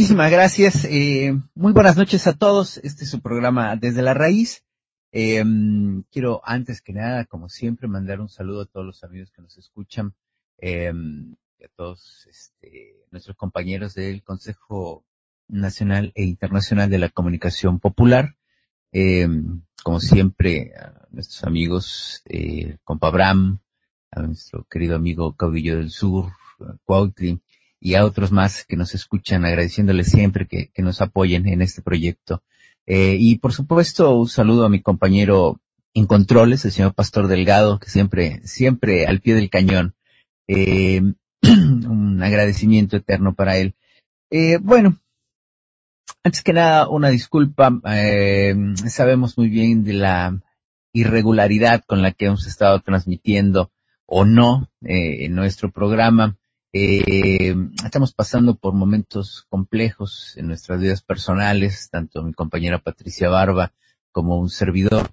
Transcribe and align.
Muchísimas 0.00 0.30
gracias. 0.30 0.86
Eh, 0.86 1.38
muy 1.54 1.74
buenas 1.74 1.98
noches 1.98 2.26
a 2.26 2.32
todos. 2.32 2.78
Este 2.78 3.04
es 3.04 3.10
su 3.10 3.20
programa 3.20 3.76
Desde 3.76 4.00
la 4.00 4.14
Raíz. 4.14 4.64
Eh, 5.12 5.44
quiero 6.10 6.40
antes 6.42 6.80
que 6.80 6.94
nada, 6.94 7.26
como 7.26 7.50
siempre, 7.50 7.86
mandar 7.86 8.18
un 8.18 8.30
saludo 8.30 8.62
a 8.62 8.64
todos 8.64 8.86
los 8.86 9.04
amigos 9.04 9.30
que 9.30 9.42
nos 9.42 9.58
escuchan 9.58 10.14
eh, 10.56 10.90
a 10.90 11.68
todos 11.76 12.26
este, 12.30 12.96
nuestros 13.10 13.36
compañeros 13.36 13.92
del 13.92 14.22
Consejo 14.22 15.04
Nacional 15.48 16.12
e 16.14 16.24
Internacional 16.24 16.88
de 16.88 16.98
la 16.98 17.10
Comunicación 17.10 17.78
Popular. 17.78 18.36
como 19.82 20.00
siempre, 20.00 20.72
a 20.78 21.08
nuestros 21.10 21.44
amigos, 21.44 22.22
eh, 22.24 22.78
compa 22.84 23.08
Abraham, 23.08 23.58
a 24.10 24.22
nuestro 24.22 24.64
querido 24.64 24.96
amigo 24.96 25.36
Caudillo 25.36 25.76
del 25.76 25.90
Sur, 25.90 26.32
Cuautli, 26.86 27.42
y 27.80 27.94
a 27.94 28.04
otros 28.04 28.30
más 28.30 28.64
que 28.64 28.76
nos 28.76 28.94
escuchan, 28.94 29.46
agradeciéndoles 29.46 30.08
siempre 30.08 30.46
que, 30.46 30.70
nos 30.82 31.00
apoyen 31.00 31.48
en 31.48 31.62
este 31.62 31.80
proyecto. 31.80 32.42
Eh, 32.86 33.16
y 33.18 33.38
por 33.38 33.52
supuesto, 33.54 34.14
un 34.16 34.28
saludo 34.28 34.66
a 34.66 34.68
mi 34.68 34.82
compañero 34.82 35.58
en 35.94 36.06
controles, 36.06 36.64
el 36.64 36.72
señor 36.72 36.94
Pastor 36.94 37.26
Delgado, 37.26 37.78
que 37.78 37.88
siempre, 37.88 38.40
siempre 38.44 39.06
al 39.06 39.20
pie 39.20 39.34
del 39.34 39.48
cañón. 39.48 39.94
Eh, 40.46 41.00
un 41.42 42.22
agradecimiento 42.22 42.98
eterno 42.98 43.34
para 43.34 43.56
él. 43.56 43.74
Eh, 44.30 44.58
bueno, 44.60 44.98
antes 46.22 46.42
que 46.42 46.52
nada, 46.52 46.86
una 46.88 47.08
disculpa. 47.08 47.80
sabemos 48.88 49.38
muy 49.38 49.48
bien 49.48 49.84
de 49.84 49.94
la 49.94 50.38
irregularidad 50.92 51.82
con 51.86 52.02
la 52.02 52.12
que 52.12 52.26
hemos 52.26 52.46
estado 52.46 52.80
transmitiendo 52.80 53.72
o 54.04 54.26
no 54.26 54.68
en 54.82 55.34
nuestro 55.34 55.70
programa. 55.70 56.36
Eh, 56.72 57.54
estamos 57.84 58.12
pasando 58.14 58.54
por 58.54 58.74
momentos 58.74 59.44
complejos 59.48 60.36
en 60.36 60.46
nuestras 60.46 60.80
vidas 60.80 61.02
personales, 61.02 61.90
tanto 61.90 62.22
mi 62.22 62.32
compañera 62.32 62.78
Patricia 62.78 63.28
Barba 63.28 63.72
como 64.12 64.38
un 64.38 64.48
servidor. 64.48 65.10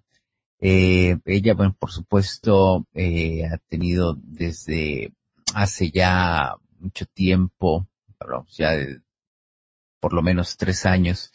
Eh, 0.59 1.17
ella, 1.25 1.55
bueno, 1.55 1.75
por 1.79 1.91
supuesto, 1.91 2.85
eh, 2.93 3.45
ha 3.45 3.57
tenido 3.69 4.15
desde 4.21 5.13
hace 5.55 5.89
ya 5.89 6.55
mucho 6.79 7.05
tiempo, 7.07 7.87
ya 8.49 8.71
de, 8.71 9.01
por 9.99 10.13
lo 10.13 10.21
menos 10.21 10.57
tres 10.57 10.85
años, 10.85 11.31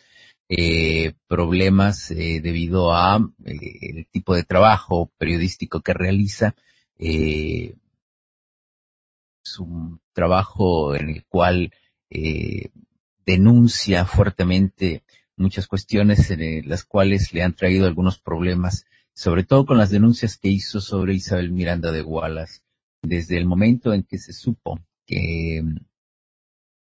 eh, 0.49 1.14
problemas 1.26 2.11
eh, 2.12 2.41
debido 2.41 2.94
a 2.94 3.19
eh, 3.44 3.79
el 3.81 4.06
tipo 4.06 4.35
de 4.35 4.44
trabajo 4.44 5.11
periodístico 5.19 5.81
que 5.81 5.94
realiza. 5.94 6.55
Eh, 6.99 7.75
es 9.44 9.59
un 9.59 10.00
trabajo 10.12 10.94
en 10.94 11.11
el 11.11 11.25
cual 11.25 11.73
eh, 12.11 12.71
denuncia 13.27 14.05
fuertemente 14.05 15.03
muchas 15.37 15.67
cuestiones 15.67 16.31
en 16.31 16.69
las 16.69 16.85
cuales 16.85 17.33
le 17.33 17.43
han 17.43 17.55
traído 17.55 17.87
algunos 17.87 18.19
problemas, 18.19 18.87
sobre 19.15 19.44
todo 19.44 19.67
con 19.67 19.79
las 19.79 19.91
denuncias 19.91 20.37
que 20.37 20.49
hizo 20.49 20.81
sobre 20.81 21.15
Isabel 21.15 21.50
Miranda 21.50 21.91
de 21.91 22.03
Wallace, 22.03 22.61
desde 23.03 23.37
el 23.37 23.47
momento 23.47 23.93
en 23.93 24.05
que 24.05 24.19
se 24.19 24.33
supo 24.33 24.79
que 25.06 25.56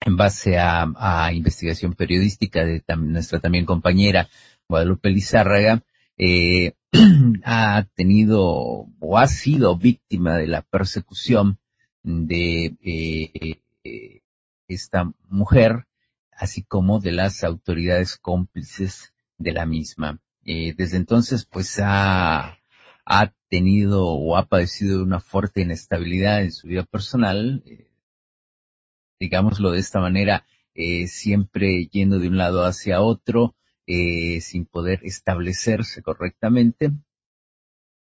en 0.04 0.16
base 0.16 0.58
a, 0.58 1.30
investigación 1.32 1.94
periodística 1.94 2.64
de 2.64 2.82
nuestra 2.96 3.40
también 3.40 3.64
compañera 3.64 4.28
Guadalupe 4.68 5.10
Lizárraga, 5.10 5.82
eh, 6.18 6.74
ha 7.44 7.86
tenido 7.94 8.42
o 9.00 9.18
ha 9.18 9.26
sido 9.28 9.76
víctima 9.76 10.36
de 10.36 10.48
la 10.48 10.62
persecución 10.62 11.58
de 12.02 12.76
eh, 13.84 14.22
esta 14.68 15.12
mujer, 15.28 15.86
así 16.32 16.62
como 16.62 17.00
de 17.00 17.12
las 17.12 17.44
autoridades 17.44 18.16
cómplices 18.16 19.12
de 19.38 19.52
la 19.52 19.66
misma. 19.66 20.20
Eh, 20.44 20.74
desde 20.76 20.96
entonces, 20.96 21.46
pues 21.46 21.78
ha, 21.82 22.58
ha 23.04 23.32
tenido 23.48 24.06
o 24.06 24.36
ha 24.36 24.46
padecido 24.46 25.02
una 25.02 25.20
fuerte 25.20 25.62
inestabilidad 25.62 26.42
en 26.42 26.52
su 26.52 26.68
vida 26.68 26.84
personal, 26.84 27.62
eh, 27.66 27.90
digámoslo 29.20 29.70
de 29.70 29.78
esta 29.78 30.00
manera, 30.00 30.44
siempre 31.06 31.86
yendo 31.86 32.18
de 32.18 32.28
un 32.28 32.38
lado 32.38 32.64
hacia 32.64 33.02
otro, 33.02 33.54
sin 33.86 34.64
poder 34.64 35.00
establecerse 35.04 36.02
correctamente 36.02 36.92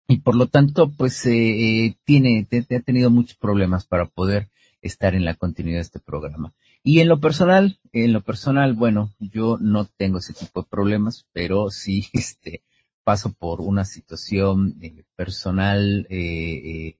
y 0.08 0.18
por 0.18 0.34
lo 0.34 0.46
tanto, 0.46 0.90
pues 0.90 1.24
eh, 1.26 1.96
tiene, 2.04 2.46
ha 2.50 2.80
tenido 2.80 3.10
muchos 3.10 3.36
problemas 3.36 3.86
para 3.86 4.06
poder 4.06 4.48
estar 4.80 5.14
en 5.14 5.24
la 5.24 5.34
continuidad 5.34 5.78
de 5.78 5.82
este 5.82 6.00
programa. 6.00 6.54
Y 6.82 7.00
en 7.00 7.08
lo 7.08 7.20
personal, 7.20 7.78
en 7.92 8.12
lo 8.12 8.22
personal, 8.22 8.72
bueno, 8.72 9.14
yo 9.18 9.58
no 9.60 9.84
tengo 9.84 10.18
ese 10.18 10.32
tipo 10.32 10.62
de 10.62 10.68
problemas, 10.70 11.26
pero 11.32 11.70
sí, 11.70 12.08
este, 12.14 12.62
paso 13.08 13.32
por 13.32 13.60
una 13.60 13.84
situación 13.84 14.76
eh, 14.82 15.04
personal 15.16 16.06
eh, 16.10 16.98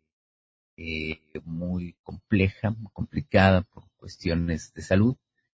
eh, 0.77 1.21
muy 1.45 1.97
compleja, 2.03 2.71
muy 2.71 2.91
complicada 2.93 3.63
por 3.63 3.85
cuestiones 3.97 4.73
de 4.73 4.83
salud, 4.83 5.17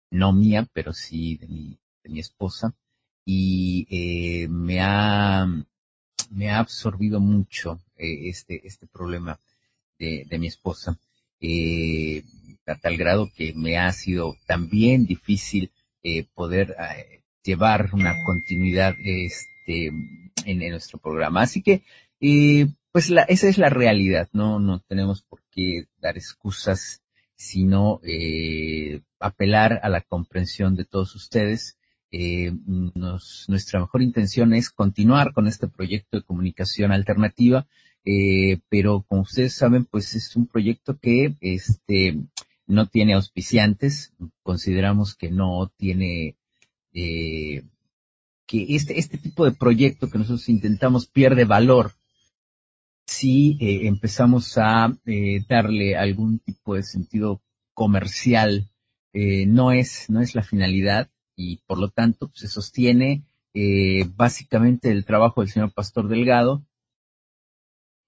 no 0.09 0.33
mía, 0.33 0.67
pero 0.73 0.93
sí 0.93 1.37
de 1.37 1.47
mi, 1.47 1.79
de 2.03 2.09
mi 2.09 2.19
esposa, 2.19 2.75
y 3.25 3.87
me 4.49 4.81
ha 4.81 5.47
me 6.29 6.49
ha 6.49 6.59
absorbido 6.59 7.19
mucho 7.19 7.79
eh, 7.97 8.29
este, 8.29 8.65
este 8.65 8.87
problema 8.87 9.39
de, 9.97 10.25
de 10.29 10.39
mi 10.39 10.47
esposa, 10.47 10.97
eh, 11.39 12.23
a 12.67 12.75
tal 12.75 12.97
grado 12.97 13.31
que 13.35 13.53
me 13.53 13.77
ha 13.77 13.91
sido 13.91 14.35
también 14.45 15.05
difícil 15.05 15.71
eh, 16.03 16.25
poder 16.33 16.75
eh, 16.79 17.21
llevar 17.43 17.89
una 17.93 18.23
continuidad 18.23 18.95
este, 19.03 19.91
en, 20.45 20.69
nuestro 20.69 20.99
programa. 20.99 21.41
Así 21.41 21.61
que, 21.61 21.83
eh, 22.19 22.67
pues 22.91 23.09
la, 23.09 23.23
esa 23.23 23.47
es 23.47 23.57
la 23.57 23.69
realidad, 23.69 24.29
no, 24.33 24.59
no 24.59 24.79
tenemos 24.79 25.21
por 25.21 25.41
qué 25.51 25.85
dar 25.99 26.17
excusas, 26.17 27.01
sino 27.35 28.01
apelar 29.19 29.79
a 29.81 29.89
la 29.89 30.01
comprensión 30.01 30.75
de 30.75 30.85
todos 30.85 31.15
ustedes 31.15 31.77
eh, 32.11 32.51
nuestra 33.47 33.79
mejor 33.79 34.01
intención 34.01 34.53
es 34.53 34.69
continuar 34.69 35.33
con 35.33 35.47
este 35.47 35.67
proyecto 35.67 36.17
de 36.17 36.23
comunicación 36.23 36.91
alternativa, 36.91 37.67
eh, 38.03 38.59
pero 38.69 39.03
como 39.07 39.21
ustedes 39.21 39.53
saben, 39.53 39.85
pues 39.85 40.15
es 40.15 40.35
un 40.35 40.47
proyecto 40.47 40.97
que 40.99 41.37
este, 41.39 42.19
no 42.67 42.87
tiene 42.87 43.13
auspiciantes, 43.13 44.13
consideramos 44.43 45.15
que 45.15 45.29
no 45.29 45.71
tiene, 45.77 46.35
eh, 46.93 47.63
que 48.45 48.75
este, 48.75 48.99
este 48.99 49.17
tipo 49.17 49.45
de 49.45 49.51
proyecto 49.51 50.09
que 50.09 50.17
nosotros 50.17 50.49
intentamos 50.49 51.07
pierde 51.07 51.45
valor 51.45 51.93
si 53.05 53.57
eh, 53.59 53.87
empezamos 53.87 54.57
a 54.57 54.97
eh, 55.05 55.43
darle 55.47 55.95
algún 55.97 56.39
tipo 56.39 56.75
de 56.75 56.83
sentido 56.83 57.41
comercial, 57.73 58.67
no 59.13 59.73
es, 59.73 60.09
no 60.09 60.21
es 60.21 60.35
la 60.35 60.43
finalidad, 60.43 61.09
y 61.41 61.57
por 61.65 61.79
lo 61.79 61.89
tanto 61.89 62.27
pues, 62.27 62.41
se 62.41 62.47
sostiene 62.47 63.23
eh, 63.53 64.05
básicamente 64.15 64.91
el 64.91 65.05
trabajo 65.05 65.41
del 65.41 65.49
señor 65.49 65.73
Pastor 65.73 66.07
Delgado, 66.07 66.63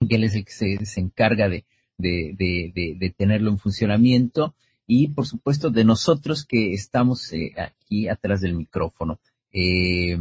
que 0.08 0.16
él 0.16 0.24
es 0.24 0.36
el 0.36 0.46
que 0.46 0.52
se, 0.52 0.86
se 0.86 1.00
encarga 1.00 1.50
de, 1.50 1.66
de, 1.98 2.36
de, 2.38 2.96
de, 2.98 3.10
tenerlo 3.12 3.50
en 3.50 3.60
funcionamiento 3.60 4.56
y 4.86 5.10
por 5.10 5.26
supuesto 5.26 5.70
de 5.70 5.86
nosotros 5.86 6.46
que 6.46 6.74
estamos 6.74 7.32
eh, 7.34 7.54
aquí 7.58 8.08
atrás 8.08 8.42
del 8.42 8.56
micrófono. 8.56 9.20
Eh, 9.52 10.18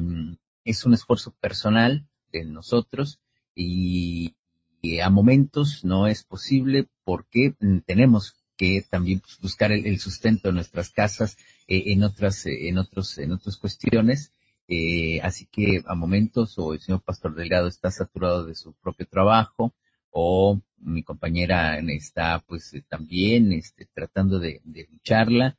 es 0.65 0.85
un 0.87 0.95
esfuerzo 0.95 1.35
personal 1.41 2.07
de 2.33 2.45
nosotros 2.45 3.21
y, 3.55 4.35
y, 4.81 5.01
a 5.01 5.11
momentos 5.11 5.85
no 5.85 6.07
es 6.07 6.25
posible 6.25 6.87
porque 7.05 7.55
tenemos 7.85 8.42
que 8.57 8.85
también 8.89 9.21
pues, 9.21 9.39
buscar 9.41 9.73
el, 9.73 9.99
sustento 9.99 10.49
de 10.49 10.55
nuestras 10.55 10.91
casas 10.91 11.37
eh, 11.67 11.85
en 11.87 12.03
otras, 12.03 12.47
eh, 12.47 12.69
en 12.69 12.79
otros, 12.79 13.19
en 13.19 13.33
otras 13.33 13.57
cuestiones. 13.57 14.33
Eh, 14.69 15.21
así 15.23 15.47
que 15.47 15.83
a 15.87 15.95
momentos 15.95 16.59
o 16.59 16.73
el 16.73 16.81
señor 16.81 17.03
Pastor 17.03 17.35
Delgado 17.35 17.69
está 17.69 17.91
saturado 17.91 18.47
de 18.47 18.55
su 18.55 18.73
propio 18.75 19.07
trabajo 19.07 19.75
o 20.11 20.61
mi 20.79 21.03
compañera 21.03 21.79
está 21.79 22.39
pues 22.47 22.73
eh, 22.75 22.85
también 22.89 23.53
este, 23.53 23.87
tratando 23.93 24.39
de, 24.39 24.61
de 24.65 24.89
lucharla. 24.91 25.57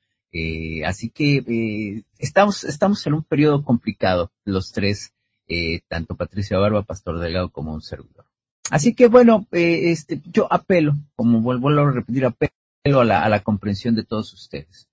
Así 0.87 1.11
que 1.11 2.03
estamos, 2.17 2.63
estamos 2.63 3.05
en 3.05 3.13
un 3.13 3.23
periodo 3.23 3.63
complicado, 3.63 4.31
los 4.45 4.71
tres, 4.71 5.13
tanto 5.87 6.15
Patricia 6.15 6.57
Barba, 6.57 6.81
Pastor 6.81 7.19
Delgado 7.19 7.51
como 7.51 7.71
un 7.71 7.83
servidor. 7.83 8.25
Así 8.71 8.95
que 8.95 9.05
bueno, 9.05 9.45
este, 9.51 10.23
yo 10.31 10.51
apelo, 10.51 10.95
como 11.15 11.39
vuelvo 11.41 11.69
a 11.69 11.91
repetir, 11.91 12.25
apelo 12.25 12.51
a 12.85 13.03
la, 13.05 13.23
a 13.23 13.29
la 13.29 13.43
comprensión 13.43 13.95
de 13.95 14.03
todos 14.03 14.33
ustedes. 14.33 14.89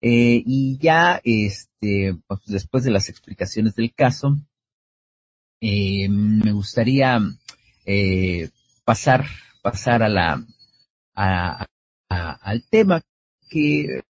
Eh, 0.00 0.42
y 0.44 0.78
ya, 0.78 1.20
este, 1.22 2.16
pues 2.26 2.40
después 2.46 2.84
de 2.84 2.90
las 2.90 3.08
explicaciones 3.08 3.76
del 3.76 3.94
caso, 3.94 4.36
eh, 5.60 6.08
me 6.08 6.52
gustaría 6.52 7.20
eh, 7.84 8.50
pasar, 8.84 9.26
pasar 9.62 10.02
a 10.02 10.08
la, 10.08 10.44
a, 11.14 11.66
a, 12.08 12.32
al 12.32 12.64
tema 12.68 13.02
que 13.48 14.02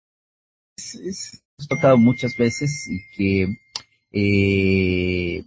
es, 0.76 0.94
es, 0.94 1.42
tocado 1.68 1.98
muchas 1.98 2.36
veces 2.36 2.86
y 2.88 3.00
que 3.16 3.56
eh, 4.12 5.44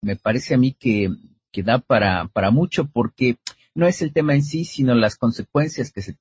me 0.00 0.16
parece 0.16 0.54
a 0.54 0.58
mí 0.58 0.72
que, 0.72 1.10
que 1.52 1.62
da 1.62 1.78
para, 1.78 2.26
para 2.28 2.50
mucho 2.50 2.88
porque 2.88 3.36
no 3.74 3.86
es 3.86 4.02
el 4.02 4.12
tema 4.12 4.34
en 4.34 4.42
sí, 4.42 4.64
sino 4.64 4.94
las 4.94 5.16
consecuencias 5.16 5.92
que 5.92 6.02
se 6.02 6.16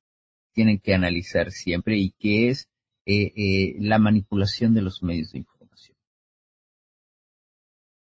tienen 0.54 0.80
que 0.80 0.94
analizar 0.94 1.52
siempre 1.52 1.98
y 1.98 2.12
que 2.12 2.50
es 2.50 2.68
eh, 3.06 3.32
eh, 3.36 3.76
la 3.80 4.00
manipulación 4.00 4.74
de 4.74 4.82
los 4.82 5.04
medios 5.04 5.32
de 5.32 5.40
información. 5.40 5.98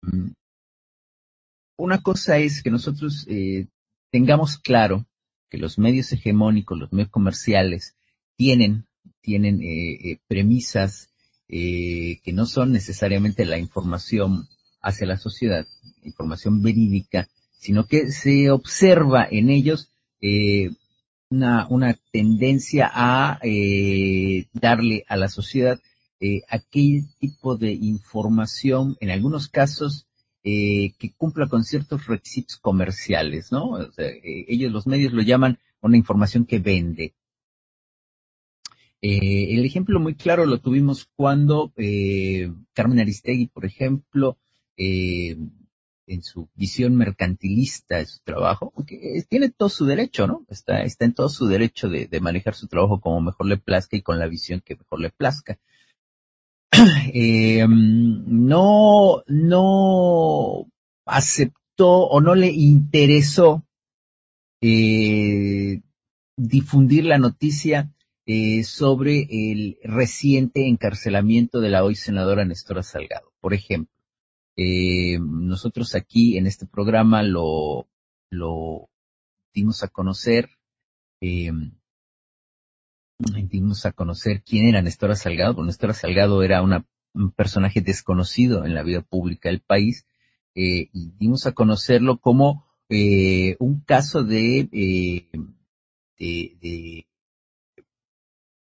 Mm. 0.02 0.32
Una 1.78 2.02
cosa 2.02 2.38
es 2.38 2.64
que 2.64 2.72
nosotros 2.72 3.26
eh, 3.30 3.68
tengamos 4.12 4.58
claro 4.58 5.06
que 5.50 5.58
los 5.58 5.78
medios 5.78 6.12
hegemónicos, 6.12 6.78
los 6.78 6.92
medios 6.92 7.10
comerciales, 7.12 7.96
tienen, 8.36 8.88
tienen 9.22 9.62
premisas 10.28 11.10
que 11.48 12.34
no 12.34 12.46
son 12.46 12.72
necesariamente 12.72 13.46
la 13.46 13.58
información 13.58 14.48
hacia 14.82 15.08
la 15.08 15.18
sociedad, 15.18 15.66
información 16.04 16.62
verídica, 16.62 17.28
sino 17.58 17.86
que 17.86 18.12
se 18.12 18.50
observa 18.52 19.28
en 19.30 19.50
ellos 19.50 19.92
eh, 20.22 20.72
una, 21.30 21.68
una, 21.70 21.98
tendencia 22.12 22.90
a 22.94 23.40
eh, 23.44 24.48
darle 24.54 25.06
a 25.08 25.18
la 25.18 25.28
sociedad 25.28 25.80
eh, 26.20 26.42
aquel 26.50 27.06
tipo 27.20 27.58
de 27.58 27.74
información, 27.74 28.98
en 29.00 29.12
algunos 29.12 29.50
casos, 29.50 30.08
eh, 30.50 30.94
que 30.98 31.12
cumpla 31.12 31.48
con 31.48 31.66
ciertos 31.66 32.08
requisitos 32.08 32.56
comerciales, 32.56 33.52
¿no? 33.52 33.72
O 33.72 33.92
sea, 33.92 34.08
eh, 34.08 34.46
ellos, 34.48 34.72
los 34.72 34.88
medios, 34.88 35.12
lo 35.12 35.22
llaman 35.22 35.60
una 35.82 35.98
información 35.98 36.46
que 36.46 36.60
vende. 36.60 37.16
Eh, 39.02 39.56
el 39.56 39.66
ejemplo 39.66 40.00
muy 40.00 40.16
claro 40.16 40.46
lo 40.46 40.60
tuvimos 40.60 41.10
cuando 41.18 41.74
Carmen 42.74 43.00
Aristegui, 43.00 43.48
por 43.48 43.66
ejemplo, 43.66 44.38
en 46.08 46.24
su 46.24 46.50
visión 46.56 46.96
mercantilista 46.96 47.98
de 47.98 48.06
su 48.06 48.20
trabajo, 48.24 48.72
aunque 48.76 49.24
tiene 49.30 49.50
todo 49.50 49.70
su 49.70 49.86
derecho, 49.86 50.26
¿no? 50.26 50.46
Está, 50.50 50.82
está 50.82 51.06
en 51.06 51.14
todo 51.14 51.30
su 51.30 51.48
derecho 51.48 51.90
de, 51.90 52.08
manejar 52.22 52.56
su 52.56 52.68
trabajo 52.68 53.00
como 53.00 53.22
mejor 53.22 53.48
le 53.48 53.58
plazca 53.58 53.98
y 53.98 54.02
con 54.02 54.18
la 54.18 54.28
visión 54.28 54.62
que 54.66 54.76
mejor 54.76 55.02
le 55.02 55.10
plazca. 55.10 55.60
Em, 57.14 58.24
no, 58.48 59.24
no 59.28 60.68
aceptó 61.06 62.08
o 62.08 62.22
no 62.22 62.36
le 62.36 62.48
interesó 62.48 63.64
eh, 64.62 65.82
difundir 66.38 67.06
la 67.06 67.18
noticia 67.18 67.92
eh, 68.26 68.64
sobre 68.64 69.28
el 69.30 69.78
reciente 69.84 70.68
encarcelamiento 70.68 71.62
de 71.62 71.70
la 71.70 71.84
hoy 71.84 71.96
senadora 71.96 72.46
Nestora 72.46 72.84
Salgado, 72.84 73.32
por 73.40 73.54
ejemplo. 73.54 73.97
Eh, 74.58 75.20
nosotros 75.20 75.94
aquí 75.94 76.38
en 76.38 76.48
este 76.48 76.66
programa 76.66 77.22
lo, 77.22 77.88
lo 78.32 78.90
dimos 79.54 79.84
a 79.84 79.88
conocer, 79.88 80.50
eh, 81.22 81.52
dimos 83.50 83.86
a 83.86 83.92
conocer 83.92 84.44
quién 84.44 84.68
era 84.68 84.82
Néstor 84.82 85.16
Salgado, 85.16 85.56
porque 85.56 85.68
Néstor 85.68 85.94
Salgado 85.94 86.44
era 86.44 86.62
una, 86.62 86.86
un 87.14 87.32
personaje 87.32 87.82
desconocido 87.82 88.66
en 88.66 88.74
la 88.74 88.84
vida 88.84 89.02
pública 89.02 89.50
del 89.50 89.62
país, 89.62 90.06
eh, 90.56 90.90
y 90.92 91.12
dimos 91.20 91.46
a 91.46 91.52
conocerlo 91.52 92.18
como 92.20 92.66
eh, 92.90 93.58
un 93.60 93.82
caso 93.82 94.24
de, 94.24 94.70
eh, 94.72 95.30
de, 96.18 96.58
de, 96.60 97.08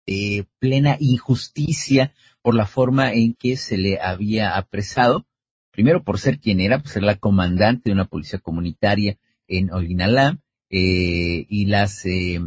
de 0.05 0.47
plena 0.59 0.95
injusticia 0.99 2.13
por 2.41 2.55
la 2.55 2.67
forma 2.67 3.11
en 3.13 3.33
que 3.33 3.57
se 3.57 3.77
le 3.77 3.99
había 3.99 4.55
apresado 4.55 5.25
primero 5.73 6.03
por 6.03 6.19
ser 6.19 6.39
quien 6.39 6.61
era, 6.61 6.79
pues 6.79 6.93
ser 6.93 7.03
la 7.03 7.17
comandante 7.17 7.89
de 7.89 7.93
una 7.93 8.05
policía 8.05 8.39
comunitaria 8.39 9.17
en 9.47 9.73
Olinalá, 9.73 10.39
eh, 10.69 11.45
y 11.49 11.65
las, 11.65 12.05
eh, 12.05 12.39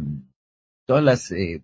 todas 0.85 1.03
las 1.03 1.31
eh, 1.31 1.61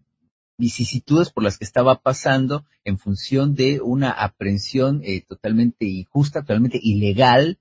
vicisitudes 0.57 1.31
por 1.31 1.43
las 1.43 1.57
que 1.57 1.63
estaba 1.63 2.01
pasando 2.01 2.65
en 2.83 2.99
función 2.99 3.55
de 3.55 3.81
una 3.81 4.11
aprehensión 4.11 5.01
eh, 5.03 5.21
totalmente 5.21 5.85
injusta, 5.85 6.41
totalmente 6.41 6.79
ilegal, 6.83 7.59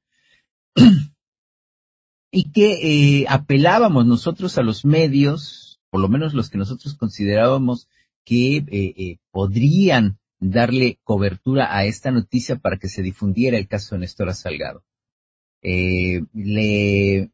y 2.32 2.50
que 2.50 3.20
eh, 3.20 3.26
apelábamos 3.28 4.04
nosotros 4.04 4.58
a 4.58 4.62
los 4.62 4.84
medios, 4.84 5.80
por 5.90 6.00
lo 6.00 6.08
menos 6.08 6.34
los 6.34 6.50
que 6.50 6.58
nosotros 6.58 6.94
considerábamos 6.94 7.88
que 8.24 8.64
eh 8.70 9.18
podrían 9.30 10.18
darle 10.42 10.98
cobertura 11.04 11.76
a 11.76 11.84
esta 11.84 12.10
noticia 12.10 12.56
para 12.56 12.76
que 12.76 12.88
se 12.88 13.02
difundiera 13.02 13.56
el 13.56 13.68
caso 13.68 13.94
de 13.94 14.00
Néstor 14.00 14.34
Salgado. 14.34 14.82
Eh, 15.62 16.22
le, 16.34 17.30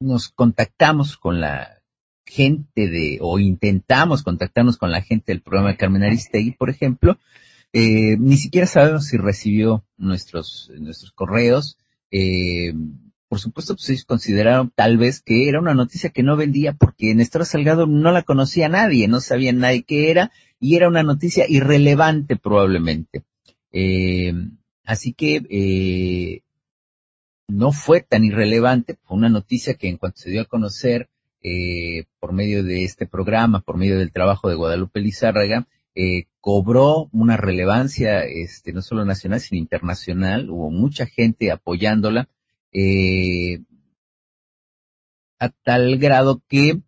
nos 0.00 0.30
contactamos 0.30 1.18
con 1.18 1.40
la 1.40 1.82
gente 2.24 2.88
de, 2.88 3.18
o 3.20 3.38
intentamos 3.38 4.22
contactarnos 4.22 4.78
con 4.78 4.90
la 4.90 5.02
gente 5.02 5.32
del 5.32 5.42
programa 5.42 5.70
de 5.70 5.76
Carmen 5.76 6.02
Aristegui, 6.02 6.52
por 6.52 6.70
ejemplo, 6.70 7.18
eh, 7.72 8.16
ni 8.18 8.36
siquiera 8.36 8.66
sabemos 8.66 9.06
si 9.06 9.18
recibió 9.18 9.84
nuestros, 9.98 10.72
nuestros 10.78 11.12
correos, 11.12 11.76
eh, 12.10 12.72
por 13.28 13.38
supuesto, 13.38 13.74
pues 13.74 13.88
ellos 13.90 14.04
consideraron 14.04 14.72
tal 14.74 14.96
vez 14.96 15.20
que 15.20 15.48
era 15.48 15.60
una 15.60 15.74
noticia 15.74 16.10
que 16.10 16.22
no 16.22 16.36
vendía 16.36 16.72
porque 16.72 17.14
Néstor 17.14 17.44
Salgado 17.46 17.86
no 17.86 18.10
la 18.10 18.22
conocía 18.22 18.68
nadie, 18.68 19.06
no 19.06 19.20
sabía 19.20 19.52
nadie 19.52 19.82
qué 19.82 20.10
era 20.10 20.32
y 20.60 20.76
era 20.76 20.88
una 20.88 21.02
noticia 21.02 21.46
irrelevante 21.48 22.36
probablemente. 22.36 23.24
Eh, 23.72 24.32
así 24.84 25.14
que 25.14 25.42
eh, 25.50 26.42
no 27.48 27.72
fue 27.72 28.02
tan 28.02 28.24
irrelevante, 28.24 28.98
fue 29.02 29.16
una 29.16 29.28
noticia 29.28 29.74
que 29.74 29.88
en 29.88 29.96
cuanto 29.96 30.18
se 30.18 30.30
dio 30.30 30.42
a 30.42 30.46
conocer 30.46 31.08
eh, 31.42 32.04
por 32.20 32.32
medio 32.32 32.62
de 32.62 32.84
este 32.84 33.06
programa, 33.06 33.60
por 33.60 33.76
medio 33.76 33.98
del 33.98 34.12
trabajo 34.12 34.48
de 34.48 34.56
Guadalupe 34.56 35.00
Lizárraga, 35.00 35.66
eh, 35.94 36.26
cobró 36.40 37.08
una 37.12 37.36
relevancia 37.36 38.24
este, 38.24 38.72
no 38.72 38.82
solo 38.82 39.04
nacional, 39.04 39.40
sino 39.40 39.58
internacional. 39.58 40.50
Hubo 40.50 40.70
mucha 40.70 41.06
gente 41.06 41.50
apoyándola 41.50 42.28
eh, 42.72 43.62
a 45.38 45.48
tal 45.48 45.98
grado 45.98 46.42
que 46.46 46.80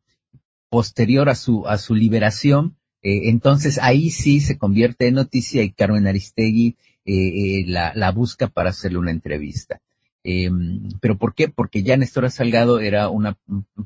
posterior 0.69 1.29
a 1.29 1.35
su, 1.35 1.67
a 1.67 1.79
su 1.79 1.95
liberación, 1.95 2.77
eh, 3.03 3.29
entonces 3.31 3.79
ahí 3.83 4.11
sí 4.11 4.41
se 4.41 4.59
convierte 4.59 5.09
en 5.09 5.15
noticia 5.15 5.63
y 5.63 5.73
Carmen 5.73 6.07
Aristegui 6.07 6.77
eh, 7.05 7.61
eh 7.61 7.65
la, 7.67 8.13
busca 8.13 8.47
para 8.47 8.71
hacerle 8.71 8.99
una 8.99 9.11
entrevista. 9.11 9.81
Em, 10.25 10.89
¿Pero 11.01 11.19
por 11.19 11.35
qué? 11.35 11.49
Porque 11.49 11.83
ya 11.83 11.97
Néstor 11.97 12.31
Salgado 12.31 12.79
era 12.79 13.09
un 13.09 13.37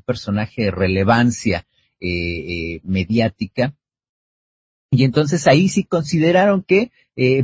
personaje 0.05 0.65
de 0.65 0.71
relevancia 0.71 1.65
mediática 2.83 3.73
y 4.91 5.03
entonces 5.03 5.47
ahí 5.47 5.67
sí 5.67 5.83
consideraron 5.83 6.61
que 6.61 6.91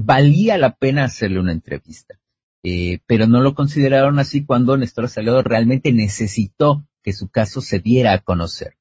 valía 0.02 0.60
la 0.60 0.76
pena 0.76 1.06
hacerle 1.06 1.40
una 1.40 1.54
entrevista. 1.54 2.20
Pero 2.62 3.26
no 3.26 3.42
lo 3.42 3.56
consideraron 3.56 4.20
así 4.20 4.46
cuando 4.46 4.78
Néstor 4.78 5.10
Salgado 5.10 5.42
realmente 5.42 5.92
necesitó 5.92 6.86
que 7.02 7.14
su 7.14 7.30
caso 7.30 7.62
se 7.62 7.80
diera 7.80 8.14
a 8.14 8.20
conocer. 8.20 8.76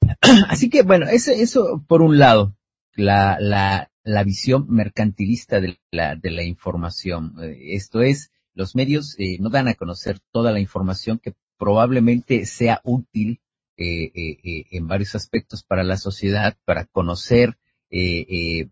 Así 0.48 0.70
que 0.70 0.82
bueno, 0.82 1.06
eso, 1.06 1.30
eso 1.32 1.84
por 1.86 2.02
un 2.02 2.18
lado, 2.18 2.56
la, 2.94 3.38
la, 3.40 3.90
la 4.02 4.24
visión 4.24 4.66
mercantilista 4.68 5.60
de 5.60 5.78
la, 5.90 6.16
de 6.16 6.30
la 6.30 6.42
información. 6.42 7.34
Eh, 7.42 7.74
esto 7.74 8.00
es, 8.00 8.30
los 8.54 8.74
medios 8.74 9.14
eh, 9.18 9.38
no 9.40 9.50
dan 9.50 9.68
a 9.68 9.74
conocer 9.74 10.18
toda 10.32 10.52
la 10.52 10.60
información 10.60 11.18
que 11.18 11.34
probablemente 11.58 12.46
sea 12.46 12.80
útil 12.84 13.40
eh, 13.76 14.10
eh, 14.14 14.64
en 14.72 14.88
varios 14.88 15.14
aspectos 15.14 15.62
para 15.62 15.84
la 15.84 15.96
sociedad, 15.96 16.56
para 16.64 16.84
conocer 16.86 17.56
eh, 17.90 18.68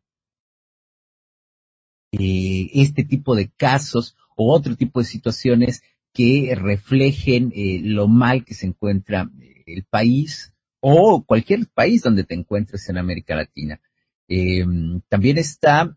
este 2.72 3.04
tipo 3.04 3.34
de 3.34 3.50
casos 3.50 4.16
o 4.36 4.54
otro 4.54 4.76
tipo 4.76 5.00
de 5.00 5.06
situaciones 5.06 5.82
que 6.12 6.54
reflejen 6.56 7.52
eh, 7.54 7.80
lo 7.82 8.08
mal 8.08 8.44
que 8.44 8.54
se 8.54 8.66
encuentra 8.66 9.30
eh, 9.40 9.64
el 9.66 9.84
país 9.84 10.54
o 10.80 11.24
cualquier 11.24 11.66
país 11.68 12.02
donde 12.02 12.24
te 12.24 12.34
encuentres 12.34 12.88
en 12.88 12.98
América 12.98 13.34
Latina. 13.34 13.80
Eh, 14.28 14.64
también 15.08 15.38
está 15.38 15.96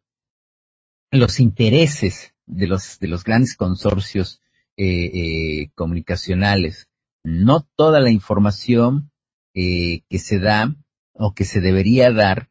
los 1.12 1.39
intereses 1.39 2.33
de 2.45 2.67
los, 2.67 3.00
de 3.00 3.07
los 3.07 3.24
grandes 3.24 3.55
consorcios 3.55 4.41
eh, 4.77 5.05
eh, 5.13 5.71
comunicacionales. 5.75 6.88
No 7.24 7.67
toda 7.75 8.00
la 8.00 8.12
información 8.12 9.12
que 9.53 10.19
se 10.19 10.39
da 10.39 10.74
o 11.12 11.33
que 11.33 11.43
se 11.43 11.59
debería 11.59 12.13
dar 12.13 12.50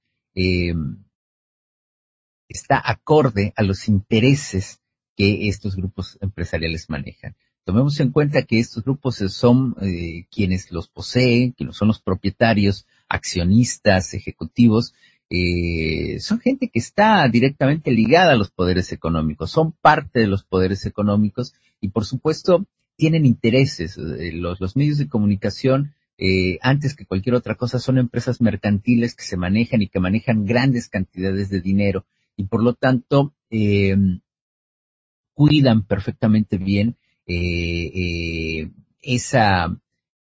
está 2.49 2.83
acorde 2.85 3.55
a 3.57 3.63
los 3.63 3.89
intereses 3.89 4.83
que 5.17 5.49
estos 5.49 5.75
grupos 5.75 6.19
empresariales 6.21 6.91
manejan. 6.91 7.35
Tomemos 7.69 8.01
en 8.01 8.13
cuenta 8.13 8.45
que 8.45 8.59
estos 8.59 8.83
grupos 8.83 9.17
son 9.17 9.77
eh, 9.83 10.25
quienes 10.31 10.73
los 10.73 10.89
poseen, 10.89 11.53
quienes 11.53 11.77
son 11.77 11.89
los 11.89 12.01
propietarios, 12.01 12.87
accionistas, 13.11 14.15
ejecutivos, 14.15 14.95
eh, 15.29 16.19
son 16.19 16.41
gente 16.41 16.71
que 16.71 16.79
está 16.79 17.29
directamente 17.29 17.91
ligada 17.91 18.33
a 18.33 18.37
los 18.37 18.51
poderes 18.51 18.91
económicos, 18.93 19.51
son 19.51 19.73
parte 19.73 20.21
de 20.21 20.29
los 20.29 20.45
poderes 20.45 20.87
económicos 20.87 21.53
y 21.79 21.89
por 21.89 22.07
supuesto 22.07 22.65
tienen 22.97 23.27
intereses. 23.27 23.99
Eh, 23.99 24.33
los, 24.33 24.75
medios 24.75 24.97
de 24.97 25.09
comunicación, 25.09 25.93
antes 26.63 26.97
que 26.97 27.05
cualquier 27.05 27.35
otra 27.35 27.57
cosa, 27.57 27.79
son 27.79 27.99
empresas 27.99 28.41
mercantiles 28.41 29.15
que 29.15 29.25
se 29.25 29.37
manejan 29.37 29.83
y 29.83 29.89
que 29.89 30.01
manejan 30.01 30.47
grandes 30.47 30.89
cantidades 30.89 31.51
de 31.51 31.61
dinero 31.61 32.07
y 32.35 32.45
por 32.45 32.63
lo 32.63 32.73
tanto 32.73 33.35
cuidan 35.35 35.83
perfectamente 35.83 36.57
bien 36.57 36.97
esa, 39.03 39.77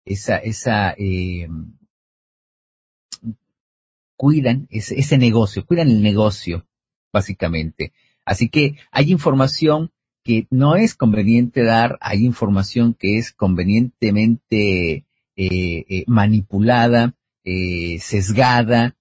esa, 0.04 0.36
esa 0.38 0.94
em, 0.96 1.74
cuidan 4.16 4.66
ese, 4.70 4.98
ese 4.98 5.18
negocio, 5.18 5.66
cuidan 5.66 5.88
el 5.88 6.02
negocio, 6.02 6.66
básicamente. 7.12 7.92
Así 8.24 8.48
que 8.48 8.76
hay 8.90 9.12
información 9.12 9.90
que 10.24 10.46
no 10.50 10.76
es 10.76 10.94
conveniente 10.94 11.62
dar, 11.62 11.98
hay 12.00 12.24
información 12.24 12.94
que 12.94 13.18
es 13.18 13.32
convenientemente 13.32 15.04
eh, 15.36 15.84
eh, 15.88 16.04
manipulada, 16.06 17.14
eh, 17.44 17.98
sesgada, 18.00 18.96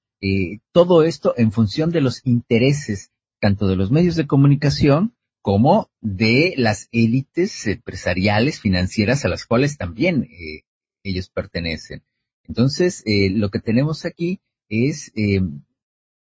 todo 0.71 1.03
esto 1.03 1.33
en 1.35 1.51
función 1.51 1.91
de 1.91 1.99
los 1.99 2.25
intereses 2.25 3.11
tanto 3.41 3.67
de 3.67 3.75
los 3.75 3.91
medios 3.91 4.15
de 4.15 4.25
comunicación 4.25 5.13
como 5.43 5.91
de 6.01 6.55
las 6.57 6.89
élites 6.91 7.67
empresariales, 7.67 8.59
financieras 8.59 9.25
a 9.25 9.29
las 9.29 9.45
cuales 9.45 9.77
también 9.77 10.27
ellos 11.03 11.29
pertenecen. 11.29 12.01
Entonces, 12.45 13.03
lo 13.05 13.49
que 13.51 13.59
tenemos 13.59 14.05
aquí 14.05 14.41
es 14.69 15.11
eh, 15.15 15.41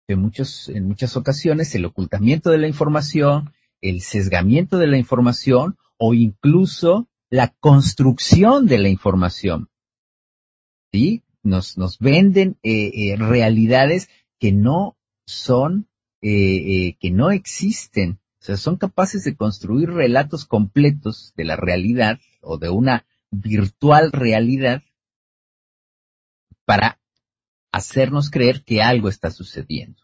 en, 0.08 0.18
muchos, 0.18 0.68
en 0.68 0.86
muchas 0.86 1.16
ocasiones 1.16 1.74
el 1.74 1.84
ocultamiento 1.84 2.50
de 2.50 2.58
la 2.58 2.68
información, 2.68 3.52
el 3.80 4.00
sesgamiento 4.00 4.78
de 4.78 4.86
la 4.86 4.98
información 4.98 5.76
o 5.98 6.14
incluso 6.14 7.08
la 7.28 7.48
construcción 7.60 8.66
de 8.66 8.78
la 8.78 8.88
información. 8.88 9.68
¿Sí? 10.92 11.22
Nos, 11.42 11.78
nos 11.78 11.98
venden 11.98 12.58
eh, 12.62 12.90
eh, 12.92 13.16
realidades 13.16 14.08
que 14.38 14.52
no 14.52 14.96
son, 15.26 15.88
que 16.20 17.10
no 17.12 17.30
existen. 17.30 18.18
O 18.40 18.44
sea, 18.44 18.56
son 18.56 18.76
capaces 18.76 19.22
de 19.24 19.36
construir 19.36 19.90
relatos 19.90 20.46
completos 20.46 21.34
de 21.36 21.44
la 21.44 21.56
realidad 21.56 22.20
o 22.40 22.56
de 22.56 22.70
una 22.70 23.06
virtual 23.30 24.12
realidad 24.12 24.82
para 26.64 26.98
hacernos 27.70 28.30
creer 28.30 28.64
que 28.64 28.82
algo 28.82 29.08
está 29.10 29.30
sucediendo, 29.30 30.02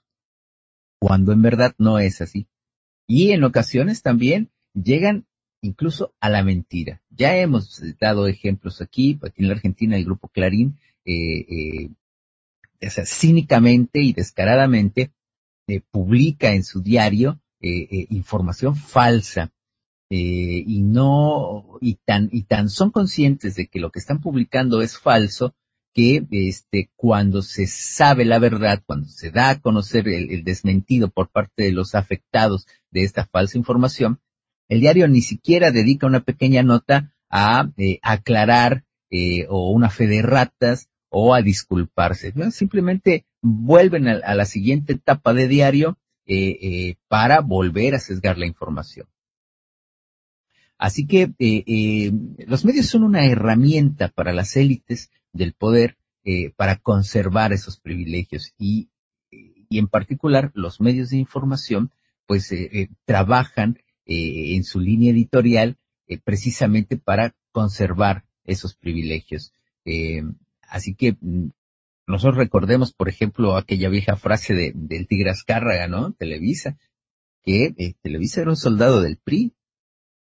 cuando 1.01 1.33
en 1.33 1.41
verdad 1.41 1.75
no 1.79 1.99
es 1.99 2.21
así. 2.21 2.47
Y 3.07 3.31
en 3.31 3.43
ocasiones 3.43 4.03
también 4.03 4.51
llegan 4.75 5.27
incluso 5.63 6.15
a 6.21 6.29
la 6.29 6.45
mentira. 6.45 7.03
Ya 7.09 7.37
hemos 7.37 7.83
dado 7.99 8.27
ejemplos 8.27 8.83
aquí, 8.83 9.19
aquí 9.23 9.43
en 9.43 9.49
la 9.49 9.55
Argentina 9.55 9.97
el 9.97 10.05
grupo 10.05 10.29
Clarín, 10.29 10.79
eh, 11.07 11.89
eh, 12.81 12.91
cínicamente 13.07 14.03
y 14.03 14.13
descaradamente 14.13 15.13
eh, 15.69 15.81
publica 15.91 16.53
en 16.53 16.65
su 16.65 16.83
diario 16.83 17.41
información 17.61 18.77
falsa 18.77 19.51
y 20.09 20.83
no 20.83 21.79
y 21.81 21.95
tan 22.05 22.29
y 22.31 22.43
tan 22.43 22.69
son 22.69 22.91
conscientes 22.91 23.57
de 23.57 23.67
que 23.67 23.81
lo 23.81 23.91
que 23.91 23.99
están 23.99 24.21
publicando 24.21 24.83
es 24.83 24.99
falso 24.99 25.55
que 25.97 26.27
este, 26.31 26.91
cuando 26.95 27.41
se 27.41 27.67
sabe 27.67 28.27
la 28.27 28.39
verdad, 28.39 28.83
cuando 28.85 29.09
se 29.09 29.31
da 29.31 29.49
a 29.49 29.61
conocer 29.61 30.07
el, 30.09 30.45
desmentido 30.45 31.09
por 31.09 31.31
parte 31.31 31.63
de 31.63 31.73
los 31.73 31.95
afectados 31.95 32.67
de 32.91 33.03
esta 33.03 33.25
falsa 33.25 33.57
información, 33.57 34.21
el 34.69 34.81
diario 34.81 35.09
ni 35.09 35.23
siquiera 35.23 35.71
dedica 35.71 36.07
una 36.07 36.21
pequeña 36.21 36.63
nota 36.63 37.15
a 37.31 37.71
eh, 37.79 37.99
aclarar 38.03 38.85
eh, 39.09 39.47
o 39.49 39.71
una 39.71 39.89
fe 39.89 40.07
de 40.07 40.21
ratas 40.21 40.91
o 41.09 41.33
a 41.33 41.41
disculparse. 41.41 42.35
Simplemente 42.51 43.25
vuelven 43.41 44.07
a, 44.07 44.35
la 44.35 44.45
siguiente 44.45 44.93
etapa 44.93 45.33
de 45.33 45.49
diario 45.49 45.97
eh, 46.27 46.97
para 47.09 47.41
volver 47.41 47.95
a 47.95 48.01
sesgar 48.01 48.39
la 48.39 48.47
información. 48.47 49.07
Así 50.79 51.07
que 51.07 51.33
los 52.47 52.65
medios 52.65 52.87
son 52.87 53.03
una 53.03 53.27
herramienta 53.27 54.09
para 54.09 54.35
las 54.35 54.57
élites 54.57 55.11
del 55.33 55.55
poder 55.55 55.97
eh, 56.29 56.51
para 56.57 56.75
conservar 56.75 57.53
esos 57.53 57.79
privilegios 57.79 58.53
y, 58.59 58.89
y, 59.31 59.79
en 59.79 59.87
particular 59.87 60.51
los 60.55 60.81
medios 60.81 61.11
de 61.11 61.19
información 61.19 61.93
pues 62.27 62.51
eh, 62.51 62.69
eh, 62.73 62.89
trabajan 63.05 63.79
en 64.07 64.65
su 64.65 64.81
línea 64.81 65.13
editorial 65.13 65.77
precisamente 66.25 66.97
para 66.97 67.37
conservar 67.53 68.25
esos 68.45 68.75
privilegios. 68.75 69.53
así 70.63 70.95
que 70.97 71.17
mm, 71.21 71.51
nosotros 72.07 72.37
recordemos, 72.37 72.93
por 72.93 73.09
ejemplo, 73.09 73.57
aquella 73.57 73.89
vieja 73.89 74.17
frase 74.17 74.55
de, 74.55 74.73
del 74.75 75.07
Tigre 75.07 75.31
Azcárraga, 75.31 75.89
¿no? 75.89 76.13
Televisa, 76.13 76.79
que 77.43 77.95
Televisa 78.01 78.43
era 78.43 78.51
un 78.51 78.57
soldado 78.57 79.01
del 79.01 79.17
PRI. 79.17 79.55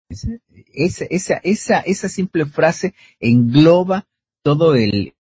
Esa, 0.09 1.05
esa, 1.09 1.36
esa, 1.43 1.79
esa 1.79 2.09
simple 2.09 2.45
frase 2.45 2.93
engloba 3.19 4.07
todo 4.43 4.75
el, 4.75 5.15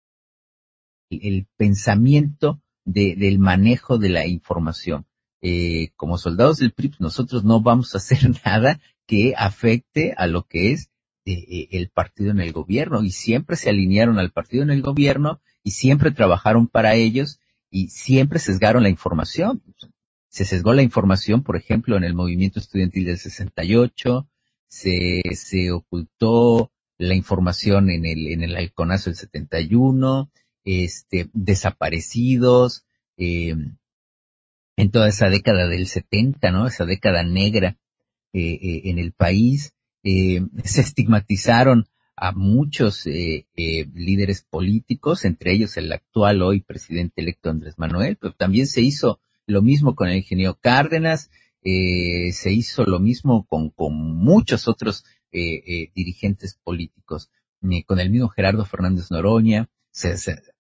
el 1.10 1.48
pensamiento 1.56 2.62
de, 2.86 3.16
del 3.16 3.40
manejo 3.40 3.98
de 3.98 4.10
la 4.10 4.28
información. 4.28 5.06
Eh, 5.42 5.92
como 5.96 6.18
soldados 6.18 6.58
del 6.58 6.74
PRI, 6.74 6.94
nosotros 7.00 7.44
no 7.44 7.62
vamos 7.62 7.94
a 7.94 7.98
hacer 7.98 8.20
nada 8.46 8.80
que 9.06 9.34
afecte 9.38 10.14
a 10.18 10.28
lo 10.28 10.44
que 10.44 10.72
es 10.72 10.90
eh, 11.26 11.34
eh, 11.34 11.68
el 11.72 11.90
partido 11.90 12.32
en 12.32 12.40
el 12.40 12.52
gobierno 12.52 13.04
y 13.04 13.12
siempre 13.12 13.56
se 13.56 13.70
alinearon 13.70 14.20
al 14.20 14.32
partido 14.32 14.64
en 14.64 14.72
el 14.72 14.82
gobierno 14.82 15.42
y 15.64 15.72
siempre 15.72 16.12
trabajaron 16.12 16.68
para 16.68 16.96
ellos 16.96 17.40
y 17.70 17.88
siempre 17.90 18.40
sesgaron 18.40 18.84
la 18.84 18.90
información. 18.90 19.64
Se 20.30 20.46
sesgó 20.46 20.74
la 20.74 20.84
información, 20.84 21.44
por 21.44 21.56
ejemplo, 21.56 21.96
en 21.96 22.04
el 22.04 22.14
movimiento 22.14 22.60
estudiantil 22.60 23.06
del 23.06 23.18
68, 23.18 24.28
se, 24.68 25.22
se 25.36 25.72
ocultó 25.72 26.72
la 26.98 27.16
información 27.16 27.90
en 27.90 28.06
el, 28.06 28.28
en 28.28 28.44
el 28.44 28.56
halconazo 28.56 29.10
del 29.10 29.18
71, 29.18 30.32
este, 30.66 31.30
desaparecidos, 31.34 32.86
eh, 33.18 33.56
en 34.76 34.92
toda 34.92 35.08
esa 35.08 35.30
década 35.30 35.68
del 35.68 35.88
70, 35.88 36.52
¿no? 36.52 36.66
Esa 36.66 36.86
década 36.86 37.24
negra 37.24 37.78
eh, 38.34 38.60
eh, 38.62 38.82
en 38.86 38.98
el 38.98 39.14
país, 39.14 39.74
se 40.04 40.82
estigmatizaron 40.82 41.88
a 42.16 42.32
muchos 42.32 43.06
líderes 43.06 44.46
políticos, 44.50 45.26
entre 45.26 45.54
ellos 45.54 45.78
el 45.78 45.92
actual 45.92 46.42
hoy 46.42 46.62
presidente 46.62 47.22
electo 47.22 47.50
Andrés 47.50 47.76
Manuel, 47.78 48.18
pero 48.18 48.34
también 48.34 48.68
se 48.68 48.82
hizo 48.82 49.20
lo 49.48 49.62
mismo 49.62 49.96
con 49.96 50.10
el 50.10 50.18
ingeniero 50.18 50.58
Cárdenas, 50.62 51.32
se 51.64 52.52
hizo 52.52 52.84
lo 52.86 53.00
mismo 53.00 53.46
con, 53.48 53.70
con 53.72 53.94
muchos 53.96 54.68
otros 54.68 55.04
eh, 55.36 55.64
eh, 55.66 55.92
dirigentes 55.96 56.60
políticos, 56.64 57.32
con 57.88 58.00
el 58.00 58.12
mismo 58.12 58.30
Gerardo 58.30 58.66
Fernández 58.66 59.10
Noroña. 59.10 59.68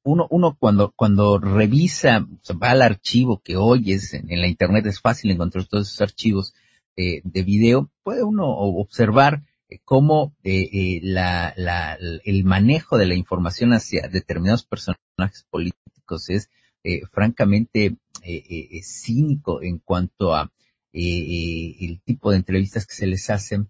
uno, 0.02 0.28
uno 0.32 0.58
cuando, 0.60 0.92
cuando 0.96 1.38
revisa, 1.38 2.28
va 2.60 2.72
al 2.72 2.82
archivo 2.82 3.40
que 3.44 3.56
hoy 3.56 3.92
es 3.92 4.16
en, 4.16 4.42
la 4.42 4.48
internet, 4.48 4.88
es 4.88 5.00
fácil 5.00 5.30
encontrar 5.30 5.66
todos 5.66 5.89
esos 5.89 6.02
archivos 6.02 6.56
eh, 6.96 7.22
de 7.24 7.44
video, 7.44 7.92
puede 8.02 8.24
uno 8.24 8.48
observar 8.48 9.44
cómo 9.84 10.36
la, 10.44 11.54
la, 11.58 11.98
el 12.24 12.44
manejo 12.44 12.98
de 12.98 13.06
la 13.06 13.16
información 13.16 13.74
hacia 13.74 14.08
determinados 14.08 14.66
personajes 14.66 15.46
políticos 15.50 16.30
es 16.30 16.50
francamente 17.12 17.98
cínico 18.82 19.62
en 19.62 19.80
cuanto 19.80 20.36
a 20.36 20.52
el 20.92 22.02
tipo 22.04 22.32
de 22.32 22.38
entrevistas 22.38 22.86
que 22.86 22.96
se 22.96 23.08
les 23.08 23.30
hacen 23.30 23.70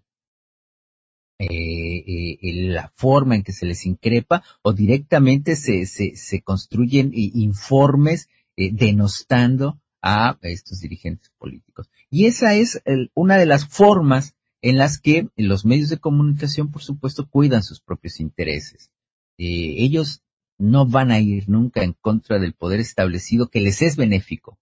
eh, 1.36 2.38
eh, 2.40 2.52
la 2.68 2.92
forma 2.94 3.34
en 3.34 3.42
que 3.42 3.52
se 3.52 3.66
les 3.66 3.86
increpa 3.86 4.44
o 4.62 4.72
directamente 4.72 5.56
se, 5.56 5.84
se, 5.84 6.42
construyen 6.42 7.10
informes 7.12 8.28
eh, 8.56 8.70
denostando 8.72 9.80
a 10.00 10.38
estos 10.42 10.78
dirigentes 10.78 11.32
políticos. 11.36 11.90
Y 12.08 12.26
esa 12.26 12.54
es 12.54 12.80
una 13.14 13.36
de 13.36 13.46
las 13.46 13.66
formas 13.66 14.36
en 14.64 14.78
las 14.78 14.98
que 14.98 15.28
los 15.36 15.66
medios 15.66 15.90
de 15.90 15.98
comunicación, 15.98 16.70
por 16.70 16.82
supuesto, 16.82 17.28
cuidan 17.28 17.62
sus 17.62 17.82
propios 17.82 18.18
intereses. 18.18 18.90
Eh, 19.36 19.74
ellos 19.76 20.22
no 20.56 20.86
van 20.86 21.10
a 21.10 21.20
ir 21.20 21.50
nunca 21.50 21.82
en 21.82 21.92
contra 21.92 22.38
del 22.38 22.54
poder 22.54 22.80
establecido 22.80 23.50
que 23.50 23.60
les 23.60 23.82
es 23.82 23.96
benéfico, 23.96 24.58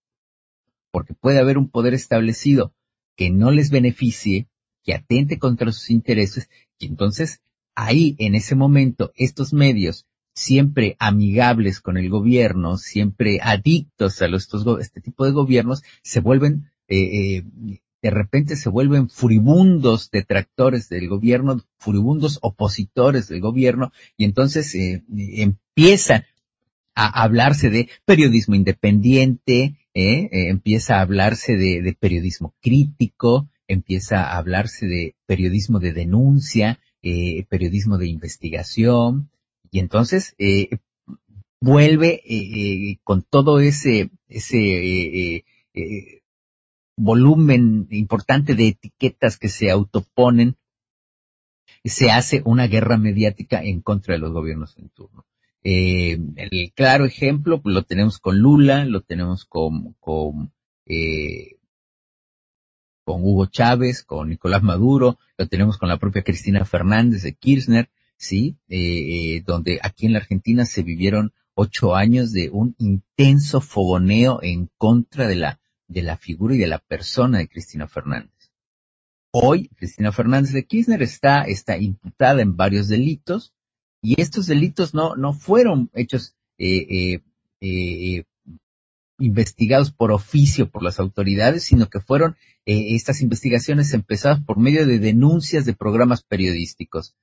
porque 0.90 1.14
puede 1.14 1.38
haber 1.38 1.56
un 1.56 1.68
poder 1.68 1.94
establecido 1.94 2.74
que 3.14 3.30
no 3.30 3.52
les 3.52 3.70
beneficie 3.70 4.48
que 4.82 4.92
atente 4.92 5.38
contra 5.38 5.70
sus 5.70 5.88
intereses 5.88 6.50
y 6.80 6.86
entonces 6.86 7.40
ahí 7.76 8.16
en 8.18 8.34
ese 8.34 8.56
momento 8.56 9.12
estos 9.14 9.52
medios 9.52 10.04
siempre 10.34 10.96
amigables 10.98 11.80
con 11.80 11.96
el 11.96 12.10
gobierno, 12.10 12.76
siempre 12.76 13.38
adictos 13.40 14.20
a 14.20 14.26
estos, 14.26 14.66
este 14.80 15.00
tipo 15.00 15.24
de 15.24 15.30
gobiernos, 15.30 15.84
se 16.02 16.18
vuelven, 16.18 16.72
eh, 16.88 17.36
eh, 17.36 17.82
de 18.02 18.10
repente 18.10 18.56
se 18.56 18.68
vuelven 18.68 19.08
furibundos 19.08 20.10
detractores 20.10 20.88
del 20.88 21.08
gobierno, 21.08 21.62
furibundos 21.78 22.38
opositores 22.42 23.28
del 23.28 23.40
gobierno, 23.40 23.92
y 24.16 24.24
entonces 24.24 24.74
eh, 24.74 25.04
empieza 25.08 26.26
a 26.94 27.22
hablarse 27.22 27.70
de 27.70 27.88
periodismo 28.04 28.54
independiente, 28.54 29.76
eh, 29.94 30.28
eh, 30.32 30.48
empieza 30.48 30.96
a 30.96 31.02
hablarse 31.02 31.56
de, 31.56 31.96
periodismo 31.98 32.54
crítico, 32.60 33.48
empieza 33.68 34.22
a 34.24 34.38
hablarse 34.38 34.86
de 34.86 35.14
periodismo 35.26 35.80
de 35.80 35.92
denuncia, 35.92 36.80
eh, 37.02 37.44
periodismo 37.48 37.98
de 37.98 38.08
investigación, 38.08 39.30
y 39.70 39.78
entonces 39.78 40.34
eh, 40.38 40.68
vuelve 41.60 42.22
con 43.04 43.22
todo 43.22 43.60
ese, 43.60 44.10
ese 44.28 45.44
volumen 46.96 47.86
importante 47.90 48.54
de 48.54 48.68
etiquetas 48.68 49.38
que 49.38 49.48
se 49.48 49.70
autoponen, 49.70 50.56
se 51.84 52.10
hace 52.10 52.42
una 52.44 52.66
guerra 52.66 52.96
mediática 52.96 53.62
en 53.62 53.80
contra 53.80 54.14
de 54.14 54.20
los 54.20 54.32
gobiernos 54.32 54.76
en 54.78 54.88
turno. 54.90 55.26
Eh, 55.64 56.18
el 56.36 56.72
claro 56.74 57.04
ejemplo 57.04 57.62
pues, 57.62 57.74
lo 57.74 57.84
tenemos 57.84 58.18
con 58.18 58.38
Lula, 58.38 58.84
lo 58.84 59.02
tenemos 59.02 59.44
con, 59.44 59.94
con, 60.00 60.52
eh, 60.86 61.58
con 63.04 63.22
Hugo 63.22 63.46
Chávez, 63.46 64.02
con 64.02 64.28
Nicolás 64.28 64.62
Maduro, 64.62 65.18
lo 65.38 65.46
tenemos 65.48 65.78
con 65.78 65.88
la 65.88 65.98
propia 65.98 66.22
Cristina 66.22 66.64
Fernández 66.64 67.22
de 67.22 67.34
Kirchner, 67.34 67.90
sí, 68.16 68.56
eh, 68.68 69.42
donde 69.46 69.78
aquí 69.82 70.06
en 70.06 70.12
la 70.12 70.18
Argentina 70.18 70.64
se 70.64 70.82
vivieron 70.82 71.32
ocho 71.54 71.94
años 71.94 72.32
de 72.32 72.50
un 72.50 72.74
intenso 72.78 73.60
fogoneo 73.60 74.40
en 74.42 74.68
contra 74.78 75.28
de 75.28 75.36
la, 75.36 75.60
de 75.92 76.02
la 76.02 76.16
figura 76.16 76.54
y 76.54 76.58
de 76.58 76.66
la 76.66 76.78
persona 76.78 77.38
de 77.38 77.48
Cristina 77.48 77.86
Fernández. 77.86 78.32
Hoy, 79.30 79.68
Cristina 79.76 80.12
Fernández 80.12 80.52
de 80.52 80.64
Kirchner 80.64 81.02
está, 81.02 81.42
está 81.44 81.78
imputada 81.78 82.42
en 82.42 82.56
varios 82.56 82.88
delitos, 82.88 83.54
y 84.02 84.20
estos 84.20 84.46
delitos 84.46 84.94
no, 84.94 85.16
no 85.16 85.32
fueron 85.32 85.90
hechos 85.94 86.34
eh, 86.58 86.86
eh, 86.90 87.22
eh, 87.60 88.24
investigados 89.18 89.92
por 89.92 90.10
oficio 90.10 90.70
por 90.70 90.82
las 90.82 90.98
autoridades, 90.98 91.64
sino 91.64 91.88
que 91.88 92.00
fueron 92.00 92.36
eh, 92.66 92.94
estas 92.94 93.22
investigaciones 93.22 93.94
empezadas 93.94 94.40
por 94.44 94.58
medio 94.58 94.86
de 94.86 94.98
denuncias 94.98 95.64
de 95.64 95.74
programas 95.74 96.22
periodísticos, 96.22 97.14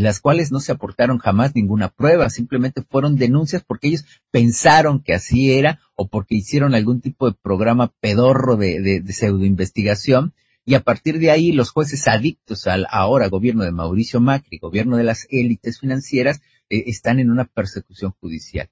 las 0.00 0.20
cuales 0.20 0.50
no 0.50 0.60
se 0.60 0.72
aportaron 0.72 1.18
jamás 1.18 1.54
ninguna 1.54 1.88
prueba, 1.88 2.30
simplemente 2.30 2.82
fueron 2.82 3.16
denuncias 3.16 3.62
porque 3.66 3.88
ellos 3.88 4.04
pensaron 4.30 5.00
que 5.00 5.14
así 5.14 5.52
era 5.52 5.80
o 5.94 6.08
porque 6.08 6.34
hicieron 6.34 6.74
algún 6.74 7.00
tipo 7.00 7.30
de 7.30 7.36
programa 7.40 7.92
pedorro 8.00 8.56
de, 8.56 8.80
de, 8.80 9.00
de 9.00 9.12
pseudoinvestigación 9.12 10.32
y 10.64 10.74
a 10.74 10.80
partir 10.80 11.18
de 11.18 11.30
ahí 11.30 11.52
los 11.52 11.70
jueces 11.70 12.06
adictos 12.08 12.66
al 12.66 12.86
ahora 12.90 13.28
gobierno 13.28 13.64
de 13.64 13.72
Mauricio 13.72 14.20
Macri, 14.20 14.58
gobierno 14.58 14.96
de 14.96 15.04
las 15.04 15.26
élites 15.30 15.80
financieras, 15.80 16.40
eh, 16.70 16.84
están 16.86 17.18
en 17.18 17.30
una 17.30 17.44
persecución 17.44 18.12
judicial 18.20 18.70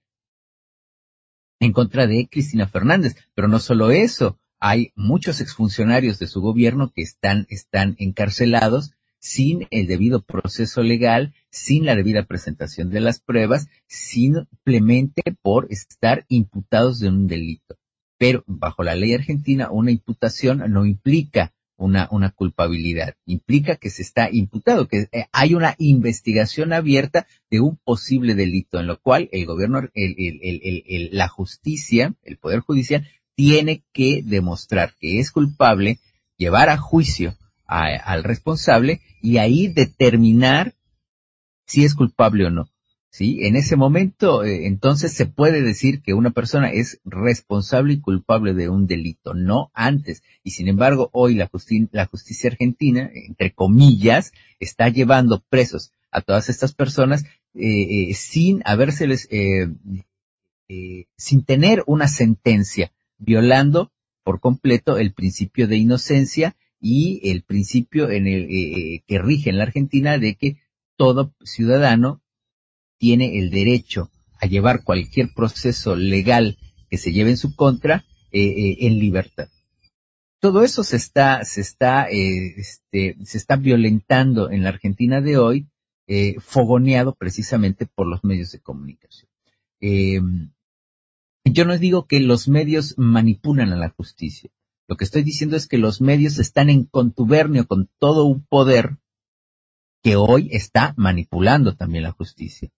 en 1.59 1.72
contra 1.72 2.06
de 2.06 2.28
Cristina 2.30 2.66
Fernández. 2.66 3.16
Pero 3.35 3.48
no 3.48 3.59
solo 3.59 3.90
eso, 3.90 4.38
hay 4.59 4.92
muchos 4.94 5.40
exfuncionarios 5.40 6.18
de 6.18 6.26
su 6.26 6.40
gobierno 6.40 6.92
que 6.94 7.02
están, 7.02 7.46
están 7.50 7.96
encarcelados 7.98 8.92
sin 9.20 9.68
el 9.70 9.87
debido 9.87 10.22
proceso 10.22 10.83
legal, 10.83 11.35
sin 11.50 11.85
la 11.85 11.94
debida 11.94 12.24
presentación 12.24 12.90
de 12.90 13.00
las 13.00 13.20
pruebas, 13.20 13.68
simplemente 13.87 15.22
por 15.42 15.68
estar 15.70 16.24
imputados 16.28 16.98
de 16.98 17.09
un 17.09 17.28
delito. 17.28 17.76
Pero 18.18 18.42
bajo 18.46 18.83
la 18.83 18.94
ley 18.94 19.14
argentina, 19.14 19.70
una 19.70 19.92
imputación 19.92 20.62
no 20.72 20.85
implica 20.85 21.52
una, 21.76 22.30
culpabilidad. 22.30 23.14
Implica 23.24 23.76
que 23.76 23.90
se 23.90 24.02
está 24.02 24.28
imputado, 24.30 24.87
que 24.88 25.09
eh, 25.12 25.26
hay 25.33 25.54
una 25.54 25.74
investigación 25.78 26.72
abierta 26.72 27.26
de 27.50 27.61
un 27.61 27.76
posible 27.76 28.35
delito, 28.35 28.78
en 28.78 28.87
lo 28.87 29.00
cual 29.00 29.28
el 29.33 29.46
gobierno, 29.46 29.88
el, 29.94 31.09
la 31.12 31.28
justicia, 31.28 32.14
el 32.22 32.37
Poder 32.37 32.61
Judicial, 32.61 33.09
tiene 33.35 33.83
que 33.92 34.22
demostrar 34.22 34.94
que 35.00 35.18
es 35.18 35.30
culpable, 35.30 35.98
llevar 36.37 36.68
a 36.68 36.76
juicio 36.76 37.35
a, 37.70 37.87
al 37.87 38.24
responsable 38.24 39.00
y 39.22 39.38
ahí 39.38 39.68
determinar 39.68 40.74
si 41.66 41.85
es 41.85 41.94
culpable 41.94 42.46
o 42.46 42.50
no. 42.50 42.68
¿sí? 43.11 43.38
En 43.42 43.54
ese 43.54 43.76
momento, 43.76 44.44
eh, 44.44 44.66
entonces 44.66 45.12
se 45.12 45.26
puede 45.26 45.62
decir 45.62 46.02
que 46.02 46.14
una 46.14 46.30
persona 46.30 46.70
es 46.72 47.00
responsable 47.04 47.94
y 47.94 48.00
culpable 48.00 48.54
de 48.54 48.68
un 48.68 48.87
delito, 48.87 49.35
no 49.35 49.70
antes. 49.72 50.22
Y 50.42 50.50
sin 50.50 50.68
embargo, 50.68 51.11
hoy 51.12 51.35
la, 51.35 51.46
justi 51.46 51.88
la 51.92 52.06
justicia 52.06 52.50
argentina, 52.50 53.09
entre 53.14 53.52
comillas, 53.52 54.33
está 54.59 54.88
llevando 54.88 55.44
presos 55.48 55.92
a 56.11 56.22
todas 56.22 56.48
estas 56.48 56.74
personas 56.74 57.24
eh, 57.54 58.11
eh, 58.11 58.14
sin 58.14 58.62
habérseles, 58.64 59.28
eh, 59.30 59.68
sin 61.16 61.44
tener 61.44 61.83
una 61.87 62.09
sentencia, 62.09 62.92
violando 63.18 63.92
por 64.22 64.40
completo 64.40 64.98
el 64.98 65.12
principio 65.12 65.66
de 65.66 65.76
inocencia 65.76 66.56
y 66.81 67.21
el 67.31 67.43
principio 67.43 68.11
en 68.11 68.27
el 68.27 68.49
eh, 68.51 69.03
que 69.07 69.19
rige 69.19 69.51
en 69.51 69.59
la 69.59 69.64
Argentina 69.64 70.19
de 70.19 70.35
que 70.35 70.57
todo 70.97 71.35
ciudadano 71.43 72.23
tiene 72.99 73.38
el 73.38 73.51
derecho 73.51 74.11
a 74.40 74.47
llevar 74.47 74.85
cualquier 74.85 75.33
proceso 75.35 75.97
legal 75.97 76.59
que 76.88 76.99
se 76.99 77.12
lleve 77.12 77.31
en 77.31 77.37
su 77.37 77.55
contra 77.55 78.05
eh, 78.33 78.43
eh, 78.43 78.77
en 78.81 78.99
libertad. 78.99 79.49
Todo 80.40 80.62
eso 80.62 80.85
se 80.85 80.97
está, 80.97 81.45
se 81.45 81.61
está, 81.61 82.09
eh, 82.11 82.55
este, 82.57 83.16
se 83.25 83.37
está 83.38 83.57
violentando 83.57 84.51
en 84.51 84.62
la 84.62 84.71
Argentina 84.71 85.21
de 85.21 85.37
hoy, 85.37 85.69
eh, 86.07 86.37
fogoneado 86.40 87.14
precisamente 87.14 87.87
por 87.87 88.07
los 88.07 88.25
medios 88.25 88.53
de 88.53 88.61
comunicación. 88.61 89.29
Yo 91.45 91.64
no 91.64 91.79
digo 91.79 92.07
que 92.07 92.21
los 92.21 92.49
medios 92.49 92.95
manipulan 92.97 93.73
a 93.73 93.77
la 93.77 93.90
justicia. 93.90 94.51
Lo 94.90 94.96
que 94.96 95.05
estoy 95.05 95.22
diciendo 95.22 95.57
es 95.57 95.68
que 95.68 95.79
los 95.79 96.00
medios 96.00 96.40
están 96.40 96.68
en 96.68 96.85
contubernio 96.85 97.64
con 97.68 97.88
todo 98.00 98.24
un 98.24 98.44
poder 98.44 98.98
que 100.03 100.16
hoy 100.16 100.48
está 100.50 100.94
manipulando 100.96 101.76
también 101.76 102.03
la 102.03 102.11
justicia. 102.11 102.70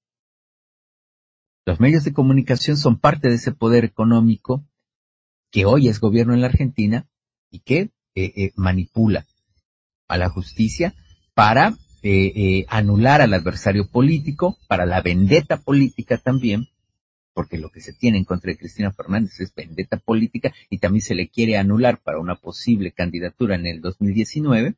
Los 1.65 1.81
medios 1.81 2.05
de 2.05 2.13
comunicación 2.13 2.77
son 2.77 2.99
parte 2.99 3.31
de 3.31 3.37
ese 3.37 3.53
poder 3.53 3.87
económico 3.87 4.63
que 5.51 5.65
hoy 5.65 5.89
es 5.89 6.01
gobierno 6.01 6.35
en 6.35 6.43
la 6.43 6.49
Argentina 6.49 7.09
y 7.51 7.61
que 7.61 7.79
eh, 7.79 7.93
eh, 8.15 8.53
manipula 8.57 9.25
a 10.07 10.19
la 10.19 10.29
justicia 10.29 10.95
para 11.33 11.79
eh, 12.03 12.33
eh, 12.37 12.67
anular 12.69 13.23
al 13.23 13.33
adversario 13.33 13.89
político, 13.89 14.59
para 14.69 14.85
la 14.85 15.01
vendetta 15.01 15.63
política 15.63 16.19
también, 16.19 16.69
porque 17.35 17.59
lo 17.59 17.71
que 17.71 17.81
se 17.81 17.93
tiene 17.93 18.19
en 18.19 18.25
contra 18.25 18.53
de 18.53 18.59
Cristina 18.59 18.93
Fernández 18.93 19.41
es 19.41 19.55
vendetta 19.55 19.97
política 19.97 20.53
y 20.71 20.79
también 20.79 21.03
se 21.03 21.15
le 21.15 21.29
quiere 21.29 21.57
anular 21.57 22.01
para 22.01 22.19
una 22.19 22.37
posible 22.37 22.93
candidatura 22.93 23.55
en 23.55 23.67
el 23.67 23.81
2019. 23.81 24.75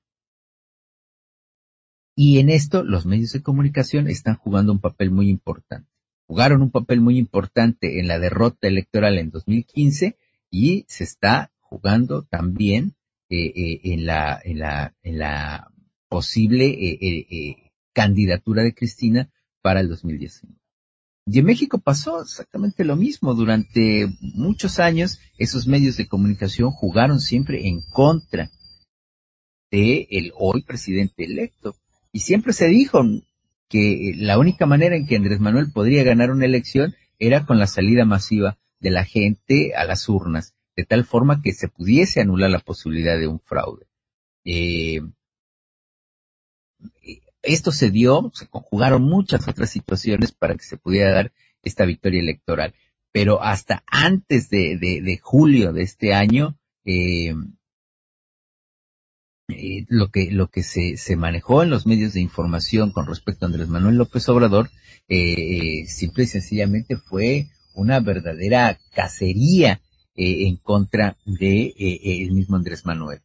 Y 2.16 2.38
en 2.38 2.48
esto 2.48 2.84
los 2.84 3.06
medios 3.06 3.32
de 3.32 3.42
comunicación 3.42 4.08
están 4.08 4.36
jugando 4.36 4.72
un 4.72 4.80
papel 4.80 5.10
muy 5.10 5.28
importante 5.28 5.88
jugaron 6.26 6.62
un 6.62 6.70
papel 6.70 7.00
muy 7.00 7.18
importante 7.18 8.00
en 8.00 8.08
la 8.08 8.18
derrota 8.18 8.66
electoral 8.66 9.18
en 9.18 9.30
2015 9.30 10.16
y 10.50 10.84
se 10.88 11.04
está 11.04 11.52
jugando 11.60 12.22
también 12.22 12.94
eh, 13.28 13.52
eh, 13.54 13.80
en, 13.84 14.06
la, 14.06 15.70
posible 16.08 16.66
eh 16.66 17.70
candidatura 17.92 18.62
de 18.62 18.74
Cristina 18.74 19.30
para 19.62 19.80
el 19.80 19.88
2019. 19.88 20.58
Y 21.26 21.38
en 21.38 21.46
México 21.46 21.78
pasó 21.78 22.20
exactamente 22.20 22.84
lo 22.84 22.96
mismo. 22.96 23.34
Durante 23.34 24.08
muchos 24.20 24.78
años, 24.78 25.20
esos 25.38 25.66
medios 25.66 25.96
de 25.96 26.06
comunicación 26.06 26.70
jugaron 26.70 27.20
siempre 27.20 27.66
en 27.66 27.80
contra 27.80 28.50
de 29.70 30.06
el 30.10 30.32
hoy 30.36 30.62
presidente 30.62 31.24
electo. 31.24 31.76
Y 32.12 32.20
siempre 32.20 32.52
se 32.52 32.66
dijo, 32.68 33.02
que 33.68 34.12
la 34.16 34.38
única 34.38 34.66
manera 34.66 34.96
en 34.96 35.06
que 35.06 35.16
Andrés 35.16 35.40
Manuel 35.40 35.72
podría 35.72 36.04
ganar 36.04 36.30
una 36.30 36.44
elección 36.44 36.94
era 37.18 37.44
con 37.46 37.58
la 37.58 37.66
salida 37.66 38.04
masiva 38.04 38.56
de 38.78 38.90
la 38.90 39.04
gente 39.04 39.74
a 39.74 39.84
las 39.84 40.08
urnas, 40.08 40.54
de 40.76 40.84
tal 40.84 41.04
forma 41.04 41.42
que 41.42 41.52
se 41.52 41.68
pudiese 41.68 42.20
anular 42.20 42.50
la 42.50 42.60
posibilidad 42.60 43.18
de 43.18 43.26
un 43.26 43.40
fraude. 43.40 43.86
Eh, 44.44 45.00
esto 47.44 47.72
se 47.72 47.90
dio, 47.90 48.30
se 48.34 48.46
conjugaron 48.46 49.02
muchas 49.02 49.46
otras 49.48 49.70
situaciones 49.70 50.32
para 50.32 50.54
que 50.54 50.64
se 50.64 50.76
pudiera 50.76 51.12
dar 51.12 51.32
esta 51.62 51.84
victoria 51.84 52.20
electoral, 52.20 52.74
pero 53.12 53.42
hasta 53.42 53.82
antes 53.86 54.50
de, 54.50 55.20
julio 55.22 55.72
de 55.72 55.82
este 55.82 56.14
año, 56.14 56.56
eh, 56.84 57.34
eh, 59.48 59.84
lo 59.88 60.08
que 60.10 60.30
lo 60.30 60.48
que 60.48 60.62
se, 60.62 60.96
se 60.96 61.16
manejó 61.16 61.62
en 61.62 61.70
los 61.70 61.86
medios 61.86 62.14
de 62.14 62.20
información 62.20 62.92
con 62.92 63.06
respecto 63.06 63.44
a 63.44 63.48
Andrés 63.48 63.68
Manuel 63.68 63.96
López 63.96 64.26
Obrador 64.30 64.70
eh, 65.08 65.84
simple 65.86 66.24
y 66.24 66.26
sencillamente 66.26 66.96
fue 66.96 67.48
una 67.74 68.00
verdadera 68.00 68.78
cacería 68.94 69.80
en 70.16 70.56
contra 70.56 71.16
de 71.26 71.74
el 71.76 72.32
mismo 72.32 72.56
Andrés 72.56 72.86
Manuel 72.86 73.20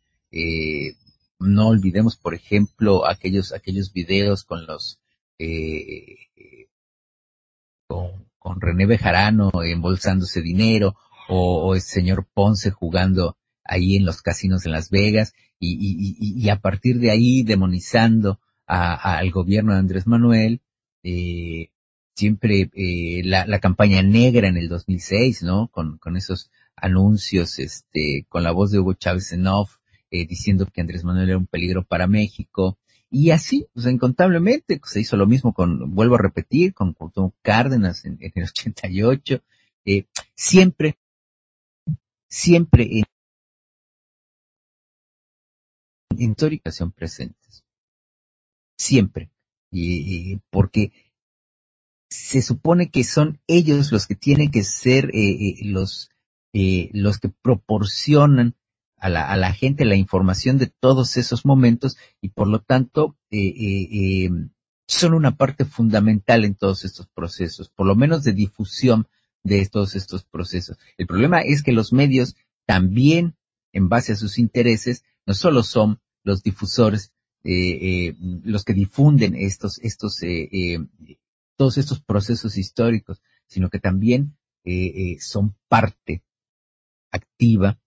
no 1.40 1.70
olvidemos 1.70 2.18
por 2.18 2.34
ejemplo 2.34 3.08
aquellos 3.08 3.54
aquellos 3.54 3.94
videos 3.94 4.44
con 4.44 4.66
los 4.68 5.00
con, 7.88 8.30
con 8.38 8.62
René 8.62 8.86
Bejarano 8.86 9.52
embolsándose 9.64 10.42
dinero 10.42 10.96
o, 11.30 11.76
el 11.76 11.82
señor 11.82 12.28
Ponce 12.34 12.72
jugando 12.72 13.38
ahí 13.64 13.96
en 13.96 14.06
los 14.06 14.22
casinos 14.22 14.66
en 14.66 14.72
Las 14.72 14.90
Vegas 14.90 15.34
y, 15.60 16.50
a 16.50 16.60
partir 16.60 17.00
de 17.00 17.12
ahí 17.12 17.44
demonizando 17.44 18.40
al 18.66 19.30
gobierno 19.32 19.74
de 19.74 19.80
Andrés 19.80 20.08
Manuel, 20.08 20.62
eh, 21.04 21.70
siempre 22.16 22.70
eh, 22.74 23.22
la, 23.24 23.60
campaña 23.60 24.02
negra 24.02 24.48
en 24.48 24.58
el 24.58 24.70
2006, 24.70 25.44
¿no? 25.44 25.68
Con, 25.68 25.98
con 25.98 26.18
esos 26.18 26.50
anuncios, 26.76 27.60
este, 27.60 28.26
con 28.30 28.44
la 28.44 28.52
voz 28.52 28.72
de 28.72 28.80
Hugo 28.80 28.94
Chávez 28.94 29.32
en 29.34 29.48
off, 29.48 29.78
eh, 30.12 30.26
diciendo 30.28 30.66
que 30.66 30.82
Andrés 30.82 31.04
Manuel 31.04 31.30
era 31.30 31.38
un 31.38 31.48
peligro 31.48 31.84
para 31.84 32.08
México. 32.08 32.78
Y 33.12 33.32
así, 33.32 33.68
pues 33.74 33.88
incontablemente, 33.88 34.80
se 34.84 35.02
hizo 35.02 35.18
lo 35.18 35.26
mismo 35.26 35.54
con, 35.54 35.96
vuelvo 35.96 36.16
a 36.16 36.20
repetir, 36.20 36.74
con 36.74 36.94
Cuauhtémoc 36.94 37.36
Cárdenas 37.42 38.06
en, 38.06 38.18
el 38.22 38.44
88. 38.44 39.42
Eh, 39.86 40.06
siempre 40.36 40.98
siempre 42.30 42.84
en, 42.84 43.04
en 46.12 46.32
historización 46.32 46.92
presentes. 46.92 47.64
Siempre. 48.78 49.32
Y, 49.72 50.38
porque 50.50 50.92
se 52.10 52.42
supone 52.42 52.90
que 52.90 53.04
son 53.04 53.40
ellos 53.48 53.92
los 53.92 54.08
que 54.08 54.16
tienen 54.16 54.52
que 54.52 54.64
ser 54.64 55.06
eh, 55.14 55.30
eh, 55.30 55.56
los, 55.66 56.10
los 56.54 57.20
que 57.20 57.30
proporcionan 57.30 58.56
a 59.00 59.10
la, 59.10 59.30
a 59.30 59.38
la 59.38 59.54
gente 59.54 59.86
la 59.86 59.96
información 59.96 60.58
de 60.58 60.68
todos 60.68 61.18
esos 61.18 61.46
momentos 61.46 61.98
y 62.22 62.30
por 62.30 62.48
lo 62.48 62.60
tanto 62.62 63.16
son 64.88 65.14
una 65.14 65.36
parte 65.36 65.66
fundamental 65.66 66.46
en 66.46 66.56
todos 66.56 66.84
estos 66.84 67.08
procesos, 67.08 67.70
por 67.70 67.86
lo 67.86 67.96
menos 67.96 68.24
de 68.24 68.34
difusión 68.34 69.08
de 69.44 69.66
todos 69.68 69.96
estos 69.96 70.24
procesos. 70.26 70.78
El 70.98 71.08
problema 71.08 71.42
es 71.42 71.64
que 71.64 71.72
los 71.72 71.94
medios 71.94 72.36
también, 72.66 73.36
en 73.72 73.90
base 73.90 74.14
a 74.14 74.16
sus 74.16 74.40
intereses, 74.40 75.04
no 75.26 75.34
solo 75.34 75.64
son 75.64 76.00
los 76.24 76.44
difusores, 76.44 77.14
eh, 77.44 77.52
eh, 77.54 78.16
los 78.44 78.64
que 78.64 78.74
difunden 78.74 79.36
estos, 79.36 79.80
estos, 79.80 80.22
eh, 80.24 80.80
todos 81.56 81.78
estos 81.78 82.02
procesos 82.02 82.58
históricos, 82.58 83.22
sino 83.48 83.70
que 83.70 83.80
también 83.80 84.36
son 85.20 85.56
parte 85.68 86.24
activa 87.12 87.80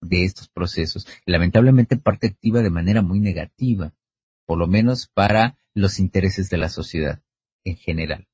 de 0.00 0.24
estos 0.24 0.48
procesos, 0.48 1.06
lamentablemente 1.26 1.96
parte 1.96 2.28
activa 2.28 2.62
de 2.62 2.70
manera 2.70 3.02
muy 3.02 3.20
negativa, 3.20 3.92
por 4.46 4.58
lo 4.58 4.66
menos 4.66 5.08
para 5.08 5.58
los 5.74 5.98
intereses 5.98 6.50
de 6.50 6.58
la 6.58 6.68
sociedad 6.68 7.22
en 7.64 7.76
general 7.76 8.26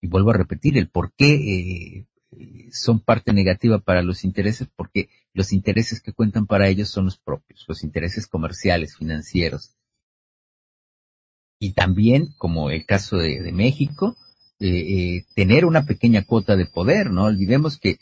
y 0.00 0.08
vuelvo 0.08 0.30
a 0.30 0.34
repetir 0.34 0.76
el 0.78 0.88
por 0.88 1.12
qué 1.14 1.34
eh, 1.34 2.06
son 2.72 3.00
parte 3.00 3.32
negativa 3.32 3.78
para 3.78 4.02
los 4.02 4.24
intereses, 4.24 4.68
porque 4.74 5.08
los 5.32 5.52
intereses 5.52 6.00
que 6.00 6.12
cuentan 6.12 6.46
para 6.46 6.68
ellos 6.68 6.90
son 6.90 7.06
los 7.06 7.18
propios, 7.18 7.64
los 7.68 7.82
intereses 7.82 8.26
comerciales, 8.26 8.96
financieros. 8.96 9.74
Y 11.58 11.72
también, 11.72 12.34
como 12.36 12.70
el 12.70 12.84
caso 12.84 13.16
de, 13.16 13.50
México, 13.52 14.16
eh, 14.60 14.68
eh, 14.68 15.24
tener 15.34 15.64
una 15.64 15.86
pequeña 15.86 16.24
cuota 16.24 16.56
de 16.56 16.66
poder, 16.66 17.10
¿no? 17.10 17.24
Olvidemos 17.24 17.78
que 17.78 17.98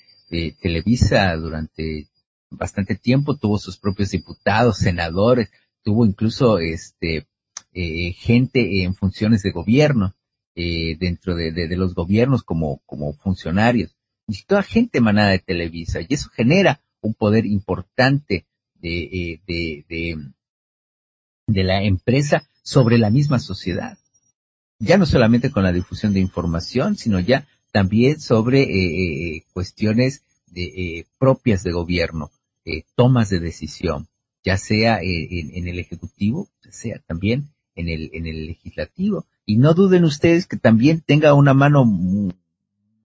Televisa 0.60 1.34
durante 1.36 2.08
bastante 2.50 2.94
tiempo 2.94 3.36
tuvo 3.36 3.58
sus 3.58 3.76
propios 3.76 4.10
diputados, 4.10 4.78
senadores, 4.78 5.50
tuvo 5.82 6.06
incluso 6.06 6.58
este 6.58 7.26
gente 7.72 8.84
en 8.84 8.94
funciones 8.94 9.42
de 9.42 9.50
gobierno 9.50 10.14
eh, 10.56 10.96
dentro 11.00 11.34
de, 11.34 11.66
los 11.76 11.96
gobiernos 11.96 12.44
como, 12.44 12.80
funcionarios. 13.22 13.96
Y 14.28 14.40
toda 14.44 14.62
gente 14.62 14.98
emanada 14.98 15.30
de 15.30 15.40
Televisa. 15.40 16.00
Y 16.00 16.06
eso 16.10 16.30
genera 16.30 16.80
un 17.00 17.14
poder 17.14 17.44
importante 17.44 18.46
eh, 18.80 19.40
de 19.46 21.64
la 21.64 21.82
empresa 21.82 22.48
sobre 22.62 22.98
la 22.98 23.10
misma 23.10 23.40
sociedad. 23.40 23.98
Ya 24.78 24.96
no 24.96 25.06
solamente 25.06 25.50
con 25.50 25.64
la 25.64 25.72
difusión 25.72 26.14
de 26.14 26.20
información, 26.20 26.96
sino 26.96 27.18
ya 27.18 27.48
también 27.74 28.20
sobre 28.20 28.62
eh, 28.62 29.36
eh 29.36 29.42
cuestiones 29.52 30.22
de, 30.46 30.62
eh, 30.62 31.06
propias 31.18 31.64
de 31.64 31.72
gobierno, 31.72 32.30
eh, 32.64 32.84
tomas 32.94 33.30
de 33.30 33.40
decisión, 33.40 34.06
ya 34.44 34.58
sea 34.58 35.00
en, 35.02 35.50
en, 35.56 35.66
el 35.66 35.80
Ejecutivo, 35.80 36.48
ya 36.64 36.70
sea 36.70 37.00
también 37.04 37.48
en 37.74 37.88
el, 37.88 38.10
en 38.12 38.28
el 38.28 38.46
Legislativo. 38.46 39.26
Y 39.44 39.56
no 39.56 39.74
duden 39.74 40.04
ustedes 40.04 40.46
que 40.46 40.56
también 40.56 41.00
tenga 41.00 41.34
una 41.34 41.52
mano 41.52 41.84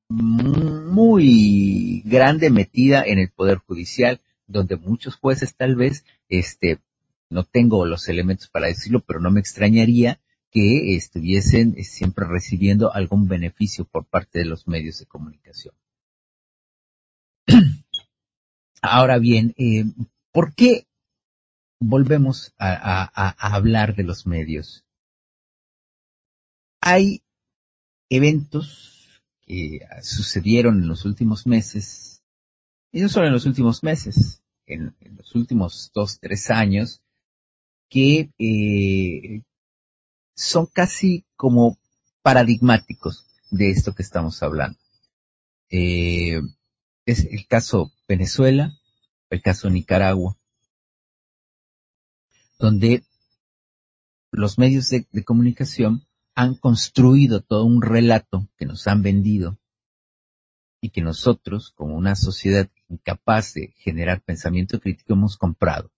muy 0.07 2.03
grande 2.05 2.51
metida 2.51 3.01
en 3.01 3.17
el 3.17 3.31
Poder 3.31 3.57
Judicial, 3.57 4.21
donde 4.45 4.75
muchos 4.75 5.15
jueces 5.15 5.55
tal 5.55 5.75
vez, 5.75 6.05
este, 6.29 6.77
no 7.31 7.43
tengo 7.43 7.87
los 7.87 8.07
elementos 8.07 8.49
para 8.49 8.67
decirlo, 8.67 8.99
pero 8.99 9.19
no 9.19 9.31
me 9.31 9.39
extrañaría 9.39 10.19
que 10.51 10.95
estuviesen 10.95 11.75
siempre 11.83 12.25
recibiendo 12.25 12.93
algún 12.93 13.27
beneficio 13.27 13.85
por 13.85 14.05
parte 14.05 14.39
de 14.39 14.45
los 14.45 14.67
medios 14.67 14.99
de 14.99 15.05
comunicación. 15.05 15.75
Ahora 18.81 19.19
bien, 19.19 19.53
eh, 19.57 19.85
¿por 20.31 20.53
qué 20.55 20.87
volvemos 21.79 22.53
a 22.57 23.55
hablar 23.55 23.95
de 23.95 24.03
los 24.03 24.25
medios? 24.25 24.85
hay 26.81 27.21
eventos 28.09 29.21
que 29.41 29.81
sucedieron 30.01 30.81
en 30.81 30.87
los 30.87 31.05
últimos 31.05 31.45
meses, 31.47 32.23
y 32.91 33.01
no 33.01 33.09
solo 33.09 33.27
en 33.27 33.33
los 33.33 33.45
últimos 33.45 33.83
meses, 33.83 34.41
en, 34.65 34.95
los 35.15 35.35
últimos 35.35 35.91
dos, 35.93 36.19
tres 36.19 36.49
años, 36.49 37.01
que 37.89 38.31
eh, 38.37 39.41
son 40.39 40.67
casi 40.67 41.25
como 41.35 41.77
paradigmáticos 42.21 43.25
de 43.51 43.71
esto 43.71 43.93
que 43.93 44.03
estamos 44.03 44.41
hablando. 44.41 44.79
Eh, 45.69 46.41
es 47.05 47.25
el 47.25 47.45
caso 47.47 47.91
Venezuela, 48.07 48.73
el 49.29 49.41
caso 49.41 49.69
Nicaragua, 49.69 50.37
donde 52.57 53.03
los 54.31 54.57
medios 54.57 54.89
de 54.89 55.23
comunicación 55.25 56.07
han 56.35 56.55
construido 56.55 57.41
todo 57.41 57.65
un 57.65 57.81
relato 57.81 58.47
que 58.57 58.65
nos 58.65 58.87
han 58.87 59.01
vendido 59.01 59.59
y 60.81 60.91
que 60.91 61.01
nosotros, 61.01 61.71
como 61.71 61.95
una 61.95 62.15
sociedad 62.15 62.69
incapaz 62.87 63.53
de 63.55 63.73
generar 63.77 64.21
pensamiento 64.21 64.79
crítico, 64.79 65.13
hemos 65.13 65.35
comprado. 65.35 65.91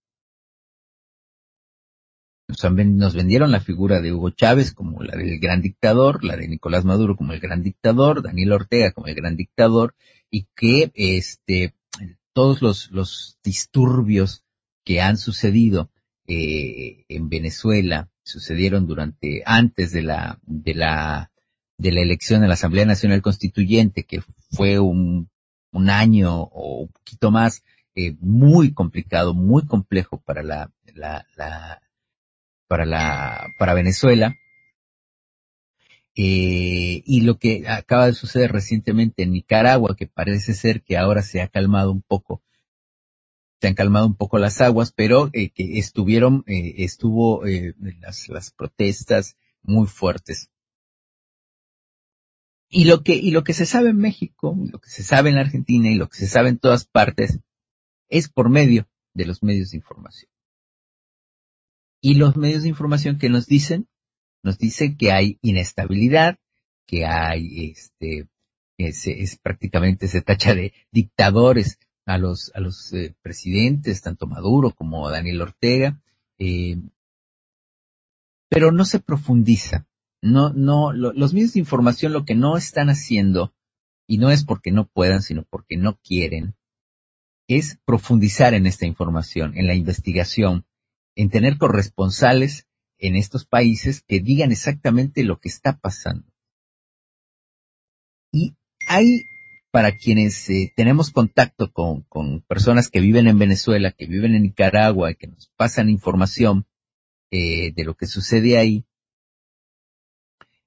Nos, 2.51 3.13
vendieron 3.15 3.51
la 3.51 3.59
figura 3.59 4.01
de 4.01 4.13
Hugo 4.13 4.31
Chávez 4.31 4.73
como 4.73 5.01
la 5.03 5.15
del 5.15 5.39
gran 5.39 5.61
dictador, 5.61 6.23
la 6.23 6.35
de 6.35 6.47
Nicolás 6.47 6.85
Maduro 6.85 7.15
como 7.15 7.33
el 7.33 7.39
gran 7.39 7.63
dictador, 7.63 8.21
Daniel 8.21 8.53
Ortega 8.53 8.91
como 8.91 9.07
el 9.07 9.15
gran 9.15 9.35
dictador, 9.37 9.95
y 10.29 10.47
que 10.55 10.91
este, 10.95 11.73
todos 12.33 12.61
los, 12.61 12.91
los 12.91 13.37
disturbios 13.43 14.43
que 14.83 15.01
han 15.01 15.17
sucedido 15.17 15.89
eh, 16.27 17.05
en 17.09 17.29
Venezuela, 17.29 18.09
sucedieron 18.23 18.87
durante, 18.87 19.43
antes 19.45 19.91
de 19.91 20.03
la, 20.03 20.39
de 20.43 20.73
la, 20.73 21.31
de 21.77 21.91
la 21.91 22.01
elección 22.01 22.41
de 22.41 22.47
la 22.47 22.53
Asamblea 22.53 22.85
Nacional 22.85 23.21
Constituyente, 23.21 24.03
que 24.03 24.21
fue 24.51 24.79
un, 24.79 25.29
un 25.71 25.89
año 25.89 26.41
o 26.43 26.81
un 26.81 26.87
poquito 26.89 27.31
más, 27.31 27.63
eh, 27.95 28.15
muy 28.19 28.73
complicado, 28.73 29.33
muy 29.33 29.65
complejo 29.65 30.21
para 30.21 30.43
la, 30.43 30.71
la, 30.93 31.25
la 31.35 31.81
para 32.71 32.85
la, 32.85 33.53
para 33.57 33.73
Venezuela. 33.73 34.37
Eh, 36.15 37.03
y 37.05 37.21
lo 37.21 37.37
que 37.37 37.67
acaba 37.67 38.05
de 38.05 38.13
suceder 38.13 38.53
recientemente 38.53 39.23
en 39.23 39.33
Nicaragua, 39.33 39.97
que 39.97 40.07
parece 40.07 40.53
ser 40.53 40.81
que 40.81 40.97
ahora 40.97 41.21
se 41.21 41.41
ha 41.41 41.49
calmado 41.49 41.91
un 41.91 42.01
poco 42.01 42.41
se 43.59 43.67
han 43.67 43.73
calmado 43.75 44.07
un 44.07 44.15
poco 44.15 44.39
las 44.39 44.61
aguas, 44.61 44.93
pero 44.93 45.29
eh, 45.33 45.49
que 45.49 45.79
estuvieron, 45.79 46.45
eh, 46.47 46.75
estuvo 46.77 47.45
eh, 47.45 47.75
las, 47.99 48.51
protestas 48.51 49.35
muy 49.63 49.87
fuertes. 49.87 50.49
Y 52.69 52.85
lo 52.85 53.03
que, 53.03 53.15
y 53.15 53.31
lo 53.31 53.43
que 53.43 53.53
se 53.53 53.65
sabe 53.65 53.89
en 53.89 53.97
México, 53.97 54.57
lo 54.71 54.79
que 54.79 54.89
se 54.89 55.03
sabe 55.03 55.29
en 55.29 55.37
Argentina 55.37 55.91
y 55.91 55.95
lo 55.95 56.07
que 56.07 56.17
se 56.17 56.27
sabe 56.27 56.47
en 56.47 56.57
todas 56.57 56.85
partes 56.85 57.39
es 58.07 58.29
por 58.29 58.49
medio 58.49 58.87
de 59.13 59.25
los 59.25 59.43
medios 59.43 59.71
de 59.71 59.77
información. 59.77 60.30
Y 62.01 62.15
los 62.15 62.35
medios 62.35 62.63
de 62.63 62.69
información 62.69 63.19
que 63.19 63.29
nos 63.29 63.45
dicen, 63.45 63.87
nos 64.43 64.57
dicen 64.57 64.97
que 64.97 65.11
hay 65.11 65.37
inestabilidad, 65.41 66.39
que 66.87 67.05
hay, 67.05 67.69
este, 67.71 68.27
es, 68.77 69.05
es 69.07 69.37
prácticamente 69.37 70.07
se 70.07 70.21
tacha 70.21 70.55
de 70.55 70.73
dictadores 70.91 71.77
a 72.05 72.17
los, 72.17 72.51
a 72.55 72.59
los 72.59 72.91
eh, 72.93 73.15
presidentes, 73.21 74.01
tanto 74.01 74.25
Maduro 74.25 74.71
como 74.71 75.09
Daniel 75.09 75.41
Ortega, 75.41 76.01
eh, 76.39 76.77
pero 78.49 78.71
no 78.71 78.83
se 78.83 78.99
profundiza. 78.99 79.87
No, 80.23 80.51
no, 80.53 80.93
los 80.93 81.33
medios 81.33 81.53
de 81.53 81.59
información 81.59 82.13
lo 82.13 82.25
que 82.25 82.35
no 82.35 82.57
están 82.57 82.89
haciendo, 82.89 83.53
y 84.07 84.17
no 84.17 84.29
es 84.29 84.43
porque 84.43 84.71
no 84.71 84.87
puedan, 84.87 85.21
sino 85.21 85.43
porque 85.49 85.77
no 85.77 85.97
quieren, 86.03 86.55
es 87.47 87.79
profundizar 87.85 88.53
en 88.53 88.65
esta 88.67 88.85
información, 88.85 89.57
en 89.57 89.67
la 89.67 89.73
investigación, 89.73 90.65
en 91.15 91.29
tener 91.29 91.57
corresponsales 91.57 92.67
en 92.97 93.15
estos 93.15 93.45
países 93.45 94.03
que 94.07 94.19
digan 94.19 94.51
exactamente 94.51 95.23
lo 95.23 95.39
que 95.39 95.49
está 95.49 95.77
pasando. 95.77 96.27
Y 98.31 98.55
hay, 98.87 99.25
para 99.71 99.97
quienes 99.97 100.49
eh, 100.49 100.71
tenemos 100.75 101.11
contacto 101.11 101.71
con, 101.71 102.01
con, 102.03 102.41
personas 102.41 102.89
que 102.89 102.99
viven 102.99 103.27
en 103.27 103.39
Venezuela, 103.39 103.91
que 103.91 104.05
viven 104.05 104.35
en 104.35 104.43
Nicaragua, 104.43 105.13
que 105.15 105.27
nos 105.27 105.47
pasan 105.57 105.89
información 105.89 106.65
eh, 107.31 107.73
de 107.73 107.83
lo 107.83 107.95
que 107.95 108.07
sucede 108.07 108.57
ahí, 108.57 108.85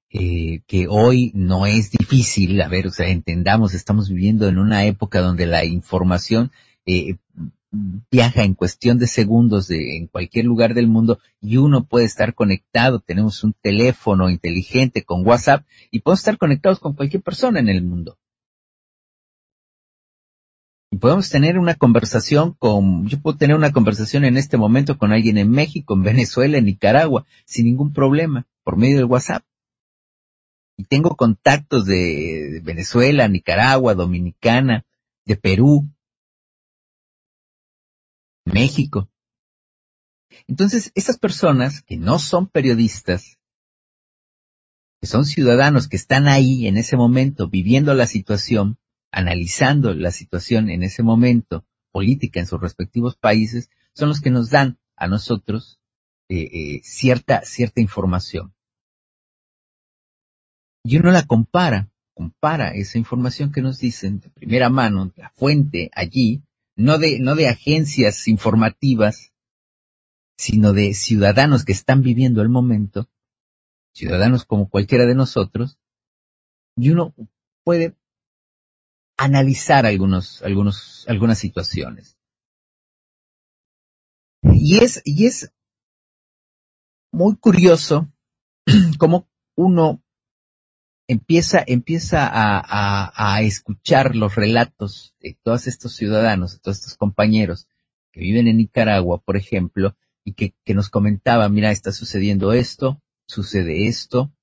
eh, 0.09 0.61
que 0.67 0.87
hoy 0.87 1.31
no 1.35 1.65
es 1.65 1.91
difícil, 1.91 2.61
a 2.61 2.67
ver, 2.67 2.87
o 2.87 2.91
sea, 2.91 3.07
entendamos, 3.07 3.73
estamos 3.73 4.09
viviendo 4.09 4.47
en 4.47 4.57
una 4.59 4.85
época 4.85 5.19
donde 5.21 5.45
la 5.45 5.65
información 5.65 6.51
viaja 8.11 8.43
en 8.43 8.53
cuestión 8.53 8.97
de 8.99 9.07
segundos 9.07 9.67
de, 9.67 9.97
en 9.97 10.07
cualquier 10.07 10.45
lugar 10.45 10.73
del 10.73 10.87
mundo 10.87 11.19
y 11.41 11.57
uno 11.57 11.85
puede 11.85 12.05
estar 12.05 12.33
conectado, 12.33 12.99
tenemos 12.99 13.43
un 13.43 13.53
teléfono 13.53 14.29
inteligente 14.29 15.03
con 15.03 15.25
WhatsApp 15.25 15.65
y 15.91 15.99
podemos 15.99 16.19
estar 16.19 16.37
conectados 16.37 16.79
con 16.79 16.93
cualquier 16.93 17.23
persona 17.23 17.59
en 17.59 17.69
el 17.69 17.83
mundo. 17.83 18.17
Y 20.91 20.97
podemos 20.97 21.29
tener 21.29 21.59
una 21.59 21.75
conversación 21.75 22.53
con, 22.53 23.07
yo 23.07 23.19
puedo 23.19 23.37
tener 23.37 23.55
una 23.55 23.71
conversación 23.71 24.23
en 24.23 24.37
este 24.37 24.57
momento 24.57 24.97
con 24.97 25.11
alguien 25.11 25.37
en 25.37 25.49
México, 25.49 25.93
en 25.93 26.03
Venezuela, 26.03 26.57
en 26.57 26.65
Nicaragua, 26.65 27.25
sin 27.45 27.65
ningún 27.65 27.91
problema, 27.91 28.47
por 28.63 28.77
medio 28.77 28.97
del 28.97 29.05
WhatsApp. 29.05 29.43
Y 30.77 30.85
tengo 30.85 31.15
contactos 31.15 31.85
de 31.85 32.61
Venezuela, 32.63 33.27
Nicaragua, 33.27 33.93
Dominicana, 33.93 34.85
de 35.25 35.35
Perú, 35.35 35.89
México. 38.45 39.09
Entonces, 40.47 40.91
esas 40.95 41.17
personas 41.17 41.81
que 41.81 41.97
no 41.97 42.19
son 42.19 42.47
periodistas, 42.47 43.37
que 45.01 45.07
son 45.07 45.25
ciudadanos 45.25 45.87
que 45.87 45.97
están 45.97 46.27
ahí 46.27 46.67
en 46.67 46.77
ese 46.77 46.97
momento 46.97 47.49
viviendo 47.49 47.93
la 47.93 48.07
situación, 48.07 48.77
analizando 49.11 49.93
la 49.93 50.11
situación 50.11 50.69
en 50.69 50.83
ese 50.83 51.03
momento 51.03 51.65
política 51.91 52.39
en 52.39 52.47
sus 52.47 52.59
respectivos 52.59 53.15
países, 53.15 53.69
son 53.93 54.09
los 54.09 54.21
que 54.21 54.31
nos 54.31 54.49
dan 54.49 54.77
a 54.95 55.07
nosotros 55.07 55.79
eh, 56.29 56.49
eh, 56.51 56.81
cierta, 56.83 57.43
cierta 57.43 57.81
información. 57.81 58.53
Y 60.83 60.97
uno 60.97 61.11
la 61.11 61.25
compara, 61.25 61.89
compara 62.13 62.69
esa 62.69 62.97
información 62.97 63.51
que 63.51 63.61
nos 63.61 63.79
dicen 63.79 64.19
de 64.19 64.29
primera 64.29 64.69
mano, 64.69 65.11
la 65.15 65.29
fuente 65.31 65.89
allí, 65.93 66.43
no 66.75 66.97
de, 66.97 67.19
no 67.19 67.35
de 67.35 67.47
agencias 67.47 68.27
informativas, 68.27 69.33
sino 70.37 70.73
de 70.73 70.93
ciudadanos 70.93 71.63
que 71.63 71.71
están 71.71 72.01
viviendo 72.01 72.41
el 72.41 72.49
momento, 72.49 73.09
ciudadanos 73.93 74.45
como 74.45 74.69
cualquiera 74.69 75.05
de 75.05 75.15
nosotros, 75.15 75.79
y 76.75 76.89
uno 76.89 77.15
puede 77.63 77.95
analizar 79.17 79.85
algunos, 79.85 80.41
algunos, 80.43 81.05
algunas 81.07 81.39
situaciones. 81.39 82.17
Y 84.43 84.77
es, 84.83 85.01
y 85.05 85.25
es 85.25 85.51
muy 87.11 87.37
curioso 87.37 88.11
cómo 88.99 89.29
uno 89.55 90.04
empieza, 91.07 91.63
empieza 91.65 92.29
a, 92.31 93.41
escuchar 93.41 94.15
los 94.15 94.35
relatos 94.35 95.15
de 95.19 95.37
todos 95.43 95.67
estos 95.67 95.95
ciudadanos, 95.95 96.53
de 96.53 96.59
todos 96.59 96.77
estos 96.77 96.95
compañeros 96.95 97.67
que 98.11 98.21
viven 98.21 98.47
en 98.47 98.57
Nicaragua, 98.57 99.21
por 99.23 99.37
ejemplo, 99.37 99.95
y 100.23 100.33
que, 100.33 100.53
nos 100.73 100.89
comentaban, 100.89 101.53
mira, 101.53 101.71
está 101.71 101.91
sucediendo 101.91 102.53
esto, 102.53 103.01
sucede 103.27 103.87
esto, 103.87 104.33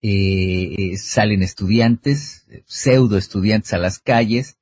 eh, 0.00 0.96
salen 0.96 1.42
estudiantes, 1.42 2.46
pseudo 2.66 3.18
estudiantes 3.18 3.72
a 3.74 3.78
las 3.78 3.98
calles, 3.98 4.58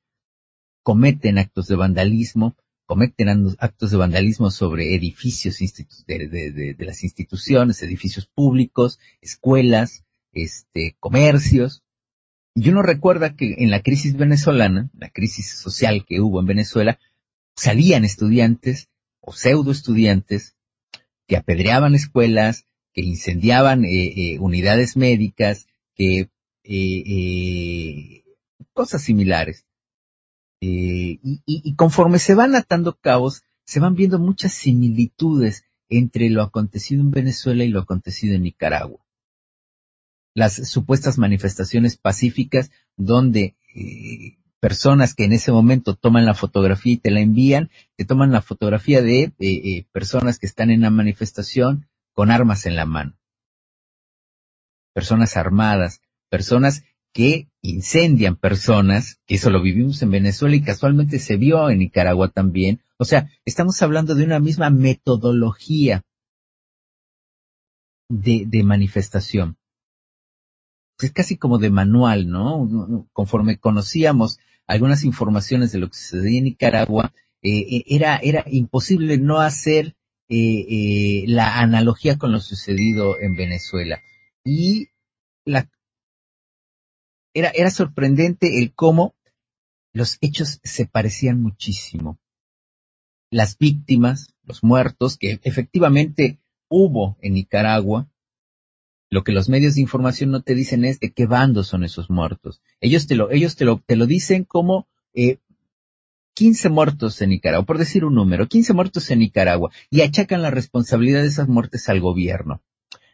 cometen 0.83 1.37
actos 1.37 1.67
de 1.67 1.75
vandalismo, 1.75 2.57
cometen 2.85 3.55
actos 3.59 3.91
de 3.91 3.97
vandalismo 3.97 4.49
sobre 4.49 4.95
edificios 4.95 5.59
de, 6.07 6.75
las 6.79 7.03
instituciones, 7.03 7.83
edificios 7.83 8.25
públicos, 8.25 8.97
escuelas, 9.21 10.06
este, 10.37 10.95
comercios. 10.99 11.83
Y 12.55 12.69
uno 12.69 12.81
recuerda 12.81 13.35
que 13.35 13.55
en 13.59 13.71
la 13.71 13.81
crisis 13.81 14.15
venezolana, 14.15 14.89
la 14.97 15.09
crisis 15.09 15.57
social 15.59 16.05
que 16.07 16.21
hubo 16.21 16.39
en 16.39 16.47
Venezuela, 16.47 16.99
salían 17.55 18.05
estudiantes 18.05 18.89
o 19.19 19.33
pseudo 19.33 19.71
estudiantes 19.71 20.55
que 21.27 21.37
apedreaban 21.37 21.95
escuelas, 21.95 22.65
que 22.93 23.01
incendiaban 23.01 23.83
eh, 23.85 24.13
eh, 24.15 24.39
unidades 24.39 24.95
médicas, 24.97 25.67
que 25.95 26.29
eh, 26.63 28.23
cosas 28.73 29.03
similares. 29.03 29.65
Y, 30.59 31.19
y, 31.45 31.75
conforme 31.75 32.17
se 32.17 32.33
van 32.33 32.55
atando 32.55 32.97
cabos, 32.97 33.43
se 33.63 33.79
van 33.79 33.93
viendo 33.93 34.17
muchas 34.17 34.53
similitudes 34.53 35.65
entre 35.89 36.31
lo 36.31 36.41
acontecido 36.41 37.01
en 37.01 37.11
Venezuela 37.11 37.63
y 37.63 37.69
lo 37.69 37.81
acontecido 37.81 38.33
en 38.33 38.41
Nicaragua 38.43 39.06
las 40.37 40.69
supuestas 40.69 41.17
manifestaciones 41.17 41.97
pacíficas 41.97 42.69
donde 42.95 43.55
eh, 43.73 44.37
personas 44.59 45.15
que 45.15 45.23
en 45.23 45.33
ese 45.33 45.51
momento 45.51 45.95
toman 45.95 46.27
la 46.27 46.35
fotografía 46.35 46.93
y 46.93 46.97
te 46.97 47.09
la 47.09 47.21
envían, 47.21 47.71
te 47.95 48.05
toman 48.05 48.31
la 48.31 48.43
fotografía 48.43 49.01
de 49.01 49.23
eh, 49.23 49.33
eh, 49.39 49.87
personas 49.91 50.37
que 50.37 50.45
están 50.45 50.69
en 50.69 50.81
la 50.81 50.91
manifestación 50.91 51.87
con 52.13 52.29
armas 52.29 52.67
en 52.67 52.75
la 52.75 52.85
mano. 52.85 53.17
Personas 54.93 55.37
armadas, 55.37 56.01
personas 56.29 56.83
que 57.13 57.47
incendian 57.63 58.35
personas, 58.35 59.19
que 59.25 59.35
eso 59.35 59.49
lo 59.49 59.59
vivimos 59.59 60.03
en 60.03 60.11
Venezuela 60.11 60.55
y 60.55 60.61
casualmente 60.61 61.17
se 61.17 61.37
vio 61.37 61.67
en 61.71 61.79
Nicaragua 61.79 62.29
también. 62.29 62.83
O 62.97 63.05
sea, 63.05 63.27
estamos 63.43 63.81
hablando 63.81 64.13
de 64.13 64.23
una 64.23 64.39
misma 64.39 64.69
metodología 64.69 66.03
de, 68.07 68.43
de 68.45 68.63
manifestación 68.63 69.57
es 71.05 71.11
casi 71.11 71.37
como 71.37 71.57
de 71.59 71.69
manual, 71.69 72.29
¿no? 72.29 73.07
Conforme 73.13 73.59
conocíamos 73.59 74.39
algunas 74.65 75.03
informaciones 75.03 75.71
de 75.71 75.79
lo 75.79 75.89
que 75.89 75.97
sucedía 75.97 76.39
en 76.39 76.45
Nicaragua, 76.45 77.13
eh, 77.41 77.59
eh, 77.59 77.83
era, 77.87 78.17
era 78.17 78.43
imposible 78.47 79.17
no 79.17 79.39
hacer 79.39 79.95
eh, 80.29 81.23
la 81.27 81.59
analogía 81.59 82.17
con 82.17 82.31
lo 82.31 82.39
sucedido 82.39 83.19
en 83.19 83.35
Venezuela. 83.35 84.01
Y 84.43 84.89
la, 85.45 85.69
era, 87.33 87.49
era 87.49 87.69
sorprendente 87.69 88.59
el 88.59 88.73
cómo 88.73 89.15
los 89.93 90.17
hechos 90.21 90.59
se 90.63 90.85
parecían 90.85 91.41
muchísimo. 91.41 92.19
Las 93.29 93.57
víctimas, 93.57 94.33
los 94.43 94.63
muertos, 94.63 95.17
que 95.17 95.39
efectivamente 95.43 96.39
hubo 96.69 97.17
en 97.21 97.33
Nicaragua, 97.33 98.09
lo 99.09 99.23
que 99.23 99.31
los 99.31 99.49
medios 99.49 99.75
de 99.75 99.81
información 99.81 100.31
no 100.31 100.41
te 100.41 100.55
dicen 100.55 100.83
es 100.85 100.99
de 100.99 101.11
qué 101.11 101.25
bando 101.25 101.63
son 101.63 101.83
esos 101.83 102.09
muertos. 102.09 102.61
Ellos 102.81 103.07
te 103.07 103.15
lo, 103.15 103.31
ellos 103.31 103.55
te 103.55 103.65
lo, 103.65 103.81
te 103.85 103.95
lo 103.95 104.05
dicen 104.05 104.43
como 104.43 104.87
eh, 105.13 105.39
15 106.35 106.69
muertos 106.69 107.21
en 107.21 107.29
Nicaragua, 107.29 107.65
por 107.65 107.77
decir 107.77 108.05
un 108.05 108.15
número, 108.15 108.47
15 108.47 108.73
muertos 108.73 109.09
en 109.09 109.19
Nicaragua, 109.19 109.71
y 109.89 110.01
achacan 110.01 110.41
la 110.41 110.51
responsabilidad 110.51 111.21
de 111.21 111.29
esas 111.29 111.47
muertes 111.47 111.89
al 111.89 111.99
gobierno. 111.99 112.61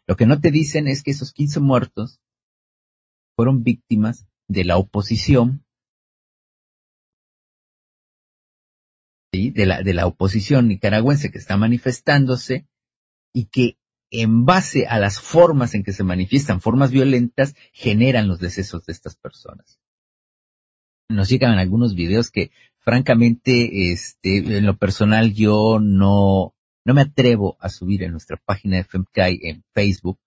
Lo 0.07 0.17
que 0.17 0.25
no 0.25 0.41
te 0.41 0.51
dicen 0.51 0.87
es 0.87 1.03
que 1.03 1.11
esos 1.11 1.31
15 1.31 1.59
muertos 1.61 2.19
fueron 3.35 3.63
víctimas 3.63 4.27
de 4.47 4.65
la 4.65 4.77
oposición, 4.77 5.63
¿sí? 9.31 9.51
de, 9.51 9.65
la, 9.67 9.83
de 9.83 9.93
la 9.93 10.05
oposición 10.05 10.67
nicaragüense 10.67 11.31
que 11.31 11.37
está 11.37 11.55
manifestándose 11.55 12.67
y 13.33 13.45
que 13.45 13.77
en 14.13 14.45
base 14.45 14.85
a 14.85 14.99
las 14.99 15.19
formas 15.19 15.73
en 15.73 15.83
que 15.83 15.91
se 15.91 16.03
manifiestan, 16.03 16.61
formas 16.61 16.91
violentas, 16.91 17.55
generan 17.73 18.27
los 18.27 18.39
decesos 18.39 18.85
de 18.85 18.93
estas 18.93 19.15
personas. 19.15 19.79
Nos 21.09 21.29
llegan 21.29 21.57
algunos 21.57 21.95
videos 21.95 22.29
que, 22.29 22.51
francamente, 22.77 23.91
este, 23.91 24.37
en 24.37 24.67
lo 24.67 24.77
personal 24.77 25.33
yo 25.33 25.79
no, 25.81 26.53
no 26.85 26.93
me 26.93 27.01
atrevo 27.01 27.57
a 27.59 27.69
subir 27.69 28.03
en 28.03 28.11
nuestra 28.11 28.37
página 28.37 28.77
de 28.77 28.83
FemCai 28.83 29.39
en 29.41 29.63
Facebook, 29.73 30.19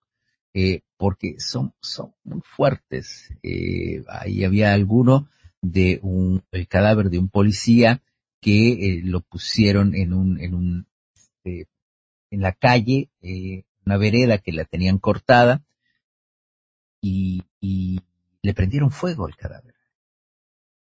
eh, 0.53 0.81
porque 0.97 1.35
son, 1.39 1.73
son 1.79 2.13
muy 2.25 2.41
fuertes. 2.41 3.33
Eh, 3.41 4.03
ahí 4.09 4.43
había 4.43 4.73
alguno 4.73 5.29
de 5.61 5.99
un, 6.03 6.43
el 6.51 6.67
cadáver 6.67 7.09
de 7.09 7.19
un 7.19 7.29
policía 7.29 8.03
que 8.41 8.71
eh, 8.71 9.01
lo 9.01 9.21
pusieron 9.21 9.95
en 9.95 10.13
un, 10.13 10.41
en 10.41 10.55
un, 10.55 10.87
este, 11.15 11.69
en 12.31 12.41
la 12.41 12.51
calle, 12.51 13.09
una 13.87 13.97
vereda 13.97 14.37
que 14.37 14.51
la 14.51 14.65
tenían 14.65 14.99
cortada 14.99 15.63
y, 17.01 17.43
le 18.41 18.53
prendieron 18.53 18.91
fuego 18.91 19.25
al 19.25 19.35
cadáver. 19.35 19.73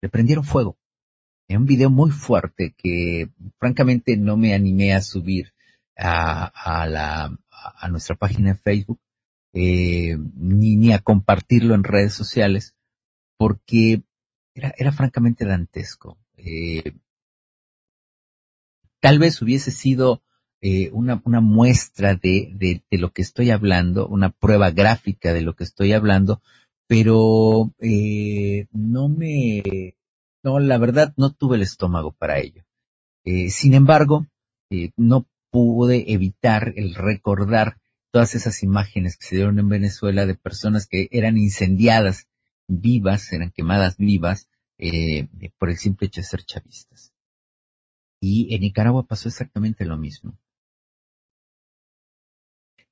Le 0.02 0.08
prendieron 0.08 0.44
fuego. 0.44 0.76
En 1.48 1.58
un 1.58 1.66
video 1.66 1.88
muy 1.88 2.10
fuerte 2.10 2.74
que 2.76 3.30
francamente 3.58 4.16
no 4.16 4.36
me 4.36 4.54
animé 4.54 4.94
a 4.94 5.00
subir 5.00 5.54
a, 5.96 6.44
a 6.44 6.86
la, 6.86 7.38
a 7.50 7.88
nuestra 7.88 8.16
página 8.16 8.52
de 8.52 8.58
Facebook, 8.58 9.00
eh, 9.52 10.16
ni, 10.34 10.76
ni 10.76 10.92
a 10.92 10.98
compartirlo 10.98 11.74
en 11.74 11.84
redes 11.84 12.12
sociales, 12.12 12.74
porque 13.38 14.02
era, 14.54 14.74
era 14.76 14.92
francamente 14.92 15.46
dantesco. 15.46 16.18
Eh, 16.36 16.92
tal 19.00 19.18
vez 19.18 19.40
hubiese 19.40 19.70
sido 19.70 20.22
eh, 20.66 20.88
una, 20.94 21.20
una 21.26 21.42
muestra 21.42 22.14
de, 22.14 22.50
de, 22.54 22.82
de, 22.90 22.98
lo 22.98 23.12
que 23.12 23.20
estoy 23.20 23.50
hablando, 23.50 24.08
una 24.08 24.30
prueba 24.30 24.70
gráfica 24.70 25.34
de 25.34 25.42
lo 25.42 25.54
que 25.54 25.64
estoy 25.64 25.92
hablando, 25.92 26.40
pero 26.86 27.74
eh, 27.80 28.66
no 28.72 29.10
me, 29.10 29.94
no, 30.42 30.58
la 30.60 30.78
verdad 30.78 31.12
no 31.18 31.34
tuve 31.34 31.56
el 31.56 31.62
estómago 31.62 32.12
para 32.12 32.38
ello. 32.38 32.64
Eh, 33.26 33.50
sin 33.50 33.74
embargo, 33.74 34.26
eh, 34.70 34.92
no 34.96 35.26
pude 35.50 36.10
evitar 36.14 36.72
el 36.76 36.94
recordar 36.94 37.76
todas 38.10 38.34
esas 38.34 38.62
imágenes 38.62 39.18
que 39.18 39.26
se 39.26 39.36
dieron 39.36 39.58
en 39.58 39.68
Venezuela 39.68 40.24
de 40.24 40.34
personas 40.34 40.86
que 40.86 41.08
eran 41.10 41.36
incendiadas 41.36 42.26
vivas, 42.68 43.30
eran 43.34 43.50
quemadas 43.50 43.98
vivas 43.98 44.48
eh, 44.78 45.28
por 45.58 45.68
el 45.68 45.76
simple 45.76 46.06
hecho 46.06 46.22
de 46.22 46.26
ser 46.26 46.42
chavistas. 46.46 47.12
Y 48.18 48.54
en 48.54 48.62
Nicaragua 48.62 49.06
pasó 49.06 49.28
exactamente 49.28 49.84
lo 49.84 49.98
mismo. 49.98 50.38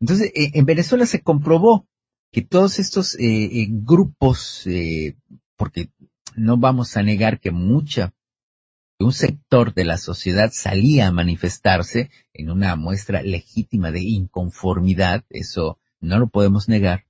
Entonces, 0.03 0.33
eh, 0.35 0.51
en 0.55 0.67
Venezuela 0.67 1.07
se 1.07 1.23
comprobó 1.23 1.87
que 2.33 2.43
todos 2.43 2.81
estos 2.81 3.15
eh, 3.21 3.45
eh 3.45 3.69
grupos, 3.71 4.67
eh, 4.67 5.17
porque 5.57 5.91
no 6.35 6.57
vamos 6.57 6.97
a 6.97 7.05
negar 7.05 7.39
que 7.39 7.53
mucha, 7.53 8.13
un 8.99 9.13
sector 9.13 9.75
de 9.75 9.85
la 9.85 9.99
sociedad 9.99 10.51
salía 10.53 11.07
a 11.07 11.13
manifestarse 11.13 12.11
en 12.35 12.51
una 12.51 12.75
muestra 12.75 13.23
legítima 13.23 13.93
de 13.93 14.01
inconformidad, 14.01 15.25
eso 15.31 15.79
no 16.01 16.19
lo 16.19 16.29
podemos 16.29 16.69
negar. 16.69 17.07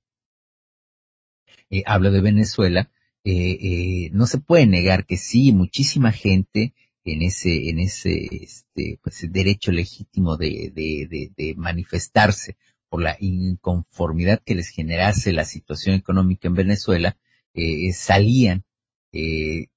Hablo 1.87 2.11
de 2.11 2.21
Venezuela, 2.21 2.91
no 3.23 4.27
se 4.27 4.37
puede 4.37 4.67
negar 4.67 5.07
que 5.07 5.17
sí, 5.17 5.51
muchísima 5.51 6.11
gente 6.11 6.75
en 7.03 7.23
ese, 7.23 7.69
en 7.69 7.79
ese, 7.79 8.27
este, 8.43 8.99
pues, 9.01 9.25
derecho 9.31 9.71
legítimo 9.71 10.37
de 10.37 11.53
manifestarse 11.57 12.55
por 12.93 13.01
la 13.01 13.17
inconformidad 13.19 14.39
que 14.45 14.53
les 14.53 14.69
generase 14.69 15.33
la 15.33 15.45
situación 15.45 15.95
económica 15.95 16.47
en 16.47 16.53
Venezuela, 16.53 17.17
eh, 17.55 17.91
salían, 17.91 18.65
eh, 19.11 19.69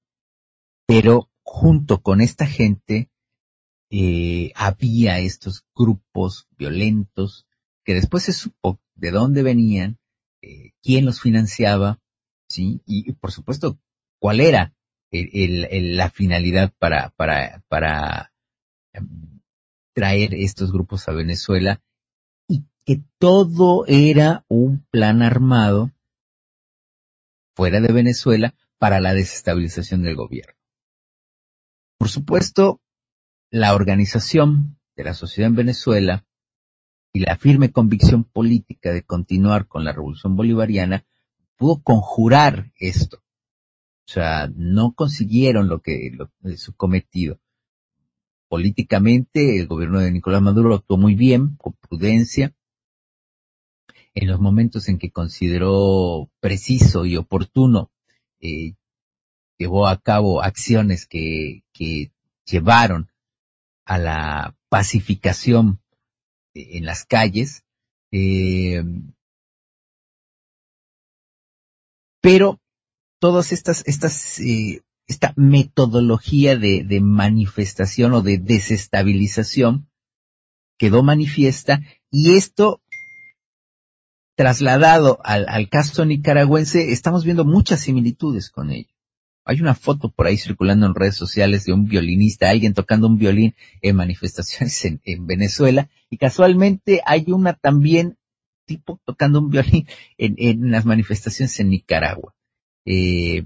pero 0.85 1.31
junto 1.41 2.03
con 2.03 2.21
esta 2.21 2.45
gente 2.45 3.09
eh, 3.89 4.51
había 4.53 5.17
estos 5.17 5.65
grupos 5.75 6.47
violentos 6.59 7.47
que 7.83 7.95
después 7.95 8.21
se 8.21 8.33
supo 8.33 8.79
de 8.93 9.09
dónde 9.09 9.41
venían, 9.41 9.97
eh, 10.43 10.73
quién 10.83 11.03
los 11.03 11.19
financiaba, 11.19 11.99
sí, 12.47 12.83
y, 12.85 13.13
por 13.13 13.31
supuesto 13.31 13.79
cuál 14.19 14.41
era 14.41 14.75
la 15.11 16.11
finalidad 16.11 16.71
para 16.77 17.09
para 17.17 17.63
para 17.67 18.31
um, 18.93 19.39
traer 19.95 20.35
estos 20.35 20.71
grupos 20.71 21.07
a 21.07 21.13
Venezuela 21.13 21.81
que 22.87 23.03
todo 23.17 23.85
era 23.85 24.45
un 24.47 24.85
plan 24.89 25.21
armado 25.21 25.91
fuera 27.53 27.81
de 27.81 27.91
Venezuela 27.91 28.55
para 28.77 29.01
la 29.01 29.13
desestabilización 29.13 30.03
del 30.03 30.15
gobierno. 30.15 30.53
Por 31.97 32.07
supuesto, 32.07 32.79
la 33.51 33.75
organización 33.75 34.79
de 34.95 35.03
la 35.03 35.13
sociedad 35.13 35.49
en 35.49 35.57
Venezuela 35.57 36.25
y 37.11 37.19
la 37.19 37.35
firme 37.35 37.73
convicción 37.73 38.23
política 38.23 38.93
de 38.93 39.03
continuar 39.03 39.67
con 39.67 39.83
la 39.83 39.91
revolución 39.91 40.37
bolivariana 40.37 41.05
pudo 41.57 41.81
conjurar 41.83 42.71
esto. 42.79 43.17
O 43.17 44.11
sea, 44.13 44.49
no 44.55 44.93
consiguieron 44.93 45.67
lo 45.67 45.81
que 45.81 46.09
lo, 46.13 46.31
su 46.55 46.73
cometido. 46.73 47.41
Políticamente, 48.47 49.59
el 49.59 49.67
gobierno 49.67 49.99
de 49.99 50.09
Nicolás 50.09 50.41
Maduro 50.41 50.73
actuó 50.73 50.95
muy 50.95 51.15
bien, 51.15 51.57
con 51.57 51.73
prudencia. 51.73 52.53
En 54.19 54.27
los 54.27 54.39
momentos 54.39 54.89
en 54.89 54.97
que 54.97 55.11
consideró 55.11 56.31
preciso 56.39 57.05
y 57.05 57.17
oportuno 57.17 57.91
eh, 58.39 58.73
llevó 59.59 59.87
a 59.87 60.01
cabo 60.01 60.41
acciones 60.41 61.05
que, 61.05 61.63
que 61.71 62.11
llevaron 62.43 63.11
a 63.85 63.99
la 63.99 64.55
pacificación 64.69 65.79
en 66.55 66.83
las 66.83 67.05
calles, 67.05 67.63
eh, 68.11 68.83
pero 72.19 72.59
todas 73.19 73.51
estas, 73.51 73.83
estas, 73.85 74.39
eh, 74.39 74.81
esta 75.05 75.33
metodología 75.35 76.57
de, 76.57 76.99
manifestación 77.01 78.13
o 78.13 78.23
de 78.23 78.39
desestabilización 78.39 79.91
quedó 80.79 81.03
manifiesta 81.03 81.81
y 82.09 82.35
esto 82.35 82.81
trasladado 84.37 85.19
al, 85.23 85.67
caso 85.67 86.05
nicaragüense, 86.05 86.91
estamos 86.91 87.25
viendo 87.25 87.43
muchas 87.43 87.81
similitudes 87.81 88.51
con 88.51 88.69
ello. 88.69 88.93
Hay 89.43 89.61
una 89.61 89.73
foto 89.73 90.11
por 90.11 90.27
ahí 90.27 90.37
circulando 90.37 90.85
en 90.85 90.93
redes 90.93 91.15
sociales 91.15 91.65
de 91.65 91.73
un 91.73 91.85
violinista, 91.85 92.49
alguien 92.49 92.75
tocando 92.75 93.07
un 93.07 93.17
violín 93.17 93.55
en 93.81 93.95
manifestaciones 93.95 94.85
en, 94.85 95.01
en 95.05 95.25
Venezuela, 95.25 95.89
y 96.11 96.17
casualmente 96.17 97.01
hay 97.03 97.25
una 97.31 97.53
también 97.53 98.19
tipo 98.67 99.01
tocando 99.05 99.39
un 99.39 99.49
violín 99.49 99.87
en, 100.19 100.35
en 100.37 100.69
las 100.69 100.85
manifestaciones 100.85 101.59
en 101.59 101.69
Nicaragua. 101.69 102.35
Eh, 102.85 103.43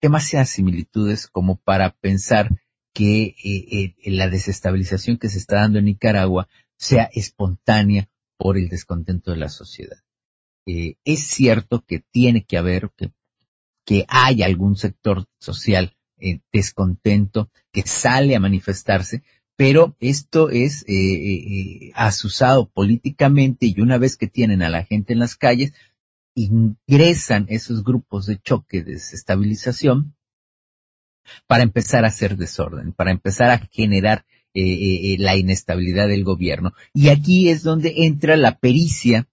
demasiadas 0.00 0.48
similitudes 0.48 1.26
como 1.26 1.56
para 1.56 1.90
pensar 1.90 2.48
que 2.94 3.34
eh, 3.44 3.94
eh, 4.04 4.10
la 4.10 4.30
desestabilización 4.30 5.18
que 5.18 5.28
se 5.28 5.36
está 5.36 5.56
dando 5.56 5.80
en 5.80 5.84
Nicaragua 5.84 6.48
sea 6.78 7.10
espontánea 7.12 8.08
por 8.42 8.58
el 8.58 8.68
descontento 8.68 9.30
de 9.30 9.36
la 9.36 9.48
sociedad. 9.48 9.98
Eh, 10.66 10.96
es 11.04 11.28
cierto 11.28 11.84
que 11.86 12.00
tiene 12.00 12.44
que 12.44 12.58
haber, 12.58 12.90
que, 12.96 13.12
que 13.86 14.04
hay 14.08 14.42
algún 14.42 14.74
sector 14.74 15.26
social 15.38 15.96
eh, 16.18 16.40
descontento 16.52 17.50
que 17.70 17.82
sale 17.82 18.34
a 18.34 18.40
manifestarse, 18.40 19.22
pero 19.56 19.96
esto 20.00 20.50
es 20.50 20.82
eh, 20.88 20.94
eh, 20.94 21.92
asusado 21.94 22.68
políticamente 22.68 23.66
y 23.66 23.80
una 23.80 23.96
vez 23.96 24.16
que 24.16 24.26
tienen 24.26 24.62
a 24.62 24.70
la 24.70 24.84
gente 24.84 25.12
en 25.12 25.20
las 25.20 25.36
calles, 25.36 25.72
ingresan 26.34 27.46
esos 27.48 27.84
grupos 27.84 28.26
de 28.26 28.40
choque, 28.40 28.82
de 28.82 28.94
desestabilización, 28.94 30.16
para 31.46 31.62
empezar 31.62 32.04
a 32.04 32.08
hacer 32.08 32.36
desorden, 32.36 32.92
para 32.92 33.12
empezar 33.12 33.50
a 33.50 33.58
generar 33.70 34.24
eh, 34.54 35.14
eh, 35.14 35.16
la 35.18 35.34
inestabilidad 35.34 36.08
del 36.08 36.24
gobierno. 36.24 36.74
Y 36.92 37.08
aquí 37.08 37.48
es 37.48 37.62
donde 37.62 38.04
entra 38.04 38.36
la 38.36 38.58
pericia 38.58 39.26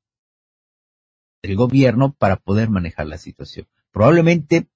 del 1.43 1.57
gobierno 1.57 2.13
para 2.13 2.37
poder 2.37 2.69
manejar 2.69 3.07
la 3.07 3.17
situación. 3.17 3.67
Probablemente 3.91 4.69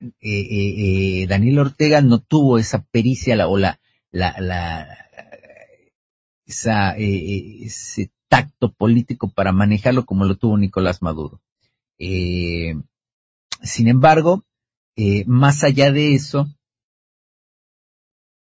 eh, 0.00 0.08
eh, 0.20 1.20
eh 1.20 1.26
Daniel 1.26 1.58
Ortega 1.58 2.00
no 2.00 2.20
tuvo 2.20 2.56
esa 2.56 2.84
pericia 2.84 3.36
la, 3.36 3.48
o 3.48 3.58
la, 3.58 3.78
la, 4.10 4.34
la 4.40 4.88
esa, 6.46 6.96
ese 6.96 8.10
tacto 8.28 8.72
político 8.72 9.28
para 9.28 9.52
manejarlo 9.52 10.06
como 10.06 10.24
lo 10.24 10.36
tuvo 10.36 10.56
Nicolás 10.56 11.02
Maduro. 11.02 11.42
sin 11.98 12.82
embargo, 13.88 14.42
más 15.26 15.64
allá 15.64 15.92
de 15.92 16.14
eso, 16.14 16.48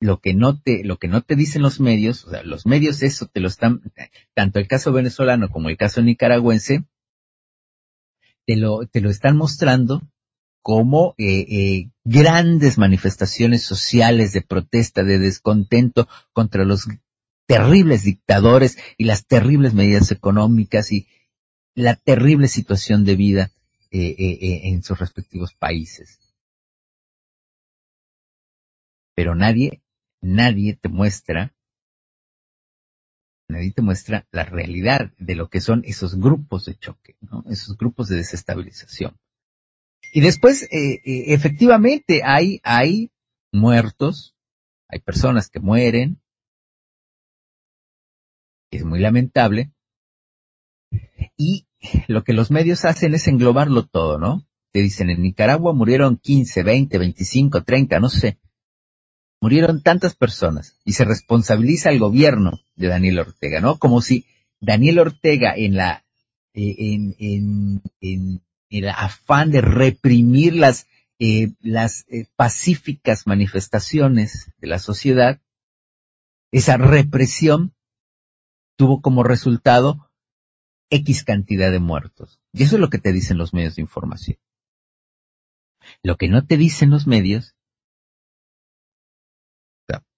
lo 0.00 0.20
que 0.20 0.34
no 0.34 0.60
te, 0.60 0.84
lo 0.84 0.98
que 0.98 1.08
no 1.08 1.22
te 1.22 1.36
dicen 1.36 1.62
los 1.62 1.80
medios, 1.80 2.24
o 2.24 2.30
sea, 2.30 2.42
los 2.42 2.66
medios 2.66 3.02
eso 3.02 3.26
te 3.26 3.40
lo 3.40 3.48
están, 3.48 3.80
tanto 4.34 4.58
el 4.58 4.68
caso 4.68 4.92
venezolano 4.92 5.50
como 5.50 5.68
el 5.68 5.76
caso 5.76 6.02
nicaragüense, 6.02 6.84
te 8.46 8.56
lo, 8.56 8.86
te 8.86 9.00
lo 9.00 9.10
están 9.10 9.36
mostrando 9.36 10.02
como 10.62 11.14
eh, 11.16 11.46
eh, 11.48 11.90
grandes 12.04 12.76
manifestaciones 12.76 13.62
sociales 13.62 14.32
de 14.32 14.42
protesta, 14.42 15.04
de 15.04 15.18
descontento 15.18 16.08
contra 16.32 16.64
los 16.64 16.88
terribles 17.46 18.02
dictadores 18.02 18.76
y 18.98 19.04
las 19.04 19.26
terribles 19.26 19.74
medidas 19.74 20.10
económicas 20.10 20.92
y 20.92 21.06
la 21.74 21.94
terrible 21.94 22.48
situación 22.48 23.04
de 23.04 23.16
vida 23.16 23.52
eh, 23.90 24.14
eh, 24.18 24.38
eh, 24.40 24.60
en 24.64 24.82
sus 24.82 24.98
respectivos 24.98 25.54
países. 25.54 26.18
Pero 29.14 29.34
nadie, 29.34 29.82
nadie 30.20 30.76
te 30.76 30.88
muestra, 30.88 31.54
nadie 33.48 33.72
te 33.72 33.82
muestra 33.82 34.26
la 34.30 34.44
realidad 34.44 35.12
de 35.18 35.34
lo 35.34 35.48
que 35.48 35.60
son 35.60 35.82
esos 35.84 36.18
grupos 36.18 36.64
de 36.66 36.76
choque, 36.76 37.16
¿no? 37.20 37.44
esos 37.48 37.76
grupos 37.76 38.08
de 38.08 38.16
desestabilización. 38.16 39.16
Y 40.12 40.20
después, 40.20 40.66
efectivamente, 40.70 42.22
hay, 42.24 42.60
hay 42.62 43.10
muertos, 43.52 44.34
hay 44.88 45.00
personas 45.00 45.50
que 45.50 45.60
mueren, 45.60 46.20
es 48.70 48.84
muy 48.84 49.00
lamentable, 49.00 49.72
y 51.36 51.66
lo 52.08 52.24
que 52.24 52.32
los 52.32 52.50
medios 52.50 52.84
hacen 52.84 53.14
es 53.14 53.28
englobarlo 53.28 53.86
todo, 53.86 54.18
¿no? 54.18 54.46
Te 54.72 54.80
dicen, 54.80 55.10
en 55.10 55.22
Nicaragua 55.22 55.72
murieron 55.72 56.16
15, 56.16 56.62
20, 56.62 56.98
25, 56.98 57.64
30, 57.64 58.00
no 58.00 58.08
sé. 58.08 58.38
Murieron 59.40 59.82
tantas 59.82 60.14
personas 60.14 60.78
y 60.84 60.92
se 60.92 61.04
responsabiliza 61.04 61.90
al 61.90 61.98
gobierno 61.98 62.60
de 62.74 62.88
Daniel 62.88 63.20
Ortega, 63.20 63.60
¿no? 63.60 63.78
Como 63.78 64.00
si 64.00 64.26
Daniel 64.60 64.98
Ortega 64.98 65.54
en 65.54 65.76
la, 65.76 66.04
eh, 66.54 66.74
en, 66.78 67.16
en, 67.18 67.82
en, 68.00 68.42
el 68.70 68.88
afán 68.88 69.50
de 69.50 69.60
reprimir 69.60 70.54
las, 70.54 70.86
eh, 71.18 71.52
las 71.60 72.04
eh, 72.08 72.26
pacíficas 72.36 73.26
manifestaciones 73.26 74.50
de 74.58 74.66
la 74.66 74.78
sociedad, 74.78 75.40
esa 76.50 76.76
represión 76.76 77.74
tuvo 78.76 79.00
como 79.00 79.22
resultado 79.22 80.10
X 80.90 81.24
cantidad 81.24 81.70
de 81.70 81.80
muertos. 81.80 82.40
Y 82.52 82.62
eso 82.62 82.76
es 82.76 82.80
lo 82.80 82.90
que 82.90 82.98
te 82.98 83.12
dicen 83.12 83.38
los 83.38 83.52
medios 83.52 83.76
de 83.76 83.82
información. 83.82 84.38
Lo 86.02 86.16
que 86.16 86.28
no 86.28 86.46
te 86.46 86.56
dicen 86.56 86.90
los 86.90 87.06
medios, 87.06 87.55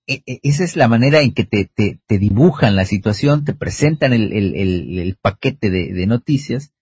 esa 0.09 0.65
es 0.65 0.77
la 0.77 0.89
manera 0.89 1.21
en 1.21 1.35
que 1.35 1.45
te, 1.45 1.67
te, 1.67 2.19
dibujan 2.19 2.77
la 2.77 2.87
situación, 2.87 3.45
te 3.45 3.53
presentan 3.53 4.15
el, 4.15 4.33
el, 4.33 4.99
el, 4.99 5.17
paquete 5.17 5.69
de, 5.69 5.93
de 5.93 6.07
noticias, 6.07 6.73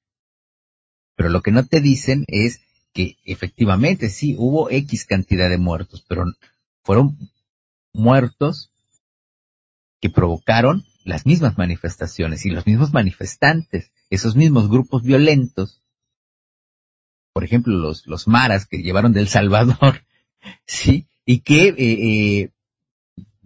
pero 1.17 1.29
lo 1.29 1.43
que 1.43 1.51
no 1.51 1.67
te 1.67 1.81
dicen 1.81 2.25
es 2.29 2.61
que 2.93 3.17
efectivamente 3.25 4.11
sí 4.11 4.37
hubo 4.39 4.71
X 4.71 5.07
cantidad 5.07 5.51
de 5.51 5.59
muertos, 5.59 6.05
pero 6.09 6.25
fueron 6.83 7.19
muertos 7.93 8.71
que 10.01 10.09
provocaron 10.09 10.85
las 11.05 11.27
mismas 11.27 11.59
manifestaciones 11.59 12.47
y 12.47 12.51
los 12.51 12.67
mismos 12.67 12.93
manifestantes, 12.93 13.91
esos 14.09 14.37
mismos 14.37 14.69
grupos 14.69 15.03
violentos, 15.03 15.83
por 17.33 17.45
ejemplo, 17.45 17.77
los, 17.77 18.07
los 18.07 18.29
maras 18.29 18.67
que 18.67 18.79
llevaron 18.79 19.13
del 19.13 19.29
Salvador, 19.29 20.05
sí, 20.67 21.07
y 21.25 21.41
que 21.41 21.69
eh, 21.69 21.75
eh, 21.79 22.51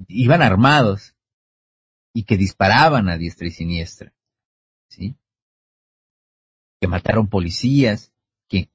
iban 0.08 0.42
armados 0.42 1.14
y 2.12 2.24
que 2.24 2.36
disparaban 2.36 3.08
a 3.08 3.16
diestra 3.16 3.46
y 3.46 3.50
siniestra, 3.50 4.12
sí, 4.88 5.16
que 6.80 6.88
mataron 6.88 7.28
policías, 7.28 8.12
que 8.48 8.68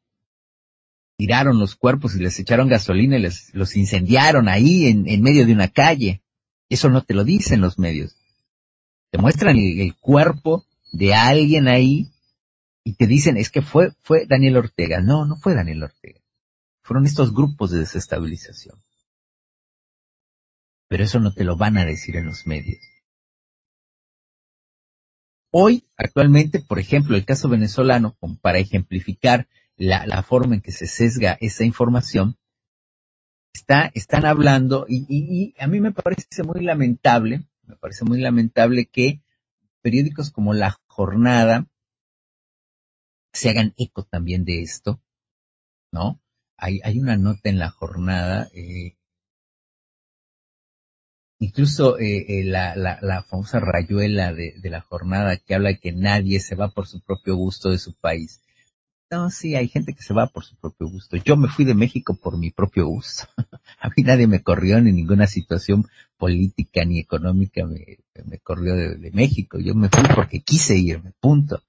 tiraron 1.18 1.60
los 1.60 1.76
cuerpos 1.76 2.16
y 2.16 2.20
les 2.20 2.40
echaron 2.40 2.70
gasolina 2.70 3.18
y 3.18 3.22
les, 3.22 3.54
los 3.54 3.76
incendiaron 3.76 4.48
ahí 4.48 4.88
en, 4.88 5.22
medio 5.22 5.46
de 5.46 5.54
una 5.54 5.68
calle. 5.68 6.22
Eso 6.70 6.90
no 6.90 7.04
te 7.04 7.14
lo 7.14 7.24
dicen 7.24 7.62
los 7.62 7.78
medios 7.78 8.16
te 9.16 9.22
muestran 9.22 9.58
el, 9.58 9.96
cuerpo 9.96 10.66
de 10.92 11.14
alguien 11.14 11.70
ahí 11.70 12.12
y 12.84 12.96
te 12.96 13.08
dicen, 13.08 13.38
es 13.38 13.50
que 13.50 13.62
fue, 13.62 13.94
fue 14.02 14.26
Daniel 14.26 14.58
Ortega. 14.58 15.00
No, 15.00 15.26
no 15.26 15.38
fue 15.38 15.56
Daniel 15.56 15.84
Ortega. 15.84 16.20
Fueron 16.84 17.06
estos 17.06 17.34
grupos 17.34 17.72
de 17.72 17.80
desestabilización. 17.80 18.78
Pero 20.88 21.04
eso 21.04 21.20
no 21.20 21.34
te 21.34 21.44
lo 21.44 21.58
van 21.58 21.78
a 21.78 21.86
decir 21.86 22.16
en 22.16 22.26
los 22.26 22.46
medios. 22.46 22.80
Hoy, 25.52 25.88
actualmente, 25.96 26.60
por 26.60 26.80
ejemplo, 26.80 27.16
el 27.16 27.26
caso 27.26 27.48
venezolano, 27.48 28.18
para 28.42 28.60
ejemplificar 28.60 29.48
la, 29.78 30.22
forma 30.24 30.56
en 30.56 30.62
que 30.62 30.72
se 30.72 30.86
sesga 30.86 31.38
esa 31.40 31.64
información, 31.64 32.38
está, 33.54 33.90
están 33.94 34.26
hablando, 34.26 34.86
y, 34.88 35.06
y 35.08 35.54
a 35.58 35.68
mí 35.68 35.80
me 35.80 35.94
parece 35.94 36.44
muy 36.44 36.62
lamentable, 36.62 37.46
me 37.64 37.78
parece 37.78 38.04
muy 38.04 38.20
lamentable 38.20 38.88
que 38.88 39.22
periódicos 39.82 40.32
como 40.32 40.54
La 40.54 40.78
Jornada 40.88 41.68
se 43.32 43.50
hagan 43.50 43.74
eco 43.78 44.04
también 44.04 44.46
de 44.46 44.62
esto, 44.62 45.02
¿no? 45.92 46.22
Hay, 46.58 46.80
hay 46.84 47.00
una 47.00 47.18
nota 47.18 47.50
en 47.50 47.60
La 47.60 47.70
Jornada, 47.70 48.50
eh, 48.54 48.98
incluso 51.40 52.00
eh, 52.00 52.26
eh, 52.28 52.44
la, 52.44 52.76
la, 52.76 53.00
la, 53.02 53.24
famosa 53.24 53.60
rayuela 53.60 54.34
de, 54.34 54.54
de 54.58 54.70
la 54.70 54.82
jornada 54.82 55.38
que 55.38 55.56
habla 55.56 55.70
de 55.70 55.80
que 55.80 55.92
nadie 55.92 56.40
se 56.40 56.56
va 56.56 56.70
por 56.70 56.88
su 56.88 57.02
propio 57.02 57.36
gusto 57.36 57.70
de 57.70 57.80
su 57.80 57.94
país. 57.94 58.42
No, 59.12 59.30
sí, 59.30 59.56
hay 59.56 59.68
gente 59.68 59.94
que 59.94 60.02
se 60.02 60.14
va 60.16 60.28
por 60.28 60.44
su 60.44 60.56
propio 60.56 60.90
gusto. 60.90 61.16
Yo 61.18 61.38
me 61.38 61.48
fui 61.48 61.64
de 61.64 61.76
México 61.76 62.16
por 62.16 62.38
mi 62.38 62.50
propio 62.50 62.88
gusto. 62.88 63.28
a 63.80 63.90
mí 63.90 64.04
nadie 64.04 64.26
me 64.28 64.42
corrió 64.42 64.78
en 64.78 64.86
ninguna 64.86 65.28
situación 65.28 65.88
política 66.18 66.84
ni 66.86 67.00
económica 67.00 67.66
me, 67.66 68.00
me 68.26 68.40
corrió 68.40 68.76
de, 68.76 69.12
México. 69.12 69.60
Yo 69.60 69.76
me 69.76 69.90
fui 69.90 70.04
porque 70.16 70.42
quise 70.42 70.78
irme, 70.78 71.14
punto. 71.20 71.62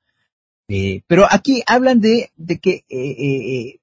Eh, 0.69 1.03
pero 1.07 1.27
aquí 1.31 1.63
hablan 1.67 2.01
de, 2.01 2.33
de 2.37 2.59
que, 2.59 2.85
eh, 2.89 3.11
eh, 3.11 3.81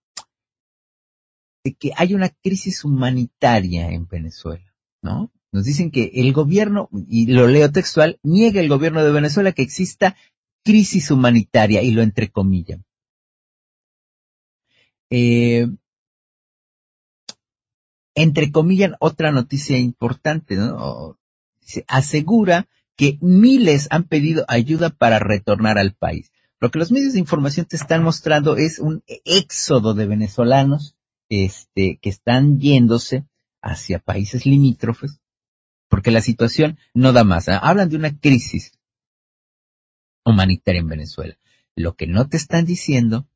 de 1.64 1.74
que 1.76 1.92
hay 1.96 2.16
una 2.16 2.30
crisis 2.30 2.84
humanitaria 2.84 3.92
en 3.92 4.08
Venezuela, 4.08 4.74
¿no? 5.02 5.32
Nos 5.54 5.66
dicen 5.66 5.92
que 5.92 6.12
el 6.16 6.34
gobierno, 6.34 6.90
y 7.08 7.28
lo 7.28 7.48
leo 7.48 7.72
textual, 7.72 8.20
niega 8.24 8.60
el 8.60 8.70
gobierno 8.70 9.04
de 9.04 9.12
Venezuela 9.12 9.52
que 9.52 9.62
exista 9.62 10.18
crisis 10.64 11.12
humanitaria 11.12 11.84
y 11.84 11.92
lo 11.92 12.02
entrecomillan. 12.02 12.84
Eh, 15.12 15.68
otra 19.00 19.32
noticia 19.32 19.78
importante, 19.78 20.56
¿no? 20.56 21.20
Se 21.62 21.86
asegura 21.88 22.68
que 22.96 23.20
miles 23.22 23.88
han 23.92 24.06
pedido 24.06 24.46
ayuda 24.48 24.90
para 24.90 25.20
retornar 25.20 25.78
al 25.78 25.94
país. 25.94 26.32
Lo 26.60 26.72
que 26.72 26.80
los 26.80 26.92
medios 26.92 27.14
de 27.14 27.20
información 27.20 27.68
te 27.68 27.76
están 27.76 28.04
mostrando 28.04 28.58
es 28.58 28.80
un 28.80 29.04
éxodo 29.26 29.94
de 29.94 30.08
venezolanos 30.08 30.96
este, 31.30 32.00
que 32.02 32.10
están 32.10 32.60
yéndose 32.60 33.26
hacia 33.62 34.00
países 34.00 34.48
limítrofes, 34.48 35.20
porque 35.94 36.10
la 36.10 36.22
situación 36.22 36.80
no 36.96 37.14
da 37.14 37.24
más. 37.24 37.50
Hablan 37.50 37.88
de 37.88 37.98
una 37.98 38.18
crisis 38.18 38.72
humanitaria 40.26 40.82
en 40.82 40.88
Venezuela. 40.88 41.38
Lo 41.76 41.94
que 41.96 42.08
no 42.08 42.28
te 42.28 42.36
están 42.36 42.66
diciendo 42.66 43.28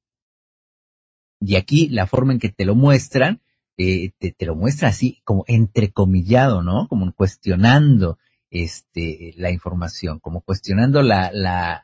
y 1.40 1.56
aquí 1.56 1.88
la 1.90 2.08
forma 2.08 2.34
en 2.34 2.40
que 2.40 2.50
te 2.50 2.66
lo 2.66 2.74
muestran, 2.74 3.44
eh, 3.78 4.12
te, 4.18 4.32
te, 4.32 4.48
lo 4.48 4.56
muestra 4.56 4.90
así 4.90 5.22
como 5.24 5.44
entrecomillado, 5.46 6.64
¿no? 6.64 6.88
Como 6.88 7.14
cuestionando 7.14 8.18
este 8.50 9.36
la 9.38 9.52
información, 9.52 10.18
como 10.18 10.42
cuestionando 10.42 11.04
la 11.04 11.30
la 11.32 11.84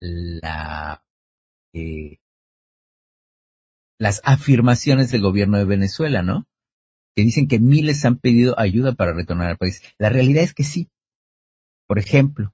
la 0.00 1.04
eh, 1.74 2.16
las 3.98 4.22
afirmaciones 4.24 5.10
del 5.10 5.20
gobierno 5.20 5.58
de 5.58 5.66
Venezuela, 5.66 6.22
¿no? 6.22 6.46
Que 7.14 7.22
dicen 7.22 7.48
que 7.48 7.60
miles 7.60 8.04
han 8.04 8.18
pedido 8.18 8.58
ayuda 8.58 8.94
para 8.94 9.12
retornar 9.12 9.50
al 9.50 9.56
país. 9.56 9.82
La 9.98 10.08
realidad 10.08 10.42
es 10.42 10.54
que 10.54 10.64
sí. 10.64 10.88
Por 11.86 11.98
ejemplo, 11.98 12.52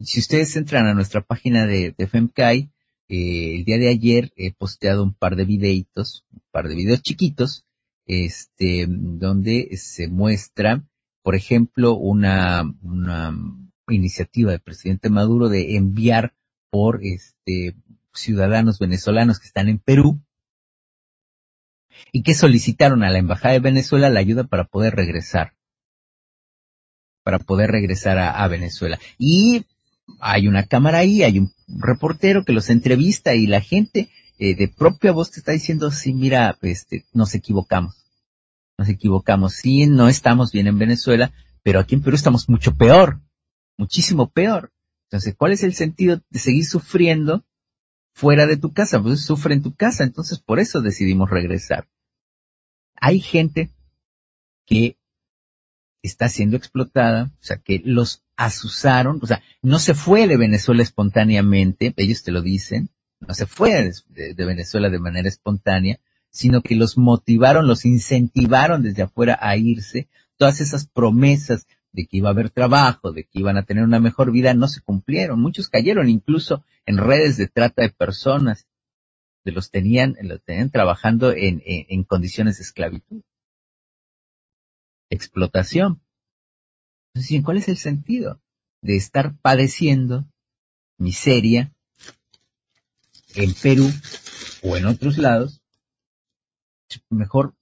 si 0.00 0.20
ustedes 0.20 0.54
entran 0.56 0.86
a 0.86 0.94
nuestra 0.94 1.22
página 1.22 1.66
de, 1.66 1.94
de 1.96 2.06
FEMCAI, 2.06 2.70
eh, 3.08 3.54
el 3.56 3.64
día 3.64 3.78
de 3.78 3.88
ayer 3.88 4.32
he 4.36 4.52
posteado 4.52 5.02
un 5.02 5.14
par 5.14 5.34
de 5.34 5.44
videitos, 5.44 6.26
un 6.30 6.42
par 6.50 6.68
de 6.68 6.76
videos 6.76 7.02
chiquitos, 7.02 7.64
este, 8.06 8.86
donde 8.88 9.76
se 9.76 10.08
muestra, 10.08 10.84
por 11.22 11.34
ejemplo, 11.34 11.94
una, 11.94 12.62
una 12.82 13.34
iniciativa 13.88 14.52
del 14.52 14.60
presidente 14.60 15.10
Maduro 15.10 15.48
de 15.48 15.76
enviar 15.76 16.34
por 16.70 17.00
este 17.02 17.74
ciudadanos 18.12 18.78
venezolanos 18.78 19.38
que 19.38 19.46
están 19.46 19.68
en 19.68 19.78
Perú 19.78 20.20
y 22.12 22.22
que 22.22 22.34
solicitaron 22.34 23.02
a 23.02 23.10
la 23.10 23.18
embajada 23.18 23.54
de 23.54 23.60
Venezuela 23.60 24.10
la 24.10 24.20
ayuda 24.20 24.44
para 24.44 24.64
poder 24.64 24.94
regresar, 24.94 25.54
para 27.22 27.38
poder 27.38 27.70
regresar 27.70 28.18
a, 28.18 28.46
Venezuela. 28.48 28.98
Y 29.18 29.64
hay 30.20 30.48
una 30.48 30.64
cámara 30.64 30.98
ahí, 30.98 31.22
hay 31.22 31.38
un 31.38 31.52
reportero 31.66 32.44
que 32.44 32.52
los 32.52 32.70
entrevista 32.70 33.34
y 33.34 33.46
la 33.46 33.60
gente 33.60 34.08
eh, 34.38 34.54
de 34.54 34.68
propia 34.68 35.12
voz 35.12 35.30
te 35.30 35.40
está 35.40 35.52
diciendo, 35.52 35.90
sí, 35.90 36.14
mira, 36.14 36.56
este, 36.62 37.04
nos 37.12 37.34
equivocamos, 37.34 38.06
nos 38.78 38.88
equivocamos, 38.88 39.54
sí, 39.54 39.86
no 39.86 40.08
estamos 40.08 40.52
bien 40.52 40.66
en 40.66 40.78
Venezuela, 40.78 41.32
pero 41.62 41.80
aquí 41.80 41.94
en 41.94 42.02
Perú 42.02 42.16
estamos 42.16 42.48
mucho 42.48 42.74
peor. 42.74 43.20
muchísimo 43.76 44.30
peor. 44.30 44.72
Entonces, 45.10 45.34
¿cuál 45.36 45.52
es 45.52 45.62
el 45.62 45.74
sentido 45.74 46.20
de 46.28 46.38
seguir 46.38 46.66
sufriendo 46.66 47.44
fuera 48.18 48.48
de 48.48 48.56
tu 48.56 48.72
casa? 48.72 49.00
Pues 49.00 49.24
sufre 49.24 49.54
en 49.54 49.62
tu 49.62 49.74
casa, 49.74 50.02
entonces 50.02 50.40
por 50.40 50.58
eso 50.58 50.80
decidimos 50.80 51.30
regresar. 51.30 51.86
Hay 52.96 53.20
gente 53.20 53.70
que 54.66 54.96
está 56.02 56.28
siendo 56.28 56.56
explotada, 56.56 57.30
o 57.40 57.44
sea, 57.44 57.58
que 57.58 57.80
los 57.84 58.24
asusaron, 58.36 59.20
o 59.22 59.26
sea, 59.26 59.40
no 59.62 59.78
se 59.78 59.94
fue 59.94 60.26
de 60.26 60.36
Venezuela 60.36 60.82
espontáneamente, 60.82 61.94
ellos 61.96 62.24
te 62.24 62.32
lo 62.32 62.42
dicen, 62.42 62.90
no 63.20 63.34
se 63.34 63.46
fue 63.46 63.92
de, 64.08 64.34
de, 64.34 64.44
Venezuela 64.44 64.90
de 64.90 64.98
manera 64.98 65.28
espontánea, 65.28 66.00
sino 66.30 66.60
que 66.60 66.74
los 66.74 66.98
motivaron, 66.98 67.68
los 67.68 67.84
incentivaron 67.84 68.82
desde 68.82 69.02
afuera 69.02 69.38
a 69.40 69.56
irse. 69.56 70.08
Todas 70.36 70.60
esas 70.60 70.86
promesas 70.86 71.66
de 71.92 72.06
que 72.06 72.18
iba 72.18 72.28
a 72.28 72.32
haber 72.32 72.50
trabajo, 72.50 73.12
de 73.12 73.24
que 73.24 73.38
iban 73.38 73.56
a 73.56 73.64
tener 73.64 73.84
una 73.84 74.00
mejor 74.00 74.30
vida, 74.30 74.54
no 74.54 74.68
se 74.68 74.80
cumplieron. 74.80 75.40
Muchos 75.40 75.68
cayeron 75.68 76.08
incluso 76.08 76.64
en 76.86 76.98
redes 76.98 77.36
de 77.36 77.48
trata 77.48 77.82
de 77.82 77.90
personas, 77.90 78.66
de 79.44 79.52
los 79.52 79.70
tenían, 79.70 80.16
los 80.20 80.42
tenían 80.42 80.70
trabajando 80.70 81.32
en, 81.32 81.62
en, 81.64 82.04
condiciones 82.04 82.58
de 82.58 82.64
esclavitud. 82.64 83.22
Explotación. 85.10 86.02
Entonces, 87.14 87.42
¿cuál 87.42 87.56
es 87.56 87.68
el 87.68 87.78
sentido 87.78 88.40
de 88.82 88.96
estar 88.96 89.36
padeciendo 89.38 90.26
miseria 90.98 91.72
en 93.34 93.54
Perú 93.54 93.90
o 94.62 94.76
en 94.76 94.86
otros 94.86 95.16
lados? 95.16 95.62
Mejor 97.08 97.54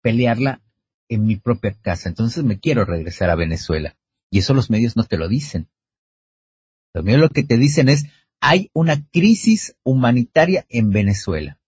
pelearla 0.00 0.62
en 1.08 1.26
mi 1.26 1.36
propia 1.36 1.74
casa. 1.74 2.08
Entonces 2.08 2.44
me 2.44 2.58
quiero 2.58 2.84
regresar 2.84 3.30
a 3.30 3.36
Venezuela. 3.36 3.96
Y 4.30 4.38
eso 4.38 4.54
los 4.54 4.70
medios 4.70 4.96
no 4.96 5.04
te 5.04 5.16
lo 5.16 5.28
dicen. 5.28 5.68
Los 6.94 7.04
medios 7.04 7.20
lo 7.20 7.28
que 7.30 7.44
te 7.44 7.56
dicen 7.56 7.88
es, 7.88 8.06
hay 8.40 8.70
una 8.72 9.06
crisis 9.10 9.76
humanitaria 9.82 10.66
en 10.68 10.90
Venezuela. 10.90 11.60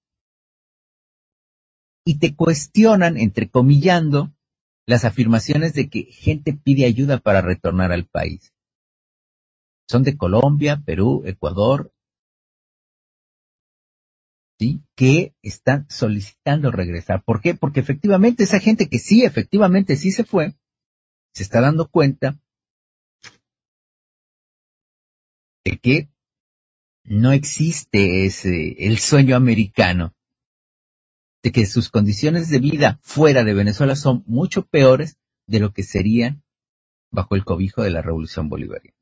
Y 2.05 2.19
te 2.19 2.35
cuestionan, 2.35 3.17
entrecomillando, 3.17 4.33
las 4.87 5.05
afirmaciones 5.05 5.75
de 5.75 5.89
que 5.89 6.05
gente 6.05 6.53
pide 6.53 6.85
ayuda 6.85 7.19
para 7.19 7.41
retornar 7.41 7.93
al 7.93 8.07
país. 8.07 8.53
Son 9.89 10.03
de 10.03 10.17
Colombia, 10.17 10.83
Perú, 10.85 11.23
Ecuador, 11.27 11.93
que 14.95 15.35
están 15.43 15.87
solicitando 15.89 16.71
regresar. 16.71 17.23
¿Por 17.25 17.41
qué? 17.41 17.55
Porque 17.55 17.81
efectivamente 17.81 18.45
esa 18.45 18.61
gente 18.61 18.89
que 18.89 18.99
sí, 18.99 19.25
efectivamente 19.25 19.97
sí 19.97 20.11
se 20.11 20.25
fue, 20.25 20.55
se 21.33 21.43
está 21.43 21.61
dando 21.61 21.89
cuenta 21.89 22.39
de 25.65 25.79
que 25.79 26.11
no 27.05 27.33
existe 27.33 28.27
ese, 28.27 28.77
el 28.87 28.99
sueño 28.99 29.35
americano, 29.35 30.15
de 31.43 31.53
que 31.53 31.65
sus 31.65 31.89
condiciones 31.89 32.51
de 32.51 32.59
vida 32.59 33.01
fuera 33.03 33.45
de 33.45 33.55
Venezuela 33.55 33.97
son 33.97 34.25
mucho 34.27 34.67
peores 34.67 35.17
de 35.47 35.61
lo 35.61 35.73
que 35.73 35.83
serían 35.83 36.43
bajo 37.11 37.35
el 37.35 37.45
cobijo 37.45 37.83
de 37.83 37.91
la 37.91 38.03
revolución 38.03 38.51
bolivariana. 38.51 38.97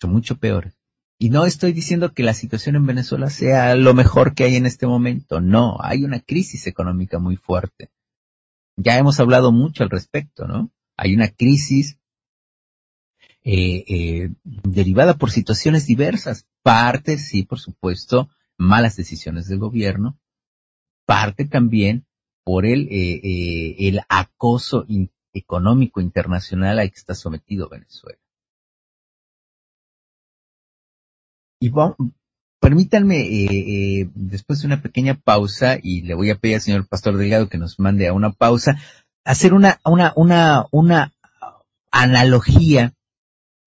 Son 0.00 0.10
mucho 0.10 0.38
peores. 0.38 0.81
Y 1.22 1.30
no 1.30 1.46
estoy 1.46 1.72
diciendo 1.72 2.14
que 2.14 2.24
la 2.24 2.34
situación 2.34 2.74
en 2.74 2.84
Venezuela 2.84 3.30
sea 3.30 3.76
lo 3.76 3.94
mejor 3.94 4.34
que 4.34 4.42
hay 4.42 4.56
en 4.56 4.66
este 4.66 4.88
momento. 4.88 5.40
No, 5.40 5.76
hay 5.80 6.02
una 6.02 6.18
crisis 6.18 6.66
económica 6.66 7.20
muy 7.20 7.36
fuerte. 7.36 7.92
Ya 8.74 8.98
hemos 8.98 9.20
hablado 9.20 9.52
mucho 9.52 9.84
al 9.84 9.90
respecto, 9.90 10.48
¿no? 10.48 10.72
Hay 10.96 11.14
una 11.14 11.28
crisis 11.28 11.96
eh, 13.44 13.84
eh, 13.86 14.30
derivada 14.42 15.14
por 15.14 15.30
situaciones 15.30 15.86
diversas. 15.86 16.44
Parte, 16.64 17.18
sí, 17.18 17.44
por 17.44 17.60
supuesto, 17.60 18.28
malas 18.58 18.96
decisiones 18.96 19.46
del 19.46 19.60
gobierno. 19.60 20.18
Parte 21.06 21.44
también 21.44 22.04
por 22.42 22.66
el, 22.66 22.88
eh, 22.90 23.76
el 23.78 24.00
acoso 24.08 24.86
económico 25.32 26.00
internacional 26.00 26.80
al 26.80 26.90
que 26.90 26.98
está 26.98 27.14
sometido 27.14 27.68
Venezuela. 27.68 28.18
Y 31.62 31.70
permítanme, 32.58 33.20
eh, 33.20 33.46
eh, 34.00 34.10
después 34.16 34.60
de 34.60 34.66
una 34.66 34.82
pequeña 34.82 35.14
pausa, 35.14 35.78
y 35.80 36.02
le 36.02 36.14
voy 36.14 36.30
a 36.30 36.36
pedir 36.36 36.56
al 36.56 36.60
señor 36.60 36.88
Pastor 36.88 37.16
Delgado 37.16 37.48
que 37.48 37.56
nos 37.56 37.78
mande 37.78 38.08
a 38.08 38.12
una 38.12 38.32
pausa, 38.32 38.80
hacer 39.24 39.54
una, 39.54 39.80
una, 39.84 40.12
una, 40.16 40.66
una 40.72 41.12
analogía 41.92 42.94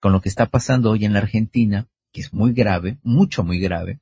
con 0.02 0.12
lo 0.12 0.20
que 0.20 0.28
está 0.28 0.48
pasando 0.48 0.92
hoy 0.92 1.06
en 1.06 1.14
la 1.14 1.20
Argentina, 1.20 1.88
que 2.12 2.20
es 2.20 2.34
muy 2.34 2.52
grave, 2.52 2.98
mucho, 3.02 3.46
muy 3.46 3.62
grave, 3.62 4.02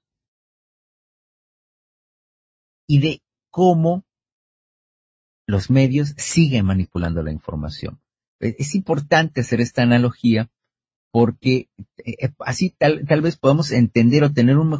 y 2.87 2.97
de 2.97 3.21
cómo 3.51 4.03
los 5.45 5.69
medios 5.69 6.15
siguen 6.17 6.65
manipulando 6.65 7.21
la 7.21 7.31
información. 7.31 8.01
Es 8.39 8.73
importante 8.73 9.41
hacer 9.41 9.61
esta 9.61 9.83
analogía 9.83 10.49
porque 11.13 11.69
eh, 12.03 12.33
así 12.39 12.71
tal, 12.71 13.05
tal 13.07 13.21
vez 13.21 13.37
podamos 13.37 13.71
entender 13.71 14.23
o 14.23 14.33
tener 14.33 14.57
una 14.57 14.79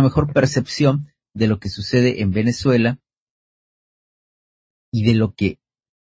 mejor 0.00 0.32
percepción 0.32 1.08
de 1.34 1.48
lo 1.48 1.58
que 1.58 1.70
sucede 1.70 2.22
en 2.22 2.30
Venezuela 2.30 3.00
y 4.92 5.04
de 5.04 5.14
lo 5.14 5.34
que 5.34 5.58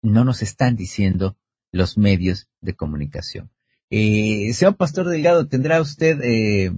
no 0.01 0.25
nos 0.25 0.41
están 0.41 0.75
diciendo 0.75 1.37
los 1.71 1.97
medios 1.97 2.49
de 2.59 2.75
comunicación. 2.75 3.49
Eh, 3.89 4.51
señor 4.53 4.75
Pastor 4.75 5.07
Delgado, 5.07 5.47
¿tendrá 5.47 5.79
usted 5.79 6.19
eh, 6.21 6.73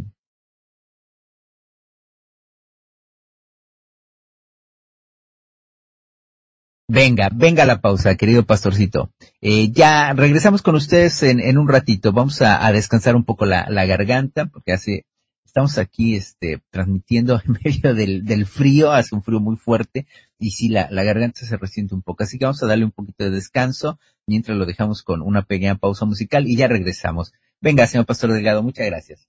Venga, 6.89 7.29
venga 7.33 7.65
la 7.65 7.81
pausa, 7.81 8.15
querido 8.15 8.45
pastorcito. 8.45 9.11
Eh, 9.41 9.71
ya 9.71 10.13
regresamos 10.13 10.61
con 10.61 10.75
ustedes 10.75 11.21
en, 11.21 11.41
en 11.41 11.57
un 11.57 11.67
ratito. 11.67 12.13
Vamos 12.13 12.41
a, 12.41 12.65
a 12.65 12.71
descansar 12.71 13.17
un 13.17 13.25
poco 13.25 13.45
la, 13.45 13.67
la, 13.69 13.85
garganta, 13.85 14.45
porque 14.45 14.71
hace, 14.71 15.05
estamos 15.45 15.77
aquí, 15.79 16.15
este, 16.15 16.61
transmitiendo 16.69 17.41
en 17.45 17.57
medio 17.61 17.93
del, 17.93 18.23
del 18.23 18.45
frío, 18.45 18.93
hace 18.93 19.15
un 19.15 19.21
frío 19.21 19.41
muy 19.41 19.57
fuerte, 19.57 20.07
y 20.39 20.51
sí, 20.51 20.69
la, 20.69 20.87
la 20.89 21.03
garganta 21.03 21.41
se 21.45 21.57
resiente 21.57 21.93
un 21.93 22.03
poco. 22.03 22.23
Así 22.23 22.39
que 22.39 22.45
vamos 22.45 22.63
a 22.63 22.67
darle 22.67 22.85
un 22.85 22.91
poquito 22.91 23.25
de 23.25 23.31
descanso, 23.31 23.99
mientras 24.25 24.57
lo 24.57 24.65
dejamos 24.65 25.03
con 25.03 25.21
una 25.21 25.41
pequeña 25.41 25.75
pausa 25.75 26.05
musical 26.05 26.47
y 26.47 26.55
ya 26.55 26.69
regresamos. 26.69 27.33
Venga, 27.59 27.85
señor 27.85 28.05
Pastor 28.05 28.31
Delgado, 28.31 28.63
muchas 28.63 28.85
gracias. 28.85 29.27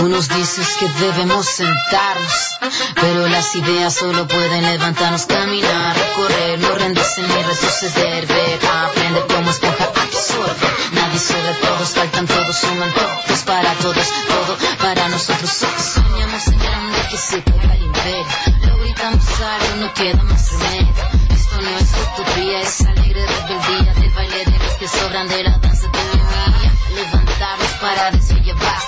Tú 0.00 0.08
nos 0.08 0.30
dices 0.30 0.66
que 0.78 0.88
debemos 0.88 1.44
sentarnos, 1.44 2.56
pero 2.94 3.28
las 3.28 3.54
ideas 3.54 3.94
solo 3.94 4.26
pueden 4.26 4.62
levantarnos, 4.62 5.26
caminar, 5.26 5.94
correr, 6.16 6.58
no 6.58 6.74
rendirse 6.74 7.20
ni 7.20 7.34
retroceder, 7.34 8.26
ver, 8.26 8.60
aprender 8.66 9.26
como 9.26 9.50
esponja 9.50 9.84
absorbe. 9.84 10.68
Nadie 10.92 11.18
sobre 11.18 11.52
todos, 11.52 11.90
faltan 11.90 12.26
todos, 12.26 12.56
suman 12.56 12.90
todos 12.94 13.40
para 13.44 13.74
todos, 13.74 14.08
todo 14.26 14.56
para 14.80 15.06
nosotros. 15.10 15.50
Soñamos 15.50 16.46
en 16.46 16.58
grande 16.58 16.98
que 17.10 17.18
se 17.18 17.42
ponga 17.42 17.74
el 17.74 17.82
imperio, 17.82 18.26
lo 18.68 18.78
gritamos 18.78 19.24
algo, 19.28 19.76
no 19.80 19.92
queda 19.92 20.22
más 20.22 20.50
remedio. 20.52 20.94
Esto 21.28 21.60
no 21.60 21.76
es 21.76 21.90
utopía, 22.08 22.60
es 22.62 22.80
alegre 22.86 23.26
rebeldía 23.26 23.92
del 23.92 24.10
baile 24.12 24.44
de 24.46 24.58
los 24.64 24.74
que 24.78 24.88
sobran 24.88 25.28
de 25.28 25.42
la 25.42 25.58
danza 25.58 25.88
de 25.88 26.18
la 26.18 26.79
Levantarnos 26.94 27.70
para 27.80 28.10
llevar 28.10 28.80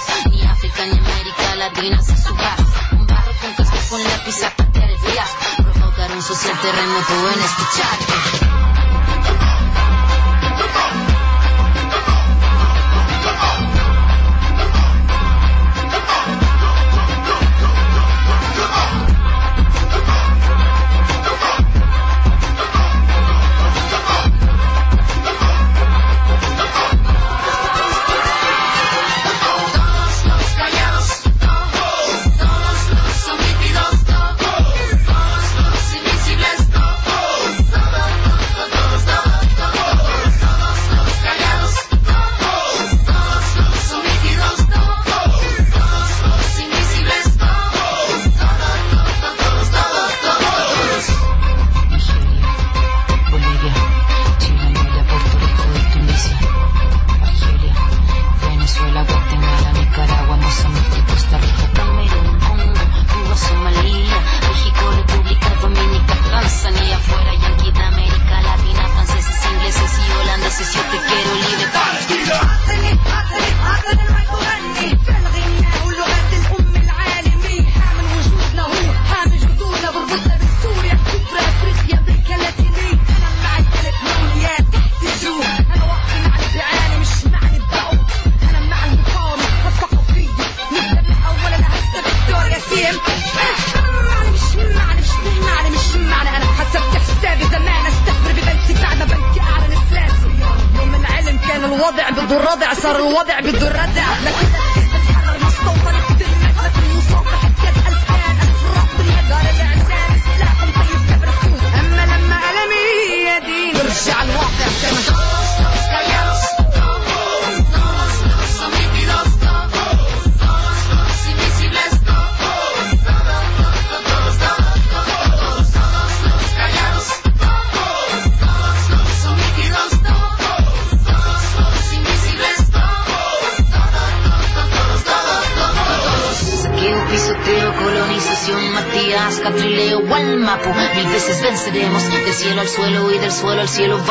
ni 0.86 0.98
América 0.98 1.54
Latina 1.56 2.02
sin 2.02 2.16
su 2.16 2.34
gas. 2.34 2.60
Un 2.92 3.06
barro 3.06 3.32
con 3.40 3.54
casco 3.54 3.76
con 3.90 4.02
lápiz 4.02 4.42
a 4.42 4.50
patear 4.50 4.90
el 4.90 4.98
fiasco. 4.98 5.62
Provocar 5.62 6.12
un 6.12 6.22
social 6.22 6.60
terremoto 6.60 7.32
en 7.32 7.40
escuchar. 7.40 8.51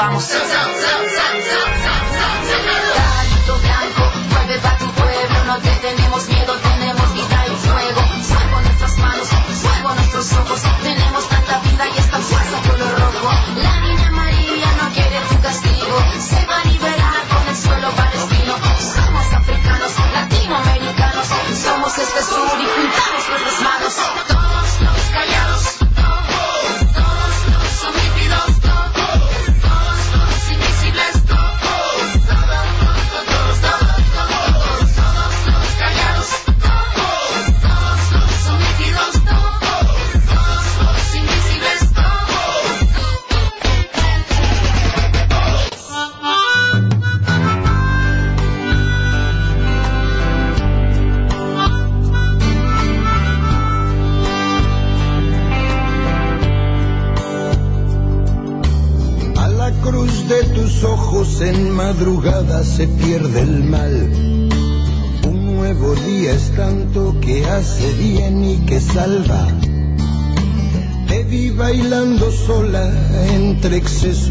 Vamos. 0.02 0.31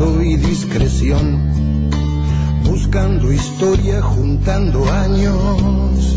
Y 0.01 0.37
discreción, 0.37 1.91
buscando 2.65 3.31
historia, 3.31 4.01
juntando 4.01 4.91
años 4.91 6.10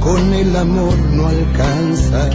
con 0.00 0.32
el 0.32 0.56
amor 0.56 0.96
no 1.12 1.26
alcanza. 1.26 2.30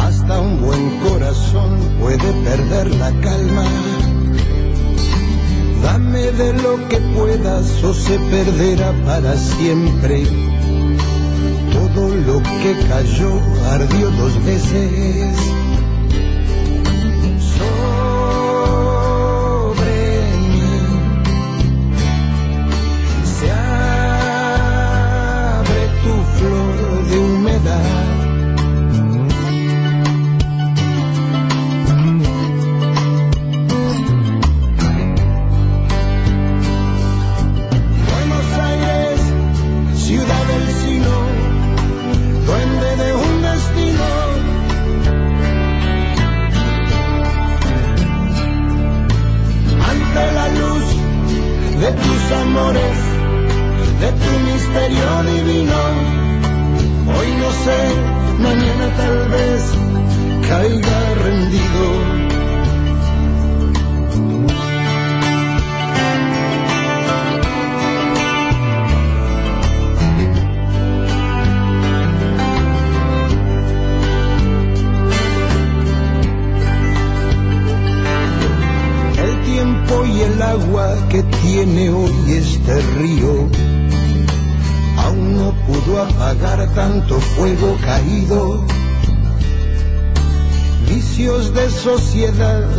Hasta 0.00 0.40
un 0.40 0.60
buen 0.60 1.00
corazón 1.00 1.78
puede 2.00 2.32
perder 2.44 2.94
la 2.96 3.10
calma. 3.20 3.64
Dame 5.82 6.32
de 6.32 6.52
lo 6.54 6.88
que 6.88 6.98
puedas 7.16 7.82
o 7.82 7.94
se 7.94 8.18
perderá 8.18 8.92
para 9.04 9.36
siempre. 9.36 10.24
Todo 11.72 12.14
lo 12.14 12.42
que 12.42 12.76
cayó 12.88 13.40
ardió 13.70 14.10
dos 14.10 14.44
veces. 14.44 15.55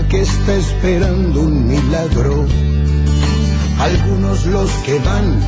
Que 0.09 0.21
está 0.21 0.55
esperando 0.55 1.41
un 1.41 1.67
milagro. 1.67 2.47
Algunos 3.79 4.45
los 4.47 4.71
que 4.83 4.97
van, 4.97 5.39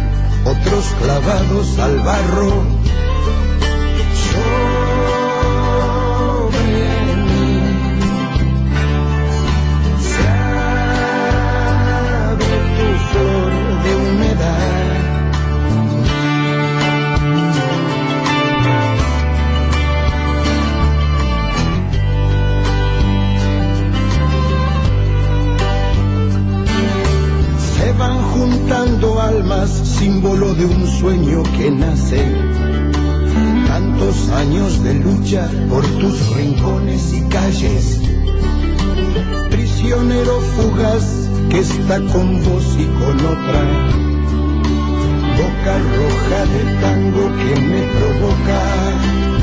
otros 0.45 0.85
clavados 1.01 1.79
al 1.79 1.99
barro 2.01 2.78
por 35.69 35.85
tus 35.85 36.35
rincones 36.35 37.13
y 37.13 37.21
calles. 37.29 38.01
Prisionero 39.51 40.41
fugaz 40.41 41.29
que 41.51 41.59
está 41.59 42.01
con 42.11 42.43
vos 42.43 42.75
y 42.79 42.85
con 42.85 43.15
otra. 43.15 43.61
Boca 45.37 45.77
roja 45.77 46.45
de 46.45 46.63
tango 46.81 47.29
que 47.37 47.61
me 47.61 47.81
provoca 47.99 49.38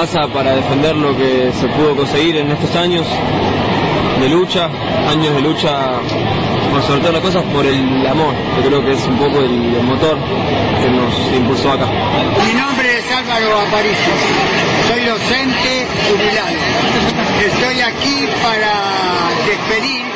plaza 0.00 0.28
para 0.28 0.56
defender 0.56 0.96
lo 0.96 1.14
que 1.14 1.52
se 1.52 1.68
pudo 1.68 1.94
conseguir 1.94 2.36
en 2.36 2.50
estos 2.50 2.74
años 2.74 3.06
de 4.18 4.28
lucha, 4.30 4.70
años 5.10 5.34
de 5.34 5.42
lucha 5.42 6.00
por 6.70 6.82
sobre 6.84 7.00
todas 7.00 7.14
las 7.14 7.22
cosas 7.22 7.44
por 7.52 7.66
el 7.66 8.06
amor, 8.06 8.32
yo 8.56 8.66
creo 8.66 8.82
que 8.82 8.92
es 8.92 9.06
un 9.06 9.18
poco 9.18 9.40
el, 9.40 9.74
el 9.74 9.82
motor 9.82 10.16
que 10.80 10.88
nos 10.88 11.14
impulsó 11.36 11.72
acá. 11.72 11.84
Mi 11.84 12.54
nombre 12.54 12.98
es 12.98 13.12
Álvaro 13.12 13.60
Aparicio, 13.60 14.12
soy 14.88 15.04
docente 15.04 15.86
jubilado. 16.08 16.56
Estoy 17.44 17.80
aquí 17.82 18.26
para 18.42 18.72
despedir 19.44 20.09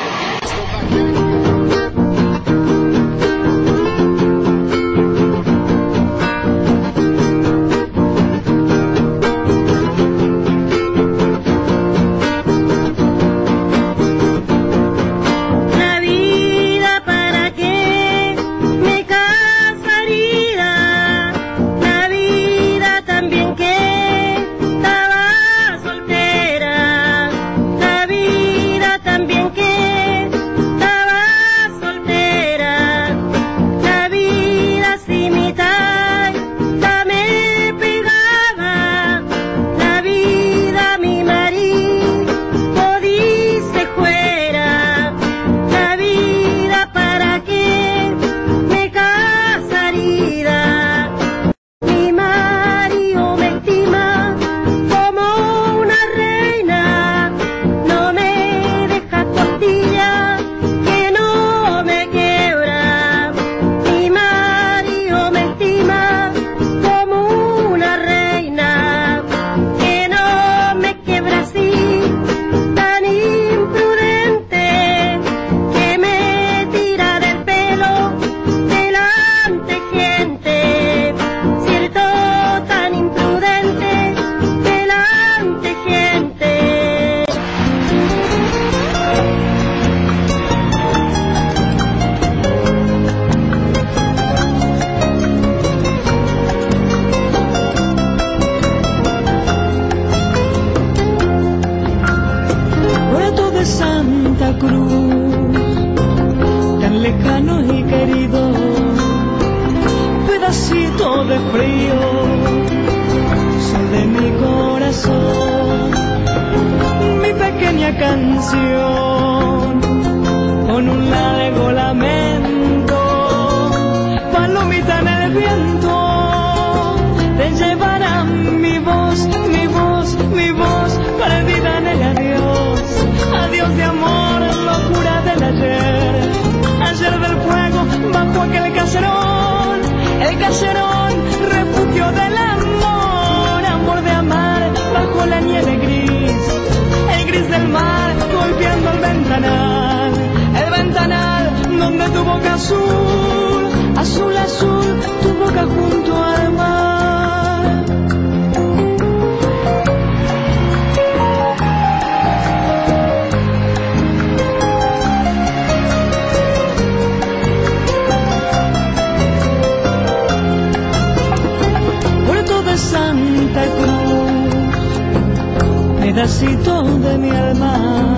pedacito 176.15 176.83
de 176.85 177.19
mi 177.19 177.31
alma, 177.31 178.17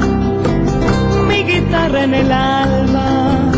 mi 1.28 1.42
guitarra 1.44 2.04
en 2.04 2.14
el 2.14 2.30
alma, 2.30 3.50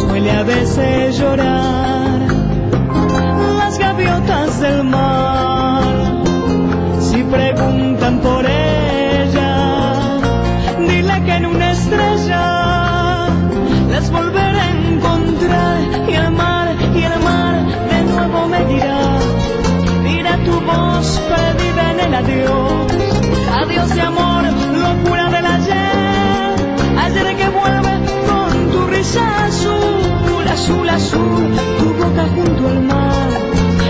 suele 0.00 0.30
a 0.32 0.42
veces 0.42 1.18
llorar 1.18 2.18
las 3.58 3.78
gaviotas 3.78 4.60
del 4.60 4.82
mar. 4.82 6.24
Si 7.00 7.22
preguntan 7.22 8.18
por 8.18 8.44
ella, 8.44 10.18
dile 10.80 11.22
que 11.24 11.32
en 11.32 11.46
una 11.46 11.70
estrella 11.70 13.28
las 13.88 14.10
volveré 14.10 14.60
a 14.60 14.70
encontrar. 14.70 15.78
Y 16.08 16.14
el 16.14 16.30
mar, 16.32 16.74
y 16.92 17.02
el 17.04 17.20
mar 17.20 17.64
de 17.88 18.02
nuevo 18.12 18.48
me 18.48 18.64
dirá, 18.64 19.18
mira 20.02 20.36
tu 20.44 20.60
voz 20.60 21.20
perdida 21.28 21.92
en 21.92 22.00
el 22.00 22.14
adiós, 22.14 23.11
adiós 23.72 23.94
de 23.94 24.00
amor, 24.02 24.42
locura 24.86 25.30
del 25.30 25.46
ayer, 25.46 26.54
ayer 26.98 27.36
que 27.36 27.48
vuelve 27.48 27.92
con 28.28 28.70
tu 28.70 28.86
risa 28.86 29.46
azul, 29.46 30.46
azul, 30.46 30.88
azul, 30.88 31.54
tu 31.78 31.94
boca 31.94 32.24
junto 32.34 32.68
al 32.68 32.82
mar, 32.82 33.28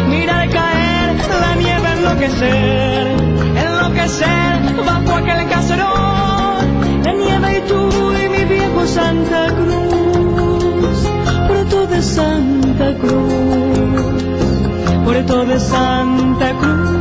mira 0.09 0.49
caer 0.49 1.16
la 1.41 1.55
nieve 1.57 1.89
enloquecer, 1.97 3.16
enloquecer 3.57 4.85
bajo 4.87 5.16
aquel 5.16 5.49
caserón, 5.49 7.03
la 7.05 7.12
nieve 7.14 7.59
y 7.59 7.68
tú 7.68 8.12
y 8.12 8.28
mi 8.28 8.45
viejo 8.45 8.87
Santa 8.87 9.47
Cruz, 9.49 10.97
puerto 11.49 11.87
de 11.89 12.03
Santa 12.03 12.95
Cruz, 13.01 14.22
puerto 15.05 15.45
de 15.45 15.59
Santa 15.59 16.53
Cruz. 16.61 16.91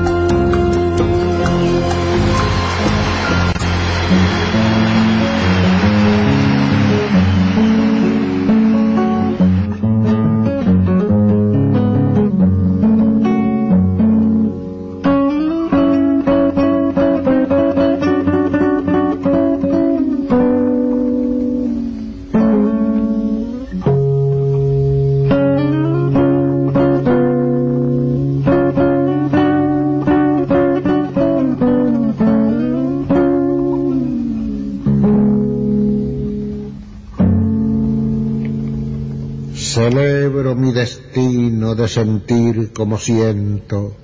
De 41.82 41.88
sentir 41.88 42.74
como 42.74 43.00
siento, 43.00 43.96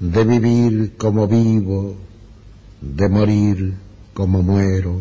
de 0.00 0.24
vivir 0.24 0.96
como 0.96 1.28
vivo, 1.28 1.96
de 2.80 3.08
morir 3.08 3.74
como 4.14 4.42
muero. 4.42 4.96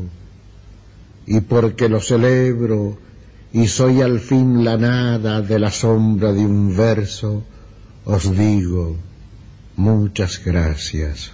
Y 1.25 1.41
porque 1.41 1.89
lo 1.89 1.99
celebro 1.99 2.97
y 3.51 3.67
soy 3.67 4.01
al 4.01 4.19
fin 4.19 4.63
la 4.63 4.77
nada 4.77 5.41
de 5.41 5.57
la 5.57 5.71
sombra 5.71 6.31
de 6.31 6.45
un 6.45 6.77
verso, 6.77 7.43
os 8.05 8.35
digo 8.37 8.97
muchas 9.75 10.43
gracias. 10.43 11.31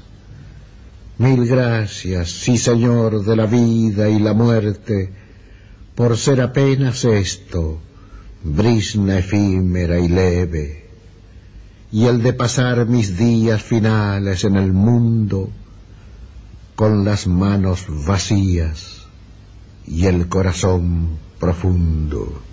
Mil 1.18 1.46
gracias, 1.46 2.30
sí 2.30 2.58
Señor 2.58 3.26
de 3.26 3.36
la 3.36 3.48
vida 3.48 4.08
y 4.10 4.20
la 4.20 4.34
muerte, 4.34 5.12
por 5.96 6.18
ser 6.18 6.40
apenas 6.40 7.04
esto, 7.04 7.82
brisna 8.56 9.20
efímera 9.20 10.00
y 10.00 10.08
leve, 10.08 10.86
y 11.92 12.06
el 12.06 12.22
de 12.22 12.34
pasar 12.34 12.86
mis 12.86 13.18
días 13.18 13.62
finales 13.62 14.44
en 14.44 14.56
el 14.56 14.74
mundo 14.74 15.50
con 16.76 17.06
las 17.06 17.28
manos 17.28 17.86
vacías 18.06 19.08
y 19.86 20.06
el 20.06 20.28
corazón 20.28 21.18
profundo. 21.40 22.47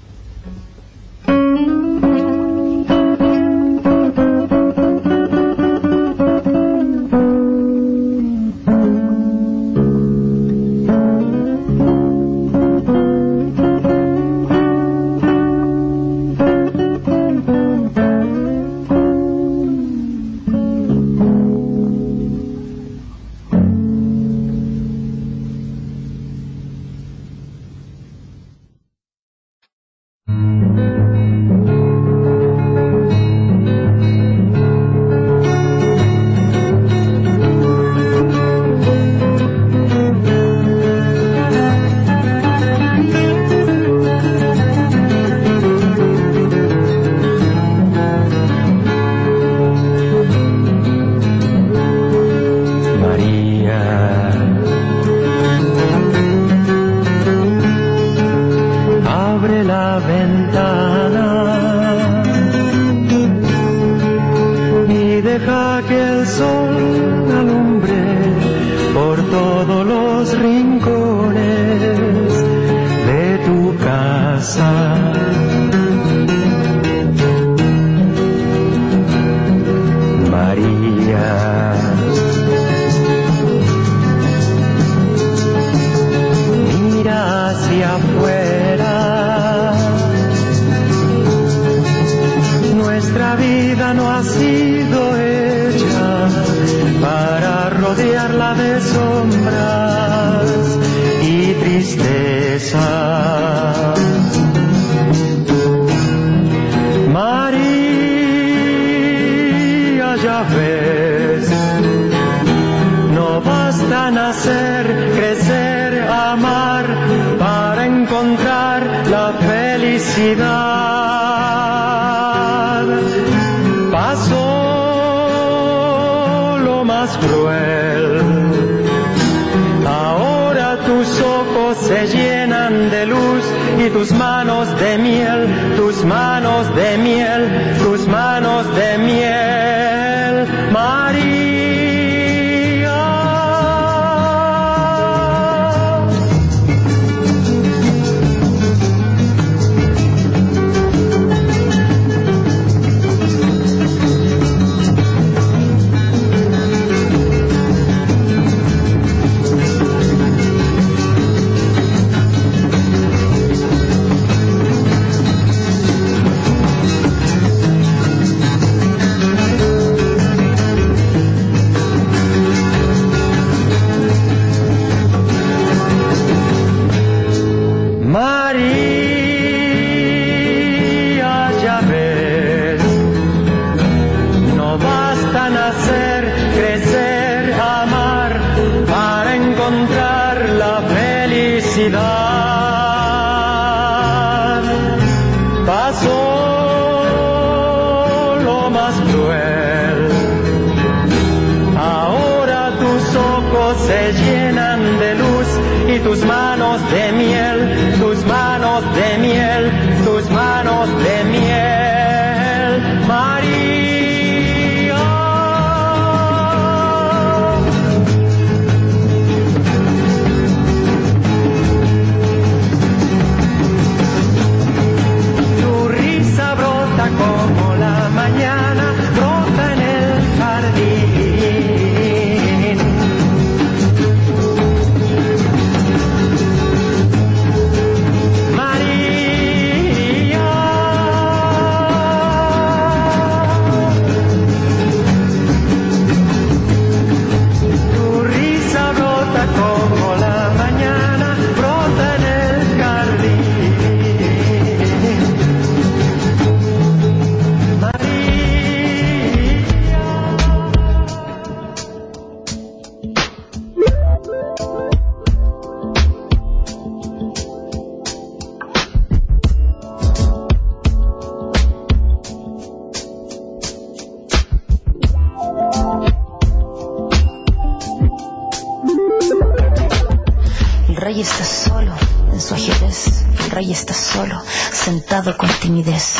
Rey 281.15 281.23
está 281.23 281.45
solo 281.45 281.93
en 282.33 282.41
su 282.41 282.55
ajedrez. 282.55 283.25
El 283.45 283.51
rey 283.53 283.71
está 283.71 283.95
solo, 283.95 284.43
sentado 284.73 285.37
con 285.37 285.49
timidez. 285.61 286.17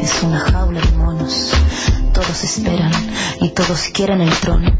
Es 0.00 0.22
una 0.22 0.38
jaula 0.38 0.80
de 0.80 0.92
monos. 0.92 1.50
Todos 2.12 2.44
esperan 2.44 2.92
y 3.40 3.48
todos 3.48 3.88
quieren 3.92 4.20
el 4.20 4.32
trono. 4.38 4.78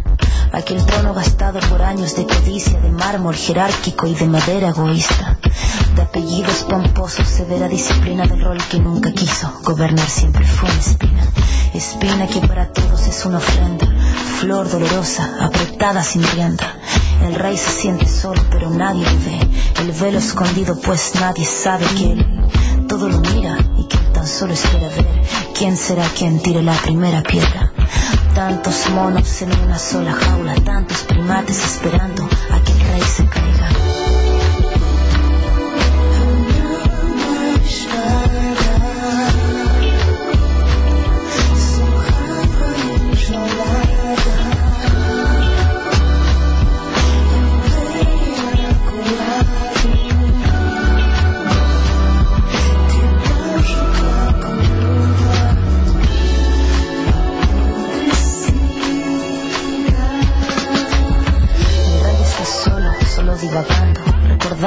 Aquel 0.52 0.86
trono 0.86 1.12
gastado 1.12 1.58
por 1.68 1.82
años 1.82 2.14
de 2.14 2.24
codicia, 2.24 2.78
de 2.78 2.90
mármol 2.90 3.34
jerárquico 3.34 4.06
y 4.06 4.14
de 4.14 4.26
madera 4.26 4.68
egoísta. 4.68 5.38
De 5.96 6.02
apellidos 6.02 6.64
pomposos, 6.68 7.26
severa 7.26 7.66
disciplina 7.66 8.28
del 8.28 8.40
rol 8.40 8.58
que 8.70 8.78
nunca 8.78 9.10
quiso. 9.10 9.52
Gobernar 9.64 10.08
siempre 10.08 10.46
fue 10.46 10.70
una 10.70 10.78
espina. 10.78 11.26
Espina 11.74 12.28
que 12.28 12.46
para 12.46 12.72
todos 12.72 13.08
es 13.08 13.26
una 13.26 13.38
ofrenda. 13.38 13.88
Flor 14.38 14.70
dolorosa, 14.70 15.38
apretada 15.40 16.04
sin 16.04 16.22
rienda. 16.22 16.77
El 17.26 17.34
rey 17.34 17.56
se 17.56 17.70
siente 17.70 18.06
solo, 18.06 18.42
pero 18.50 18.70
nadie 18.70 19.04
lo 19.04 19.18
ve. 19.18 19.48
El 19.82 19.92
velo 19.92 20.18
escondido, 20.18 20.78
pues 20.80 21.12
nadie 21.20 21.44
sabe 21.44 21.86
que 21.96 22.12
él 22.12 22.38
todo 22.88 23.08
lo 23.08 23.20
mira 23.20 23.58
y 23.76 23.84
que 23.84 23.98
tan 24.14 24.26
solo 24.26 24.54
espera 24.54 24.88
ver 24.88 25.06
quién 25.56 25.76
será 25.76 26.04
quien 26.16 26.40
tire 26.40 26.62
la 26.62 26.74
primera 26.74 27.22
piedra. 27.22 27.72
Tantos 28.34 28.88
monos 28.90 29.42
en 29.42 29.52
una 29.60 29.78
sola 29.78 30.12
jaula, 30.12 30.54
tantos 30.64 30.98
primates 31.02 31.64
esperando 31.64 32.24
a 32.24 32.60
que 32.62 32.72
el 32.72 32.80
rey 32.80 33.02
se 33.02 33.26
caiga. 33.26 33.77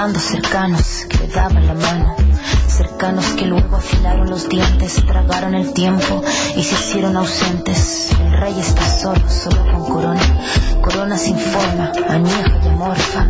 Cercanos 0.10 1.06
que 1.08 1.18
le 1.20 1.28
daban 1.28 1.68
la 1.68 1.76
mano. 1.76 2.16
Cercanos 2.68 3.26
que 3.38 3.46
luego 3.46 3.76
afilaron 3.76 4.30
los 4.32 4.50
dientes, 4.50 4.96
tragaron 5.06 5.54
el 5.54 5.74
tiempo 5.74 6.24
y 6.56 6.64
se 6.64 6.74
hicieron 6.74 7.16
ausentes. 7.18 8.10
El 8.20 8.40
rey 8.40 8.60
está 8.60 8.84
solo, 8.84 9.22
solo 9.30 9.64
con 9.72 9.86
corona. 9.86 10.22
Corona 10.82 11.18
sin 11.18 11.38
forma, 11.38 11.92
añeja 12.10 12.60
y 12.64 12.68
amorfa. 12.70 13.28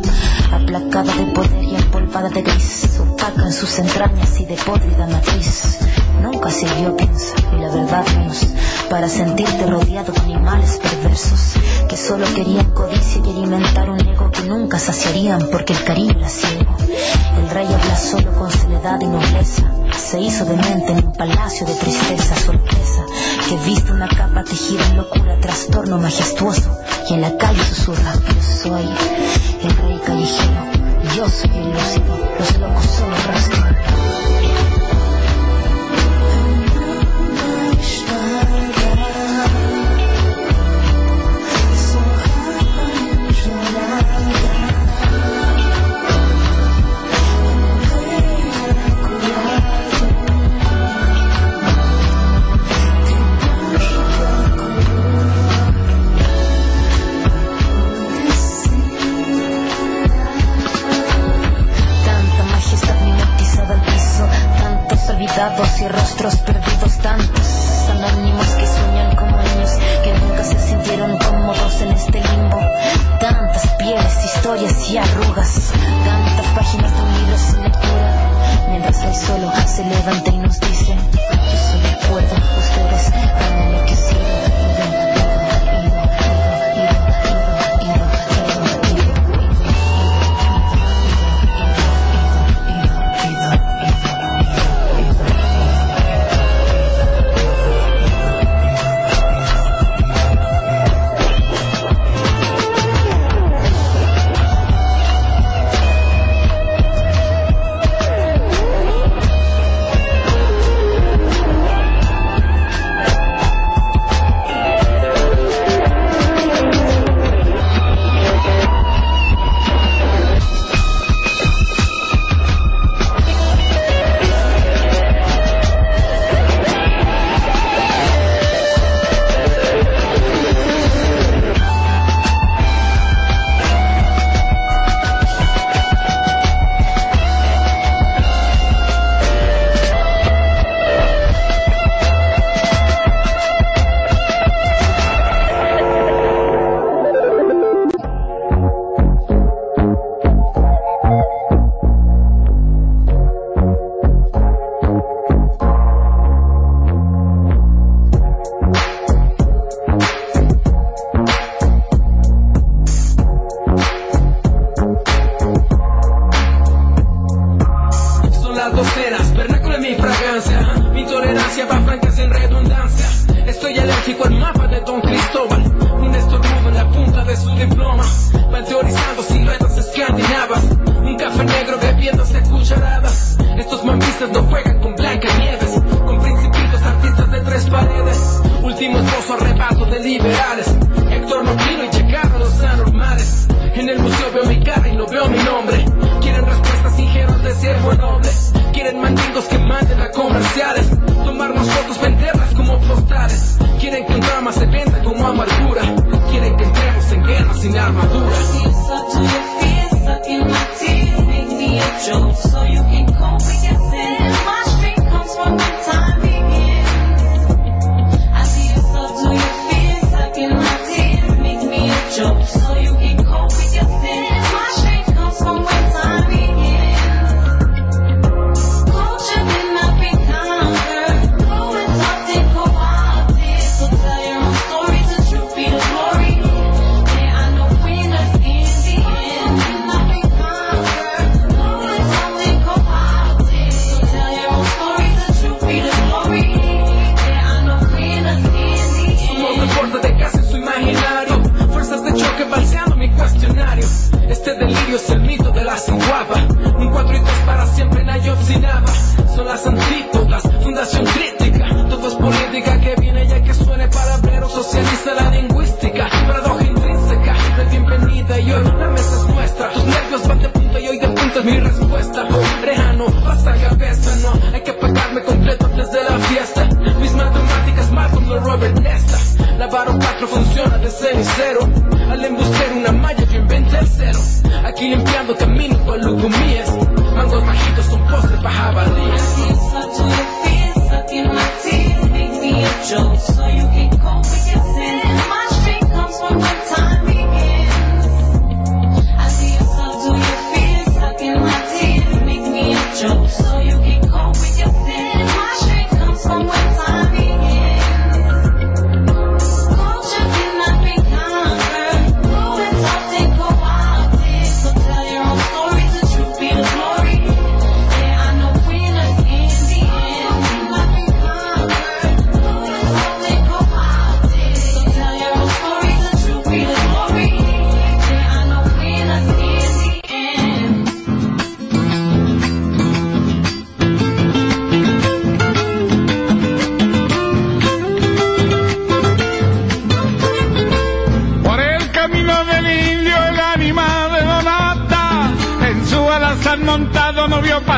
Aplacada 0.54 1.14
de 1.14 1.26
poder 1.34 1.64
y 1.64 1.76
empolvada 1.76 2.30
de 2.30 2.42
gris. 2.42 3.00
Opaca 3.02 3.44
en 3.44 3.54
sus 3.54 3.78
entrañas 3.78 4.40
y 4.40 4.46
de 4.46 4.56
podrida 4.56 5.08
matriz. 5.08 5.78
Nunca 6.22 6.52
sirvió, 6.52 6.96
piensa, 6.96 7.36
y 7.52 7.60
la 7.60 7.70
verdad 7.70 8.06
menos, 8.18 8.48
para 8.90 9.10
sentirte 9.10 9.66
rodeado 9.66 10.14
de 10.14 10.20
animales 10.22 10.80
perversos 10.82 11.58
que 11.92 11.98
solo 11.98 12.26
querían 12.34 12.72
codicia 12.72 13.22
y 13.26 13.30
alimentar 13.32 13.89
un 13.89 14.00
ego 14.00 14.32
que 14.32 14.44
nunca 14.44 14.80
saciarían 14.80 15.50
porque 15.52 15.74
el 15.74 15.84
cariño 15.84 16.16
era 16.18 16.30
ciego. 16.30 16.78
El 17.38 17.50
rey 17.50 17.68
habla 17.68 17.98
solo 17.98 18.32
con 18.32 18.50
soledad 18.50 19.02
y 19.02 19.08
nobleza. 19.08 19.70
Se 19.98 20.22
hizo 20.22 20.46
demente 20.46 20.94
en 20.94 21.06
un 21.06 21.12
palacio 21.12 21.68
de 21.68 21.74
tristeza, 21.74 22.38
sorpresa, 22.38 23.06
que 23.50 23.58
viste 23.66 23.92
una 23.92 24.08
capa 24.08 24.46
tejida 24.46 24.88
en 24.88 24.96
locura, 24.96 25.38
trastorno 25.42 25.98
majestuoso, 25.98 26.72
y 27.10 27.16
en 27.16 27.22
la 27.22 27.36
calle 27.36 27.62
susurra, 27.62 28.14
yo 28.14 28.42
soy 28.42 28.88
el 29.62 29.76
rey 29.76 30.02
callejero, 30.06 30.64
yo 31.14 31.28
soy 31.28 31.52
el 31.58 31.72
lúcido, 31.74 32.18
los 32.39 32.58
locos 32.58 32.86
solo 32.86 33.16
rastran. 33.28 34.41
Y 65.60 65.88
rostros 65.88 66.36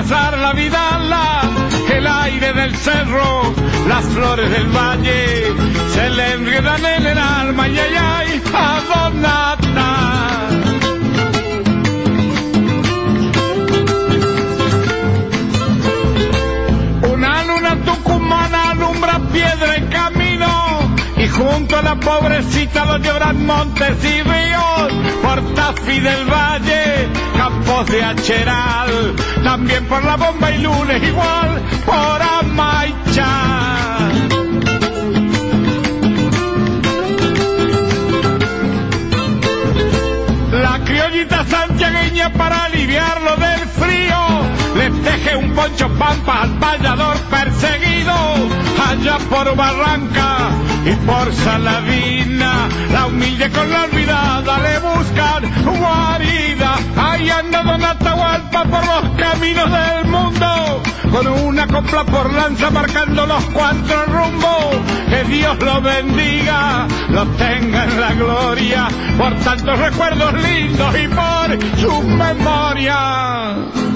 la 0.09 0.53
vidala, 0.53 1.41
el 1.89 2.05
aire 2.05 2.53
del 2.53 2.75
cerro, 2.75 3.53
las 3.88 4.05
flores 4.05 4.49
del 4.49 4.67
valle, 4.67 5.53
se 5.93 6.09
le 6.09 6.34
enredan 6.34 6.85
el 6.85 7.17
alma 7.17 7.67
y 7.69 7.80
ay, 7.80 7.95
ay, 7.97 8.41
abonata. 8.53 9.89
Una 17.13 17.43
luna 17.45 17.77
tucumana 17.85 18.71
alumbra 18.71 19.19
piedra 19.31 19.77
y 19.77 19.93
junto 21.34 21.77
a 21.77 21.81
la 21.81 21.95
pobrecita 21.95 22.85
los 22.85 23.01
lloran 23.01 23.45
montes 23.45 24.03
y 24.03 24.22
ríos, 24.22 24.93
por 25.22 25.41
Tafi 25.55 25.99
del 25.99 26.26
Valle, 26.26 27.07
Campos 27.38 27.88
de 27.88 28.03
Acheral, 28.03 29.15
también 29.43 29.85
por 29.85 30.03
la 30.03 30.15
bomba 30.15 30.51
y 30.51 30.61
lunes 30.61 31.03
igual, 31.03 31.61
por 31.85 32.22
Amaicha. 32.22 33.27
La 40.51 40.80
criollita 40.85 41.45
santiagueña 41.45 42.31
para 42.34 42.65
aliviarlo 42.65 43.35
del 43.38 43.60
frío, 43.69 44.18
les 44.76 45.03
teje 45.03 45.35
un 45.35 45.51
poncho 45.53 45.89
pampa 45.97 46.43
al 46.43 46.60
vallador 46.60 47.18
perseguido, 47.30 48.14
allá 48.88 49.18
por 49.30 49.55
Barranca 49.55 50.73
y 50.85 50.95
por 51.05 51.34
Saladina, 51.34 52.68
la 52.91 53.05
humilde 53.07 53.49
con 53.51 53.69
la 53.69 53.84
olvidada 53.84 54.60
le 54.60 54.80
buscan 54.80 55.80
guarida. 55.80 56.76
Ahí 56.97 57.30
anda 57.30 57.64
Don 57.64 57.84
Atahualpa 57.84 58.64
por 58.65 58.85
los 58.85 59.10
caminos 59.18 59.72
del 59.72 60.05
mundo, 60.05 60.84
con 61.11 61.27
una 61.27 61.68
copla 61.68 62.03
por 62.03 62.34
lanza 62.34 62.69
marcando 62.69 63.26
los 63.26 63.43
cuatro 63.45 64.05
rumbos. 64.05 64.76
Que 65.10 65.23
Dios 65.23 65.57
lo 65.61 65.81
bendiga, 65.81 66.88
lo 67.10 67.26
tenga 67.27 67.85
en 67.85 68.01
la 68.01 68.14
gloria, 68.14 68.88
por 69.18 69.35
tantos 69.35 69.80
recuerdos 69.80 70.34
lindos 70.34 70.95
y 70.99 71.07
por 71.07 71.80
su 71.80 72.03
memoria. 72.03 73.93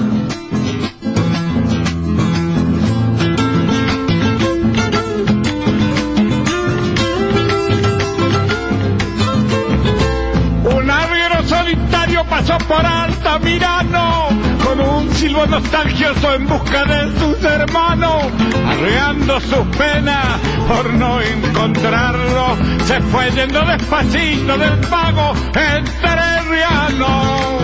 solitario 11.68 12.24
pasó 12.24 12.56
por 12.58 12.84
Altamirano 12.84 14.28
con 14.64 14.80
un 14.80 15.14
silbo 15.14 15.46
nostalgioso 15.46 16.34
en 16.34 16.46
busca 16.46 16.84
de 16.84 17.18
sus 17.18 17.44
hermanos, 17.44 18.24
arreando 18.66 19.40
sus 19.40 19.76
penas 19.76 20.38
por 20.66 20.94
no 20.94 21.20
encontrarlo, 21.20 22.56
se 22.86 23.00
fue 23.02 23.30
yendo 23.32 23.64
despacito 23.66 24.56
del 24.56 24.78
pago 24.88 25.34
enterriano. 25.54 27.58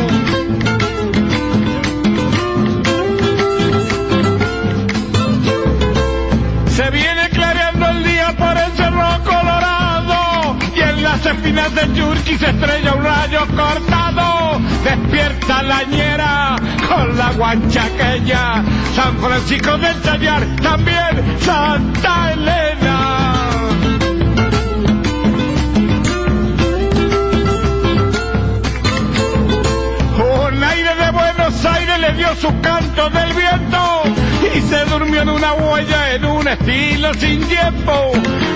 Se 6.68 6.90
viene 6.90 7.30
clareando 7.30 7.88
el 7.88 8.04
día 8.04 8.34
por 8.36 8.56
el 8.56 8.72
cerro 8.72 9.24
colorado 9.24 9.83
las 11.16 11.26
espinas 11.26 11.72
de 11.76 11.94
Yurki 11.94 12.36
se 12.36 12.50
estrella 12.50 12.94
un 12.94 13.04
rayo 13.04 13.46
cortado. 13.54 14.60
Despierta 14.82 15.62
la 15.62 15.84
ñera 15.84 16.56
con 16.88 17.16
la 17.16 17.30
guanchaqueña. 17.32 18.64
San 18.96 19.16
Francisco 19.18 19.78
del 19.78 20.00
Tallar, 20.02 20.44
también 20.60 21.38
Santa 21.38 22.32
Elena. 22.32 23.28
Un 30.18 30.64
aire 30.64 30.94
de 30.96 31.10
Buenos 31.12 31.64
Aires 31.64 31.98
le 32.00 32.12
dio 32.14 32.34
su 32.34 32.60
canto 32.60 33.08
del 33.10 33.32
viento 33.34 34.03
y 34.54 34.60
se 34.60 34.84
durmió 34.86 35.22
en 35.22 35.28
una 35.28 35.52
huella 35.54 36.14
en 36.14 36.24
un 36.24 36.46
estilo 36.46 37.14
sin 37.14 37.40
tiempo. 37.46 38.12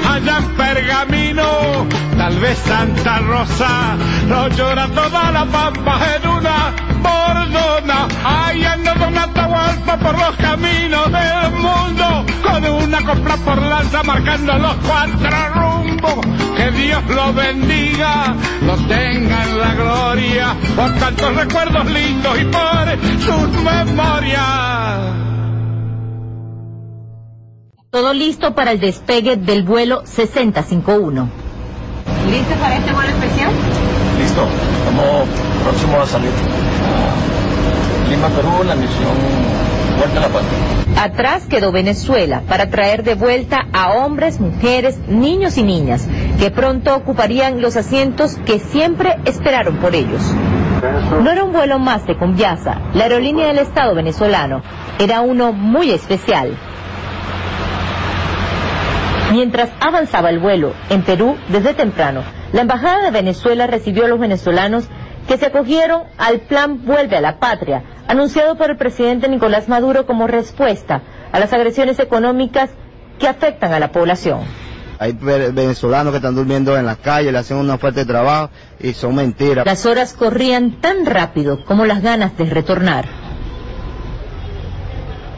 Allá 0.08 0.38
en 0.38 0.56
Pergamino 0.56 1.86
tal 2.16 2.38
vez 2.38 2.58
Santa 2.58 3.18
Rosa 3.20 3.96
no 4.26 4.48
llora 4.48 4.88
toda 4.88 5.30
la 5.32 5.44
pampa 5.46 6.00
en 6.16 6.28
una 6.28 6.74
bordona. 7.02 8.08
Ay 8.24 8.64
ando 8.64 8.88
Atahualpa 9.18 9.96
por 9.98 10.18
los 10.18 10.36
caminos 10.36 11.06
del 11.10 11.50
mundo 11.52 12.24
con 12.42 12.64
una 12.64 13.02
copla 13.02 13.36
por 13.38 13.60
lanza 13.60 14.02
marcando 14.02 14.58
los 14.58 14.74
cuatro 14.86 15.48
rumbos. 15.54 16.26
Que 16.56 16.70
Dios 16.70 17.02
lo 17.08 17.32
bendiga 17.32 18.34
lo 18.62 18.76
tenga 18.86 19.44
en 19.44 19.58
la 19.58 19.74
gloria 19.74 20.56
por 20.76 20.92
tantos 20.94 21.34
recuerdos 21.36 21.86
lindos 21.90 22.40
y 22.40 22.44
por 22.44 22.98
sus 23.20 23.62
memorias. 23.62 25.27
Todo 27.90 28.12
listo 28.12 28.54
para 28.54 28.72
el 28.72 28.80
despegue 28.80 29.36
del 29.36 29.62
vuelo 29.62 30.02
6051. 30.04 31.30
¿Listos 32.30 32.56
para 32.58 32.76
este 32.76 32.92
vuelo 32.92 33.08
especial? 33.08 33.50
Listo, 34.18 34.46
estamos 34.80 35.28
próximos 35.64 36.00
a 36.02 36.06
salir. 36.06 36.30
Lima, 38.10 38.28
Perú, 38.28 38.62
la 38.66 38.74
misión 38.74 39.58
Vuelta 39.98 40.18
a 40.18 40.20
la 40.20 40.28
Patria. 40.28 41.02
Atrás 41.02 41.46
quedó 41.46 41.72
Venezuela 41.72 42.42
para 42.46 42.68
traer 42.68 43.04
de 43.04 43.14
vuelta 43.14 43.66
a 43.72 43.92
hombres, 43.92 44.38
mujeres, 44.38 44.98
niños 45.08 45.56
y 45.56 45.62
niñas 45.62 46.06
que 46.38 46.50
pronto 46.50 46.94
ocuparían 46.94 47.62
los 47.62 47.78
asientos 47.78 48.36
que 48.44 48.58
siempre 48.58 49.16
esperaron 49.24 49.78
por 49.78 49.94
ellos. 49.94 50.20
No 51.22 51.30
era 51.30 51.42
un 51.42 51.52
vuelo 51.52 51.78
más 51.78 52.06
de 52.06 52.18
Conviasa, 52.18 52.82
la 52.92 53.04
aerolínea 53.04 53.46
del 53.46 53.58
Estado 53.58 53.94
venezolano, 53.94 54.62
era 54.98 55.22
uno 55.22 55.52
muy 55.52 55.90
especial. 55.90 56.56
Mientras 59.30 59.70
avanzaba 59.80 60.30
el 60.30 60.38
vuelo 60.38 60.72
en 60.88 61.02
Perú 61.02 61.36
desde 61.48 61.74
temprano, 61.74 62.22
la 62.52 62.62
Embajada 62.62 63.02
de 63.04 63.10
Venezuela 63.10 63.66
recibió 63.66 64.06
a 64.06 64.08
los 64.08 64.18
venezolanos 64.18 64.84
que 65.26 65.36
se 65.36 65.46
acogieron 65.46 66.04
al 66.16 66.40
plan 66.40 66.84
Vuelve 66.86 67.16
a 67.16 67.20
la 67.20 67.38
Patria, 67.38 67.82
anunciado 68.06 68.56
por 68.56 68.70
el 68.70 68.78
presidente 68.78 69.28
Nicolás 69.28 69.68
Maduro 69.68 70.06
como 70.06 70.26
respuesta 70.26 71.02
a 71.30 71.38
las 71.38 71.52
agresiones 71.52 71.98
económicas 71.98 72.70
que 73.18 73.28
afectan 73.28 73.72
a 73.74 73.78
la 73.80 73.92
población. 73.92 74.40
Hay 74.98 75.12
ve- 75.12 75.50
venezolanos 75.52 76.12
que 76.12 76.16
están 76.16 76.34
durmiendo 76.34 76.76
en 76.78 76.86
la 76.86 76.96
calle, 76.96 77.30
le 77.30 77.38
hacen 77.38 77.58
una 77.58 77.76
fuerte 77.76 78.06
trabajo 78.06 78.50
y 78.80 78.94
son 78.94 79.14
mentiras. 79.14 79.66
Las 79.66 79.84
horas 79.84 80.14
corrían 80.14 80.80
tan 80.80 81.04
rápido 81.04 81.64
como 81.66 81.84
las 81.84 82.00
ganas 82.02 82.36
de 82.38 82.46
retornar. 82.46 83.04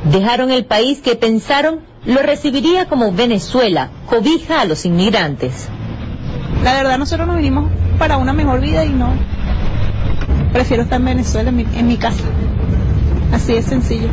Dejaron 0.05 0.51
el 0.51 0.65
país 0.65 1.01
que 1.03 1.17
pensaron 1.17 1.81
lo 2.05 2.22
recibiría 2.22 2.86
como 2.86 3.12
Venezuela, 3.12 3.90
cobija 4.06 4.60
a 4.60 4.64
los 4.64 4.85
inmigrantes. 4.86 5.68
La 6.64 6.74
verdad, 6.74 6.98
nosotros 6.98 7.27
nos 7.27 7.36
vinimos 7.36 7.70
para 7.98 8.16
una 8.16 8.32
mejor 8.32 8.60
vida 8.60 8.85
y 8.85 8.90
no. 8.90 9.12
Prefiero 10.52 10.82
estar 10.82 10.98
en 10.98 11.06
Venezuela, 11.06 11.51
en 11.51 11.56
mi, 11.56 11.66
en 11.74 11.86
mi 11.86 11.97
casa. 11.97 12.24
Así 13.32 13.55
de 13.55 13.62
sencillo. 13.62 14.09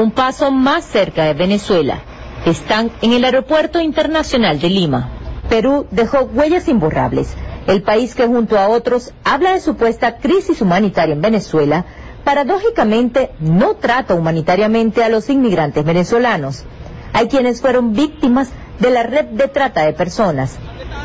Un 0.00 0.10
paso 0.10 0.50
más 0.50 0.84
cerca 0.84 1.24
de 1.24 1.34
Venezuela. 1.34 2.00
Están 2.44 2.90
en 3.02 3.12
el 3.12 3.24
Aeropuerto 3.24 3.80
Internacional 3.80 4.60
de 4.60 4.68
Lima. 4.68 5.10
Perú 5.48 5.86
dejó 5.90 6.24
huellas 6.24 6.68
imborrables. 6.68 7.34
El 7.66 7.82
país 7.82 8.14
que 8.14 8.26
junto 8.26 8.58
a 8.58 8.68
otros 8.68 9.12
habla 9.24 9.52
de 9.52 9.60
supuesta 9.60 10.18
crisis 10.18 10.60
humanitaria 10.60 11.14
en 11.14 11.20
Venezuela, 11.20 11.84
paradójicamente 12.24 13.30
no 13.40 13.74
trata 13.76 14.14
humanitariamente 14.14 15.02
a 15.02 15.08
los 15.08 15.30
inmigrantes 15.30 15.84
venezolanos. 15.84 16.64
Hay 17.18 17.26
quienes 17.26 17.60
fueron 17.60 17.94
víctimas 17.94 18.50
de 18.78 18.92
la 18.92 19.02
red 19.02 19.24
de 19.24 19.48
trata 19.48 19.84
de 19.84 19.92
personas. 19.92 20.56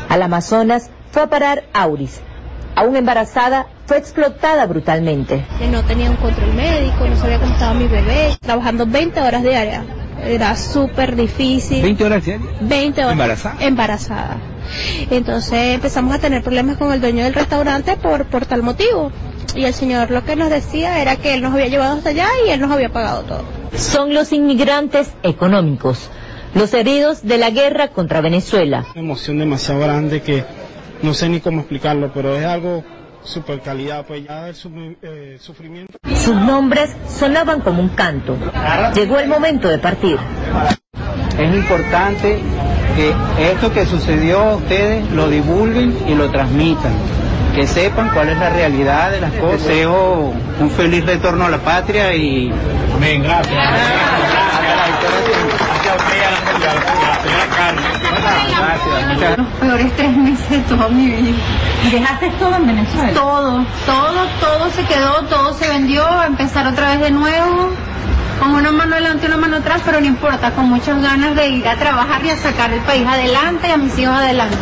Al 0.08 0.22
Amazonas 0.22 0.88
fue 1.10 1.22
a 1.22 1.26
parar 1.26 1.64
Auris. 1.72 2.20
Aún 2.76 2.94
embarazada, 2.94 3.66
fue 3.86 3.98
explotada 3.98 4.64
brutalmente. 4.66 5.44
no 5.72 5.82
tenía 5.82 6.08
un 6.08 6.14
control 6.14 6.54
médico, 6.54 7.04
no 7.08 7.16
sabía 7.16 7.40
cómo 7.40 7.52
estaba 7.52 7.74
mi 7.74 7.88
bebé, 7.88 8.36
trabajando 8.40 8.86
20 8.86 9.20
horas 9.22 9.42
diarias. 9.42 9.82
Era 10.24 10.54
súper 10.54 11.16
difícil. 11.16 11.84
¿20 11.84 12.04
horas 12.04 12.24
diarias? 12.24 12.48
20 12.60 13.00
horas. 13.00 13.12
¿Embarazada? 13.12 13.56
Embarazada. 13.58 14.36
Entonces 15.10 15.74
empezamos 15.74 16.14
a 16.14 16.20
tener 16.20 16.44
problemas 16.44 16.76
con 16.76 16.92
el 16.92 17.00
dueño 17.00 17.24
del 17.24 17.34
restaurante 17.34 17.96
por, 17.96 18.26
por 18.26 18.46
tal 18.46 18.62
motivo. 18.62 19.10
Y 19.54 19.64
el 19.64 19.74
señor 19.74 20.10
lo 20.10 20.24
que 20.24 20.36
nos 20.36 20.50
decía 20.50 21.00
era 21.00 21.16
que 21.16 21.34
él 21.34 21.42
nos 21.42 21.52
había 21.54 21.68
llevado 21.68 21.96
hasta 21.96 22.10
allá 22.10 22.28
y 22.46 22.50
él 22.50 22.60
nos 22.60 22.70
había 22.70 22.88
pagado 22.90 23.22
todo. 23.22 23.44
Son 23.76 24.12
los 24.14 24.32
inmigrantes 24.32 25.12
económicos, 25.22 26.10
los 26.54 26.72
heridos 26.74 27.22
de 27.22 27.38
la 27.38 27.50
guerra 27.50 27.88
contra 27.88 28.20
Venezuela. 28.20 28.84
Una 28.92 29.00
emoción 29.00 29.38
demasiado 29.38 29.80
grande 29.80 30.22
que 30.22 30.44
no 31.02 31.14
sé 31.14 31.28
ni 31.28 31.40
cómo 31.40 31.60
explicarlo, 31.60 32.10
pero 32.12 32.36
es 32.36 32.44
algo 32.44 32.84
super 33.22 33.60
calidad, 33.60 34.04
pues 34.06 34.24
ya 34.24 34.48
el 34.48 34.54
sufri- 34.54 34.96
eh, 35.02 35.36
sufrimiento. 35.40 35.96
Sus 36.16 36.34
nombres 36.36 36.94
sonaban 37.08 37.60
como 37.60 37.80
un 37.80 37.90
canto. 37.90 38.36
Llegó 38.94 39.18
el 39.18 39.28
momento 39.28 39.68
de 39.68 39.78
partir. 39.78 40.16
Es 41.38 41.54
importante 41.54 42.38
que 42.96 43.12
esto 43.52 43.72
que 43.72 43.86
sucedió 43.86 44.40
a 44.40 44.56
ustedes 44.56 45.10
lo 45.10 45.28
divulguen 45.28 45.96
y 46.08 46.14
lo 46.14 46.30
transmitan, 46.30 46.92
que 47.54 47.66
sepan 47.66 48.10
cuál 48.10 48.28
es 48.30 48.38
la 48.38 48.50
realidad 48.50 49.10
de 49.12 49.20
las 49.20 49.32
cosas. 49.32 49.62
Deseo 49.62 50.32
un 50.60 50.70
feliz 50.70 51.06
retorno 51.06 51.46
a 51.46 51.48
la 51.48 51.58
patria 51.58 52.14
y... 52.14 52.52
Amén, 52.94 53.22
gracias. 53.22 53.54
Gracias. 59.18 59.38
Los 59.38 59.46
peores 59.60 59.92
tres 59.96 60.16
meses 60.16 60.50
de 60.50 60.58
toda 60.60 60.88
mi 60.88 61.06
vida. 61.06 61.36
¿Y 61.84 61.90
dejaste 61.90 62.30
todo 62.38 62.54
en 62.56 62.66
Venezuela? 62.66 63.12
Todo, 63.12 63.64
todo, 63.86 64.26
todo 64.40 64.70
se 64.70 64.84
quedó, 64.84 65.22
todo 65.28 65.54
se 65.54 65.68
vendió, 65.68 66.06
a 66.06 66.26
empezar 66.26 66.66
otra 66.66 66.90
vez 66.90 67.00
de 67.00 67.10
nuevo, 67.10 67.70
con 68.40 68.54
una 68.54 68.72
mano 68.72 68.94
adelante 68.94 69.24
y 69.24 69.28
una 69.28 69.36
mano 69.36 69.56
atrás, 69.58 69.82
pero 69.84 70.00
no 70.00 70.06
importa, 70.06 70.50
con 70.52 70.68
muchas 70.68 71.00
ganas 71.00 71.34
de 71.36 71.48
ir 71.48 71.68
a 71.68 71.76
trabajar 71.76 72.24
y 72.24 72.30
a 72.30 72.36
sacar 72.36 72.72
el 72.72 72.80
país 72.80 73.06
adelante 73.06 73.68
y 73.68 73.70
a 73.70 73.76
mis 73.76 73.98
hijos 73.98 74.14
adelante. 74.14 74.56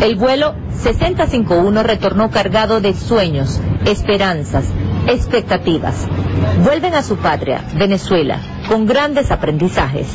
El 0.00 0.16
vuelo 0.16 0.54
6051 0.70 1.82
retornó 1.82 2.30
cargado 2.30 2.80
de 2.80 2.94
sueños, 2.94 3.60
esperanzas, 3.86 4.66
expectativas. 5.06 6.06
Vuelven 6.62 6.94
a 6.94 7.02
su 7.02 7.16
patria, 7.16 7.64
Venezuela, 7.74 8.40
con 8.68 8.86
grandes 8.86 9.30
aprendizajes. 9.30 10.08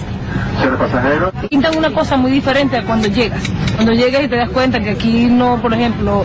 Pintan 1.49 1.77
una 1.77 1.91
cosa 1.91 2.17
muy 2.17 2.31
diferente 2.31 2.77
a 2.77 2.83
cuando 2.83 3.07
llegas. 3.07 3.41
Cuando 3.75 3.93
llegas 3.93 4.23
y 4.23 4.27
te 4.27 4.35
das 4.35 4.49
cuenta 4.49 4.79
que 4.79 4.91
aquí 4.91 5.27
no, 5.27 5.61
por 5.61 5.73
ejemplo, 5.73 6.23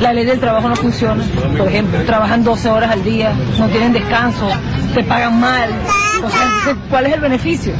la 0.00 0.12
ley 0.12 0.24
del 0.24 0.40
trabajo 0.40 0.68
no 0.68 0.76
funciona. 0.76 1.22
Por 1.56 1.68
ejemplo, 1.68 2.00
trabajan 2.06 2.42
12 2.44 2.68
horas 2.70 2.90
al 2.90 3.04
día, 3.04 3.32
no 3.58 3.66
tienen 3.68 3.92
descanso, 3.92 4.48
te 4.94 5.02
pagan 5.04 5.38
mal. 5.40 5.68
Entonces, 6.16 6.76
¿cuál 6.90 7.06
es 7.06 7.14
el 7.14 7.20
beneficio? 7.20 7.72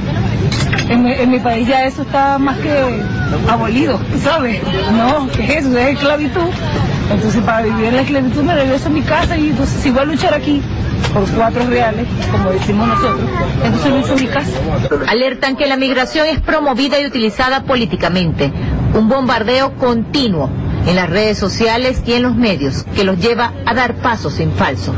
En, 0.89 1.03
mi- 1.05 1.13
en 1.13 1.31
mi 1.31 1.39
país 1.39 1.69
ya 1.69 1.85
eso 1.87 2.03
está 2.03 2.39
más 2.39 2.57
que 2.59 3.03
abolido, 3.49 3.99
¿sabes? 4.23 4.61
No, 4.93 5.29
¿qué 5.35 5.45
es 5.45 5.65
eso? 5.67 5.79
Es 5.79 5.89
esclavitud. 5.95 6.49
Entonces, 7.13 7.43
para 7.43 7.63
vivir 7.63 7.87
en 7.87 7.97
la 7.97 8.03
esclavitud 8.03 8.43
me 8.43 8.55
regreso 8.55 8.87
a 8.89 8.91
mi 8.91 9.03
casa 9.03 9.37
y 9.37 9.49
entonces 9.51 9.81
si 9.83 9.91
voy 9.91 10.01
a 10.01 10.05
luchar 10.05 10.35
aquí 10.35 10.63
por 11.13 11.29
cuatro 11.31 11.67
reales, 11.67 12.07
como 12.31 12.51
decimos 12.51 12.89
nosotros, 12.89 13.29
entonces 13.65 13.91
lucho 13.93 14.15
en 14.15 14.21
mi 14.21 14.29
casa. 14.29 14.59
Alertan 15.09 15.57
que 15.57 15.67
la 15.67 15.77
migración 15.77 16.27
es 16.29 16.41
promovida 16.41 17.01
y 17.01 17.07
utilizada 17.07 17.65
políticamente. 17.65 18.53
Un 18.95 19.09
bombardeo 19.09 19.75
continuo 19.77 20.51
en 20.87 20.97
las 20.97 21.11
redes 21.11 21.39
sociales 21.39 22.03
y 22.07 22.13
en 22.15 22.23
los 22.23 22.37
medios 22.37 22.85
que 22.95 23.05
los 23.05 23.19
lleva 23.19 23.53
a 23.67 23.75
dar 23.75 23.97
pasos 23.97 24.41
en 24.41 24.53
falso. 24.53 24.95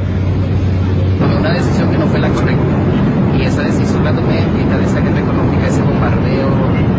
una 1.38 1.52
decisión 1.52 1.90
que 1.90 1.98
no 1.98 2.06
fue 2.06 2.20
la 2.20 2.28
correcta. 2.28 2.62
Y 3.38 3.42
esa 3.44 3.62
decisión 3.62 4.04
la 4.04 4.12
tomé 4.12 4.38
en 4.38 4.56
mitad 4.56 4.78
de 4.78 4.84
esa 4.84 5.00
guerra 5.00 5.18
económica, 5.20 5.66
ese 5.66 5.82
bombardeo 5.82 6.48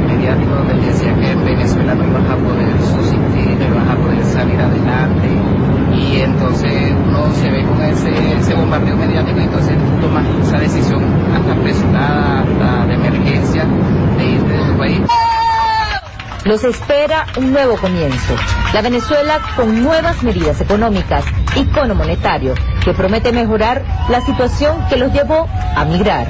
mediático 0.07 0.55
donde 0.55 0.73
decía 0.87 1.15
que 1.15 1.31
en 1.31 1.45
Venezuela 1.45 1.95
no 1.95 2.07
ibas 2.07 2.29
a 2.29 2.35
poder 2.35 2.81
subsistir, 2.81 3.57
no 3.59 3.75
ibas 3.75 3.89
a 3.89 3.95
poder 3.95 4.25
salir 4.25 4.59
adelante. 4.59 5.29
Y 5.95 6.21
entonces 6.21 6.93
se 7.31 7.49
ve 7.49 7.63
con 7.63 7.81
ese, 7.81 8.53
bombardeo 8.55 8.95
mediático 8.95 9.39
y 9.39 9.43
entonces 9.43 9.77
tú 9.99 10.47
esa 10.47 10.59
decisión 10.59 11.03
hasta 11.35 11.53
apresurada, 11.53 12.41
hasta 12.41 12.85
de 12.87 12.93
emergencia, 12.93 13.65
de 14.17 14.25
irte 14.25 14.53
de 14.53 14.65
tu 14.65 14.77
país. 14.77 15.01
Los 16.45 16.63
espera 16.65 17.25
un 17.37 17.53
nuevo 17.53 17.77
comienzo. 17.77 18.35
La 18.73 18.81
Venezuela 18.81 19.39
con 19.55 19.81
nuevas 19.81 20.23
medidas 20.23 20.59
económicas, 20.59 21.23
icono 21.55 21.95
monetario, 21.95 22.53
que 22.83 22.93
promete 22.93 23.31
mejorar 23.31 23.83
la 24.09 24.19
situación 24.21 24.75
que 24.89 24.97
los 24.97 25.13
llevó 25.13 25.47
a 25.75 25.85
migrar. 25.85 26.27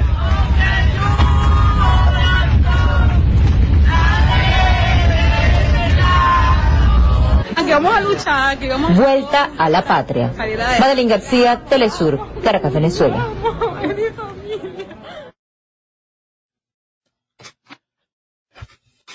Vamos 7.74 7.94
a 7.94 8.00
luchar, 8.00 8.56
aquí 8.56 8.68
vamos 8.68 8.90
a... 8.90 8.94
Vuelta 8.94 9.50
a 9.58 9.68
la 9.68 9.82
patria. 9.82 10.32
Madeline 10.80 11.08
García, 11.08 11.64
Telesur, 11.64 12.40
Caracas, 12.42 12.72
Venezuela. 12.72 13.28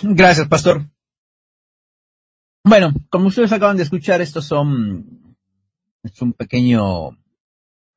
Gracias, 0.01 0.47
pastor. 0.47 0.85
Bueno, 2.63 2.93
como 3.09 3.27
ustedes 3.27 3.51
acaban 3.51 3.77
de 3.77 3.83
escuchar, 3.83 4.21
estos 4.21 4.45
son, 4.45 5.35
es 6.03 6.21
un 6.21 6.33
pequeño 6.33 7.17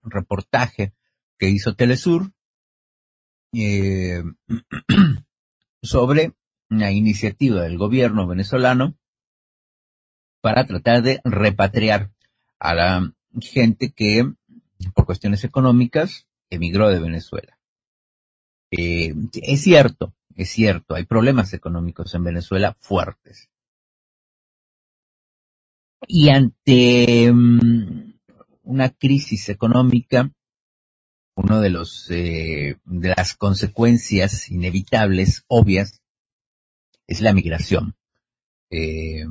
reportaje 0.03 0.93
que 1.39 1.49
hizo 1.49 1.75
Telesur 1.75 2.31
eh, 3.53 4.23
sobre 5.83 6.33
una 6.71 6.91
iniciativa 6.93 7.63
del 7.63 7.79
gobierno 7.79 8.27
venezolano 8.27 8.95
para 10.43 10.67
tratar 10.67 11.03
de 11.03 11.21
repatriar 11.25 12.11
a 12.59 12.75
la 12.75 13.15
gente 13.41 13.93
que, 13.93 14.31
por 14.95 15.07
cuestiones 15.07 15.45
económicas, 15.45 16.27
emigró 16.51 16.91
de 16.91 17.01
Venezuela. 17.01 17.59
Eh, 18.71 19.15
es 19.35 19.63
cierto, 19.63 20.13
es 20.35 20.51
cierto, 20.51 20.95
hay 20.95 21.05
problemas 21.05 21.55
económicos 21.55 22.15
en 22.15 22.25
Venezuela 22.25 22.77
fuertes. 22.81 23.49
Y 26.09 26.31
ante 26.31 27.33
mm, 27.33 28.15
una 28.65 28.91
crisis 28.91 29.49
económica, 29.49 30.33
uno 31.37 31.61
de 31.61 31.71
los 31.71 32.11
eh, 32.11 32.79
de 32.85 33.15
las 33.17 33.35
consecuencias 33.35 34.51
inevitables, 34.51 35.45
obvias, 35.47 36.03
es 37.07 37.21
la 37.21 37.33
migración. 37.33 37.95
Eh, 38.71 39.25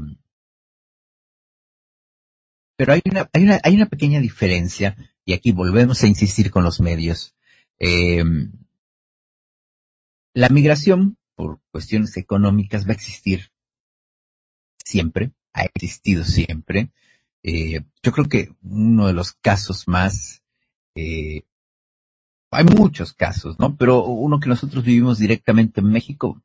pero 2.82 2.94
hay 2.94 3.02
una, 3.06 3.30
hay 3.32 3.44
una, 3.44 3.60
hay 3.64 3.76
una 3.76 3.86
pequeña 3.86 4.20
diferencia, 4.20 4.98
y 5.24 5.34
aquí 5.34 5.52
volvemos 5.52 6.02
a 6.02 6.08
insistir 6.08 6.50
con 6.50 6.64
los 6.64 6.80
medios. 6.80 7.36
Eh, 7.78 8.24
la 10.34 10.50
migración, 10.50 11.16
por 11.36 11.60
cuestiones 11.70 12.18
económicas, 12.18 12.88
va 12.88 12.90
a 12.90 12.96
existir 12.96 13.52
siempre, 14.84 15.32
ha 15.54 15.66
existido 15.66 16.24
siempre. 16.24 16.90
Eh, 17.44 17.82
yo 18.02 18.12
creo 18.12 18.28
que 18.28 18.52
uno 18.64 19.06
de 19.06 19.14
los 19.14 19.34
casos 19.34 19.88
más, 19.88 20.42
eh, 20.96 21.44
hay 22.50 22.64
muchos 22.66 23.14
casos, 23.14 23.60
¿no? 23.60 23.78
Pero 23.78 24.06
uno 24.06 24.40
que 24.40 24.50
nosotros 24.50 24.84
vivimos 24.84 25.20
directamente 25.20 25.82
en 25.82 25.92
México 25.92 26.42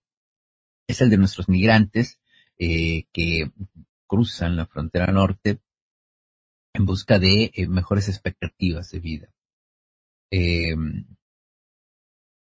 es 0.86 1.00
el 1.00 1.08
de 1.08 1.16
nuestros 1.16 1.48
migrantes 1.48 2.20
que 2.58 3.50
cruzan 4.06 4.56
la 4.56 4.66
frontera 4.66 5.06
norte 5.06 5.60
en 6.77 6.85
busca 6.86 7.19
de 7.19 7.51
eh, 7.55 7.66
mejores 7.69 8.09
expectativas 8.09 8.90
de 8.90 9.01
vida. 9.01 9.28
Eh, 10.31 10.74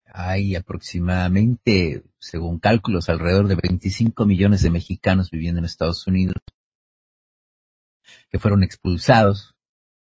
hay 0.07 0.57
aproximadamente, 0.57 2.03
según 2.19 2.59
cálculos, 2.59 3.09
alrededor 3.09 3.49
de 3.49 3.57
25 3.57 4.25
millones 4.27 4.63
de 4.63 4.71
mexicanos 4.71 5.31
viviendo 5.31 5.59
en 5.59 5.65
Estados 5.65 6.07
Unidos 6.07 6.37
que 8.31 8.39
fueron 8.39 8.63
expulsados 8.63 9.55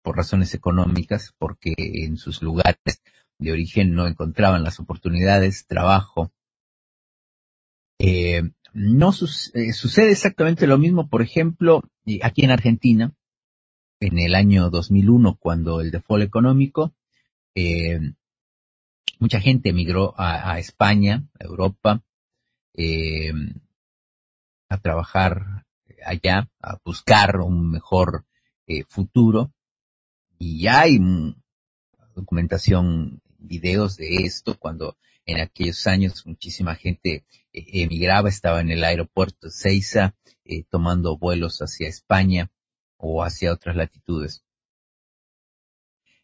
por 0.04 0.18
razones 0.18 0.54
económicas 0.54 1.34
porque 1.38 1.74
en 1.78 2.18
sus 2.18 2.42
lugares 2.42 3.02
de 3.40 3.52
origen 3.52 3.94
no 3.94 4.08
encontraban 4.08 4.64
las 4.64 4.80
oportunidades, 4.80 5.66
trabajo. 5.68 6.32
Eh, 8.00 8.44
no 8.74 9.12
su- 9.12 9.52
eh, 9.54 9.74
sucede 9.74 10.12
exactamente 10.12 10.68
lo 10.68 10.78
mismo, 10.78 11.08
por 11.10 11.22
ejemplo, 11.22 11.82
eh, 12.06 12.20
aquí 12.24 12.44
en 12.44 12.52
Argentina, 12.52 13.14
en 14.00 14.20
el 14.20 14.36
año 14.36 14.70
2001, 14.70 15.38
cuando 15.40 15.82
el 15.82 15.92
default 15.92 16.24
económico, 16.24 16.94
eh, 17.56 18.00
mucha 19.20 19.40
gente 19.40 19.70
emigró 19.70 20.14
a, 20.18 20.60
España, 20.60 21.24
a 21.40 21.46
Europa, 21.46 22.04
eh, 22.74 23.32
a 24.70 24.78
trabajar 24.80 25.66
allá, 26.06 26.50
a 26.62 26.78
buscar 26.84 27.40
un 27.40 27.72
mejor 27.72 28.26
eh, 28.68 28.84
futuro. 28.88 29.52
Y 30.38 30.62
ya 30.62 30.82
hay 30.82 31.00
documentación, 32.16 33.22
videos 33.38 33.98
de 33.98 34.24
esto, 34.24 34.58
cuando 34.58 34.98
en 35.26 35.40
aquellos 35.40 35.86
años 35.88 36.26
muchísima 36.26 36.76
gente 36.76 37.26
eh, 37.54 37.66
emigraba, 37.74 38.30
estaba 38.30 38.62
en 38.62 38.72
el 38.72 38.84
aeropuerto 38.84 39.50
Ceiza, 39.50 40.16
eh, 40.44 40.64
tomando 40.70 41.18
vuelos 41.18 41.60
hacia 41.60 41.88
España 41.88 42.52
o 42.98 43.24
hacia 43.24 43.54
otras 43.54 43.76
latitudes. 43.76 44.44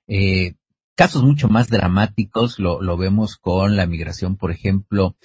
Eh, 0.08 0.56
casos 0.96 1.24
mucho 1.24 1.48
más 1.48 1.70
dramáticos 1.70 2.60
lo, 2.60 2.82
lo 2.82 2.98
vemos 2.98 3.38
con 3.38 3.76
la 3.76 3.86
migración, 3.86 4.38
por 4.38 4.52
ejemplo, 4.52 5.16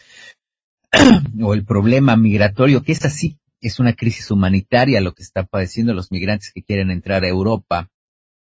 o 1.42 1.54
el 1.54 1.64
problema 1.64 2.16
migratorio, 2.16 2.82
que 2.82 2.92
es 2.92 3.04
así, 3.04 3.38
es 3.60 3.80
una 3.80 3.94
crisis 3.94 4.30
humanitaria 4.30 5.00
lo 5.00 5.12
que 5.12 5.22
están 5.22 5.46
padeciendo 5.46 5.94
los 5.94 6.12
migrantes 6.12 6.52
que 6.52 6.62
quieren 6.62 6.90
entrar 6.90 7.24
a 7.24 7.28
Europa, 7.28 7.90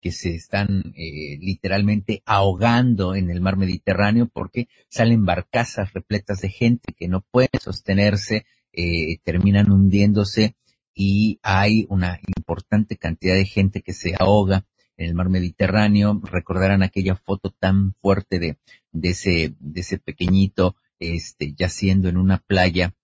que 0.01 0.13
se 0.13 0.35
están 0.35 0.93
eh, 0.97 1.39
literalmente 1.41 2.23
ahogando 2.27 3.15
en 3.15 3.31
el 3.31 3.41
mar 3.41 3.57
Mediterráneo 3.57 4.29
porque 4.31 4.69
salen 4.89 5.25
barcazas 5.25 5.95
repletas 5.95 6.43
de 6.43 6.51
gente 6.51 6.93
que 6.95 7.09
no 7.09 7.23
pueden 7.31 7.59
sostenerse, 7.59 8.45
eh, 8.73 9.19
terminan 9.25 9.71
hundiéndose 9.71 10.57
y 10.95 11.39
hay 11.43 11.87
una 11.89 12.21
importante 12.37 12.97
cantidad 12.97 13.35
de 13.35 13.47
gente 13.47 13.83
que 13.83 13.93
se 13.93 14.15
ahoga 14.19 14.65
en 14.97 15.09
el 15.09 15.15
mar 15.15 15.29
Mediterráneo. 15.29 16.21
Recordarán 16.23 16.83
aquella 16.83 17.17
foto 17.17 17.51
tan 17.51 17.95
fuerte 17.95 18.39
de, 18.39 18.59
de 18.93 19.09
ese, 19.09 19.55
de 19.59 19.81
ese 19.81 19.99
pequeñito, 19.99 20.77
este, 20.99 21.53
yaciendo 21.55 22.09
en 22.09 22.17
una 22.17 22.39
playa, 22.39 22.95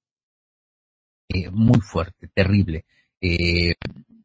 eh, 1.28 1.50
muy 1.50 1.80
fuerte, 1.80 2.28
terrible. 2.28 2.84
Eh, 3.20 3.74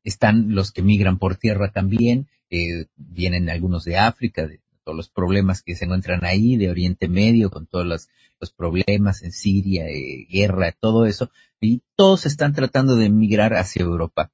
están 0.04 0.54
los 0.54 0.72
que 0.72 0.82
migran 0.82 1.18
por 1.18 1.36
tierra 1.36 1.72
también, 1.72 2.28
eh, 2.50 2.86
vienen 2.96 3.50
algunos 3.50 3.84
de 3.84 3.98
África, 3.98 4.48
de 4.48 4.60
todos 4.86 4.96
los 4.96 5.10
problemas 5.10 5.64
que 5.64 5.76
se 5.76 5.86
encuentran 5.86 6.24
ahí, 6.24 6.56
de 6.56 6.70
Oriente 6.70 7.10
Medio, 7.10 7.50
con 7.50 7.66
todos 7.66 7.86
los, 7.86 8.08
los 8.40 8.54
problemas 8.54 9.24
en 9.24 9.32
Siria, 9.32 9.88
eh, 9.90 10.28
guerra, 10.30 10.72
todo 10.72 11.06
eso, 11.06 11.32
y 11.60 11.82
todos 11.96 12.26
están 12.26 12.54
tratando 12.54 12.96
de 12.96 13.10
migrar 13.10 13.56
hacia 13.56 13.82
Europa. 13.82 14.32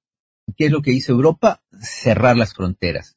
¿Qué 0.57 0.65
es 0.65 0.71
lo 0.71 0.81
que 0.81 0.91
hizo 0.91 1.13
Europa? 1.13 1.63
Cerrar 1.79 2.35
las 2.37 2.53
fronteras. 2.53 3.15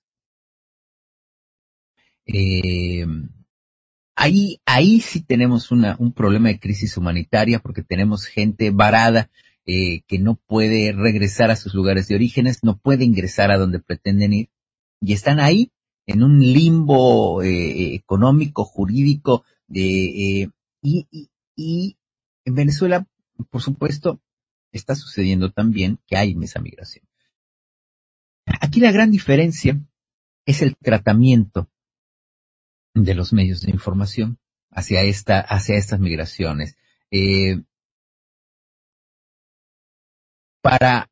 Eh, 2.26 3.04
ahí, 4.14 4.60
ahí 4.64 5.00
sí 5.00 5.20
tenemos 5.20 5.70
una, 5.72 5.96
un 5.98 6.12
problema 6.12 6.48
de 6.48 6.60
crisis 6.60 6.96
humanitaria 6.96 7.58
porque 7.58 7.82
tenemos 7.82 8.26
gente 8.26 8.70
varada 8.70 9.30
eh, 9.66 10.02
que 10.06 10.18
no 10.18 10.36
puede 10.36 10.92
regresar 10.92 11.50
a 11.50 11.56
sus 11.56 11.74
lugares 11.74 12.06
de 12.06 12.14
orígenes, 12.14 12.62
no 12.62 12.78
puede 12.78 13.04
ingresar 13.04 13.50
a 13.50 13.58
donde 13.58 13.80
pretenden 13.80 14.32
ir 14.32 14.50
y 15.00 15.12
están 15.12 15.40
ahí 15.40 15.70
en 16.06 16.22
un 16.22 16.40
limbo 16.40 17.42
eh, 17.42 17.94
económico, 17.94 18.64
jurídico, 18.64 19.44
de, 19.66 20.42
eh, 20.42 20.50
y, 20.82 21.06
y, 21.10 21.30
y 21.56 21.96
en 22.44 22.54
Venezuela, 22.54 23.06
por 23.50 23.62
supuesto, 23.62 24.20
está 24.72 24.94
sucediendo 24.94 25.50
también 25.50 25.98
que 26.06 26.16
hay 26.16 26.36
esa 26.42 26.60
migración. 26.60 27.06
Aquí 28.60 28.80
la 28.80 28.92
gran 28.92 29.10
diferencia 29.10 29.80
es 30.46 30.62
el 30.62 30.76
tratamiento 30.76 31.70
de 32.94 33.14
los 33.14 33.32
medios 33.32 33.62
de 33.62 33.70
información 33.70 34.38
hacia 34.70 35.02
esta, 35.02 35.40
hacia 35.40 35.76
estas 35.76 36.00
migraciones. 36.00 36.76
Eh, 37.10 37.62
para 40.60 41.10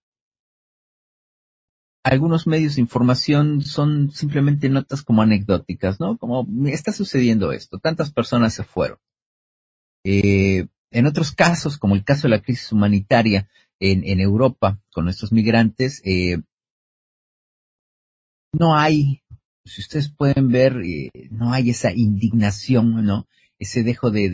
algunos 2.02 2.46
medios 2.46 2.74
de 2.74 2.80
información 2.80 3.62
son 3.62 4.10
simplemente 4.10 4.68
notas 4.68 5.02
como 5.02 5.22
anecdóticas, 5.22 6.00
¿no? 6.00 6.18
Como 6.18 6.44
"Me 6.44 6.72
está 6.72 6.92
sucediendo 6.92 7.52
esto, 7.52 7.78
tantas 7.78 8.12
personas 8.12 8.54
se 8.54 8.64
fueron. 8.64 8.98
Eh, 10.04 10.66
en 10.90 11.06
otros 11.06 11.32
casos, 11.32 11.78
como 11.78 11.94
el 11.94 12.04
caso 12.04 12.22
de 12.22 12.30
la 12.30 12.42
crisis 12.42 12.72
humanitaria 12.72 13.48
en, 13.78 14.20
Europa 14.20 14.80
con 14.92 15.04
nuestros 15.04 15.32
migrantes, 15.32 16.02
eh, 16.04 16.38
no 18.52 18.76
hay, 18.76 19.22
si 19.64 19.80
ustedes 19.80 20.08
pueden 20.08 20.48
ver, 20.48 20.76
eh, 20.84 21.10
no 21.30 21.52
hay 21.52 21.70
esa 21.70 21.92
indignación, 21.92 23.04
¿no? 23.04 23.26
Ese 23.58 23.82
dejo 23.82 24.10
de, 24.10 24.26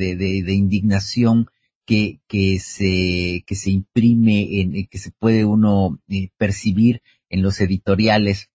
indignación 0.53 1.49
que, 1.87 2.21
que 2.27 2.59
se, 2.59 3.45
que 3.47 3.55
se 3.55 3.71
imprime, 3.71 4.61
en, 4.61 4.87
que 4.87 4.99
se 4.99 5.13
puede 5.13 5.45
uno 5.45 6.01
percibir 6.39 7.03
en 7.31 7.43
los 7.43 7.61
editoriales 7.61 8.51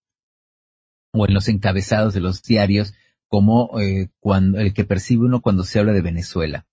o 1.11 1.27
en 1.27 1.33
los 1.33 1.47
encabezados 1.47 2.13
de 2.13 2.21
los 2.21 2.41
diarios 2.43 2.93
como 3.27 3.79
eh, 3.79 4.09
cuando 4.19 4.59
el 4.59 4.73
que 4.73 4.83
percibe 4.83 5.25
uno 5.25 5.41
cuando 5.41 5.63
se 5.63 5.79
habla 5.79 5.93
de 5.93 6.01
Venezuela, 6.01 6.67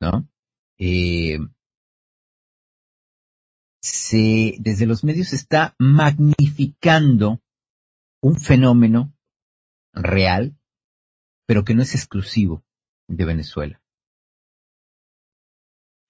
¿no? 0.00 0.28
Eh, 0.78 1.38
se, 3.80 4.56
desde 4.58 4.86
los 4.86 5.04
medios 5.04 5.32
está 5.32 5.74
magnificando 5.78 7.40
un 8.20 8.36
fenómeno 8.36 9.14
real, 9.92 10.56
pero 11.46 11.64
que 11.64 11.74
no 11.74 11.82
es 11.82 11.94
exclusivo 11.94 12.64
de 13.06 13.24
Venezuela. 13.24 13.82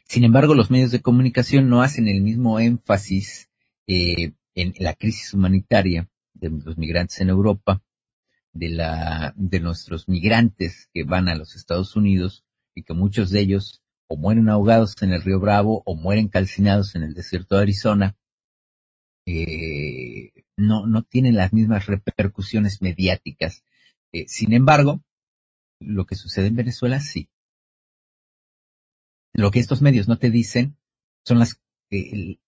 Sin 0.04 0.24
embargo, 0.24 0.54
los 0.54 0.70
medios 0.70 0.92
de 0.92 1.02
comunicación 1.02 1.68
no 1.68 1.82
hacen 1.82 2.06
el 2.08 2.22
mismo 2.22 2.60
énfasis 2.60 3.50
eh, 3.88 4.32
en 4.56 4.74
la 4.78 4.94
crisis 4.94 5.34
humanitaria 5.34 6.08
de 6.34 6.50
los 6.50 6.76
migrantes 6.76 7.20
en 7.20 7.28
Europa, 7.28 7.82
de 8.52 8.70
la, 8.70 9.34
de 9.36 9.60
nuestros 9.60 10.08
migrantes 10.08 10.88
que 10.92 11.04
van 11.04 11.28
a 11.28 11.34
los 11.34 11.54
Estados 11.54 11.94
Unidos 11.94 12.44
y 12.74 12.82
que 12.82 12.94
muchos 12.94 13.30
de 13.30 13.40
ellos 13.40 13.82
o 14.08 14.16
mueren 14.16 14.48
ahogados 14.48 14.94
en 15.02 15.12
el 15.12 15.22
río 15.22 15.40
Bravo 15.40 15.82
o 15.84 15.94
mueren 15.94 16.28
calcinados 16.28 16.94
en 16.94 17.02
el 17.02 17.14
desierto 17.14 17.56
de 17.56 17.62
Arizona, 17.62 18.16
eh, 19.26 20.32
no, 20.56 20.86
no 20.86 21.02
tienen 21.02 21.34
las 21.36 21.52
mismas 21.52 21.86
repercusiones 21.86 22.80
mediáticas. 22.80 23.62
Eh, 24.12 24.26
sin 24.28 24.52
embargo, 24.52 25.02
lo 25.80 26.06
que 26.06 26.14
sucede 26.14 26.46
en 26.46 26.56
Venezuela 26.56 27.00
sí. 27.00 27.28
Lo 29.34 29.50
que 29.50 29.58
estos 29.58 29.82
medios 29.82 30.08
no 30.08 30.18
te 30.18 30.30
dicen 30.30 30.78
son 31.24 31.40
las, 31.40 31.60
eh, 31.90 32.38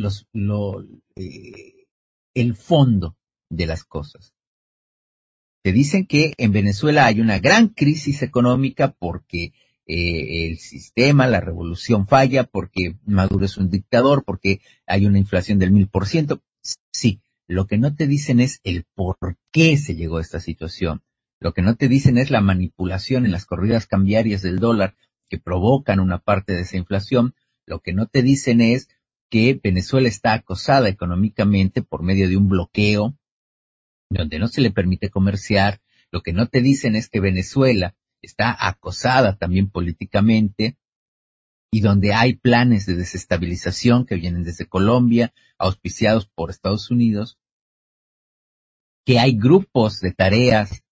los, 0.00 0.26
lo, 0.32 0.84
eh, 1.16 1.86
el 2.34 2.54
fondo 2.54 3.16
de 3.50 3.66
las 3.66 3.84
cosas. 3.84 4.34
Te 5.62 5.72
dicen 5.72 6.06
que 6.06 6.34
en 6.38 6.52
Venezuela 6.52 7.06
hay 7.06 7.20
una 7.20 7.38
gran 7.38 7.68
crisis 7.68 8.22
económica 8.22 8.92
porque 8.92 9.52
eh, 9.86 10.46
el 10.46 10.58
sistema, 10.58 11.26
la 11.26 11.40
revolución 11.40 12.06
falla, 12.06 12.44
porque 12.44 12.96
Maduro 13.04 13.44
es 13.44 13.56
un 13.56 13.70
dictador, 13.70 14.24
porque 14.24 14.60
hay 14.86 15.06
una 15.06 15.18
inflación 15.18 15.58
del 15.58 15.72
mil 15.72 15.88
por 15.88 16.06
ciento. 16.06 16.42
Sí, 16.92 17.20
lo 17.48 17.66
que 17.66 17.78
no 17.78 17.94
te 17.94 18.06
dicen 18.06 18.40
es 18.40 18.60
el 18.64 18.84
por 18.94 19.38
qué 19.52 19.76
se 19.76 19.94
llegó 19.94 20.18
a 20.18 20.20
esta 20.20 20.40
situación. 20.40 21.02
Lo 21.38 21.52
que 21.52 21.62
no 21.62 21.76
te 21.76 21.88
dicen 21.88 22.18
es 22.18 22.30
la 22.30 22.40
manipulación 22.40 23.26
en 23.26 23.32
las 23.32 23.44
corridas 23.44 23.86
cambiarias 23.86 24.42
del 24.42 24.58
dólar 24.58 24.96
que 25.28 25.38
provocan 25.38 26.00
una 26.00 26.18
parte 26.18 26.52
de 26.54 26.62
esa 26.62 26.76
inflación. 26.76 27.34
Lo 27.64 27.80
que 27.80 27.92
no 27.92 28.06
te 28.06 28.22
dicen 28.22 28.60
es 28.60 28.88
que 29.30 29.60
Venezuela 29.62 30.08
está 30.08 30.34
acosada 30.34 30.88
económicamente 30.88 31.82
por 31.82 32.02
medio 32.02 32.28
de 32.28 32.36
un 32.36 32.48
bloqueo 32.48 33.16
donde 34.10 34.38
no 34.38 34.48
se 34.48 34.60
le 34.60 34.70
permite 34.70 35.10
comerciar. 35.10 35.80
Lo 36.10 36.22
que 36.22 36.32
no 36.32 36.46
te 36.46 36.60
dicen 36.60 36.94
es 36.94 37.08
que 37.08 37.20
Venezuela 37.20 37.96
está 38.22 38.56
acosada 38.58 39.36
también 39.36 39.68
políticamente 39.70 40.76
y 41.72 41.80
donde 41.80 42.14
hay 42.14 42.34
planes 42.34 42.86
de 42.86 42.94
desestabilización 42.94 44.06
que 44.06 44.14
vienen 44.14 44.44
desde 44.44 44.66
Colombia, 44.66 45.34
auspiciados 45.58 46.26
por 46.26 46.50
Estados 46.50 46.90
Unidos, 46.90 47.38
que 49.04 49.18
hay 49.18 49.36
grupos 49.36 50.00
de 50.00 50.12
tareas 50.12 50.84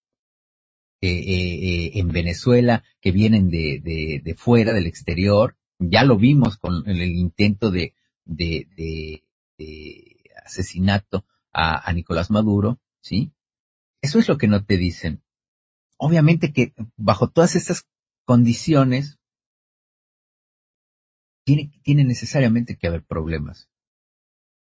eh, 1.01 1.09
eh, 1.09 1.90
en 1.94 2.09
Venezuela 2.09 2.82
que 3.01 3.12
vienen 3.12 3.51
de, 3.51 4.20
de, 4.23 4.35
fuera, 4.35 4.73
del 4.73 4.86
exterior. 4.86 5.56
Ya 5.78 6.05
lo 6.05 6.16
vimos 6.16 6.56
con 6.56 6.89
el 6.89 7.02
intento 7.02 7.70
de, 7.70 7.94
de, 8.24 8.68
de 8.76 9.24
asesinato 10.44 11.24
a, 11.52 11.88
a 11.88 11.92
Nicolás 11.92 12.30
Maduro, 12.30 12.78
¿sí? 13.01 13.32
Eso 14.02 14.18
es 14.18 14.28
lo 14.28 14.38
que 14.38 14.48
no 14.48 14.64
te 14.64 14.76
dicen. 14.76 15.22
Obviamente 15.96 16.52
que 16.52 16.74
bajo 16.96 17.30
todas 17.30 17.56
estas 17.56 17.86
condiciones, 18.24 19.18
tiene, 21.44 21.72
tiene 21.82 22.05
necesariamente 22.05 22.76
que 22.76 22.86
haber 22.86 23.05
problemas. 23.05 23.68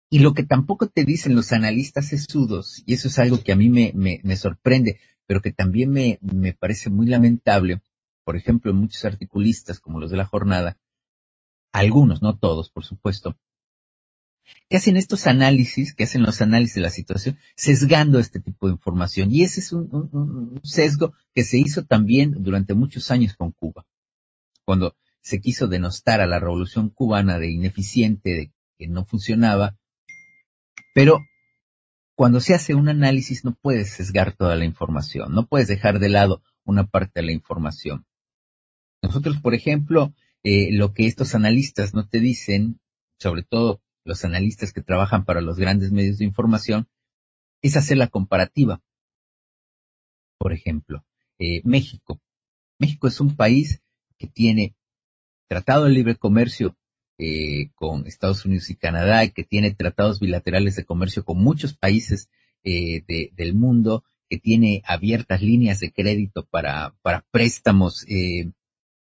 Y 0.08 0.20
lo 0.20 0.34
que 0.34 0.42
tampoco 0.42 0.88
te 0.88 1.04
dicen 1.04 1.36
los 1.36 1.52
analistas 1.52 2.08
sesudos, 2.08 2.82
y 2.86 2.94
eso 2.94 3.08
es 3.08 3.18
algo 3.18 3.42
que 3.42 3.52
a 3.52 3.56
mí 3.56 3.68
me, 3.68 3.92
me, 3.94 4.20
me 4.24 4.36
sorprende, 4.36 4.98
pero 5.26 5.40
que 5.40 5.52
también 5.52 5.90
me, 5.90 6.18
me 6.20 6.52
parece 6.52 6.90
muy 6.90 7.06
lamentable, 7.06 7.80
por 8.24 8.36
ejemplo, 8.36 8.74
muchos 8.74 9.04
articulistas 9.04 9.78
como 9.78 10.00
los 10.00 10.10
de 10.10 10.16
la 10.16 10.26
jornada, 10.26 10.76
algunos, 11.72 12.22
no 12.22 12.36
todos, 12.36 12.70
por 12.70 12.84
supuesto, 12.84 13.36
que 14.68 14.76
hacen 14.76 14.96
estos 14.96 15.26
análisis, 15.26 15.94
que 15.94 16.04
hacen 16.04 16.22
los 16.22 16.40
análisis 16.40 16.76
de 16.76 16.80
la 16.80 16.90
situación, 16.90 17.38
sesgando 17.56 18.18
este 18.18 18.40
tipo 18.40 18.66
de 18.66 18.72
información. 18.74 19.32
Y 19.32 19.42
ese 19.42 19.60
es 19.60 19.72
un, 19.72 19.88
un, 19.92 20.10
un 20.12 20.60
sesgo 20.64 21.12
que 21.34 21.44
se 21.44 21.58
hizo 21.58 21.84
también 21.84 22.42
durante 22.42 22.74
muchos 22.74 23.10
años 23.10 23.34
con 23.34 23.52
Cuba. 23.52 23.86
Cuando 24.64 24.96
se 25.20 25.40
quiso 25.40 25.68
denostar 25.68 26.20
a 26.20 26.26
la 26.26 26.38
revolución 26.38 26.88
cubana 26.88 27.38
de 27.38 27.50
ineficiente, 27.50 28.30
de 28.30 28.52
que 28.78 28.88
no 28.88 29.04
funcionaba, 29.04 29.76
pero 30.94 31.20
cuando 32.14 32.40
se 32.40 32.54
hace 32.54 32.74
un 32.74 32.88
análisis 32.88 33.44
no 33.44 33.54
puedes 33.54 33.90
sesgar 33.90 34.36
toda 34.36 34.56
la 34.56 34.64
información, 34.64 35.32
no 35.32 35.46
puedes 35.46 35.68
dejar 35.68 35.98
de 35.98 36.08
lado 36.08 36.42
una 36.64 36.86
parte 36.86 37.20
de 37.20 37.26
la 37.26 37.32
información. 37.32 38.04
Nosotros, 39.02 39.38
por 39.40 39.54
ejemplo, 39.54 40.12
eh, 40.42 40.72
lo 40.72 40.92
que 40.92 41.06
estos 41.06 41.34
analistas 41.34 41.94
no 41.94 42.08
te 42.08 42.20
dicen, 42.20 42.80
sobre 43.18 43.42
todo 43.42 43.82
los 44.04 44.24
analistas 44.24 44.72
que 44.72 44.82
trabajan 44.82 45.24
para 45.24 45.40
los 45.40 45.58
grandes 45.58 45.92
medios 45.92 46.18
de 46.18 46.24
información, 46.24 46.88
es 47.62 47.76
hacer 47.76 47.98
la 47.98 48.08
comparativa. 48.08 48.82
Por 50.38 50.52
ejemplo, 50.52 51.04
eh, 51.38 51.60
México. 51.64 52.20
México 52.78 53.08
es 53.08 53.20
un 53.20 53.36
país 53.36 53.82
que 54.16 54.26
tiene 54.26 54.74
tratado 55.48 55.84
de 55.84 55.90
libre 55.90 56.16
comercio 56.16 56.76
eh, 57.18 57.70
con 57.74 58.06
Estados 58.06 58.46
Unidos 58.46 58.70
y 58.70 58.76
Canadá, 58.76 59.24
y 59.24 59.32
que 59.32 59.44
tiene 59.44 59.74
tratados 59.74 60.20
bilaterales 60.20 60.76
de 60.76 60.86
comercio 60.86 61.22
con 61.22 61.36
muchos 61.36 61.76
países 61.76 62.30
eh, 62.64 63.02
de, 63.06 63.30
del 63.34 63.54
mundo, 63.54 64.04
que 64.30 64.38
tiene 64.38 64.82
abiertas 64.86 65.42
líneas 65.42 65.80
de 65.80 65.92
crédito 65.92 66.46
para, 66.46 66.94
para 67.02 67.26
préstamos 67.30 68.06
eh, 68.08 68.52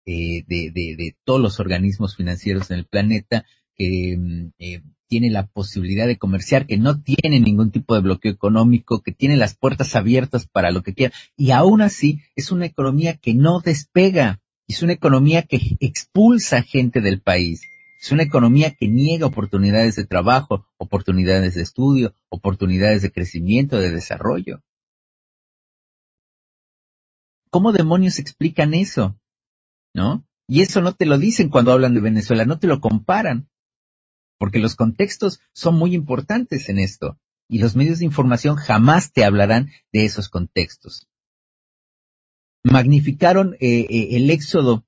de, 0.05 0.45
de, 0.47 0.71
de, 0.71 1.15
todos 1.23 1.41
los 1.41 1.59
organismos 1.59 2.15
financieros 2.15 2.69
en 2.71 2.79
el 2.79 2.85
planeta, 2.85 3.45
que 3.75 4.15
mm, 4.17 4.51
eh, 4.59 4.81
tiene 5.07 5.29
la 5.29 5.47
posibilidad 5.47 6.07
de 6.07 6.17
comerciar, 6.17 6.65
que 6.65 6.77
no 6.77 7.01
tiene 7.01 7.39
ningún 7.39 7.71
tipo 7.71 7.95
de 7.95 8.01
bloqueo 8.01 8.31
económico, 8.31 9.01
que 9.01 9.11
tiene 9.11 9.37
las 9.37 9.55
puertas 9.55 9.95
abiertas 9.95 10.47
para 10.47 10.71
lo 10.71 10.83
que 10.83 10.93
quiera. 10.93 11.13
Y 11.37 11.51
aún 11.51 11.81
así 11.81 12.21
es 12.35 12.51
una 12.51 12.65
economía 12.65 13.17
que 13.17 13.33
no 13.33 13.59
despega, 13.59 14.41
es 14.67 14.81
una 14.81 14.93
economía 14.93 15.43
que 15.43 15.77
expulsa 15.79 16.63
gente 16.63 17.01
del 17.01 17.21
país. 17.21 17.61
Es 18.01 18.11
una 18.11 18.23
economía 18.23 18.71
que 18.71 18.87
niega 18.87 19.25
oportunidades 19.25 19.95
de 19.95 20.05
trabajo, 20.05 20.65
oportunidades 20.77 21.55
de 21.55 21.61
estudio, 21.61 22.13
oportunidades 22.29 23.01
de 23.01 23.11
crecimiento, 23.11 23.79
de 23.79 23.91
desarrollo. 23.91 24.61
¿Cómo 27.49 27.71
demonios 27.71 28.19
explican 28.19 28.73
eso? 28.73 29.17
¿No? 29.95 30.27
Y 30.47 30.61
eso 30.61 30.81
no 30.81 30.93
te 30.93 31.05
lo 31.05 31.17
dicen 31.17 31.49
cuando 31.49 31.71
hablan 31.71 31.93
de 31.93 32.01
Venezuela, 32.01 32.45
no 32.45 32.59
te 32.59 32.67
lo 32.67 32.81
comparan. 32.81 33.49
Porque 34.37 34.59
los 34.59 34.75
contextos 34.75 35.39
son 35.53 35.75
muy 35.75 35.95
importantes 35.95 36.67
en 36.67 36.79
esto. 36.79 37.17
Y 37.47 37.59
los 37.59 37.75
medios 37.75 37.99
de 37.99 38.05
información 38.05 38.57
jamás 38.57 39.13
te 39.13 39.23
hablarán 39.23 39.71
de 39.93 40.03
esos 40.03 40.27
contextos. 40.27 41.07
Magnificaron 42.63 43.55
eh, 43.61 43.87
eh, 43.89 44.17
el 44.17 44.29
éxodo 44.29 44.85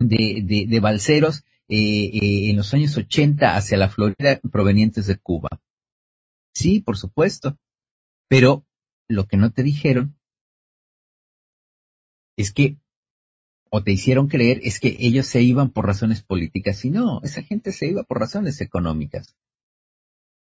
de, 0.00 0.66
de, 0.68 0.80
balseros 0.80 1.44
eh, 1.68 2.50
en 2.50 2.56
los 2.56 2.74
años 2.74 2.96
80 2.96 3.56
hacia 3.56 3.78
la 3.78 3.90
Florida 3.90 4.40
provenientes 4.50 5.06
de 5.06 5.18
Cuba. 5.18 5.60
Sí, 6.54 6.80
por 6.80 6.96
supuesto. 6.96 7.56
Pero 8.28 8.66
lo 9.08 9.26
que 9.26 9.36
no 9.36 9.52
te 9.52 9.62
dijeron 9.62 10.18
es 12.36 12.52
que, 12.52 12.78
o 13.70 13.82
te 13.82 13.92
hicieron 13.92 14.26
creer, 14.28 14.60
es 14.64 14.80
que 14.80 14.96
ellos 14.98 15.26
se 15.26 15.42
iban 15.42 15.70
por 15.70 15.86
razones 15.86 16.22
políticas. 16.22 16.84
Y 16.84 16.90
no, 16.90 17.20
esa 17.22 17.42
gente 17.42 17.72
se 17.72 17.86
iba 17.86 18.02
por 18.02 18.18
razones 18.18 18.60
económicas. 18.60 19.36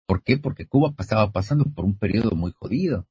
¿Por 0.07 0.23
qué? 0.23 0.39
Porque 0.39 0.67
Cuba 0.67 0.95
estaba 0.99 1.31
pasando 1.31 1.65
por 1.67 1.85
un 1.85 1.97
periodo 1.97 2.35
muy 2.35 2.53
jodido. 2.53 3.07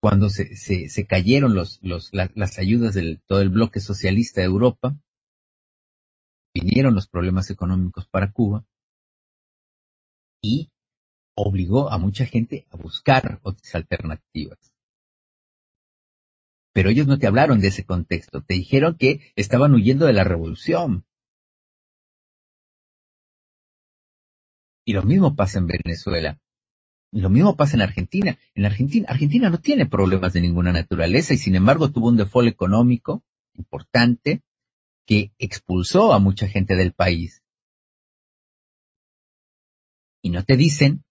Cuando 0.00 0.30
se, 0.30 0.54
se, 0.54 0.88
se 0.88 1.06
cayeron 1.06 1.54
los, 1.54 1.80
los, 1.82 2.10
la, 2.12 2.30
las 2.34 2.58
ayudas 2.58 2.94
del 2.94 3.20
todo 3.26 3.40
el 3.40 3.48
bloque 3.48 3.80
socialista 3.80 4.40
de 4.40 4.46
Europa, 4.46 4.96
vinieron 6.54 6.94
los 6.94 7.08
problemas 7.08 7.50
económicos 7.50 8.06
para 8.06 8.32
Cuba 8.32 8.64
y 10.42 10.70
obligó 11.34 11.90
a 11.90 11.98
mucha 11.98 12.26
gente 12.26 12.66
a 12.70 12.76
buscar 12.76 13.40
otras 13.42 13.74
alternativas. 13.74 14.58
Pero 16.72 16.90
ellos 16.90 17.06
no 17.06 17.18
te 17.18 17.26
hablaron 17.26 17.60
de 17.60 17.68
ese 17.68 17.84
contexto, 17.84 18.42
te 18.42 18.54
dijeron 18.54 18.96
que 18.96 19.32
estaban 19.36 19.74
huyendo 19.74 20.06
de 20.06 20.12
la 20.12 20.24
revolución. 20.24 21.04
Y 24.84 24.92
lo 24.92 25.02
mismo 25.02 25.36
pasa 25.36 25.58
en 25.58 25.66
Venezuela. 25.66 26.40
Lo 27.10 27.30
mismo 27.30 27.56
pasa 27.56 27.76
en 27.76 27.82
Argentina. 27.82 28.38
En 28.54 28.66
Argentina, 28.66 29.06
Argentina 29.08 29.50
no 29.50 29.58
tiene 29.58 29.86
problemas 29.86 30.32
de 30.32 30.40
ninguna 30.40 30.72
naturaleza 30.72 31.34
y 31.34 31.38
sin 31.38 31.56
embargo 31.56 31.90
tuvo 31.90 32.08
un 32.08 32.16
default 32.16 32.48
económico 32.48 33.22
importante 33.54 34.42
que 35.06 35.32
expulsó 35.38 36.12
a 36.12 36.18
mucha 36.18 36.48
gente 36.48 36.76
del 36.76 36.92
país. 36.92 37.42
Y 40.22 40.30
no 40.30 40.44
te 40.44 40.56
dicen 40.56 41.04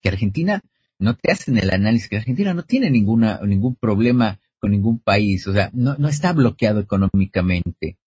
que 0.00 0.08
Argentina, 0.08 0.62
no 0.98 1.16
te 1.16 1.30
hacen 1.30 1.58
el 1.58 1.70
análisis 1.70 2.08
que 2.08 2.16
Argentina 2.16 2.54
no 2.54 2.64
tiene 2.64 2.90
ninguna, 2.90 3.40
ningún 3.42 3.76
problema 3.76 4.39
con 4.60 4.70
ningún 4.70 5.00
país, 5.00 5.46
o 5.46 5.52
sea, 5.52 5.70
no, 5.72 5.96
está 6.08 6.32
bloqueado 6.32 6.80
económicamente. 6.80 7.98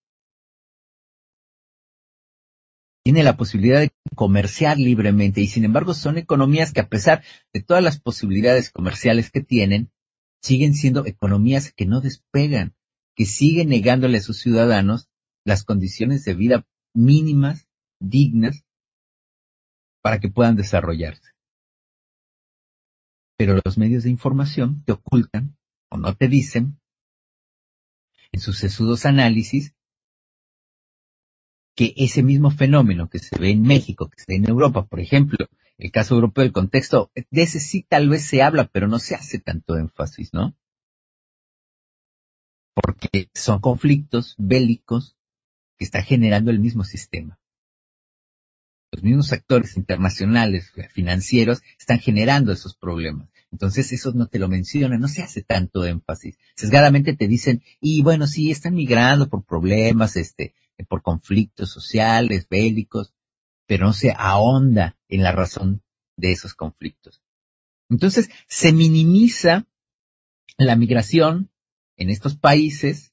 tiene 3.04 3.22
la 3.22 3.36
posibilidad 3.36 3.80
de 3.80 3.92
comerciar 4.14 4.78
libremente 4.78 5.42
y 5.42 5.46
sin 5.46 5.66
embargo 5.66 5.92
son 5.92 6.16
economías 6.16 6.72
que 6.72 6.80
a 6.80 6.88
pesar 6.88 7.22
de 7.52 7.60
todas 7.60 7.84
las 7.84 8.00
posibilidades 8.00 8.70
comerciales 8.70 9.30
que 9.30 9.42
tienen, 9.42 9.90
siguen 10.40 10.72
siendo 10.72 11.04
economías 11.04 11.70
que 11.70 11.84
no 11.84 12.00
despegan, 12.00 12.74
que 13.14 13.26
siguen 13.26 13.68
negándole 13.68 14.18
a 14.18 14.22
sus 14.22 14.40
ciudadanos 14.40 15.10
las 15.44 15.64
condiciones 15.64 16.24
de 16.24 16.32
vida 16.32 16.66
mínimas, 16.94 17.68
dignas, 18.00 18.64
para 20.02 20.18
que 20.18 20.30
puedan 20.30 20.56
desarrollarse. 20.56 21.32
Pero 23.36 23.60
los 23.62 23.76
medios 23.76 24.04
de 24.04 24.10
información 24.10 24.82
te 24.84 24.92
ocultan 24.92 25.58
o 25.94 25.96
no 25.96 26.16
te 26.16 26.26
dicen 26.26 26.80
en 28.32 28.40
sus 28.40 28.58
sesudos 28.58 29.06
análisis 29.06 29.74
que 31.76 31.94
ese 31.96 32.24
mismo 32.24 32.50
fenómeno 32.50 33.08
que 33.08 33.20
se 33.20 33.38
ve 33.38 33.50
en 33.50 33.62
México, 33.62 34.08
que 34.08 34.20
se 34.20 34.24
ve 34.28 34.36
en 34.36 34.48
Europa, 34.48 34.86
por 34.86 34.98
ejemplo, 34.98 35.46
el 35.78 35.92
caso 35.92 36.16
europeo, 36.16 36.44
el 36.44 36.52
contexto, 36.52 37.12
de 37.14 37.42
ese 37.42 37.60
sí 37.60 37.86
tal 37.88 38.08
vez 38.08 38.24
se 38.24 38.42
habla, 38.42 38.66
pero 38.66 38.88
no 38.88 38.98
se 38.98 39.14
hace 39.14 39.38
tanto 39.38 39.76
énfasis, 39.76 40.34
¿no? 40.34 40.56
Porque 42.74 43.30
son 43.32 43.60
conflictos 43.60 44.34
bélicos 44.36 45.16
que 45.78 45.84
está 45.84 46.02
generando 46.02 46.50
el 46.50 46.58
mismo 46.58 46.82
sistema. 46.82 47.38
Los 48.90 49.04
mismos 49.04 49.32
actores 49.32 49.76
internacionales, 49.76 50.72
financieros, 50.92 51.62
están 51.78 52.00
generando 52.00 52.52
esos 52.52 52.76
problemas. 52.76 53.28
Entonces 53.54 53.92
eso 53.92 54.10
no 54.10 54.26
te 54.26 54.40
lo 54.40 54.48
mencionan, 54.48 54.98
no 54.98 55.06
se 55.06 55.22
hace 55.22 55.40
tanto 55.40 55.84
énfasis. 55.84 56.36
Sesgadamente 56.56 57.14
te 57.14 57.28
dicen, 57.28 57.62
y 57.80 58.02
bueno, 58.02 58.26
sí, 58.26 58.50
están 58.50 58.74
migrando 58.74 59.28
por 59.28 59.44
problemas, 59.44 60.16
este, 60.16 60.56
por 60.88 61.02
conflictos 61.02 61.70
sociales, 61.70 62.48
bélicos, 62.50 63.14
pero 63.68 63.86
no 63.86 63.92
se 63.92 64.12
ahonda 64.18 64.98
en 65.08 65.22
la 65.22 65.30
razón 65.30 65.84
de 66.16 66.32
esos 66.32 66.54
conflictos. 66.54 67.22
Entonces, 67.88 68.28
se 68.48 68.72
minimiza 68.72 69.68
la 70.58 70.74
migración 70.74 71.48
en 71.96 72.10
estos 72.10 72.36
países, 72.36 73.12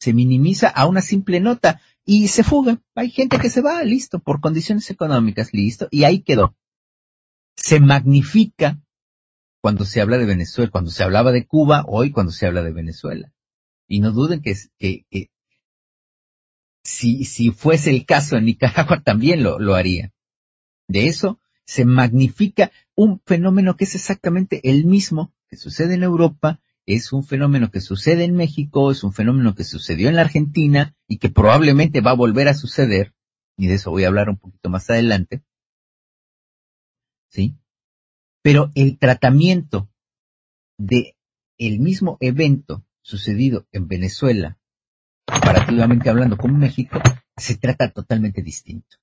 se 0.00 0.14
minimiza 0.14 0.66
a 0.66 0.88
una 0.88 1.00
simple 1.00 1.38
nota 1.38 1.80
y 2.04 2.26
se 2.26 2.42
fuga. 2.42 2.82
Hay 2.96 3.10
gente 3.10 3.38
que 3.38 3.50
se 3.50 3.60
va, 3.60 3.84
listo, 3.84 4.18
por 4.18 4.40
condiciones 4.40 4.90
económicas, 4.90 5.52
listo, 5.52 5.86
y 5.92 6.02
ahí 6.02 6.22
quedó. 6.22 6.56
Se 7.54 7.78
magnifica 7.78 8.82
cuando 9.60 9.84
se 9.84 10.00
habla 10.00 10.18
de 10.18 10.26
Venezuela, 10.26 10.70
cuando 10.70 10.90
se 10.90 11.02
hablaba 11.02 11.32
de 11.32 11.46
Cuba, 11.46 11.84
hoy 11.86 12.10
cuando 12.10 12.32
se 12.32 12.46
habla 12.46 12.62
de 12.62 12.72
Venezuela. 12.72 13.32
Y 13.86 14.00
no 14.00 14.12
duden 14.12 14.40
que, 14.40 14.54
que, 14.78 15.04
que 15.10 15.30
si, 16.82 17.24
si 17.24 17.50
fuese 17.50 17.90
el 17.90 18.06
caso 18.06 18.36
en 18.36 18.46
Nicaragua 18.46 19.00
también 19.04 19.42
lo, 19.42 19.58
lo 19.58 19.74
haría. 19.74 20.12
De 20.86 21.06
eso 21.06 21.40
se 21.64 21.84
magnifica 21.84 22.70
un 22.94 23.20
fenómeno 23.26 23.76
que 23.76 23.84
es 23.84 23.94
exactamente 23.94 24.60
el 24.70 24.86
mismo 24.86 25.34
que 25.48 25.56
sucede 25.56 25.94
en 25.94 26.02
Europa, 26.02 26.60
es 26.86 27.12
un 27.12 27.24
fenómeno 27.24 27.70
que 27.70 27.82
sucede 27.82 28.24
en 28.24 28.34
México, 28.34 28.90
es 28.90 29.04
un 29.04 29.12
fenómeno 29.12 29.54
que 29.54 29.64
sucedió 29.64 30.08
en 30.08 30.16
la 30.16 30.22
Argentina 30.22 30.96
y 31.06 31.18
que 31.18 31.28
probablemente 31.28 32.00
va 32.00 32.12
a 32.12 32.14
volver 32.14 32.48
a 32.48 32.54
suceder, 32.54 33.14
y 33.56 33.66
de 33.66 33.74
eso 33.74 33.90
voy 33.90 34.04
a 34.04 34.08
hablar 34.08 34.30
un 34.30 34.38
poquito 34.38 34.70
más 34.70 34.88
adelante. 34.88 35.42
¿Sí? 37.28 37.58
Pero 38.42 38.70
el 38.74 38.98
tratamiento 38.98 39.88
de 40.78 41.16
el 41.58 41.80
mismo 41.80 42.16
evento 42.20 42.84
sucedido 43.02 43.66
en 43.72 43.88
Venezuela 43.88 44.58
comparativamente 45.28 46.08
hablando 46.08 46.36
con 46.36 46.58
México, 46.58 47.00
se 47.36 47.56
trata 47.56 47.90
totalmente 47.90 48.42
distinto. 48.42 48.96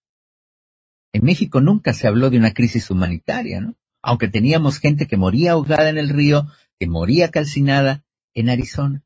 En 1.14 1.24
México 1.24 1.62
nunca 1.62 1.94
se 1.94 2.07
habló 2.07 2.30
de 2.30 2.38
una 2.38 2.53
crisis 2.53 2.90
humanitaria, 2.90 3.62
¿no? 3.62 3.76
Aunque 4.02 4.28
teníamos 4.28 4.80
gente 4.80 5.07
que 5.07 5.18
moría 5.18 5.53
ahogada 5.53 5.90
en 5.90 5.98
el 5.98 6.10
río, 6.10 6.48
que 6.80 6.88
moría 6.88 7.32
calcinada 7.32 8.03
en 8.34 8.49
Arizona, 8.49 9.03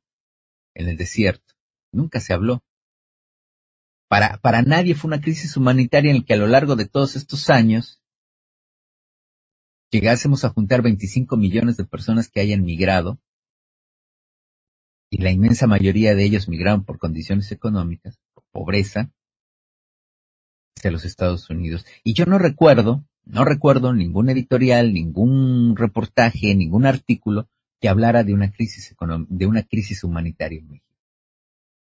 en 0.74 0.90
el 0.90 0.98
desierto. 0.98 1.54
Nunca 1.92 2.20
se 2.20 2.34
habló. 2.34 2.64
Para, 4.08 4.38
para 4.38 4.62
nadie 4.62 4.96
fue 4.96 5.10
una 5.10 5.22
crisis 5.22 5.56
humanitaria 5.56 6.12
en 6.12 6.18
la 6.18 6.24
que 6.24 6.34
a 6.34 6.38
lo 6.38 6.48
largo 6.48 6.76
de 6.76 6.88
todos 6.88 7.16
estos 7.16 7.50
años 7.50 7.99
llegásemos 9.92 10.46
a 10.46 10.50
juntar 10.50 10.82
25 10.82 11.38
millones 11.38 11.78
de 11.78 11.86
personas 11.86 12.30
que 12.30 12.40
hayan 12.40 12.64
migrado 12.64 13.20
y 15.10 15.22
la 15.22 15.32
inmensa 15.32 15.66
mayoría 15.68 16.14
de 16.16 16.24
ellos 16.24 16.48
migraron 16.48 16.86
por 16.86 17.00
condiciones 17.00 17.52
económicas, 17.52 18.20
por 18.34 18.44
pobreza, 18.52 19.12
hacia 20.78 20.92
los 20.92 21.04
Estados 21.04 21.50
Unidos. 21.50 21.86
Y 22.04 22.14
yo 22.14 22.26
no 22.26 22.38
recuerdo, 22.38 23.04
no 23.26 23.44
recuerdo 23.44 23.94
ningún 23.94 24.30
editorial, 24.30 24.94
ningún 24.94 25.76
reportaje, 25.76 26.56
ningún 26.56 26.86
artículo 26.86 27.50
que 27.82 27.90
hablara 27.90 28.24
de 28.24 28.34
una 28.34 28.52
crisis 28.52 28.96
de 29.30 29.46
una 29.48 29.64
crisis 29.64 30.04
humanitaria 30.04 30.60
en 30.60 30.68
México. 30.68 30.86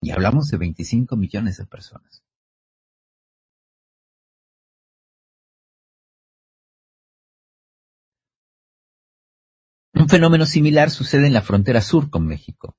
Y 0.02 0.12
hablamos 0.12 0.48
de 0.48 0.56
25 0.56 1.16
millones 1.16 1.56
de 1.58 1.66
personas. 1.66 2.22
Un 10.00 10.08
fenómeno 10.08 10.46
similar 10.46 10.90
sucede 10.90 11.26
en 11.26 11.34
la 11.34 11.42
frontera 11.42 11.82
sur 11.82 12.08
con 12.08 12.26
México 12.26 12.74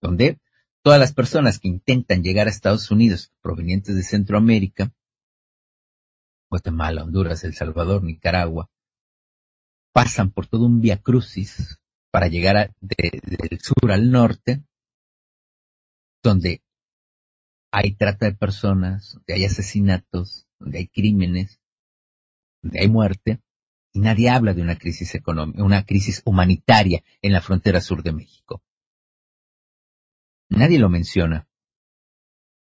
donde 0.00 0.40
todas 0.82 0.98
las 0.98 1.12
personas 1.12 1.58
que 1.58 1.68
intentan 1.68 2.22
llegar 2.22 2.46
a 2.46 2.50
Estados 2.50 2.90
Unidos 2.90 3.32
provenientes 3.42 3.94
de 3.94 4.02
Centroamérica, 4.02 4.92
Guatemala, 6.50 7.04
Honduras, 7.04 7.44
El 7.44 7.54
Salvador, 7.54 8.02
Nicaragua, 8.02 8.68
pasan 9.92 10.30
por 10.30 10.46
todo 10.46 10.66
un 10.66 10.80
via 10.80 11.00
crucis 11.00 11.78
para 12.10 12.28
llegar 12.28 12.74
del 12.80 13.60
sur 13.60 13.92
al 13.92 14.10
norte, 14.10 14.64
donde 16.22 16.62
hay 17.70 17.94
trata 17.94 18.26
de 18.26 18.34
personas, 18.34 19.14
donde 19.14 19.34
hay 19.34 19.44
asesinatos, 19.44 20.48
donde 20.58 20.78
hay 20.78 20.88
crímenes, 20.88 21.60
donde 22.62 22.80
hay 22.80 22.88
muerte, 22.88 23.40
y 23.92 24.00
nadie 24.00 24.30
habla 24.30 24.54
de 24.54 24.62
una 24.62 24.76
crisis 24.76 25.14
económica, 25.14 25.62
una 25.64 25.84
crisis 25.84 26.22
humanitaria 26.24 27.02
en 27.22 27.32
la 27.32 27.40
frontera 27.40 27.80
sur 27.80 28.02
de 28.02 28.12
México. 28.12 28.62
Nadie 30.48 30.78
lo 30.78 30.88
menciona. 30.88 31.48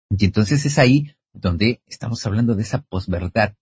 Y 0.10 0.26
entonces 0.26 0.66
es 0.66 0.78
ahí 0.78 1.16
donde 1.34 1.82
estamos 1.86 2.26
hablando 2.26 2.56
de 2.56 2.64
esa 2.64 2.82
posverdad. 2.82 3.56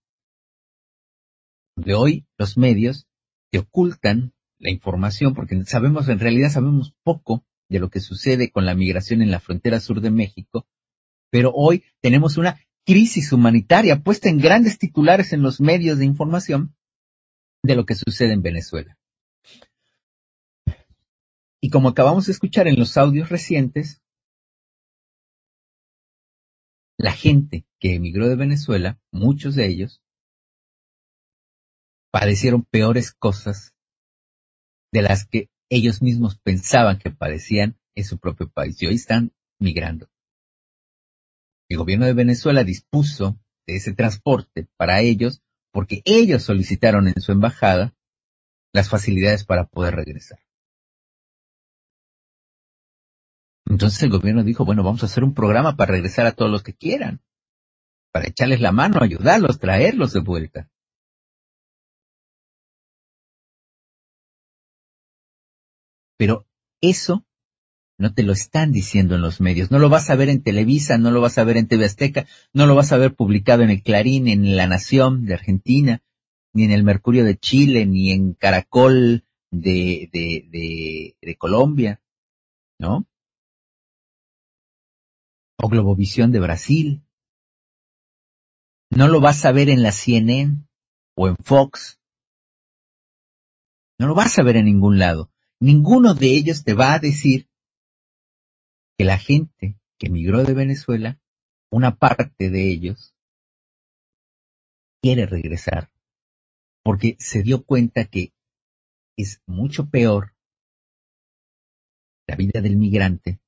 De 1.76 1.94
hoy 1.94 2.26
los 2.38 2.56
medios 2.56 3.06
te 3.50 3.58
ocultan 3.58 4.32
la 4.58 4.70
información 4.70 5.34
porque 5.34 5.62
sabemos, 5.64 6.08
en 6.08 6.18
realidad 6.18 6.50
sabemos 6.50 6.94
poco 7.02 7.44
de 7.68 7.80
lo 7.80 7.90
que 7.90 8.00
sucede 8.00 8.50
con 8.50 8.64
la 8.64 8.74
migración 8.74 9.22
en 9.22 9.30
la 9.30 9.40
frontera 9.40 9.80
sur 9.80 10.00
de 10.00 10.10
México, 10.10 10.66
pero 11.30 11.52
hoy 11.52 11.84
tenemos 12.00 12.38
una 12.38 12.60
crisis 12.84 13.32
humanitaria 13.32 14.02
puesta 14.02 14.28
en 14.28 14.38
grandes 14.38 14.78
titulares 14.78 15.32
en 15.32 15.42
los 15.42 15.60
medios 15.60 15.98
de 15.98 16.04
información 16.04 16.76
de 17.66 17.76
lo 17.76 17.84
que 17.84 17.94
sucede 17.94 18.32
en 18.32 18.42
Venezuela. 18.42 18.98
Y 21.60 21.70
como 21.70 21.88
acabamos 21.88 22.26
de 22.26 22.32
escuchar 22.32 22.68
en 22.68 22.78
los 22.78 22.96
audios 22.96 23.28
recientes, 23.28 24.02
la 26.98 27.12
gente 27.12 27.66
que 27.78 27.94
emigró 27.94 28.28
de 28.28 28.36
Venezuela, 28.36 29.00
muchos 29.10 29.54
de 29.54 29.66
ellos, 29.66 30.02
padecieron 32.10 32.64
peores 32.64 33.12
cosas 33.12 33.74
de 34.92 35.02
las 35.02 35.26
que 35.26 35.50
ellos 35.68 36.00
mismos 36.00 36.38
pensaban 36.38 36.98
que 36.98 37.10
padecían 37.10 37.78
en 37.94 38.04
su 38.04 38.18
propio 38.18 38.48
país 38.48 38.80
y 38.80 38.86
hoy 38.86 38.94
están 38.94 39.32
migrando. 39.58 40.08
El 41.68 41.78
gobierno 41.78 42.06
de 42.06 42.14
Venezuela 42.14 42.62
dispuso 42.62 43.38
de 43.66 43.76
ese 43.76 43.92
transporte 43.92 44.68
para 44.76 45.00
ellos 45.02 45.42
porque 45.72 46.02
ellos 46.04 46.42
solicitaron 46.42 47.08
en 47.08 47.20
su 47.20 47.32
embajada 47.32 47.94
las 48.72 48.88
facilidades 48.88 49.44
para 49.44 49.66
poder 49.66 49.94
regresar. 49.94 50.38
Entonces 53.66 54.02
el 54.02 54.10
gobierno 54.10 54.44
dijo, 54.44 54.64
bueno, 54.64 54.84
vamos 54.84 55.02
a 55.02 55.06
hacer 55.06 55.24
un 55.24 55.34
programa 55.34 55.76
para 55.76 55.92
regresar 55.92 56.26
a 56.26 56.32
todos 56.32 56.50
los 56.50 56.62
que 56.62 56.74
quieran, 56.74 57.20
para 58.12 58.28
echarles 58.28 58.60
la 58.60 58.72
mano, 58.72 59.02
ayudarlos, 59.02 59.58
traerlos 59.58 60.12
de 60.12 60.20
vuelta. 60.20 60.70
Pero 66.16 66.46
eso 66.80 67.25
no 67.98 68.12
te 68.12 68.22
lo 68.22 68.32
están 68.32 68.72
diciendo 68.72 69.14
en 69.14 69.22
los 69.22 69.40
medios. 69.40 69.70
No 69.70 69.78
lo 69.78 69.88
vas 69.88 70.10
a 70.10 70.16
ver 70.16 70.28
en 70.28 70.42
Televisa, 70.42 70.98
no 70.98 71.10
lo 71.10 71.20
vas 71.20 71.38
a 71.38 71.44
ver 71.44 71.56
en 71.56 71.66
TV 71.66 71.86
Azteca, 71.86 72.26
no 72.52 72.66
lo 72.66 72.74
vas 72.74 72.92
a 72.92 72.98
ver 72.98 73.14
publicado 73.14 73.62
en 73.62 73.70
el 73.70 73.82
Clarín, 73.82 74.28
en 74.28 74.56
La 74.56 74.66
Nación 74.66 75.24
de 75.24 75.34
Argentina, 75.34 76.02
ni 76.52 76.64
en 76.64 76.72
el 76.72 76.84
Mercurio 76.84 77.24
de 77.24 77.38
Chile, 77.38 77.86
ni 77.86 78.12
en 78.12 78.34
Caracol 78.34 79.24
de, 79.50 80.08
de, 80.12 81.36
Colombia, 81.36 82.02
¿no? 82.78 83.06
o 85.58 85.68
Globovisión 85.68 86.32
de 86.32 86.40
Brasil. 86.40 87.02
No 88.90 89.08
lo 89.08 89.20
vas 89.20 89.44
a 89.44 89.52
ver 89.52 89.68
en 89.68 89.82
la 89.82 89.92
CNN 89.92 90.66
o 91.16 91.28
en 91.28 91.36
Fox. 91.36 91.98
No 93.98 94.06
lo 94.06 94.14
vas 94.14 94.38
a 94.38 94.42
ver 94.42 94.56
en 94.56 94.66
ningún 94.66 94.98
lado. 94.98 95.30
Ninguno 95.60 96.14
de 96.14 96.28
ellos 96.28 96.64
te 96.64 96.74
va 96.74 96.94
a 96.94 96.98
decir 96.98 97.48
que 98.96 99.04
la 99.04 99.18
gente 99.18 99.78
que 99.98 100.06
emigró 100.06 100.44
de 100.44 100.54
Venezuela, 100.54 101.18
una 101.70 101.96
parte 101.96 102.50
de 102.50 102.68
ellos, 102.68 103.14
quiere 105.02 105.26
regresar 105.26 105.90
porque 106.82 107.16
se 107.18 107.42
dio 107.42 107.64
cuenta 107.64 108.04
que 108.04 108.32
es 109.16 109.42
mucho 109.46 109.88
peor 109.88 110.34
la 112.26 112.36
vida 112.36 112.60
del 112.60 112.76
migrante 112.76 113.40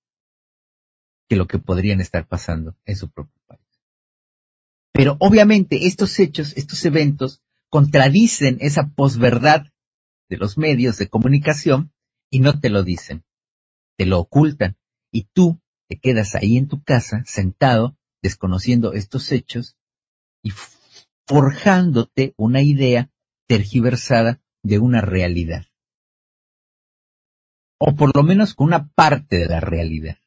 que 1.29 1.37
lo 1.37 1.47
que 1.47 1.59
podrían 1.59 2.01
estar 2.01 2.27
pasando 2.27 2.77
en 2.85 2.97
su 2.97 3.11
propio 3.11 3.41
país. 3.47 3.63
Pero 4.93 5.17
obviamente 5.21 5.87
estos 5.87 6.19
hechos, 6.19 6.57
estos 6.57 6.85
eventos, 6.85 7.43
contradicen 7.69 8.59
esa 8.61 8.89
posverdad 8.89 9.67
de 10.29 10.37
los 10.37 10.59
medios 10.59 10.99
de 10.99 11.09
comunicación 11.09 11.93
y 12.31 12.41
no 12.41 12.59
te 12.61 12.71
lo 12.71 12.83
dicen, 12.83 13.25
te 13.97 14.07
lo 14.07 14.19
ocultan 14.21 14.77
y 15.13 15.25
tú 15.33 15.61
te 15.89 15.99
quedas 15.99 16.35
ahí 16.35 16.57
en 16.57 16.69
tu 16.69 16.83
casa 16.83 17.23
sentado 17.27 17.97
desconociendo 18.23 18.93
estos 18.93 19.31
hechos 19.33 19.77
y 20.43 20.53
forjándote 21.27 22.35
una 22.37 22.63
idea 22.63 23.11
tergiversada 23.47 24.41
de 24.63 24.79
una 24.79 25.01
realidad. 25.01 25.67
O 27.81 27.95
por 27.95 28.15
lo 28.15 28.23
menos 28.23 28.55
con 28.55 28.69
una 28.69 28.89
parte 28.89 29.39
de 29.39 29.47
la 29.47 29.61
realidad. 29.61 30.19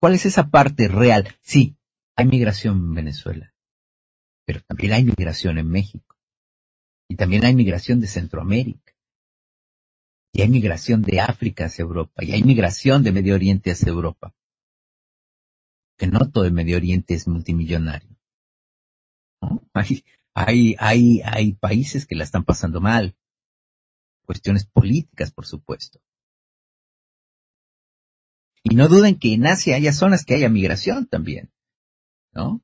¿Cuál 0.00 0.14
es 0.14 0.26
esa 0.26 0.50
parte 0.50 0.88
real? 0.88 1.36
Sí, 1.42 1.76
hay 2.16 2.26
migración 2.26 2.76
en 2.76 2.94
Venezuela, 2.94 3.54
pero 4.44 4.60
también 4.62 4.94
hay 4.94 5.04
migración 5.04 5.58
en 5.58 5.68
México. 5.68 6.16
Y 7.08 7.16
también 7.16 7.44
hay 7.44 7.54
migración 7.54 8.00
de 8.00 8.08
Centroamérica. 8.08 8.91
Y 10.32 10.42
hay 10.42 10.48
migración 10.48 11.02
de 11.02 11.20
África 11.20 11.66
hacia 11.66 11.82
Europa. 11.82 12.24
Y 12.24 12.32
hay 12.32 12.42
migración 12.42 13.02
de 13.02 13.12
Medio 13.12 13.34
Oriente 13.34 13.70
hacia 13.70 13.90
Europa. 13.90 14.34
Que 15.98 16.06
no 16.06 16.30
todo 16.30 16.46
el 16.46 16.52
Medio 16.52 16.76
Oriente 16.76 17.14
es 17.14 17.28
multimillonario. 17.28 18.16
Hay, 19.74 20.04
hay, 20.34 20.76
hay, 20.78 21.20
hay 21.24 21.52
países 21.52 22.06
que 22.06 22.14
la 22.14 22.24
están 22.24 22.44
pasando 22.44 22.80
mal. 22.80 23.16
Cuestiones 24.24 24.64
políticas, 24.64 25.32
por 25.32 25.46
supuesto. 25.46 26.00
Y 28.62 28.74
no 28.74 28.88
duden 28.88 29.18
que 29.18 29.34
en 29.34 29.46
Asia 29.46 29.76
haya 29.76 29.92
zonas 29.92 30.24
que 30.24 30.34
haya 30.34 30.48
migración 30.48 31.06
también, 31.06 31.52
¿no? 32.32 32.62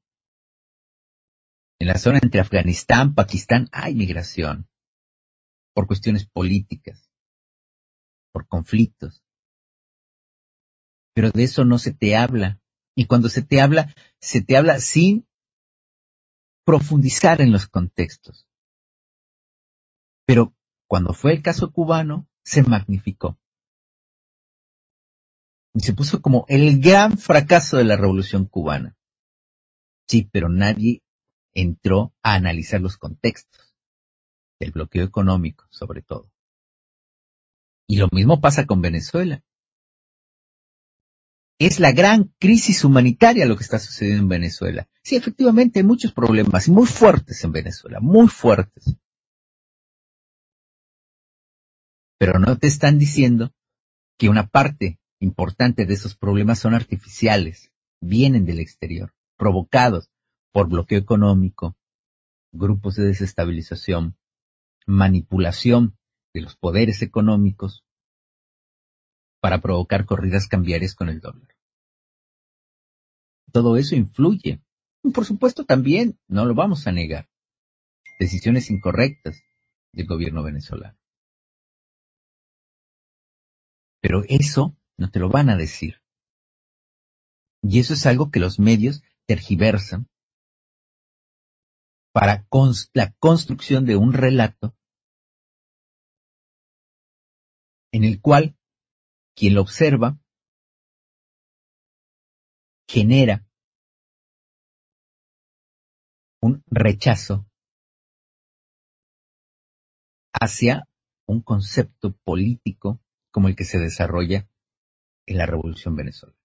En 1.81 1.89
la 1.89 1.99
zona 1.99 2.21
entre 2.23 2.41
Afganistán, 2.41 3.15
Pakistán 3.15 3.69
hay 3.73 3.95
migración 3.95 4.69
por 5.75 5.87
cuestiones 5.87 6.27
políticas, 6.27 7.08
por 8.39 8.47
conflictos. 8.47 9.25
Pero 11.13 11.33
de 11.33 11.43
eso 11.43 11.65
no 11.65 11.79
se 11.79 11.93
te 11.93 12.15
habla. 12.15 12.61
Y 12.95 13.07
cuando 13.07 13.29
se 13.29 13.43
te 13.43 13.61
habla, 13.61 13.93
se 14.21 14.43
te 14.43 14.57
habla 14.57 14.79
sin 14.79 15.27
profundizar 16.65 17.41
en 17.41 17.51
los 17.51 17.67
contextos. 17.67 18.47
Pero 20.25 20.55
cuando 20.87 21.15
fue 21.15 21.33
el 21.33 21.43
caso 21.43 21.73
cubano, 21.73 22.29
se 22.45 22.63
magnificó. 22.63 23.37
Y 25.75 25.81
se 25.81 25.95
puso 25.95 26.23
como 26.23 26.45
el 26.49 26.81
gran 26.81 27.19
fracaso 27.19 27.77
de 27.77 27.85
la 27.85 27.97
revolución 27.97 28.45
cubana. 28.45 28.97
Sí, 30.07 30.29
pero 30.31 30.49
nadie 30.49 31.03
entró 31.55 32.15
a 32.23 32.35
analizar 32.35 32.81
los 32.81 32.99
contextos 32.99 33.75
del 34.61 34.71
bloqueo 34.71 35.05
económico, 35.05 35.67
sobre 35.71 36.03
todo. 36.03 36.31
Y 37.89 37.97
lo 37.97 38.09
mismo 38.13 38.41
pasa 38.41 38.67
con 38.67 38.83
Venezuela. 38.83 39.43
Es 41.59 41.81
la 41.81 41.91
gran 41.91 42.33
crisis 42.39 42.85
humanitaria 42.85 43.47
lo 43.47 43.57
que 43.57 43.65
está 43.65 43.79
sucediendo 43.79 44.23
en 44.23 44.29
Venezuela. 44.29 44.89
Sí, 45.03 45.17
efectivamente 45.17 45.81
hay 45.81 45.85
muchos 45.85 46.13
problemas 46.13 46.69
muy 46.69 46.87
fuertes 46.87 47.43
en 47.43 47.51
Venezuela, 47.51 47.99
muy 48.01 48.29
fuertes. 48.29 48.95
Pero 52.19 52.39
no 52.39 52.59
te 52.59 52.67
están 52.67 52.99
diciendo 52.99 53.53
que 54.19 54.29
una 54.29 54.47
parte 54.47 55.01
importante 55.19 55.87
de 55.87 55.95
esos 55.95 56.15
problemas 56.15 56.59
son 56.59 56.75
artificiales, 56.75 57.73
vienen 58.01 58.45
del 58.45 58.61
exterior, 58.61 59.15
provocados 59.37 60.11
por 60.53 60.69
bloqueo 60.69 60.99
económico, 60.99 61.77
grupos 62.53 62.97
de 62.97 63.07
desestabilización, 63.07 64.17
manipulación 64.87 65.99
de 66.35 66.43
los 66.43 66.57
poderes 66.57 67.03
económicos 67.03 67.85
para 69.41 69.61
provocar 69.61 70.05
corridas 70.07 70.49
cambiarias 70.49 70.95
con 70.95 71.09
el 71.09 71.21
dólar. 71.21 71.57
Todo 73.53 73.77
eso 73.77 73.95
influye. 73.95 74.63
Y 75.03 75.11
por 75.11 75.25
supuesto 75.25 75.65
también, 75.65 76.19
no 76.27 76.45
lo 76.45 76.55
vamos 76.55 76.87
a 76.87 76.93
negar, 76.93 77.29
decisiones 78.19 78.71
incorrectas 78.71 79.41
del 79.93 80.07
gobierno 80.07 80.43
venezolano. 80.43 80.99
Pero 84.01 84.23
eso 84.29 84.77
no 84.97 85.11
te 85.11 85.19
lo 85.19 85.29
van 85.29 85.51
a 85.51 85.57
decir. 85.57 86.03
Y 87.63 87.81
eso 87.81 87.95
es 87.95 88.07
algo 88.07 88.31
que 88.31 88.41
los 88.41 88.59
medios 88.59 89.03
tergiversan 89.27 90.09
para 92.13 92.47
la 92.95 93.13
construcción 93.19 93.85
de 93.87 93.97
un 93.97 94.13
relato 94.13 94.75
en 97.93 98.05
el 98.05 98.21
cual 98.21 98.57
quien 99.35 99.55
lo 99.55 99.63
observa 99.63 100.19
genera 102.89 103.47
un 106.41 106.63
rechazo 106.67 107.47
hacia 110.33 110.89
un 111.27 111.43
concepto 111.43 112.17
político 112.25 113.01
como 113.31 113.49
el 113.49 113.57
que 113.57 113.65
se 113.65 113.79
desarrolla 113.79 114.49
en 115.27 115.39
la 115.39 115.47
Revolución 115.47 115.95
Venezolana, 115.95 116.39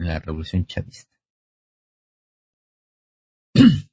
en 0.00 0.08
la 0.08 0.18
Revolución 0.18 0.66
Chavista. 0.66 1.16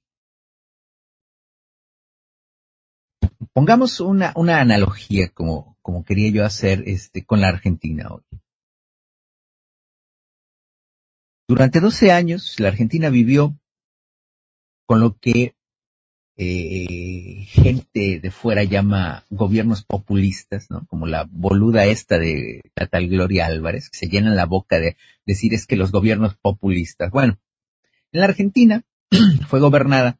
Pongamos 3.55 4.01
una, 4.01 4.33
una 4.35 4.59
analogía 4.59 5.29
como, 5.29 5.77
como 5.81 6.03
quería 6.03 6.29
yo 6.29 6.43
hacer 6.43 6.83
este, 6.87 7.23
con 7.23 7.39
la 7.39 7.47
Argentina 7.47 8.09
hoy. 8.11 8.21
Durante 11.47 11.79
12 11.79 12.11
años 12.11 12.59
la 12.59 12.67
Argentina 12.67 13.09
vivió 13.09 13.57
con 14.85 14.99
lo 14.99 15.17
que 15.17 15.55
eh, 16.35 17.45
gente 17.47 18.19
de 18.19 18.29
fuera 18.29 18.65
llama 18.65 19.23
gobiernos 19.29 19.85
populistas, 19.85 20.69
¿no? 20.69 20.85
Como 20.87 21.07
la 21.07 21.25
boluda 21.31 21.85
esta 21.85 22.19
de 22.19 22.61
la 22.75 22.87
tal 22.87 23.07
Gloria 23.07 23.45
Álvarez, 23.45 23.89
que 23.89 23.99
se 23.99 24.09
llena 24.09 24.35
la 24.35 24.45
boca 24.45 24.81
de 24.81 24.97
decir 25.25 25.53
es 25.53 25.65
que 25.65 25.77
los 25.77 25.93
gobiernos 25.93 26.35
populistas. 26.35 27.09
Bueno, 27.09 27.39
en 28.11 28.19
la 28.19 28.25
Argentina 28.25 28.83
fue 29.47 29.61
gobernada 29.61 30.19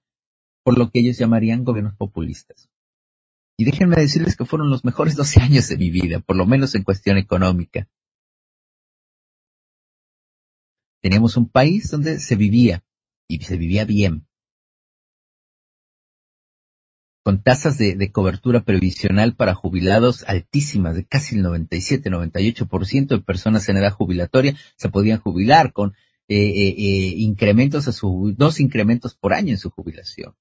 por 0.64 0.78
lo 0.78 0.90
que 0.90 1.02
ellos 1.02 1.18
llamarían 1.18 1.66
gobiernos 1.66 1.98
populistas. 1.98 2.70
Y 3.58 3.66
déjenme 3.66 3.96
decirles 3.96 4.36
que 4.36 4.46
fueron 4.46 4.70
los 4.70 4.84
mejores 4.84 5.16
12 5.18 5.42
años 5.42 5.68
de 5.68 5.78
mi 5.78 5.90
vida, 5.90 6.20
por 6.20 6.36
lo 6.36 6.46
menos 6.46 6.76
en 6.76 6.84
cuestión 6.84 7.18
económica. 7.18 7.88
Teníamos 11.02 11.38
un 11.38 11.48
país 11.48 11.92
donde 11.92 12.20
se 12.20 12.36
vivía, 12.36 12.84
y 13.28 13.40
se 13.44 13.58
vivía 13.58 13.86
bien, 13.86 14.28
con 17.26 17.42
tasas 17.42 17.80
de, 17.80 18.12
cobertura 18.12 18.66
previsional 18.66 19.36
para 19.36 19.56
jubilados 19.56 20.24
altísimas, 20.28 20.96
de 20.96 21.06
casi 21.06 21.36
el 21.36 21.44
97-98% 21.44 23.08
de 23.08 23.20
personas 23.20 23.68
en 23.68 23.78
edad 23.78 23.92
jubilatoria 23.92 24.56
se 24.76 24.90
podían 24.90 25.20
jubilar 25.20 25.74
con 25.74 25.96
eh, 26.28 26.38
eh, 26.38 26.76
eh, 26.78 27.14
incrementos 27.18 27.88
a 27.88 27.94
su, 27.94 28.36
dos 28.38 28.60
incrementos 28.60 29.16
por 29.16 29.34
año 29.34 29.50
en 29.50 29.58
su 29.58 29.72
jubilación. 29.72 30.36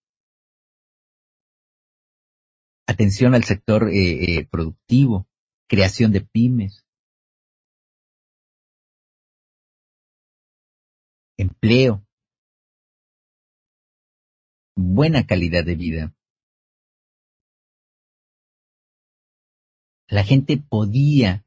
Atención 2.95 3.35
al 3.35 3.45
sector 3.45 3.91
productivo, 4.51 5.27
creación 5.69 6.13
de 6.13 6.21
pymes, 6.21 6.87
empleo, 11.37 12.07
buena 14.77 15.27
calidad 15.27 15.65
de 15.65 15.75
vida. 15.75 16.15
la 20.15 20.23
gente 20.23 20.57
podía 20.59 21.45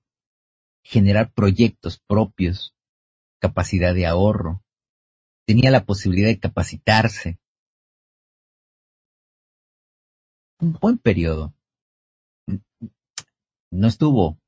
generar 0.83 1.31
proyectos 1.31 2.01
propios, 2.05 2.75
capacidad 3.39 3.93
de 3.93 4.05
ahorro, 4.05 4.61
tenía 5.45 5.71
la 5.71 5.85
posibilidad 5.85 6.27
de 6.27 6.39
capacitarse. 6.39 7.39
Un 10.59 10.73
buen 10.73 10.97
periodo. 10.97 11.53
No 13.69 13.87
estuvo 13.87 14.39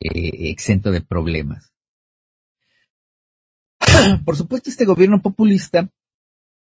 eh, 0.00 0.50
exento 0.50 0.90
de 0.90 1.00
problemas. 1.00 1.72
Por 4.24 4.36
supuesto, 4.36 4.68
este 4.68 4.84
gobierno 4.84 5.22
populista, 5.22 5.90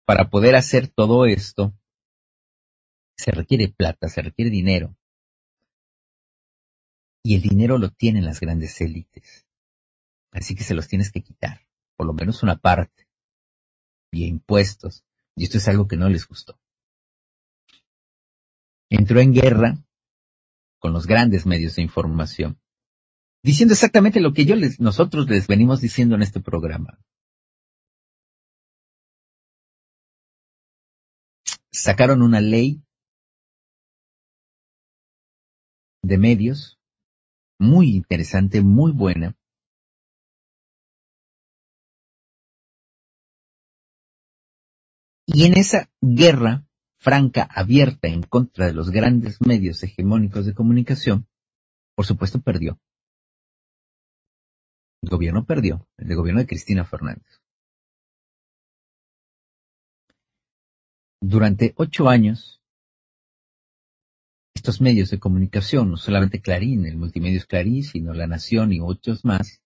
para 0.06 0.30
poder 0.30 0.56
hacer 0.56 0.88
todo 0.88 1.26
esto, 1.26 1.74
se 3.16 3.30
requiere 3.30 3.68
plata, 3.68 4.08
se 4.08 4.22
requiere 4.22 4.50
dinero. 4.50 4.96
Y 7.22 7.34
el 7.34 7.42
dinero 7.42 7.76
lo 7.76 7.90
tienen 7.90 8.24
las 8.24 8.40
grandes 8.40 8.80
élites. 8.80 9.46
Así 10.32 10.54
que 10.54 10.64
se 10.64 10.74
los 10.74 10.88
tienes 10.88 11.12
que 11.12 11.22
quitar, 11.22 11.66
por 11.96 12.06
lo 12.06 12.14
menos 12.14 12.42
una 12.42 12.56
parte, 12.56 13.06
y 14.10 14.24
impuestos. 14.26 15.04
Y 15.36 15.44
esto 15.44 15.58
es 15.58 15.68
algo 15.68 15.86
que 15.86 15.96
no 15.96 16.08
les 16.08 16.26
gustó. 16.26 16.58
Entró 18.90 19.20
en 19.20 19.32
guerra 19.32 19.78
con 20.78 20.92
los 20.92 21.06
grandes 21.06 21.46
medios 21.46 21.76
de 21.76 21.82
información, 21.82 22.60
diciendo 23.42 23.74
exactamente 23.74 24.20
lo 24.20 24.32
que 24.32 24.44
yo 24.44 24.56
les, 24.56 24.80
nosotros 24.80 25.28
les 25.28 25.46
venimos 25.46 25.80
diciendo 25.80 26.16
en 26.16 26.22
este 26.22 26.40
programa. 26.40 26.98
Sacaron 31.72 32.20
una 32.20 32.40
ley 32.40 32.82
de 36.02 36.18
medios 36.18 36.78
muy 37.58 37.94
interesante, 37.94 38.60
muy 38.60 38.92
buena, 38.92 39.36
Y 45.32 45.46
en 45.46 45.56
esa 45.56 45.88
guerra 46.00 46.66
franca, 47.00 47.48
abierta 47.50 48.08
en 48.08 48.22
contra 48.22 48.66
de 48.66 48.74
los 48.74 48.90
grandes 48.90 49.40
medios 49.40 49.82
hegemónicos 49.82 50.44
de 50.44 50.54
comunicación, 50.54 51.26
por 51.96 52.04
supuesto 52.04 52.40
perdió. 52.40 52.78
El 55.02 55.08
gobierno 55.08 55.46
perdió, 55.46 55.88
el 55.96 56.14
gobierno 56.14 56.42
de 56.42 56.46
Cristina 56.46 56.84
Fernández. 56.84 57.40
Durante 61.22 61.72
ocho 61.76 62.08
años, 62.08 62.60
estos 64.54 64.82
medios 64.82 65.10
de 65.10 65.18
comunicación, 65.18 65.90
no 65.90 65.96
solamente 65.96 66.42
Clarín, 66.42 66.84
el 66.84 66.98
Multimedios 66.98 67.46
Clarín, 67.46 67.82
sino 67.82 68.12
La 68.12 68.26
Nación 68.26 68.74
y 68.74 68.80
otros 68.80 69.24
más, 69.24 69.62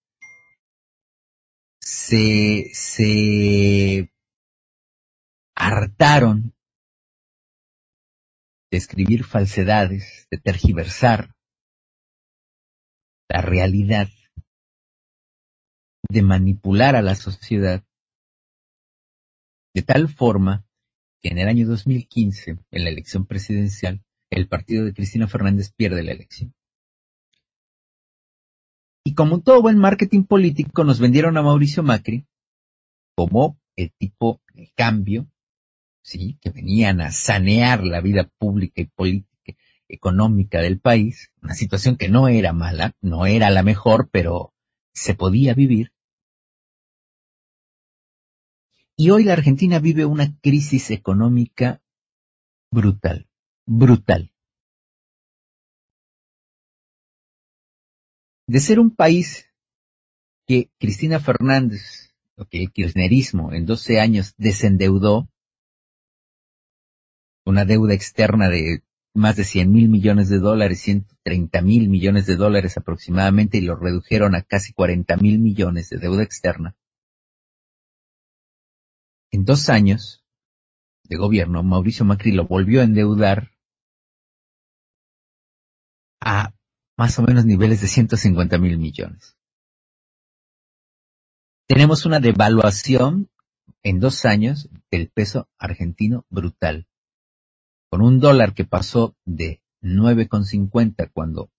se, 1.80 2.70
se 2.72 4.12
hartaron 5.56 6.53
de 8.74 8.78
escribir 8.78 9.22
falsedades, 9.22 10.26
de 10.32 10.38
tergiversar 10.38 11.32
la 13.28 13.40
realidad, 13.40 14.08
de 16.10 16.22
manipular 16.22 16.96
a 16.96 17.02
la 17.02 17.14
sociedad, 17.14 17.84
de 19.76 19.82
tal 19.82 20.08
forma 20.08 20.66
que 21.22 21.28
en 21.28 21.38
el 21.38 21.46
año 21.46 21.68
2015, 21.68 22.58
en 22.72 22.84
la 22.84 22.90
elección 22.90 23.26
presidencial, 23.26 24.02
el 24.28 24.48
partido 24.48 24.84
de 24.84 24.92
Cristina 24.92 25.28
Fernández 25.28 25.72
pierde 25.72 26.02
la 26.02 26.10
elección. 26.10 26.52
Y 29.06 29.14
como 29.14 29.40
todo 29.40 29.62
buen 29.62 29.78
marketing 29.78 30.24
político, 30.24 30.82
nos 30.82 30.98
vendieron 30.98 31.36
a 31.36 31.42
Mauricio 31.42 31.84
Macri 31.84 32.26
como 33.16 33.56
el 33.76 33.92
tipo 33.92 34.40
de 34.52 34.72
cambio 34.74 35.28
¿sí? 36.04 36.38
que 36.40 36.50
venían 36.50 37.00
a 37.00 37.10
sanear 37.10 37.82
la 37.82 38.00
vida 38.00 38.30
pública 38.38 38.82
y 38.82 38.86
política 38.86 39.56
económica 39.88 40.60
del 40.60 40.78
país, 40.78 41.32
una 41.42 41.54
situación 41.54 41.96
que 41.96 42.08
no 42.08 42.28
era 42.28 42.52
mala, 42.52 42.94
no 43.00 43.26
era 43.26 43.50
la 43.50 43.62
mejor, 43.62 44.08
pero 44.10 44.52
se 44.92 45.14
podía 45.14 45.54
vivir. 45.54 45.92
Y 48.96 49.10
hoy 49.10 49.24
la 49.24 49.32
Argentina 49.32 49.80
vive 49.80 50.04
una 50.04 50.38
crisis 50.40 50.90
económica 50.90 51.82
brutal, 52.70 53.28
brutal. 53.66 54.32
De 58.46 58.60
ser 58.60 58.78
un 58.78 58.94
país 58.94 59.46
que 60.46 60.70
Cristina 60.78 61.18
Fernández, 61.18 62.14
o 62.36 62.44
que 62.44 62.62
el 62.62 62.72
kirchnerismo 62.72 63.52
en 63.52 63.64
12 63.64 64.00
años 64.00 64.34
desendeudó, 64.36 65.28
una 67.44 67.64
deuda 67.64 67.94
externa 67.94 68.48
de 68.48 68.82
más 69.14 69.36
de 69.36 69.44
100 69.44 69.72
mil 69.72 69.88
millones 69.88 70.28
de 70.28 70.38
dólares, 70.38 70.80
130 70.80 71.62
mil 71.62 71.88
millones 71.88 72.26
de 72.26 72.36
dólares 72.36 72.76
aproximadamente, 72.76 73.58
y 73.58 73.60
lo 73.60 73.76
redujeron 73.76 74.34
a 74.34 74.42
casi 74.42 74.72
40 74.72 75.16
mil 75.18 75.38
millones 75.38 75.88
de 75.90 75.98
deuda 75.98 76.22
externa. 76.22 76.74
En 79.30 79.44
dos 79.44 79.68
años 79.68 80.24
de 81.04 81.16
gobierno, 81.16 81.62
Mauricio 81.62 82.04
Macri 82.04 82.32
lo 82.32 82.46
volvió 82.46 82.80
a 82.80 82.84
endeudar 82.84 83.52
a 86.20 86.54
más 86.96 87.18
o 87.18 87.22
menos 87.22 87.44
niveles 87.44 87.80
de 87.80 87.88
150 87.88 88.58
mil 88.58 88.78
millones. 88.78 89.36
Tenemos 91.66 92.04
una 92.04 92.20
devaluación 92.20 93.28
en 93.82 94.00
dos 94.00 94.24
años 94.24 94.68
del 94.90 95.08
peso 95.08 95.48
argentino 95.58 96.24
brutal 96.30 96.86
con 97.94 98.02
un 98.02 98.18
dólar 98.18 98.54
que 98.54 98.64
pasó 98.64 99.16
de 99.24 99.62
9,50 99.80 101.12
cuando 101.12 101.52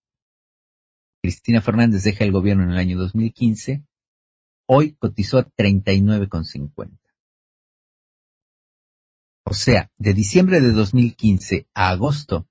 Cristina 1.22 1.62
Fernández 1.62 2.02
deja 2.02 2.24
el 2.24 2.32
gobierno 2.32 2.64
en 2.64 2.72
el 2.72 2.76
año 2.76 2.98
2015, 2.98 3.86
hoy 4.66 4.92
cotizó 4.96 5.38
a 5.38 5.48
39,50. 5.48 6.98
O 9.46 9.54
sea, 9.54 9.90
de 9.96 10.12
diciembre 10.12 10.60
de 10.60 10.72
2015 10.72 11.68
a 11.72 11.88
agosto 11.88 12.46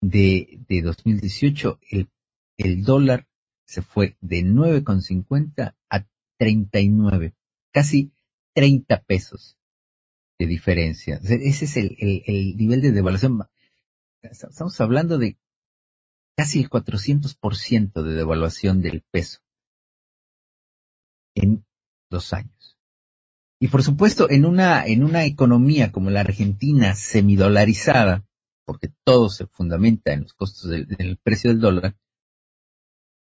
de, 0.00 0.64
de 0.68 0.82
2018, 0.82 1.78
el, 1.92 2.10
el 2.56 2.82
dólar 2.82 3.28
se 3.66 3.82
fue 3.82 4.16
de 4.20 4.42
9,50 4.42 5.76
a 5.90 6.06
39, 6.38 7.36
casi 7.70 8.10
30 8.52 9.04
pesos 9.04 9.59
de 10.40 10.46
diferencia. 10.46 11.20
Ese 11.22 11.66
es 11.66 11.76
el, 11.76 11.98
el, 12.00 12.56
nivel 12.56 12.80
de 12.80 12.92
devaluación. 12.92 13.46
Estamos 14.22 14.80
hablando 14.80 15.18
de 15.18 15.36
casi 16.34 16.60
el 16.60 16.70
400% 16.70 18.02
de 18.02 18.14
devaluación 18.14 18.80
del 18.80 19.02
peso 19.02 19.40
en 21.34 21.66
dos 22.08 22.32
años. 22.32 22.78
Y 23.60 23.68
por 23.68 23.82
supuesto, 23.82 24.30
en 24.30 24.46
una, 24.46 24.86
en 24.86 25.04
una 25.04 25.26
economía 25.26 25.92
como 25.92 26.08
la 26.08 26.20
Argentina 26.20 26.94
semidolarizada, 26.94 28.26
porque 28.64 28.88
todo 29.04 29.28
se 29.28 29.46
fundamenta 29.46 30.14
en 30.14 30.22
los 30.22 30.32
costos 30.32 30.70
del, 30.70 30.86
del 30.86 31.18
precio 31.18 31.50
del 31.50 31.60
dólar, 31.60 31.98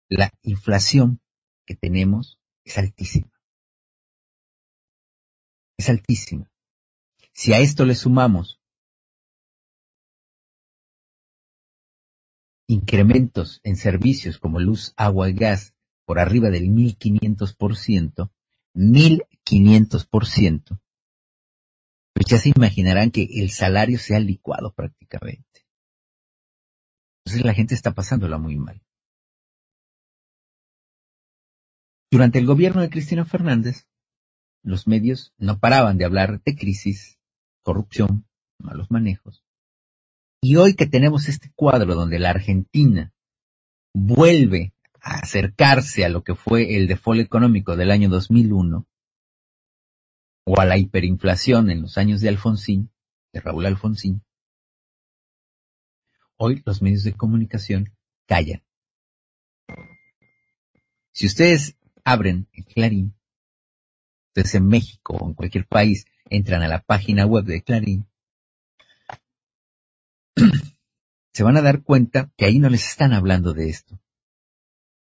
la 0.10 0.32
inflación 0.42 1.22
que 1.68 1.76
tenemos 1.76 2.40
es 2.64 2.80
altísima. 2.80 3.32
Es 5.78 5.88
altísima. 5.88 6.50
Si 7.36 7.52
a 7.52 7.60
esto 7.60 7.86
le 7.86 7.96
sumamos 7.96 8.62
incrementos 12.68 13.60
en 13.64 13.76
servicios 13.76 14.40
como 14.40 14.62
luz, 14.62 14.94
agua 14.96 15.30
y 15.30 15.34
gas 15.34 15.76
por 16.06 16.20
arriba 16.20 16.50
del 16.50 16.70
1500%, 16.70 18.32
1500%, 18.74 20.80
pues 22.14 22.26
ya 22.26 22.38
se 22.38 22.54
imaginarán 22.56 23.12
que 23.12 23.28
el 23.30 23.52
salario 23.52 24.00
se 24.00 24.16
ha 24.16 24.20
licuado 24.20 24.74
prácticamente. 24.74 25.66
Entonces 27.26 27.46
la 27.46 27.54
gente 27.54 27.76
está 27.76 27.94
pasándola 27.94 28.38
muy 28.38 28.56
mal. 28.56 28.82
Durante 32.10 32.40
el 32.40 32.46
gobierno 32.46 32.80
de 32.82 32.90
Cristina 32.90 33.26
Fernández, 33.26 33.90
los 34.64 34.88
medios 34.88 35.34
no 35.38 35.60
paraban 35.60 35.98
de 35.98 36.06
hablar 36.06 36.42
de 36.42 36.56
crisis, 36.56 37.20
corrupción, 37.66 38.26
malos 38.60 38.92
manejos. 38.92 39.44
Y 40.42 40.56
hoy 40.56 40.76
que 40.76 40.86
tenemos 40.86 41.28
este 41.28 41.52
cuadro 41.56 41.96
donde 41.96 42.20
la 42.20 42.30
Argentina 42.30 43.12
vuelve 43.94 44.74
a 45.02 45.20
acercarse 45.20 46.06
a 46.06 46.10
lo 46.10 46.24
que 46.24 46.36
fue 46.36 46.78
el 46.78 46.88
default 46.88 47.20
económico 47.20 47.76
del 47.76 47.90
año 47.90 48.08
2001 48.10 48.88
o 50.48 50.62
a 50.62 50.66
la 50.66 50.78
hiperinflación 50.78 51.72
en 51.72 51.82
los 51.82 51.98
años 51.98 52.22
de 52.22 52.30
Alfonsín, 52.30 52.92
de 53.34 53.42
Raúl 53.42 53.66
Alfonsín, 53.66 54.24
hoy 56.38 56.62
los 56.66 56.84
medios 56.84 57.04
de 57.04 57.14
comunicación 57.14 57.96
callan. 58.28 58.64
Si 61.14 61.26
ustedes 61.26 61.78
abren 62.04 62.48
el 62.54 62.66
Clarín, 62.66 63.16
ustedes 64.28 64.54
en 64.54 64.68
México 64.68 65.16
o 65.16 65.28
en 65.28 65.34
cualquier 65.34 65.66
país 65.66 66.06
entran 66.30 66.62
a 66.62 66.68
la 66.68 66.82
página 66.82 67.26
web 67.26 67.46
de 67.46 67.62
Clarín, 67.62 68.08
se 71.34 71.44
van 71.44 71.58
a 71.58 71.62
dar 71.62 71.84
cuenta 71.84 72.32
que 72.38 72.46
ahí 72.46 72.60
no 72.60 72.70
les 72.70 72.88
están 72.88 73.14
hablando 73.14 73.54
de 73.54 73.70
esto. 73.70 74.00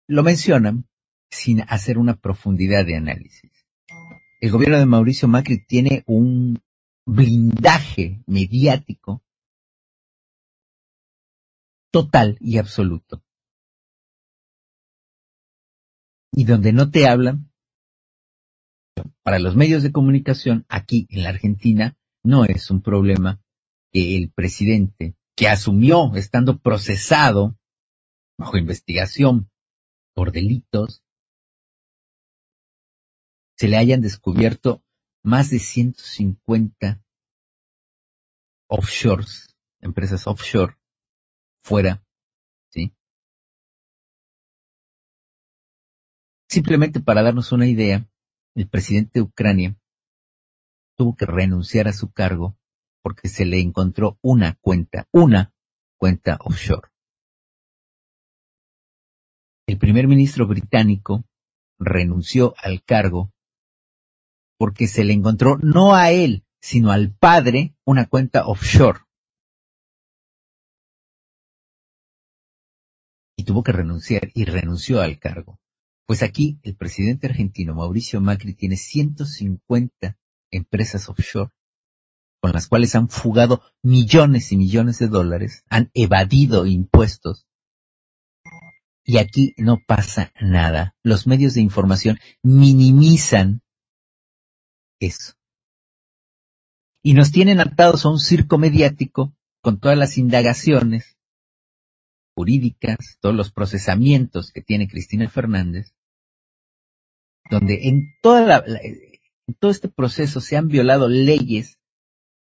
Lo 0.07 0.23
mencionan 0.23 0.87
sin 1.29 1.61
hacer 1.61 1.97
una 1.97 2.15
profundidad 2.15 2.85
de 2.85 2.95
análisis. 2.95 3.51
El 4.41 4.51
gobierno 4.51 4.77
de 4.77 4.85
Mauricio 4.85 5.27
Macri 5.27 5.63
tiene 5.65 6.03
un 6.05 6.61
blindaje 7.05 8.21
mediático 8.27 9.23
total 11.91 12.37
y 12.39 12.57
absoluto. 12.57 13.23
Y 16.31 16.45
donde 16.45 16.73
no 16.73 16.89
te 16.89 17.07
hablan, 17.07 17.52
para 19.23 19.39
los 19.39 19.55
medios 19.55 19.83
de 19.83 19.91
comunicación 19.91 20.65
aquí 20.69 21.07
en 21.09 21.23
la 21.23 21.29
Argentina 21.29 21.97
no 22.23 22.45
es 22.45 22.69
un 22.69 22.81
problema 22.81 23.41
que 23.91 24.17
el 24.17 24.31
presidente 24.31 25.15
que 25.35 25.47
asumió 25.47 26.13
estando 26.15 26.59
procesado 26.59 27.57
bajo 28.37 28.57
investigación 28.57 29.49
por 30.13 30.31
delitos, 30.31 31.03
se 33.57 33.67
le 33.67 33.77
hayan 33.77 34.01
descubierto 34.01 34.83
más 35.23 35.49
de 35.49 35.59
150 35.59 37.03
offshores, 38.67 39.55
empresas 39.79 40.27
offshore, 40.27 40.75
fuera, 41.63 42.03
¿sí? 42.69 42.93
Simplemente 46.49 46.99
para 46.99 47.23
darnos 47.23 47.51
una 47.51 47.67
idea, 47.67 48.07
el 48.55 48.69
presidente 48.69 49.11
de 49.15 49.21
Ucrania 49.21 49.75
tuvo 50.95 51.15
que 51.15 51.25
renunciar 51.25 51.87
a 51.87 51.93
su 51.93 52.11
cargo 52.11 52.55
porque 53.01 53.27
se 53.27 53.45
le 53.45 53.59
encontró 53.59 54.17
una 54.21 54.55
cuenta, 54.61 55.07
una 55.11 55.53
cuenta 55.97 56.37
offshore. 56.39 56.89
El 59.67 59.77
primer 59.77 60.07
ministro 60.07 60.47
británico 60.47 61.25
renunció 61.79 62.53
al 62.57 62.83
cargo 62.83 63.31
porque 64.57 64.87
se 64.87 65.03
le 65.03 65.13
encontró 65.13 65.57
no 65.57 65.95
a 65.95 66.11
él, 66.11 66.45
sino 66.61 66.91
al 66.91 67.13
padre 67.13 67.75
una 67.85 68.07
cuenta 68.07 68.45
offshore. 68.45 68.99
Y 73.35 73.43
tuvo 73.45 73.63
que 73.63 73.71
renunciar 73.71 74.29
y 74.33 74.45
renunció 74.45 75.01
al 75.01 75.19
cargo. 75.19 75.59
Pues 76.05 76.21
aquí 76.23 76.59
el 76.63 76.75
presidente 76.75 77.27
argentino 77.27 77.75
Mauricio 77.75 78.19
Macri 78.21 78.53
tiene 78.53 78.77
150 78.77 80.17
empresas 80.51 81.09
offshore 81.09 81.51
con 82.43 82.51
las 82.51 82.67
cuales 82.67 82.93
han 82.95 83.07
fugado 83.07 83.61
millones 83.81 84.51
y 84.51 84.57
millones 84.57 84.99
de 84.99 85.07
dólares, 85.07 85.63
han 85.69 85.89
evadido 85.93 86.65
impuestos. 86.65 87.47
Y 89.05 89.17
aquí 89.17 89.53
no 89.55 89.77
pasa 89.87 90.33
nada. 90.41 90.93
Los 91.03 91.25
medios 91.25 91.53
de 91.53 91.61
información 91.61 92.19
minimizan 92.41 93.61
eso. 94.99 95.35
Y 97.01 97.13
nos 97.13 97.31
tienen 97.31 97.61
atados 97.61 98.05
a 98.05 98.09
un 98.09 98.19
circo 98.19 98.57
mediático 98.57 99.33
con 99.61 99.79
todas 99.79 99.97
las 99.97 100.17
indagaciones 100.17 101.17
jurídicas, 102.35 103.17
todos 103.19 103.35
los 103.35 103.51
procesamientos 103.51 104.51
que 104.51 104.61
tiene 104.61 104.87
Cristina 104.87 105.29
Fernández, 105.29 105.93
donde 107.49 107.87
en, 107.87 108.15
toda 108.21 108.45
la, 108.45 108.63
en 108.67 109.55
todo 109.59 109.71
este 109.71 109.89
proceso 109.89 110.41
se 110.41 110.57
han 110.57 110.67
violado 110.67 111.09
leyes, 111.09 111.79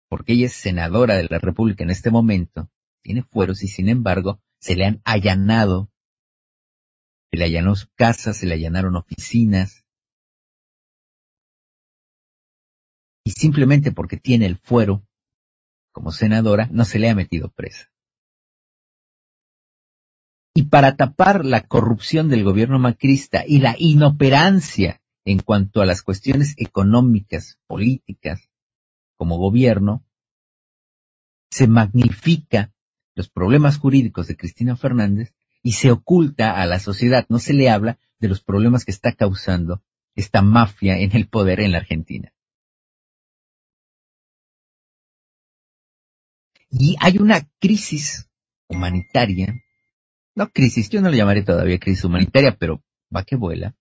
porque 0.10 0.34
ella 0.34 0.48
es 0.48 0.54
senadora 0.54 1.16
de 1.16 1.28
la 1.30 1.40
República 1.40 1.84
en 1.84 1.90
este 1.90 2.12
momento, 2.12 2.70
tiene 3.04 3.24
fueros 3.24 3.64
y 3.64 3.68
sin 3.68 3.90
embargo 3.90 4.42
se 4.60 4.76
le 4.76 4.86
han 4.86 5.02
allanado, 5.06 5.92
se 7.32 7.38
le 7.38 7.46
allanó 7.46 7.76
su 7.76 7.88
casa, 7.96 8.34
se 8.34 8.46
le 8.46 8.56
allanaron 8.56 8.96
oficinas, 8.96 9.86
y 13.28 13.32
simplemente 13.32 13.92
porque 13.92 14.16
tiene 14.16 14.46
el 14.46 14.58
fuero 14.58 15.06
como 15.92 16.12
senadora 16.12 16.70
no 16.72 16.86
se 16.86 16.98
le 16.98 17.10
ha 17.10 17.16
metido 17.16 17.50
presa. 17.50 17.92
Y 20.58 20.64
para 20.64 20.96
tapar 20.96 21.46
la 21.46 21.68
corrupción 21.68 22.30
del 22.30 22.44
gobierno 22.44 22.80
macrista 22.80 23.44
y 23.46 23.60
la 23.60 23.76
inoperancia 23.78 25.04
en 25.24 25.38
cuanto 25.38 25.82
a 25.82 25.86
las 25.86 26.02
cuestiones 26.02 26.56
económicas, 26.58 27.60
políticas, 27.68 28.50
como 29.18 29.38
gobierno, 29.38 30.04
se 31.52 31.68
magnifica 31.68 32.74
los 33.14 33.30
problemas 33.30 33.78
jurídicos 33.78 34.26
de 34.26 34.36
Cristina 34.36 34.76
Fernández 34.76 35.36
y 35.62 35.74
se 35.74 35.92
oculta 35.92 36.60
a 36.60 36.66
la 36.66 36.80
sociedad, 36.80 37.28
no 37.30 37.38
se 37.38 37.54
le 37.54 37.70
habla 37.70 38.00
de 38.18 38.28
los 38.28 38.42
problemas 38.42 38.84
que 38.84 38.90
está 38.90 39.12
causando 39.12 39.84
esta 40.16 40.42
mafia 40.42 40.98
en 40.98 41.16
el 41.16 41.28
poder 41.28 41.60
en 41.60 41.74
la 41.74 41.78
Argentina. 41.78 42.34
Y 46.72 46.96
hay 47.00 47.20
una 47.20 47.48
crisis 47.60 48.28
humanitaria 48.68 49.54
no 50.38 50.52
crisis, 50.52 50.90
yo 50.90 51.02
no 51.02 51.10
le 51.10 51.18
llamaré 51.18 51.42
todavía 51.42 51.80
crisis 51.80 52.06
humanitaria, 52.06 52.56
pero 52.56 52.84
va 53.14 53.24
que 53.24 53.36
vuela, 53.36 53.76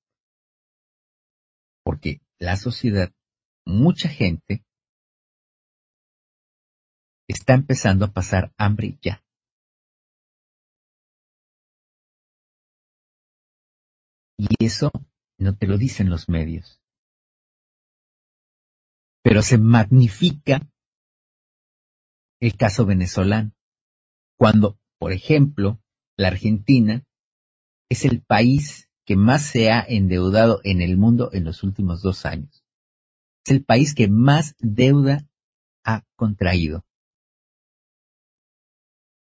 porque 1.84 2.22
la 2.38 2.56
sociedad, 2.56 3.12
mucha 3.66 4.08
gente, 4.08 4.64
está 7.28 7.52
empezando 7.52 8.06
a 8.06 8.12
pasar 8.12 8.54
hambre 8.56 8.98
ya. 9.02 9.22
Y 14.38 14.64
eso 14.64 14.90
no 15.38 15.54
te 15.56 15.66
lo 15.66 15.76
dicen 15.76 16.08
los 16.08 16.30
medios. 16.30 16.80
Pero 19.22 19.42
se 19.42 19.58
magnifica 19.58 20.66
el 22.40 22.56
caso 22.56 22.86
venezolano. 22.86 23.52
Cuando, 24.38 24.78
por 24.98 25.12
ejemplo, 25.12 25.80
la 26.16 26.28
Argentina 26.28 27.04
es 27.88 28.04
el 28.04 28.22
país 28.22 28.88
que 29.04 29.16
más 29.16 29.42
se 29.42 29.70
ha 29.70 29.80
endeudado 29.80 30.60
en 30.64 30.82
el 30.82 30.96
mundo 30.96 31.30
en 31.32 31.44
los 31.44 31.62
últimos 31.62 32.02
dos 32.02 32.26
años. 32.26 32.64
Es 33.44 33.52
el 33.52 33.64
país 33.64 33.94
que 33.94 34.08
más 34.08 34.56
deuda 34.58 35.28
ha 35.84 36.02
contraído. 36.16 36.84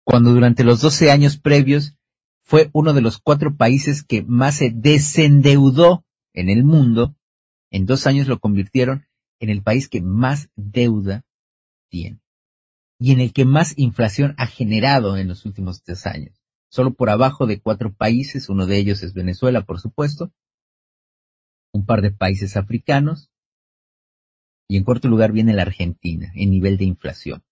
Cuando 0.05 0.32
durante 0.32 0.62
los 0.62 0.81
12 0.81 1.11
años 1.11 1.36
previos 1.36 1.97
fue 2.44 2.70
uno 2.73 2.93
de 2.93 3.01
los 3.01 3.19
cuatro 3.19 3.57
países 3.57 4.05
que 4.05 4.23
más 4.23 4.57
se 4.57 4.70
desendeudó 4.70 6.05
en 6.32 6.48
el 6.48 6.62
mundo, 6.62 7.16
en 7.73 7.86
dos 7.86 8.07
años 8.07 8.28
lo 8.28 8.39
convirtieron 8.39 9.07
en 9.40 9.51
el 9.51 9.62
país 9.62 9.89
que 9.89 10.01
más 10.01 10.48
deuda 10.55 11.24
tiene 11.90 12.20
y 12.98 13.12
en 13.12 13.20
el 13.20 13.32
que 13.32 13.44
más 13.44 13.77
inflación 13.77 14.35
ha 14.39 14.47
generado 14.47 15.16
en 15.16 15.28
los 15.28 15.44
últimos 15.44 15.82
tres 15.82 16.07
años 16.07 16.45
solo 16.69 16.95
por 16.95 17.11
abajo 17.11 17.47
de 17.47 17.61
cuatro 17.61 17.93
países, 17.93 18.49
uno 18.49 18.67
de 18.67 18.79
ellos 18.79 19.03
es 19.03 19.15
Venezuela, 19.15 19.65
por 19.65 19.81
supuesto, 19.81 20.33
un 21.73 21.87
par 21.87 22.03
de 22.03 22.11
países 22.11 22.57
africanos, 22.57 23.31
y 24.69 24.77
en 24.77 24.85
cuarto 24.85 25.09
lugar 25.09 25.33
viene 25.33 25.55
la 25.55 25.63
Argentina, 25.63 26.33
en 26.35 26.51
nivel 26.51 26.77
de 26.77 26.85
inflación. 26.85 27.45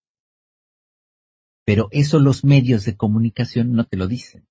Pero 1.64 1.88
eso 1.92 2.18
los 2.18 2.44
medios 2.44 2.84
de 2.84 2.96
comunicación 2.96 3.72
no 3.72 3.84
te 3.84 3.96
lo 3.96 4.06
dicen. 4.06 4.46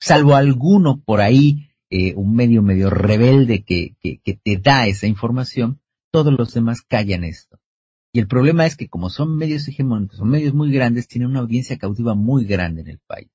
Salvo 0.00 0.34
alguno 0.34 1.02
por 1.02 1.20
ahí, 1.20 1.70
eh, 1.90 2.14
un 2.14 2.34
medio 2.34 2.62
medio 2.62 2.90
rebelde 2.90 3.64
que, 3.64 3.96
que, 4.00 4.18
que 4.18 4.34
te 4.34 4.56
da 4.56 4.86
esa 4.86 5.06
información, 5.06 5.80
todos 6.10 6.32
los 6.32 6.54
demás 6.54 6.82
callan 6.82 7.24
esto. 7.24 7.61
Y 8.14 8.20
el 8.20 8.28
problema 8.28 8.66
es 8.66 8.76
que 8.76 8.88
como 8.88 9.08
son 9.08 9.36
medios 9.36 9.66
hegemónicos, 9.68 10.18
son 10.18 10.28
medios 10.28 10.52
muy 10.52 10.70
grandes, 10.70 11.08
tienen 11.08 11.30
una 11.30 11.40
audiencia 11.40 11.78
cautiva 11.78 12.14
muy 12.14 12.44
grande 12.44 12.82
en 12.82 12.88
el 12.88 12.98
país. 12.98 13.30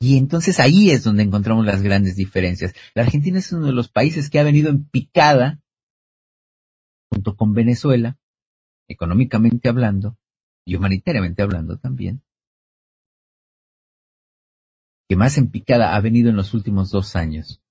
Y 0.00 0.16
entonces 0.18 0.58
ahí 0.58 0.90
es 0.90 1.04
donde 1.04 1.22
encontramos 1.22 1.64
las 1.64 1.82
grandes 1.82 2.16
diferencias. 2.16 2.74
La 2.94 3.02
Argentina 3.02 3.38
es 3.38 3.52
uno 3.52 3.66
de 3.66 3.72
los 3.72 3.88
países 3.88 4.30
que 4.30 4.40
ha 4.40 4.44
venido 4.44 4.68
en 4.68 4.84
picada, 4.84 5.60
junto 7.08 7.36
con 7.36 7.54
Venezuela, 7.54 8.18
económicamente 8.88 9.68
hablando, 9.68 10.18
y 10.64 10.74
humanitariamente 10.74 11.42
hablando 11.42 11.78
también, 11.78 12.22
que 15.08 15.16
más 15.16 15.38
en 15.38 15.50
picada 15.50 15.94
ha 15.94 16.00
venido 16.00 16.30
en 16.30 16.36
los 16.36 16.52
últimos 16.52 16.90
dos 16.90 17.14
años. 17.14 17.61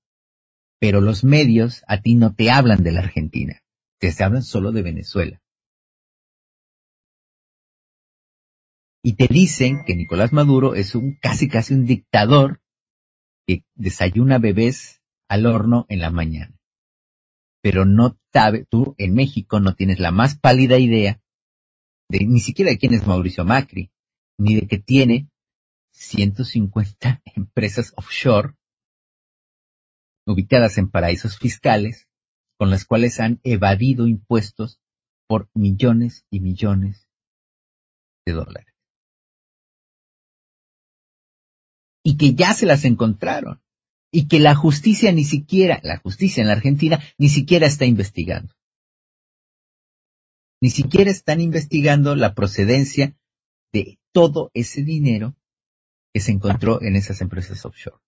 Pero 0.81 0.99
los 0.99 1.23
medios 1.23 1.83
a 1.87 2.01
ti 2.01 2.15
no 2.15 2.35
te 2.35 2.51
hablan 2.51 2.83
de 2.83 2.91
la 2.91 2.99
Argentina, 2.99 3.61
te 3.99 4.11
hablan 4.21 4.43
solo 4.43 4.73
de 4.73 4.81
Venezuela. 4.81 5.41
y 9.03 9.13
te 9.13 9.27
dicen 9.27 9.83
que 9.85 9.95
Nicolás 9.95 10.31
Maduro 10.31 10.75
es 10.75 10.95
un 10.95 11.15
casi 11.15 11.47
casi 11.47 11.73
un 11.73 11.85
dictador 11.85 12.61
que 13.47 13.63
desayuna 13.75 14.37
bebés 14.37 15.01
al 15.27 15.45
horno 15.45 15.85
en 15.89 15.99
la 15.99 16.11
mañana. 16.11 16.55
Pero 17.61 17.85
no 17.85 18.17
sabe, 18.31 18.65
tú 18.65 18.95
en 18.97 19.13
México 19.13 19.59
no 19.59 19.75
tienes 19.75 19.99
la 19.99 20.11
más 20.11 20.37
pálida 20.37 20.77
idea 20.77 21.21
de 22.09 22.25
ni 22.25 22.39
siquiera 22.39 22.71
de 22.71 22.77
quién 22.77 22.93
es 22.93 23.07
Mauricio 23.07 23.45
Macri, 23.45 23.91
ni 24.37 24.55
de 24.55 24.67
que 24.67 24.77
tiene 24.77 25.29
150 25.91 27.21
empresas 27.35 27.93
offshore 27.95 28.55
ubicadas 30.25 30.77
en 30.77 30.89
paraísos 30.89 31.37
fiscales 31.37 32.07
con 32.57 32.69
las 32.69 32.85
cuales 32.85 33.19
han 33.19 33.39
evadido 33.43 34.07
impuestos 34.07 34.79
por 35.27 35.49
millones 35.53 36.25
y 36.29 36.39
millones 36.41 37.07
de 38.25 38.33
dólares. 38.33 38.75
Y 42.03 42.17
que 42.17 42.33
ya 42.33 42.53
se 42.53 42.65
las 42.65 42.85
encontraron. 42.85 43.61
Y 44.11 44.27
que 44.27 44.39
la 44.39 44.55
justicia 44.55 45.11
ni 45.13 45.23
siquiera, 45.23 45.79
la 45.83 45.97
justicia 45.97 46.41
en 46.41 46.47
la 46.47 46.53
Argentina, 46.53 46.99
ni 47.17 47.29
siquiera 47.29 47.65
está 47.65 47.85
investigando. 47.85 48.53
Ni 50.61 50.69
siquiera 50.69 51.09
están 51.09 51.39
investigando 51.39 52.15
la 52.15 52.35
procedencia 52.35 53.15
de 53.71 53.99
todo 54.11 54.51
ese 54.53 54.83
dinero 54.83 55.35
que 56.13 56.19
se 56.19 56.33
encontró 56.33 56.81
en 56.81 56.97
esas 56.97 57.21
empresas 57.21 57.65
offshore. 57.65 58.00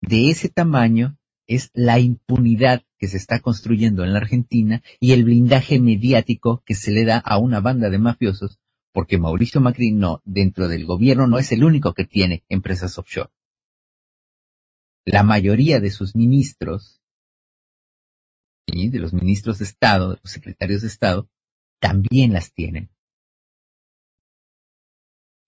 De 0.00 0.30
ese 0.30 0.48
tamaño 0.48 1.18
es 1.46 1.70
la 1.74 1.98
impunidad 1.98 2.84
que 2.98 3.08
se 3.08 3.16
está 3.16 3.40
construyendo 3.40 4.04
en 4.04 4.12
la 4.12 4.20
Argentina 4.20 4.82
y 5.00 5.12
el 5.12 5.24
blindaje 5.24 5.80
mediático 5.80 6.62
que 6.64 6.74
se 6.74 6.92
le 6.92 7.04
da 7.04 7.18
a 7.18 7.38
una 7.38 7.60
banda 7.60 7.90
de 7.90 7.98
mafiosos, 7.98 8.58
porque 8.92 9.18
Mauricio 9.18 9.60
Macri 9.60 9.92
no, 9.92 10.22
dentro 10.24 10.68
del 10.68 10.86
gobierno 10.86 11.26
no 11.26 11.38
es 11.38 11.52
el 11.52 11.64
único 11.64 11.92
que 11.92 12.04
tiene 12.04 12.44
empresas 12.48 12.98
offshore. 12.98 13.30
La 15.04 15.22
mayoría 15.22 15.80
de 15.80 15.90
sus 15.90 16.14
ministros, 16.14 17.00
¿sí? 18.68 18.88
de 18.88 18.98
los 18.98 19.12
ministros 19.12 19.58
de 19.58 19.64
Estado, 19.64 20.10
de 20.10 20.20
los 20.22 20.30
secretarios 20.30 20.82
de 20.82 20.88
Estado, 20.88 21.28
también 21.80 22.32
las 22.32 22.52
tienen. 22.52 22.90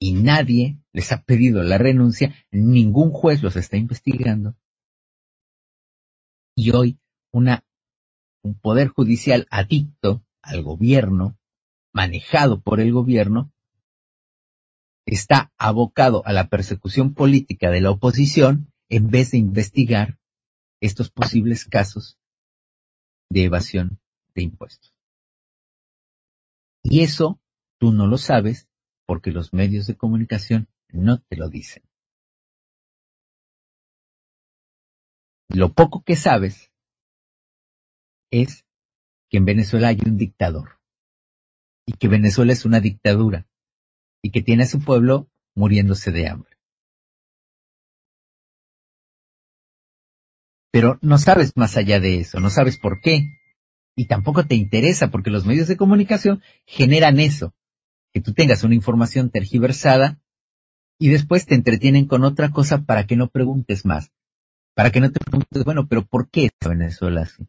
Y 0.04 0.14
nadie 0.14 0.80
les 0.92 1.12
ha 1.12 1.22
pedido 1.22 1.62
la 1.62 1.78
renuncia, 1.78 2.34
ningún 2.50 3.12
juez 3.12 3.40
los 3.40 3.54
está 3.54 3.76
investigando. 3.76 4.56
Y 6.56 6.72
hoy 6.72 6.98
un 7.30 8.58
poder 8.60 8.88
judicial 8.88 9.46
adicto 9.48 10.24
al 10.42 10.64
gobierno, 10.64 11.38
manejado 11.92 12.60
por 12.60 12.80
el 12.80 12.92
gobierno, 12.92 13.52
está 15.06 15.52
abocado 15.56 16.26
a 16.26 16.32
la 16.32 16.48
persecución 16.48 17.14
política 17.14 17.70
de 17.70 17.80
la 17.80 17.92
oposición 17.92 18.72
en 18.88 19.06
vez 19.08 19.30
de 19.30 19.38
investigar 19.38 20.18
estos 20.80 21.12
posibles 21.12 21.64
casos 21.64 22.18
de 23.30 23.44
evasión 23.44 24.00
de 24.34 24.42
impuestos. 24.42 24.92
Y 26.82 27.02
eso 27.02 27.40
tú 27.78 27.92
no 27.92 28.08
lo 28.08 28.18
sabes 28.18 28.68
porque 29.12 29.30
los 29.30 29.52
medios 29.52 29.86
de 29.86 29.94
comunicación 29.94 30.68
no 30.88 31.20
te 31.20 31.36
lo 31.36 31.50
dicen. 31.50 31.82
Lo 35.50 35.74
poco 35.74 36.02
que 36.02 36.16
sabes 36.16 36.72
es 38.30 38.64
que 39.28 39.36
en 39.36 39.44
Venezuela 39.44 39.88
hay 39.88 39.98
un 40.06 40.16
dictador 40.16 40.80
y 41.84 41.92
que 41.92 42.08
Venezuela 42.08 42.54
es 42.54 42.64
una 42.64 42.80
dictadura 42.80 43.46
y 44.22 44.30
que 44.30 44.40
tiene 44.40 44.62
a 44.62 44.66
su 44.66 44.82
pueblo 44.82 45.28
muriéndose 45.54 46.10
de 46.10 46.28
hambre. 46.28 46.56
Pero 50.70 50.98
no 51.02 51.18
sabes 51.18 51.54
más 51.54 51.76
allá 51.76 52.00
de 52.00 52.18
eso, 52.20 52.40
no 52.40 52.48
sabes 52.48 52.78
por 52.78 53.02
qué. 53.02 53.28
Y 53.94 54.06
tampoco 54.06 54.46
te 54.46 54.54
interesa 54.54 55.10
porque 55.10 55.28
los 55.28 55.44
medios 55.44 55.68
de 55.68 55.76
comunicación 55.76 56.42
generan 56.64 57.20
eso, 57.20 57.54
que 58.12 58.20
tú 58.20 58.32
tengas 58.32 58.64
una 58.64 58.74
información 58.74 59.30
tergiversada 59.30 60.20
y 60.98 61.08
después 61.08 61.46
te 61.46 61.54
entretienen 61.54 62.06
con 62.06 62.24
otra 62.24 62.50
cosa 62.50 62.82
para 62.82 63.06
que 63.06 63.16
no 63.16 63.28
preguntes 63.28 63.84
más, 63.84 64.12
para 64.74 64.90
que 64.90 65.00
no 65.00 65.10
te 65.10 65.20
preguntes, 65.20 65.64
bueno, 65.64 65.88
pero 65.88 66.04
¿por 66.06 66.30
qué 66.30 66.46
está 66.46 66.68
Venezuela 66.68 67.22
así? 67.22 67.48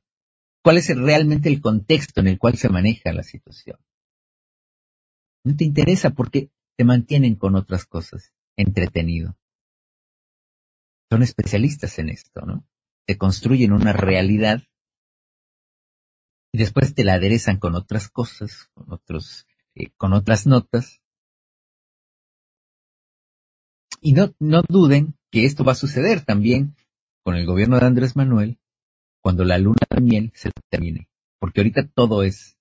¿Cuál 0.63 0.77
es 0.77 0.95
realmente 0.95 1.49
el 1.49 1.61
contexto 1.61 2.21
en 2.21 2.27
el 2.27 2.39
cual 2.39 2.57
se 2.57 2.69
maneja 2.69 3.11
la 3.11 3.23
situación? 3.23 3.77
No 5.43 5.55
te 5.55 5.65
interesa 5.65 6.11
porque 6.11 6.49
te 6.77 6.85
mantienen 6.85 7.35
con 7.35 7.55
otras 7.55 7.85
cosas, 7.85 8.33
entretenido. 8.55 9.37
Son 11.11 11.21
especialistas 11.21 11.99
en 11.99 12.09
esto, 12.09 12.41
¿no? 12.45 12.65
Te 13.05 13.17
construyen 13.17 13.73
una 13.73 13.91
realidad 13.91 14.63
y 16.53 16.59
después 16.59 16.95
te 16.95 17.03
la 17.03 17.15
aderezan 17.15 17.57
con 17.57 17.75
otras 17.75 18.09
cosas, 18.09 18.69
con 18.73 18.91
otros, 18.93 19.45
eh, 19.75 19.91
con 19.97 20.13
otras 20.13 20.45
notas. 20.47 21.01
Y 24.01 24.13
no, 24.13 24.33
no 24.39 24.61
duden 24.67 25.15
que 25.31 25.45
esto 25.45 25.63
va 25.63 25.71
a 25.71 25.75
suceder 25.75 26.25
también 26.25 26.75
con 27.23 27.35
el 27.35 27.45
gobierno 27.45 27.79
de 27.79 27.85
Andrés 27.85 28.15
Manuel 28.15 28.59
cuando 29.21 29.45
la 29.45 29.57
luna 29.57 29.87
de 29.89 30.01
miel 30.01 30.31
se 30.35 30.51
termine. 30.69 31.07
Porque 31.39 31.61
ahorita 31.61 31.87
todo 31.87 32.23
es, 32.23 32.57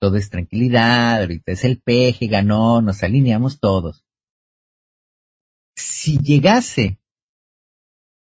todo 0.00 0.16
es 0.16 0.30
tranquilidad, 0.30 1.20
ahorita 1.20 1.52
es 1.52 1.64
el 1.64 1.80
peje, 1.80 2.26
ganó, 2.26 2.82
nos 2.82 3.02
alineamos 3.02 3.58
todos. 3.58 4.04
Si 5.76 6.18
llegase 6.18 6.98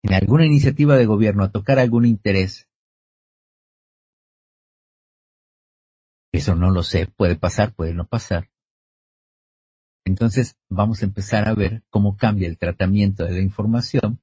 en 0.03 0.14
alguna 0.14 0.45
iniciativa 0.45 0.95
de 0.95 1.06
gobierno 1.06 1.43
a 1.43 1.52
tocar 1.52 1.80
algún 1.80 2.06
interés, 2.06 2.68
eso 6.38 6.56
no 6.56 6.72
lo 6.72 6.84
sé, 6.84 7.07
puede 7.07 7.36
pasar, 7.36 7.74
puede 7.74 7.94
no 7.94 8.06
pasar. 8.06 8.49
Entonces 10.06 10.56
vamos 10.70 11.02
a 11.02 11.06
empezar 11.06 11.48
a 11.48 11.56
ver 11.56 11.84
cómo 11.90 12.16
cambia 12.16 12.48
el 12.48 12.57
tratamiento 12.57 13.26
de 13.26 13.32
la 13.32 13.41
información 13.41 14.22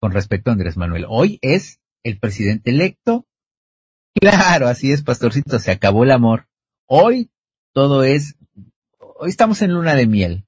con 0.00 0.12
respecto 0.12 0.50
a 0.50 0.52
Andrés 0.52 0.76
Manuel. 0.76 1.06
Hoy 1.08 1.38
es 1.42 1.80
el 2.04 2.18
presidente 2.18 2.70
electo. 2.70 3.26
Claro, 4.14 4.68
así 4.68 4.92
es, 4.92 5.02
pastorcito, 5.02 5.58
se 5.58 5.72
acabó 5.72 6.04
el 6.04 6.12
amor. 6.12 6.48
Hoy 6.86 7.30
todo 7.72 8.04
es, 8.04 8.36
hoy 8.98 9.30
estamos 9.30 9.60
en 9.62 9.72
luna 9.72 9.94
de 9.94 10.06
miel. 10.06 10.46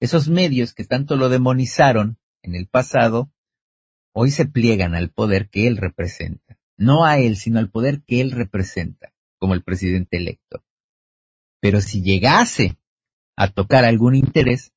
Esos 0.00 0.28
medios 0.28 0.72
que 0.72 0.84
tanto 0.84 1.16
lo 1.16 1.28
demonizaron 1.28 2.18
en 2.42 2.54
el 2.54 2.66
pasado, 2.66 3.30
hoy 4.12 4.30
se 4.30 4.46
pliegan 4.46 4.94
al 4.94 5.10
poder 5.10 5.48
que 5.48 5.66
él 5.66 5.76
representa. 5.76 6.57
No 6.78 7.04
a 7.04 7.18
él, 7.18 7.36
sino 7.36 7.58
al 7.58 7.70
poder 7.70 8.02
que 8.04 8.20
él 8.20 8.30
representa, 8.30 9.12
como 9.38 9.54
el 9.54 9.62
presidente 9.62 10.16
electo. 10.16 10.64
Pero 11.60 11.80
si 11.80 12.02
llegase 12.02 12.78
a 13.36 13.48
tocar 13.48 13.84
algún 13.84 14.14
interés, 14.14 14.72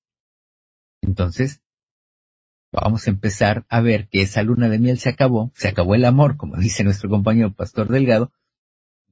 entonces 1.02 1.61
vamos 2.72 3.06
a 3.06 3.11
empezar 3.11 3.65
a 3.69 3.82
ver 3.82 4.07
que 4.10 4.22
esa 4.22 4.44
luna 4.44 4.68
de 4.68 4.80
miel 4.80 4.98
se 4.98 5.10
acabó, 5.10 5.52
se 5.56 5.68
acabó 5.68 5.95
el 5.95 6.06
amor, 6.06 6.38
como 6.38 6.56
dice 6.57 6.84
nuestro 6.84 7.10
compañero 7.10 7.53
Pastor 7.53 7.88
Delgado, 7.90 8.32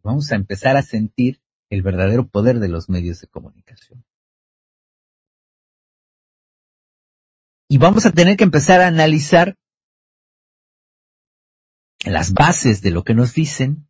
vamos 0.03 0.31
a 0.31 0.35
empezar 0.35 0.75
a 0.75 0.81
sentir 0.81 1.41
el 1.69 1.83
verdadero 1.83 2.27
poder 2.27 2.59
de 2.59 2.69
los 2.69 2.89
medios 2.89 3.21
de 3.21 3.27
comunicación. 3.27 4.03
Y 7.67 7.77
vamos 7.77 8.07
a 8.07 8.11
tener 8.11 8.35
que 8.35 8.43
empezar 8.43 8.81
a 8.81 8.87
analizar 8.87 9.55
las 12.13 12.33
bases 12.33 12.81
de 12.81 12.91
lo 12.91 13.03
que 13.03 13.13
nos 13.13 13.33
dicen, 13.33 13.87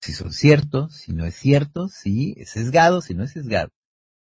si 0.00 0.12
son 0.12 0.32
ciertos, 0.32 0.96
si 0.96 1.12
no 1.12 1.24
es 1.24 1.34
cierto, 1.34 1.88
si 1.88 2.34
es 2.36 2.50
sesgado, 2.50 3.00
si 3.00 3.14
no 3.14 3.24
es 3.24 3.32
sesgado. 3.32 3.70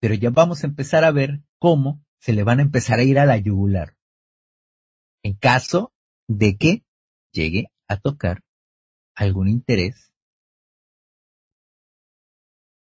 Pero 0.00 0.14
ya 0.14 0.30
vamos 0.30 0.64
a 0.64 0.66
empezar 0.66 1.04
a 1.04 1.12
ver 1.12 1.42
cómo 1.58 2.04
se 2.18 2.32
le 2.32 2.42
van 2.42 2.58
a 2.58 2.62
empezar 2.62 2.98
a 2.98 3.02
ir 3.02 3.18
a 3.18 3.26
la 3.26 3.38
yugular. 3.38 3.96
En 5.22 5.34
caso 5.34 5.92
de 6.28 6.56
que 6.56 6.84
llegue 7.32 7.70
a 7.86 7.98
tocar 7.98 8.42
algún 9.14 9.48
interés 9.48 10.12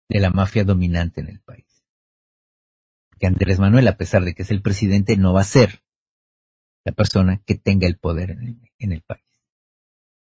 de 0.08 0.20
la 0.20 0.30
mafia 0.30 0.64
dominante 0.64 1.20
en 1.20 1.28
el 1.28 1.40
país. 1.40 1.66
Que 3.18 3.26
Andrés 3.26 3.58
Manuel, 3.58 3.86
a 3.88 3.96
pesar 3.96 4.24
de 4.24 4.34
que 4.34 4.42
es 4.42 4.50
el 4.50 4.62
presidente, 4.62 5.16
no 5.16 5.32
va 5.32 5.42
a 5.42 5.44
ser 5.44 5.82
la 6.84 6.92
persona 6.92 7.40
que 7.44 7.54
tenga 7.54 7.86
el 7.86 7.96
poder 7.96 8.30
en 8.78 8.92
el, 8.92 9.02
país. 9.02 9.24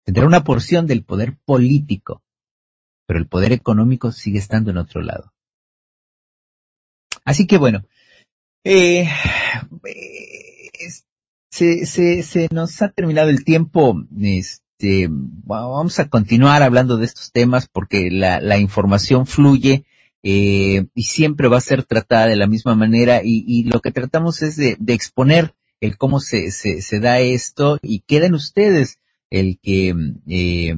Tendrá 0.03 0.25
una 0.25 0.43
porción 0.43 0.87
del 0.87 1.03
poder 1.03 1.37
político, 1.45 2.23
pero 3.05 3.19
el 3.19 3.27
poder 3.27 3.51
económico 3.51 4.11
sigue 4.11 4.39
estando 4.39 4.71
en 4.71 4.77
otro 4.77 5.01
lado. 5.01 5.33
Así 7.25 7.45
que 7.45 7.57
bueno, 7.57 7.85
eh, 8.63 9.09
se, 11.51 11.85
se, 11.85 12.23
se 12.23 12.47
nos 12.51 12.81
ha 12.81 12.89
terminado 12.89 13.29
el 13.29 13.43
tiempo. 13.43 13.95
Este, 14.19 15.07
vamos 15.09 15.99
a 15.99 16.09
continuar 16.09 16.63
hablando 16.63 16.97
de 16.97 17.05
estos 17.05 17.31
temas 17.31 17.67
porque 17.67 18.09
la, 18.09 18.39
la 18.39 18.57
información 18.57 19.27
fluye 19.27 19.85
eh, 20.23 20.87
y 20.93 21.03
siempre 21.03 21.47
va 21.47 21.57
a 21.57 21.61
ser 21.61 21.83
tratada 21.83 22.27
de 22.27 22.35
la 22.35 22.47
misma 22.47 22.75
manera 22.75 23.21
y, 23.23 23.43
y 23.47 23.63
lo 23.65 23.81
que 23.81 23.91
tratamos 23.91 24.41
es 24.41 24.55
de, 24.55 24.75
de 24.79 24.93
exponer 24.93 25.53
el 25.81 25.97
cómo 25.97 26.19
se, 26.19 26.51
se, 26.51 26.81
se 26.81 26.99
da 26.99 27.19
esto 27.19 27.77
y 27.81 28.01
queden 28.01 28.33
ustedes 28.33 28.99
el 29.29 29.59
que 29.61 29.93
eh, 30.27 30.75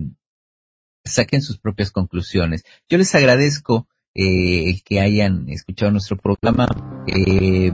saquen 1.05 1.41
sus 1.41 1.57
propias 1.57 1.91
conclusiones. 1.91 2.63
Yo 2.89 2.97
les 2.97 3.13
agradezco 3.15 3.88
eh, 4.15 4.69
el 4.69 4.84
que 4.84 4.99
hayan 5.01 5.49
escuchado 5.49 5.91
nuestro 5.91 6.17
programa. 6.17 6.67
Eh, 7.07 7.71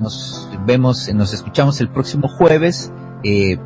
nos 0.00 0.48
vemos, 0.66 1.12
nos 1.14 1.32
escuchamos 1.32 1.80
el 1.80 1.90
próximo 1.90 2.28
jueves. 2.28 2.92
Eh, 3.24 3.58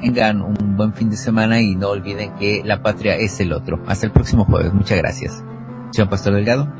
tengan 0.00 0.42
un 0.42 0.76
buen 0.76 0.94
fin 0.94 1.10
de 1.10 1.16
semana 1.16 1.60
y 1.60 1.74
no 1.74 1.88
olviden 1.88 2.34
que 2.36 2.62
la 2.64 2.82
patria 2.82 3.16
es 3.16 3.40
el 3.40 3.52
otro. 3.52 3.82
Hasta 3.86 4.06
el 4.06 4.12
próximo 4.12 4.44
jueves. 4.44 4.72
Muchas 4.72 4.98
gracias. 4.98 5.42
Señor 5.92 6.10
Pastor 6.10 6.34
Delgado. 6.34 6.72